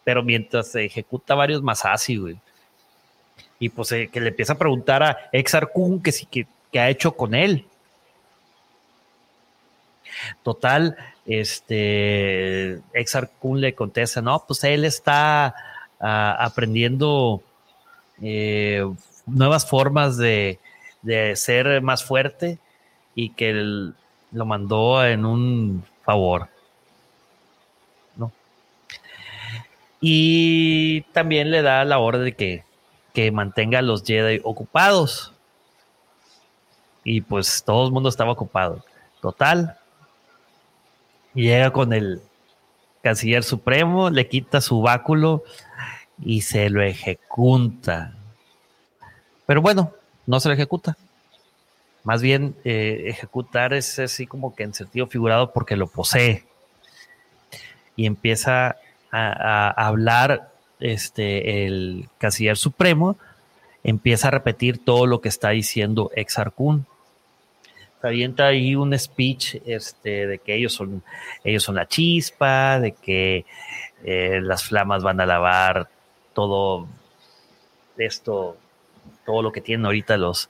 Pero 0.09 0.23
mientras 0.23 0.69
se 0.69 0.87
ejecuta 0.87 1.35
varios 1.35 1.63
Masasi, 1.63 2.17
güey. 2.17 2.39
Y 3.59 3.69
pues 3.69 3.93
eh, 3.93 4.09
que 4.11 4.23
le 4.23 4.31
empieza 4.31 4.55
a 4.55 4.59
preguntar 4.59 5.03
a 5.03 5.29
Exar 5.33 5.71
Kun 5.71 6.03
que 6.03 6.13
sí 6.13 6.25
que, 6.25 6.47
que 6.73 6.81
ha 6.81 6.89
hecho 6.89 7.15
con 7.15 7.35
él. 7.35 7.67
Total, 10.43 10.97
este 11.27 12.81
Exar 12.95 13.29
Kun 13.39 13.61
le 13.61 13.75
contesta, 13.75 14.23
no, 14.23 14.43
pues 14.47 14.65
él 14.65 14.87
está 14.87 15.55
ah, 16.01 16.37
aprendiendo 16.41 17.43
eh, 18.23 18.91
nuevas 19.27 19.69
formas 19.69 20.17
de, 20.17 20.59
de 21.03 21.37
ser 21.37 21.83
más 21.83 22.03
fuerte 22.03 22.59
y 23.15 23.29
que 23.35 23.51
él 23.51 23.95
lo 24.33 24.47
mandó 24.47 25.05
en 25.05 25.27
un 25.27 25.85
favor. 26.03 26.49
¿no? 28.17 28.33
Y 30.01 31.03
también 31.13 31.51
le 31.51 31.63
da 31.63 31.85
la 31.85 31.99
orden 31.99 32.25
de 32.25 32.35
que, 32.35 32.65
que 33.13 33.33
mantenga 33.33 33.81
a 33.81 33.83
los 33.83 34.05
Jedi 34.05 34.41
ocupados. 34.45 35.33
Y 37.05 37.21
pues 37.21 37.63
todo 37.65 37.87
el 37.87 37.93
mundo 37.93 38.09
estaba 38.09 38.33
ocupado. 38.33 38.85
Total. 39.21 39.79
Llega 41.35 41.73
con 41.73 41.93
el 41.93 42.21
canciller 43.03 43.45
supremo, 43.45 44.11
le 44.11 44.29
quita 44.29 44.61
su 44.61 44.81
báculo 44.81 45.43
y 46.23 46.43
se 46.43 46.71
lo 46.71 46.83
ejecuta. 46.83 48.15
Pero 49.47 49.63
bueno, 49.63 49.93
no 50.27 50.41
se 50.41 50.49
lo 50.49 50.55
ejecuta. 50.55 50.97
Más 52.05 52.23
bien, 52.23 52.55
eh, 52.65 53.05
ejecutar 53.07 53.73
es 53.73 53.99
así 53.99 54.27
como 54.27 54.55
que 54.55 54.63
en 54.63 54.75
sentido 54.75 55.07
figurado 55.07 55.53
porque 55.53 55.77
lo 55.77 55.89
posee. 55.89 56.45
Y 57.97 58.07
empieza 58.07 58.77
a, 59.11 59.71
hablar 59.71 60.51
este, 60.81 61.67
el 61.67 62.09
canciller 62.19 62.57
supremo, 62.57 63.17
empieza 63.83 64.29
a 64.29 64.33
repetir 64.33 64.85
todo 64.85 65.07
lo 65.07 65.21
que 65.21 65.29
está 65.29 65.51
diciendo 65.51 66.11
Exar 66.15 66.53
Kun. 66.53 66.87
Se 68.01 68.07
avienta 68.07 68.47
ahí 68.47 68.77
un 68.77 68.97
speech 68.97 69.57
este, 69.67 70.27
de 70.27 70.39
que 70.39 70.55
ellos 70.55 70.73
son, 70.73 71.03
ellos 71.43 71.65
son 71.65 71.75
la 71.75 71.89
chispa, 71.89 72.79
de 72.79 72.93
que 72.93 73.45
eh, 74.05 74.41
las 74.43 74.65
flamas 74.65 75.03
van 75.03 75.21
a 75.21 75.27
lavar 75.27 75.89
todo 76.33 76.87
esto, 77.97 78.57
todo 79.27 79.43
lo 79.43 79.51
que 79.51 79.61
tienen 79.61 79.87
ahorita 79.87 80.17
los, 80.17 80.49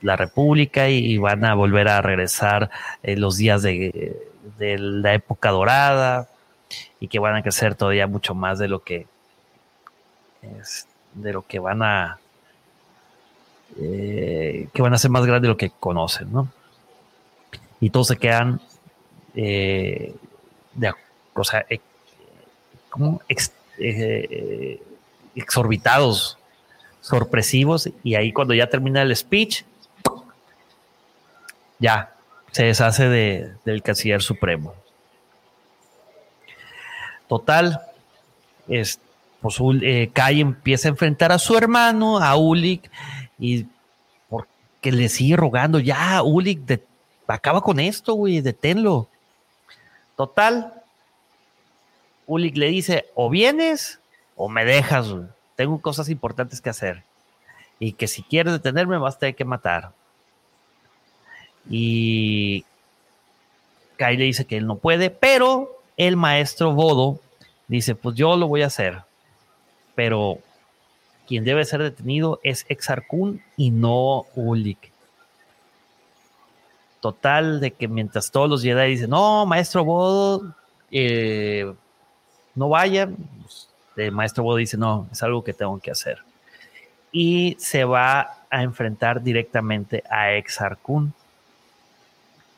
la 0.00 0.16
República 0.16 0.88
y, 0.88 1.16
van 1.18 1.44
a 1.44 1.54
volver 1.54 1.88
a 1.88 2.02
regresar 2.02 2.70
en 3.04 3.20
los 3.20 3.36
días 3.36 3.62
de, 3.62 4.16
de 4.58 4.78
la 4.78 5.14
época 5.14 5.50
dorada 5.50 6.28
y 7.00 7.08
que 7.08 7.18
van 7.18 7.36
a 7.36 7.42
crecer 7.42 7.74
todavía 7.74 8.06
mucho 8.06 8.34
más 8.34 8.58
de 8.58 8.68
lo 8.68 8.82
que 8.82 9.06
es- 10.60 10.86
de 11.14 11.32
lo 11.32 11.46
que 11.46 11.58
van 11.58 11.82
a 11.82 12.18
eh, 13.80 14.68
que 14.72 14.82
van 14.82 14.94
a 14.94 14.98
ser 14.98 15.10
más 15.10 15.24
grandes 15.26 15.42
de 15.42 15.48
lo 15.48 15.56
que 15.56 15.70
conocen, 15.70 16.32
¿no? 16.32 16.48
Y 17.80 17.90
todos 17.90 18.08
se 18.08 18.16
quedan 18.16 18.60
eh, 19.34 20.14
o 21.34 21.44
sea, 21.44 21.64
ex- 21.68 21.82
como 22.90 23.20
eh, 23.78 24.82
exorbitados, 25.36 26.38
sorpresivos, 27.00 27.88
y 28.02 28.16
ahí 28.16 28.32
cuando 28.32 28.54
ya 28.54 28.68
termina 28.68 29.02
el 29.02 29.14
speech, 29.14 29.62
ya 31.78 32.12
se 32.50 32.64
deshace 32.64 33.08
de- 33.08 33.52
del 33.64 33.82
canciller 33.82 34.22
supremo. 34.22 34.74
Total, 37.28 37.80
es, 38.68 39.00
pues 39.40 39.58
eh, 39.82 40.10
Kai 40.12 40.40
empieza 40.40 40.88
a 40.88 40.90
enfrentar 40.90 41.30
a 41.32 41.38
su 41.38 41.56
hermano, 41.56 42.18
a 42.18 42.36
Ulik, 42.36 42.90
y 43.38 43.66
porque 44.28 44.92
le 44.92 45.08
sigue 45.08 45.36
rogando, 45.36 45.78
ya, 45.78 46.22
Ulik, 46.22 46.60
de- 46.60 46.84
acaba 47.26 47.60
con 47.60 47.78
esto, 47.80 48.14
güey, 48.14 48.40
deténlo. 48.40 49.08
Total, 50.16 50.82
Ulik 52.26 52.56
le 52.56 52.68
dice, 52.68 53.06
o 53.14 53.28
vienes 53.30 54.00
o 54.36 54.48
me 54.48 54.64
dejas, 54.64 55.08
güey. 55.10 55.26
tengo 55.56 55.80
cosas 55.80 56.08
importantes 56.08 56.60
que 56.60 56.70
hacer. 56.70 57.02
Y 57.80 57.92
que 57.92 58.08
si 58.08 58.22
quieres 58.22 58.52
detenerme, 58.52 58.96
vas 58.98 59.16
a 59.16 59.18
tener 59.18 59.34
que 59.36 59.44
matar. 59.44 59.92
Y 61.70 62.64
Kai 63.96 64.16
le 64.16 64.24
dice 64.24 64.46
que 64.46 64.56
él 64.56 64.66
no 64.66 64.76
puede, 64.76 65.10
pero 65.10 65.77
el 65.98 66.16
maestro 66.16 66.72
Bodo 66.72 67.20
dice, 67.66 67.94
pues 67.94 68.16
yo 68.16 68.36
lo 68.36 68.48
voy 68.48 68.62
a 68.62 68.66
hacer. 68.66 69.02
Pero 69.94 70.38
quien 71.26 71.44
debe 71.44 71.64
ser 71.64 71.82
detenido 71.82 72.40
es 72.42 72.64
Exarcún 72.68 73.42
y 73.56 73.70
no 73.70 74.24
Ulik. 74.34 74.92
Total, 77.00 77.60
de 77.60 77.72
que 77.72 77.88
mientras 77.88 78.30
todos 78.30 78.48
los 78.48 78.62
Jedi 78.62 78.90
dicen, 78.90 79.10
no, 79.10 79.44
maestro 79.44 79.84
Bodo, 79.84 80.54
eh, 80.90 81.72
no 82.54 82.68
vayan, 82.68 83.16
pues, 83.42 83.68
el 83.96 84.12
maestro 84.12 84.44
Bodo 84.44 84.56
dice, 84.56 84.76
no, 84.76 85.08
es 85.10 85.22
algo 85.22 85.42
que 85.42 85.52
tengo 85.52 85.78
que 85.80 85.90
hacer. 85.90 86.18
Y 87.10 87.56
se 87.58 87.84
va 87.84 88.44
a 88.50 88.62
enfrentar 88.62 89.22
directamente 89.22 90.04
a 90.08 90.32
Exarcún. 90.32 91.12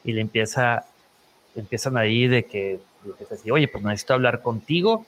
Y 0.05 0.13
le 0.13 0.21
empieza, 0.21 0.85
empiezan 1.55 1.97
ahí 1.97 2.29
de 2.29 2.45
que, 2.45 2.81
le 3.05 3.11
empieza 3.11 3.35
a 3.35 3.37
decir, 3.37 3.53
oye, 3.53 3.69
pues 3.69 3.83
necesito 3.85 4.15
hablar 4.15 4.43
contigo 4.43 5.07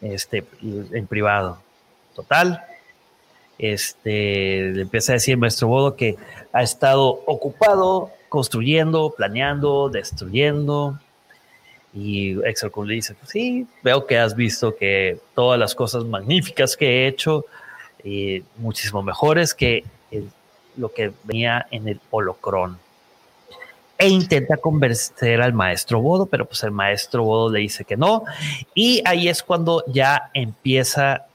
este, 0.00 0.44
en 0.62 1.06
privado. 1.06 1.58
Total. 2.14 2.64
Este, 3.58 4.72
le 4.72 4.82
empieza 4.82 5.12
a 5.12 5.14
decir 5.14 5.36
maestro 5.36 5.68
Bodo 5.68 5.96
que 5.96 6.16
ha 6.52 6.62
estado 6.62 7.22
ocupado 7.26 8.10
construyendo, 8.28 9.14
planeando, 9.16 9.88
destruyendo. 9.88 10.98
Y 11.94 12.42
Exarcún 12.46 12.88
le 12.88 12.94
dice, 12.94 13.14
pues 13.14 13.30
sí, 13.30 13.66
veo 13.82 14.06
que 14.06 14.18
has 14.18 14.34
visto 14.34 14.74
que 14.74 15.18
todas 15.34 15.60
las 15.60 15.74
cosas 15.74 16.04
magníficas 16.04 16.76
que 16.76 16.86
he 16.86 17.06
hecho, 17.06 17.44
y 18.02 18.42
muchísimo 18.56 19.02
mejores 19.02 19.54
que 19.54 19.84
lo 20.76 20.92
que 20.92 21.12
venía 21.24 21.66
en 21.70 21.88
el 21.88 22.00
holocrón. 22.10 22.78
E 24.02 24.08
intenta 24.08 24.56
convencer 24.56 25.40
al 25.40 25.52
maestro 25.52 26.00
Bodo, 26.00 26.26
pero 26.26 26.44
pues 26.46 26.62
el 26.64 26.70
maestro 26.72 27.24
Bodo 27.24 27.50
le 27.52 27.60
dice 27.60 27.84
que 27.84 27.96
no. 27.96 28.24
Y 28.74 29.02
ahí 29.06 29.28
es 29.28 29.42
cuando 29.42 29.84
ya 29.86 30.30
empieza 30.34 31.26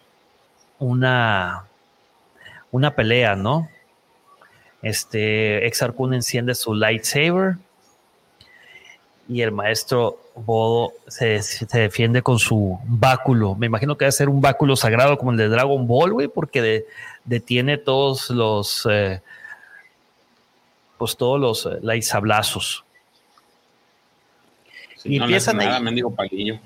una, 0.80 1.65
una 2.72 2.94
pelea, 2.95 3.35
¿no? 3.35 3.69
Este 4.81 5.65
Exarcún 5.65 6.14
enciende 6.14 6.53
su 6.56 6.73
lightsaber 6.73 7.56
y 9.30 9.41
el 9.41 9.52
maestro 9.52 10.19
Bodo 10.35 10.94
se, 11.07 11.41
se 11.41 11.65
defiende 11.80 12.22
con 12.22 12.38
su 12.39 12.80
báculo. 12.85 13.56
Me 13.56 13.65
imagino 13.65 13.98
que 13.98 14.06
debe 14.06 14.11
ser 14.11 14.30
un 14.30 14.39
báculo 14.39 14.76
sagrado 14.76 15.18
como 15.18 15.31
el 15.31 15.38
de 15.38 15.49
Dragon 15.49 15.88
Ball, 15.88 16.14
güey, 16.14 16.27
porque 16.27 16.61
de- 16.61 16.85
detiene 17.26 17.77
todos 17.77 18.30
los, 18.30 18.88
eh, 18.89 19.22
pues 20.98 21.15
todos 21.15 21.40
los 21.40 21.65
eh, 21.65 21.80
lightsablazos. 21.82 22.84
Sí, 24.98 25.10
y 25.14 25.18
empiezan 25.18 25.57
nada, 25.57 25.80
mendigo 25.80 26.14
palillo. 26.14 26.60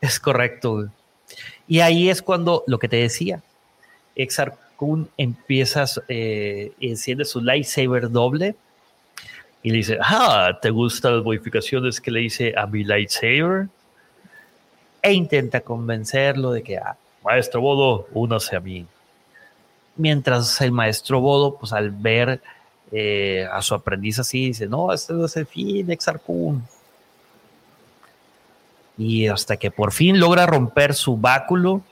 Es 0.00 0.20
correcto. 0.20 0.88
Y 1.66 1.80
ahí 1.80 2.08
es 2.08 2.22
cuando 2.22 2.62
lo 2.66 2.78
que 2.78 2.88
te 2.88 2.96
decía, 2.96 3.42
Exar 4.14 4.56
Kun 4.76 5.08
empieza, 5.16 5.84
eh, 6.08 6.72
enciende 6.80 7.24
su 7.24 7.40
lightsaber 7.40 8.10
doble 8.10 8.54
y 9.62 9.70
le 9.70 9.78
dice, 9.78 9.98
ah, 10.00 10.58
¿te 10.60 10.70
gustan 10.70 11.16
las 11.16 11.24
modificaciones 11.24 12.00
que 12.00 12.10
le 12.10 12.22
hice 12.22 12.52
a 12.56 12.66
mi 12.66 12.84
lightsaber? 12.84 13.68
E 15.00 15.12
intenta 15.12 15.60
convencerlo 15.62 16.52
de 16.52 16.62
que, 16.62 16.76
ah, 16.76 16.96
maestro 17.24 17.60
Bodo, 17.60 18.06
únase 18.12 18.56
a 18.56 18.60
mí. 18.60 18.86
Mientras 19.96 20.60
el 20.60 20.72
maestro 20.72 21.20
Bodo, 21.20 21.56
pues 21.56 21.72
al 21.72 21.90
ver 21.90 22.42
eh, 22.96 23.44
a 23.50 23.60
su 23.60 23.74
aprendiz 23.74 24.20
así, 24.20 24.46
dice, 24.46 24.68
no, 24.68 24.92
este 24.92 25.14
no 25.14 25.24
es 25.24 25.36
el 25.36 25.46
fin, 25.46 25.90
Exar 25.90 26.20
Kun. 26.20 26.62
Y 28.96 29.26
hasta 29.26 29.56
que 29.56 29.72
por 29.72 29.92
fin 29.92 30.20
logra 30.20 30.46
romper 30.46 30.94
su 30.94 31.16
báculo 31.16 31.82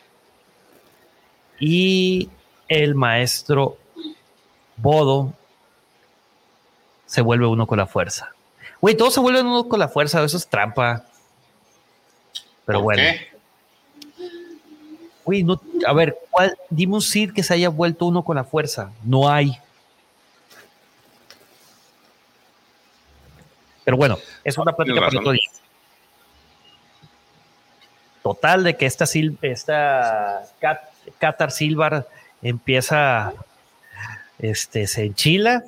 y 1.58 2.28
el 2.68 2.94
maestro 2.94 3.78
Bodo 4.76 5.32
se 7.06 7.20
vuelve 7.20 7.48
uno 7.48 7.66
con 7.66 7.78
la 7.78 7.86
fuerza. 7.86 8.30
Güey, 8.80 8.96
todos 8.96 9.12
se 9.14 9.20
vuelven 9.20 9.46
uno 9.46 9.68
con 9.68 9.80
la 9.80 9.88
fuerza, 9.88 10.22
eso 10.22 10.36
es 10.36 10.46
trampa. 10.46 11.04
Pero 12.64 12.80
bueno. 12.80 13.02
Güey, 15.24 15.42
no, 15.42 15.60
a 15.84 15.92
ver, 15.94 16.16
¿cuál? 16.30 16.56
Dime 16.70 16.94
un 16.94 17.02
Sith 17.02 17.32
que 17.32 17.42
se 17.42 17.54
haya 17.54 17.70
vuelto 17.70 18.06
uno 18.06 18.22
con 18.22 18.36
la 18.36 18.44
fuerza. 18.44 18.92
No 19.02 19.28
hay. 19.28 19.58
Pero 23.84 23.96
bueno, 23.96 24.18
es 24.44 24.56
una 24.58 24.72
plática 24.72 25.00
para 25.00 25.18
otro 25.18 25.32
día. 25.32 25.50
Total, 28.22 28.62
de 28.62 28.76
que 28.76 28.86
esta, 28.86 29.04
esta 29.42 30.42
Qatar 31.18 31.50
Silvar 31.50 32.06
empieza, 32.40 33.32
este, 34.38 34.86
se 34.86 35.04
enchila 35.04 35.64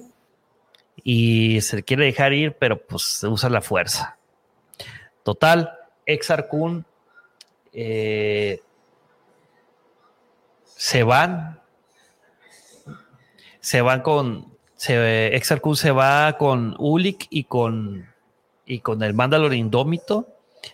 y 1.02 1.60
se 1.62 1.82
quiere 1.82 2.04
dejar 2.04 2.32
ir, 2.32 2.52
pero 2.52 2.78
pues 2.80 3.02
se 3.02 3.26
usa 3.26 3.50
la 3.50 3.60
fuerza. 3.60 4.16
Total, 5.24 5.78
Exar 6.06 6.48
Kun 6.48 6.84
eh, 7.72 8.60
se 10.64 11.02
van, 11.02 11.60
se 13.60 13.80
van 13.80 14.02
con, 14.02 14.53
se, 14.76 15.40
se 15.74 15.90
va 15.90 16.36
con 16.38 16.74
Ulik 16.78 17.26
y 17.30 17.44
con, 17.44 18.06
y 18.66 18.80
con 18.80 19.02
el 19.02 19.14
Mandalor 19.14 19.55
Indómito, 19.55 20.28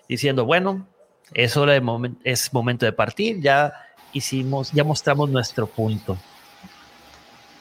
diciendo, 0.09 0.45
bueno, 0.45 0.87
es, 1.35 1.57
hora 1.57 1.73
de 1.73 2.13
es 2.25 2.53
momento 2.53 2.87
de 2.87 2.93
partir, 2.93 3.41
ya 3.41 3.73
hicimos, 4.13 4.73
ya 4.73 4.85
mostramos 4.85 5.31
nuestro 5.31 5.67
punto. 5.67 6.19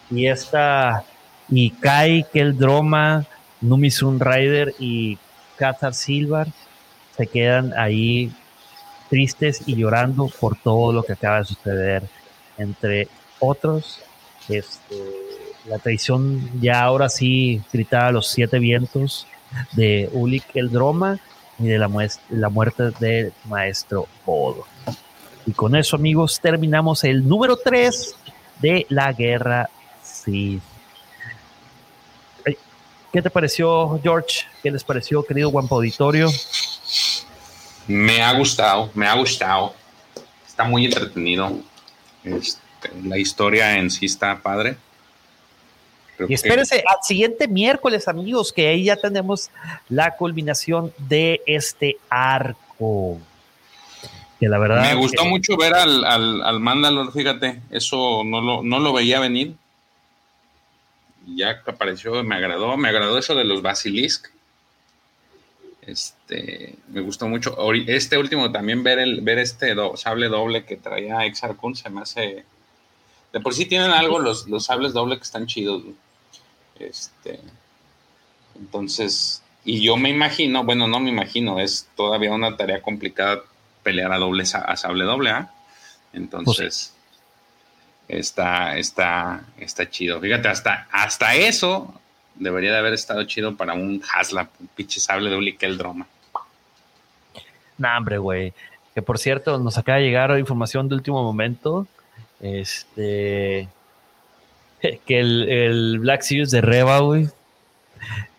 Y 0.09 0.27
esta 0.27 1.05
y 1.49 1.71
Kai, 1.71 2.25
Keldroma, 2.31 3.25
Numisun 3.61 4.19
Rider 4.19 4.73
y 4.79 5.17
Qatar 5.57 5.93
Silver 5.93 6.47
se 7.17 7.27
quedan 7.27 7.73
ahí 7.77 8.31
tristes 9.09 9.63
y 9.65 9.75
llorando 9.75 10.27
por 10.39 10.55
todo 10.57 10.93
lo 10.93 11.03
que 11.03 11.13
acaba 11.13 11.39
de 11.39 11.45
suceder. 11.45 12.03
Entre 12.57 13.07
otros, 13.39 14.01
este, 14.47 15.28
la 15.69 15.79
traición 15.79 16.49
ya 16.61 16.81
ahora 16.81 17.09
sí 17.09 17.61
gritada 17.71 18.07
a 18.07 18.11
los 18.11 18.27
siete 18.27 18.59
vientos 18.59 19.27
de 19.73 20.09
Ulik 20.13 20.45
Keldroma 20.51 21.19
y 21.59 21.67
de 21.67 21.77
la, 21.77 21.89
la 22.29 22.49
muerte 22.49 22.91
del 22.99 23.33
maestro 23.45 24.07
Odo. 24.25 24.65
Y 25.45 25.51
con 25.51 25.75
eso, 25.75 25.95
amigos, 25.95 26.39
terminamos 26.41 27.03
el 27.03 27.27
número 27.27 27.57
3 27.57 28.15
de 28.61 28.85
la 28.89 29.13
guerra 29.13 29.69
Sith. 30.03 30.61
¿Qué 33.11 33.21
te 33.21 33.29
pareció, 33.29 33.99
George? 34.03 34.45
¿Qué 34.61 34.69
les 34.69 34.83
pareció, 34.83 35.23
querido 35.23 35.49
Guampa 35.49 35.75
Auditorio? 35.75 36.29
Me 37.87 38.21
ha 38.21 38.31
gustado, 38.33 38.91
me 38.93 39.07
ha 39.07 39.15
gustado. 39.15 39.73
Está 40.47 40.63
muy 40.65 40.85
entretenido. 40.85 41.51
Este, 42.23 42.91
la 43.03 43.17
historia 43.17 43.77
en 43.77 43.89
sí 43.89 44.05
está 44.05 44.37
padre. 44.39 44.77
Y 46.27 46.33
espérense 46.33 46.83
al 46.85 46.97
siguiente 47.03 47.47
miércoles, 47.47 48.07
amigos, 48.07 48.51
que 48.51 48.67
ahí 48.67 48.85
ya 48.85 48.95
tenemos 48.95 49.49
la 49.89 50.15
culminación 50.15 50.93
de 50.97 51.41
este 51.45 51.97
arco. 52.09 53.19
Que 54.39 54.47
la 54.47 54.57
verdad. 54.57 54.81
Me 54.81 54.95
gustó 54.95 55.25
mucho 55.25 55.57
ver 55.57 55.73
al, 55.73 56.03
al, 56.05 56.41
al 56.41 56.59
Mandalor, 56.59 57.11
fíjate, 57.11 57.61
eso 57.71 58.23
no 58.23 58.41
lo, 58.41 58.63
no 58.63 58.79
lo 58.79 58.93
veía 58.93 59.19
venir 59.19 59.55
ya 61.35 61.63
que 61.63 61.71
apareció, 61.71 62.23
me 62.23 62.35
agradó, 62.35 62.77
me 62.77 62.89
agradó 62.89 63.17
eso 63.17 63.35
de 63.35 63.43
los 63.43 63.61
Basilisk. 63.61 64.27
Este, 65.81 66.75
me 66.89 67.01
gustó 67.01 67.27
mucho. 67.27 67.57
Este 67.87 68.17
último 68.17 68.51
también 68.51 68.83
ver 68.83 68.99
el, 68.99 69.21
ver 69.21 69.39
este 69.39 69.75
sable 69.95 70.27
doble 70.27 70.65
que 70.65 70.77
traía 70.77 71.25
Exarcun 71.25 71.75
se 71.75 71.89
me 71.89 72.01
hace. 72.01 72.45
De 73.33 73.39
por 73.39 73.53
sí 73.53 73.65
tienen 73.65 73.91
algo 73.91 74.19
los, 74.19 74.47
los 74.47 74.65
sables 74.65 74.93
doble 74.93 75.17
que 75.17 75.23
están 75.23 75.47
chidos. 75.47 75.83
Este. 76.79 77.39
Entonces, 78.55 79.43
y 79.65 79.81
yo 79.81 79.97
me 79.97 80.09
imagino, 80.09 80.63
bueno, 80.63 80.87
no 80.87 80.99
me 80.99 81.09
imagino, 81.09 81.59
es 81.59 81.87
todavía 81.95 82.31
una 82.31 82.55
tarea 82.57 82.81
complicada 82.81 83.41
pelear 83.83 84.11
a 84.11 84.17
doble 84.17 84.43
a 84.43 84.75
sable 84.75 85.03
doble, 85.05 85.29
¿ah? 85.31 85.51
Entonces, 86.13 86.93
está, 88.07 88.77
está, 88.77 89.43
está 89.57 89.89
chido. 89.89 90.19
Fíjate, 90.19 90.47
hasta, 90.47 90.87
hasta 90.91 91.35
eso 91.35 91.93
debería 92.35 92.71
de 92.71 92.79
haber 92.79 92.93
estado 92.93 93.23
chido 93.25 93.55
para 93.55 93.73
un 93.73 94.01
Hasla, 94.13 94.49
un 94.59 94.67
pinche 94.67 94.99
sable 94.99 95.29
de 95.29 95.57
el 95.59 95.77
Droma. 95.77 96.07
Nah, 97.77 97.97
hombre, 97.97 98.17
güey. 98.17 98.53
Que 98.93 99.01
por 99.01 99.19
cierto, 99.19 99.59
nos 99.59 99.77
acaba 99.77 99.99
de 99.99 100.05
llegar 100.05 100.37
información 100.39 100.89
de 100.89 100.95
último 100.95 101.23
momento. 101.23 101.87
Este. 102.41 103.67
Que 105.05 105.19
el, 105.19 105.99
Black 105.99 106.21
Series 106.21 106.51
de 106.51 106.61
Reba, 106.61 106.99
güey. 106.99 107.27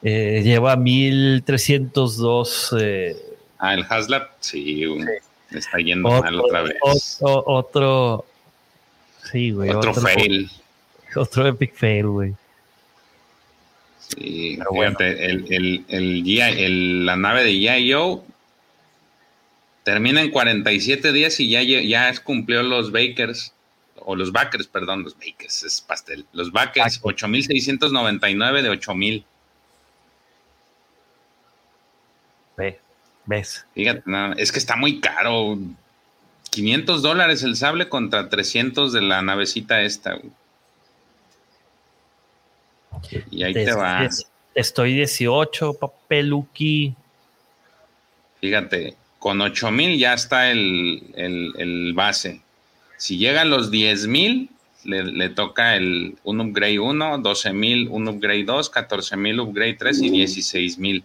Eh, 0.02 0.40
lleva 0.42 0.76
1302. 0.76 2.76
Eh, 2.80 3.16
ah, 3.58 3.74
el 3.74 3.84
Haslab, 3.88 4.30
sí, 4.40 4.84
está 5.50 5.78
yendo 5.78 6.08
mal 6.08 6.40
otra 6.40 6.62
vez. 6.62 7.18
otro, 7.20 8.24
Sí, 9.30 9.50
güey. 9.50 9.70
Otro, 9.70 9.94
fail. 9.94 10.50
Otro 11.16 11.46
epic 11.46 11.74
fail, 11.74 12.06
güey. 12.06 12.34
Sí, 13.98 14.58
el, 14.98 15.84
el, 15.88 17.06
la 17.06 17.16
nave 17.16 17.44
de 17.44 17.60
Yayo 17.60 18.24
termina 19.84 20.20
en 20.20 20.30
47 20.30 21.12
días 21.12 21.38
y 21.38 21.48
ya, 21.48 21.62
ya 21.62 22.12
cumplió 22.22 22.62
los 22.62 22.92
Bakers, 22.92 23.52
o 24.04 24.16
los 24.16 24.32
Backers, 24.32 24.66
perdón, 24.66 25.02
los 25.04 25.16
Bakers, 25.16 25.62
es 25.62 25.80
pastel. 25.80 26.26
Los 26.32 26.52
Backers, 26.52 27.00
8699 27.02 28.62
de 28.62 28.68
8000. 28.68 29.24
Ve, 32.56 32.80
ves. 33.26 33.66
Fíjate, 33.74 34.02
es 34.36 34.52
que 34.52 34.58
está 34.58 34.76
muy 34.76 35.00
caro. 35.00 35.58
500 36.50 37.02
dólares 37.02 37.42
el 37.42 37.56
sable 37.56 37.88
contra 37.88 38.28
300 38.28 38.92
de 38.92 39.02
la 39.02 39.22
navecita 39.22 39.82
esta. 39.82 40.18
Y 43.30 43.44
ahí 43.44 43.54
te, 43.54 43.72
va. 43.72 44.08
Estoy 44.54 44.94
18, 44.94 45.74
papeluki. 45.74 46.94
Fíjate, 48.40 48.96
con 49.18 49.40
8000 49.40 49.98
ya 49.98 50.14
está 50.14 50.50
el, 50.50 51.92
base. 51.94 52.42
Si 53.00 53.16
llegan 53.16 53.48
los 53.48 53.70
10000, 53.70 54.50
le, 54.84 55.04
le 55.04 55.28
toca 55.30 55.74
el, 55.74 56.18
un 56.22 56.38
upgrade 56.42 56.80
1, 56.80 57.18
12000, 57.20 57.88
un 57.88 58.08
upgrade 58.08 58.44
2, 58.44 58.68
14000, 58.68 59.40
upgrade 59.40 59.74
3 59.78 60.02
y 60.02 60.10
16000. 60.10 61.02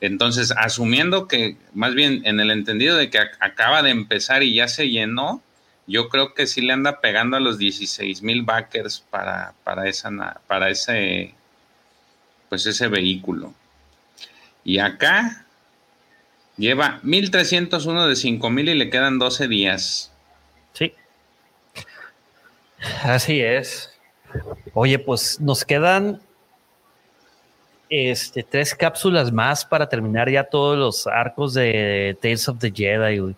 Entonces, 0.00 0.52
asumiendo 0.56 1.28
que, 1.28 1.56
más 1.74 1.94
bien 1.94 2.22
en 2.24 2.40
el 2.40 2.50
entendido 2.50 2.96
de 2.96 3.08
que 3.08 3.20
acaba 3.38 3.84
de 3.84 3.90
empezar 3.90 4.42
y 4.42 4.52
ya 4.52 4.66
se 4.66 4.90
llenó, 4.90 5.40
yo 5.86 6.08
creo 6.08 6.34
que 6.34 6.48
sí 6.48 6.60
le 6.60 6.72
anda 6.72 7.00
pegando 7.00 7.36
a 7.36 7.40
los 7.40 7.56
16 7.56 8.20
mil 8.22 8.42
backers 8.42 9.04
para, 9.08 9.54
para, 9.62 9.88
esa, 9.88 10.40
para 10.48 10.70
ese, 10.70 11.34
pues 12.48 12.66
ese 12.66 12.88
vehículo. 12.88 13.54
Y 14.64 14.78
acá 14.78 15.46
lleva 16.56 16.98
1301 17.04 18.08
de 18.08 18.16
5000 18.16 18.68
y 18.70 18.74
le 18.74 18.90
quedan 18.90 19.20
12 19.20 19.46
días. 19.46 20.10
Sí. 22.80 22.86
Así 23.02 23.40
es. 23.40 23.92
Oye, 24.74 24.98
pues 24.98 25.40
nos 25.40 25.64
quedan 25.64 26.20
este, 27.88 28.42
tres 28.42 28.74
cápsulas 28.74 29.32
más 29.32 29.64
para 29.64 29.88
terminar 29.88 30.28
ya 30.30 30.44
todos 30.44 30.76
los 30.76 31.06
arcos 31.06 31.54
de 31.54 32.16
Tales 32.20 32.48
of 32.48 32.58
the 32.58 32.70
Jedi. 32.70 33.34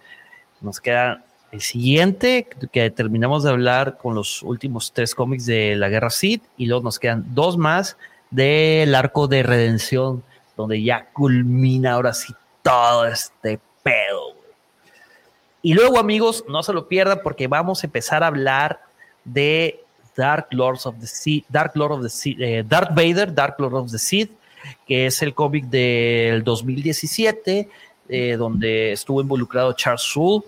Nos 0.60 0.80
queda 0.80 1.24
el 1.52 1.60
siguiente, 1.60 2.48
que 2.72 2.90
terminamos 2.90 3.42
de 3.44 3.50
hablar 3.50 3.96
con 3.96 4.14
los 4.14 4.42
últimos 4.42 4.92
tres 4.92 5.14
cómics 5.14 5.46
de 5.46 5.76
la 5.76 5.88
Guerra 5.88 6.10
Sith, 6.10 6.44
y 6.56 6.66
luego 6.66 6.82
nos 6.84 6.98
quedan 6.98 7.24
dos 7.34 7.56
más 7.56 7.96
del 8.30 8.94
arco 8.94 9.26
de 9.26 9.42
redención, 9.42 10.22
donde 10.56 10.82
ya 10.82 11.06
culmina 11.12 11.92
ahora 11.92 12.12
sí 12.12 12.34
todo 12.62 13.06
este 13.06 13.58
pedo. 13.82 14.36
Y 15.62 15.74
luego, 15.74 15.98
amigos, 15.98 16.44
no 16.48 16.62
se 16.62 16.72
lo 16.72 16.88
pierdan 16.88 17.20
porque 17.22 17.46
vamos 17.46 17.82
a 17.82 17.86
empezar 17.86 18.22
a 18.22 18.28
hablar 18.28 18.80
de 19.24 19.80
Dark 20.16 20.48
Lords 20.51 20.86
of 20.86 20.97
the 21.01 21.06
Sea, 21.06 21.44
Dark 21.48 21.74
Lord 21.74 21.92
of 21.92 22.02
the 22.02 22.09
Sea, 22.09 22.36
eh, 22.38 22.64
Darth 22.66 22.94
Vader, 22.94 23.32
Dark 23.32 23.59
Lord 23.59 23.74
of 23.74 23.90
the 23.90 23.98
Sith, 23.98 24.30
que 24.86 25.06
es 25.06 25.22
el 25.22 25.34
cómic 25.34 25.64
del 25.64 26.44
2017, 26.44 27.68
eh, 28.09 28.36
donde 28.36 28.92
estuvo 28.92 29.20
involucrado 29.20 29.72
Charles 29.72 30.02
Soule, 30.02 30.44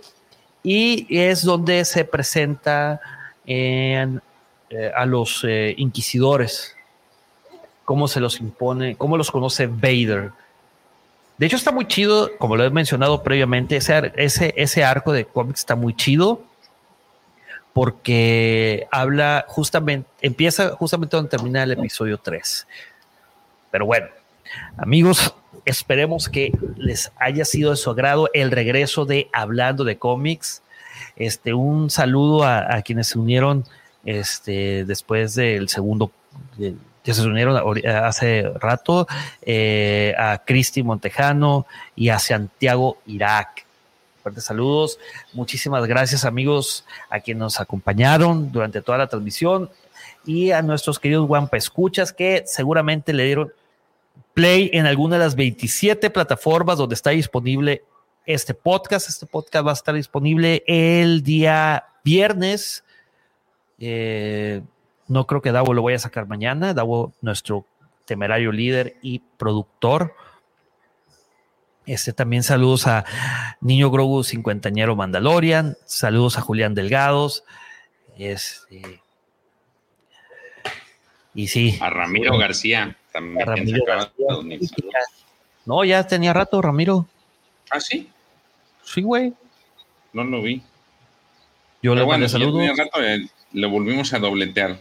y 0.63 1.07
es 1.09 1.43
donde 1.43 1.85
se 1.85 2.05
presenta 2.05 3.01
en, 3.47 4.21
eh, 4.71 4.93
a 4.95 5.07
los 5.07 5.45
inquisidores, 5.77 6.77
cómo 7.85 8.07
se 8.09 8.21
los 8.21 8.41
impone, 8.41 8.97
cómo 8.97 9.17
los 9.17 9.31
conoce 9.31 9.67
Vader. 9.67 10.33
De 11.39 11.47
hecho, 11.47 11.57
está 11.57 11.73
muy 11.73 11.87
chido, 11.87 12.31
como 12.39 12.57
lo 12.57 12.65
he 12.65 12.71
mencionado 12.71 13.23
previamente, 13.23 13.77
ese, 13.77 14.13
ese, 14.17 14.55
ese 14.57 14.85
arco 14.85 15.13
de 15.13 15.25
cómics 15.25 15.61
está 15.61 15.75
muy 15.75 15.95
chido 15.97 16.52
porque 17.73 18.87
habla 18.91 19.45
justamente, 19.49 20.09
empieza 20.21 20.71
justamente 20.77 21.17
donde 21.17 21.31
termina 21.31 21.63
el 21.63 21.73
episodio 21.73 22.19
3. 22.19 22.67
Pero 23.71 23.87
bueno, 23.87 24.09
amigos, 24.77 25.35
esperemos 25.65 26.29
que 26.29 26.53
les 26.77 27.13
haya 27.17 27.45
sido 27.45 27.71
de 27.71 27.77
su 27.77 27.91
agrado 27.91 28.29
el 28.35 28.51
regreso 28.51 29.07
de 29.07 29.29
Hablando 29.33 29.85
de 29.85 29.97
cómics. 29.97 30.63
Este, 31.17 31.55
un 31.55 31.91
saludo 31.91 32.45
a, 32.45 32.83
quienes 32.83 33.09
se 33.09 33.19
unieron 33.19 33.65
este, 34.05 34.85
después 34.85 35.35
del 35.35 35.69
segundo, 35.69 36.13
que 36.59 37.15
se 37.15 37.23
unieron 37.23 37.79
hace 37.87 38.51
rato, 38.61 39.07
eh, 39.41 40.15
a 40.19 40.43
Cristi 40.45 40.83
Montejano 40.83 41.67
y 41.97 42.11
a 42.11 42.19
Santiago 42.19 42.99
Irak. 43.07 43.62
Fuertes 44.23 44.45
saludos. 44.45 44.99
Muchísimas 45.33 45.87
gracias, 45.87 46.25
amigos, 46.25 46.85
a 47.11 47.21
quienes 47.21 47.41
nos 47.41 47.61
acompañaron 47.61 48.53
durante 48.53 48.81
toda 48.81 48.99
la 48.99 49.09
transmisión 49.09 49.69
y 50.25 50.53
a 50.53 50.63
nuestros 50.63 50.99
queridos 50.99 51.29
Wampa 51.29 51.57
Escuchas 51.57 52.13
que 52.13 52.45
seguramente 52.47 53.13
le 53.13 53.25
dieron 53.25 53.53
play 54.35 54.71
en 54.73 54.87
alguna 54.87 55.17
de 55.17 55.25
las 55.25 55.35
27 55.35 56.11
plataformas 56.11 56.79
donde 56.79 56.95
está 56.95 57.11
disponible 57.11 57.85
este 58.27 58.55
podcast. 58.55 59.09
Este 59.09 59.27
podcast 59.27 59.67
va 59.67 59.71
a 59.71 59.75
estar 59.75 59.95
disponible 59.95 60.63
el 60.67 61.23
día 61.23 61.85
viernes. 62.05 62.85
Eh, 63.79 64.63
no 65.09 65.27
creo 65.27 65.43
que 65.43 65.53
Davo 65.53 65.75
lo 65.75 65.83
vaya 65.83 65.97
a 65.97 66.01
sacar 66.01 66.27
mañana. 66.27 66.75
Davo, 66.75 67.13
nuestro 67.21 67.67
temerario 68.05 68.53
líder 68.53 68.97
y 69.03 69.21
productor. 69.37 70.15
Este, 71.87 72.13
también 72.13 72.43
saludos 72.43 72.87
a 72.87 73.05
Niño 73.61 73.91
Grogu 73.91 74.23
cincuentañero 74.23 74.95
Mandalorian, 74.95 75.77
saludos 75.85 76.39
a 76.39 76.41
Julián 76.41 76.75
Delgados. 76.75 77.45
Este, 78.17 79.01
y 81.35 81.49
sí. 81.49 81.79
A 81.81 81.91
Ramiro 81.91 82.37
García 82.39 82.97
también. 83.13 83.47
no, 85.65 85.85
ya 85.85 86.07
tenía 86.07 86.33
rato, 86.33 86.63
Ramiro. 86.63 87.07
¿Ah, 87.71 87.81
sí? 87.81 88.09
Sí, 88.85 89.03
güey. 89.03 89.33
No 90.13 90.25
lo 90.25 90.43
vi. 90.43 90.63
Yo 91.83 91.95
le 91.95 92.03
bueno, 92.03 92.29
saludos. 92.29 92.63
Eh, 93.01 93.27
le 93.53 93.67
volvimos 93.67 94.13
a 94.13 94.19
dobletear. 94.19 94.79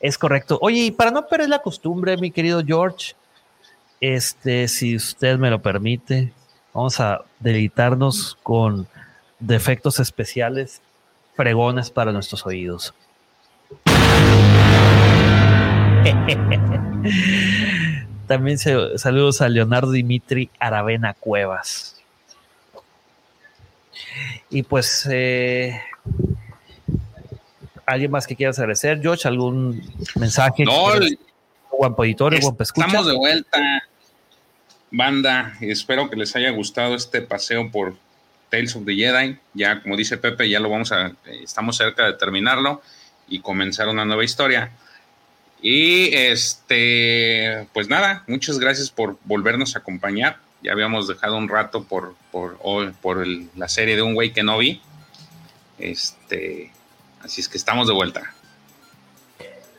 Es 0.00 0.18
correcto. 0.18 0.58
Oye, 0.60 0.86
y 0.86 0.90
para 0.90 1.12
no 1.12 1.26
perder 1.28 1.48
la 1.48 1.60
costumbre, 1.60 2.16
mi 2.16 2.32
querido 2.32 2.64
George, 2.66 3.14
este, 4.02 4.66
si 4.66 4.96
usted 4.96 5.38
me 5.38 5.48
lo 5.48 5.62
permite, 5.62 6.32
vamos 6.74 6.98
a 6.98 7.22
deleitarnos 7.38 8.36
con 8.42 8.88
defectos 9.38 10.00
especiales, 10.00 10.82
fregones 11.36 11.92
para 11.92 12.10
nuestros 12.10 12.44
oídos. 12.44 12.92
También 18.26 18.58
saludos 18.58 19.40
a 19.40 19.48
Leonardo 19.48 19.92
Dimitri 19.92 20.50
Aravena 20.58 21.14
Cuevas. 21.14 22.02
Y 24.50 24.64
pues, 24.64 25.06
eh, 25.08 25.80
¿alguien 27.86 28.10
más 28.10 28.26
que 28.26 28.34
quiera 28.34 28.50
agradecer, 28.50 29.00
George? 29.00 29.28
¿Algún 29.28 29.80
mensaje? 30.16 30.64
No, 30.64 30.90
Estamos 30.90 33.06
de 33.06 33.16
vuelta 33.16 33.84
banda, 34.92 35.54
espero 35.60 36.08
que 36.08 36.16
les 36.16 36.36
haya 36.36 36.50
gustado 36.50 36.94
este 36.94 37.22
paseo 37.22 37.70
por 37.70 37.96
Tales 38.50 38.76
of 38.76 38.84
the 38.84 38.94
Jedi. 38.94 39.38
Ya, 39.54 39.82
como 39.82 39.96
dice 39.96 40.18
Pepe, 40.18 40.48
ya 40.48 40.60
lo 40.60 40.68
vamos 40.68 40.92
a, 40.92 41.12
estamos 41.42 41.76
cerca 41.76 42.06
de 42.06 42.12
terminarlo 42.12 42.82
y 43.26 43.40
comenzar 43.40 43.88
una 43.88 44.04
nueva 44.04 44.22
historia. 44.22 44.70
Y 45.60 46.14
este, 46.14 47.66
pues 47.72 47.88
nada, 47.88 48.24
muchas 48.26 48.58
gracias 48.58 48.90
por 48.90 49.16
volvernos 49.24 49.74
a 49.74 49.80
acompañar. 49.80 50.38
Ya 50.62 50.72
habíamos 50.72 51.08
dejado 51.08 51.36
un 51.36 51.48
rato 51.48 51.84
por, 51.84 52.14
por, 52.30 52.58
por 53.00 53.26
la 53.26 53.68
serie 53.68 53.96
de 53.96 54.02
un 54.02 54.14
güey 54.14 54.32
que 54.32 54.42
no 54.42 54.58
vi. 54.58 54.80
Este, 55.78 56.70
así 57.20 57.40
es 57.40 57.48
que 57.48 57.58
estamos 57.58 57.88
de 57.88 57.94
vuelta. 57.94 58.34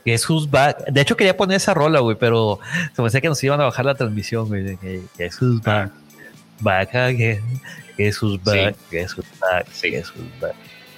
Jesús 0.05 0.49
va. 0.53 0.73
De 0.73 1.01
hecho, 1.01 1.15
quería 1.15 1.37
poner 1.37 1.57
esa 1.57 1.73
rola, 1.73 1.99
güey, 1.99 2.17
pero 2.19 2.59
se 2.95 3.01
me 3.01 3.07
decía 3.07 3.21
que 3.21 3.29
nos 3.29 3.43
iban 3.43 3.61
a 3.61 3.65
bajar 3.65 3.85
la 3.85 3.95
transmisión, 3.95 4.47
güey. 4.47 4.77
Jesús 5.17 5.61
va. 5.61 5.89
Back 6.59 6.95
again. 6.95 7.41
Jesús 7.97 8.39
va. 8.39 8.73
Jesús 8.89 9.25
va. 9.41 9.63
Jesús 9.81 10.25
va. 10.43 10.51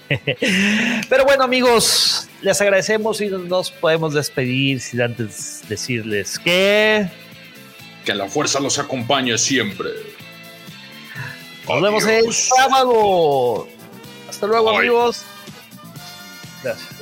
Pero 1.10 1.26
bueno, 1.26 1.44
amigos, 1.44 2.30
les 2.42 2.62
agradecemos 2.62 3.22
y 3.22 3.28
nos 3.28 3.72
podemos 3.72 4.14
despedir 4.14 4.80
sin 4.80 5.02
antes 5.02 5.64
decirles 5.68 6.38
que. 6.40 7.10
Que 8.06 8.14
la 8.14 8.28
fuerza 8.28 8.60
los 8.60 8.78
acompañe 8.78 9.38
siempre. 9.38 9.90
Nos 11.68 11.82
vemos 11.82 12.06
el 12.06 12.32
sábado. 12.32 13.68
Hasta 14.30 14.46
luego, 14.46 14.78
amigos. 14.78 15.24
Gracias. 16.62 16.95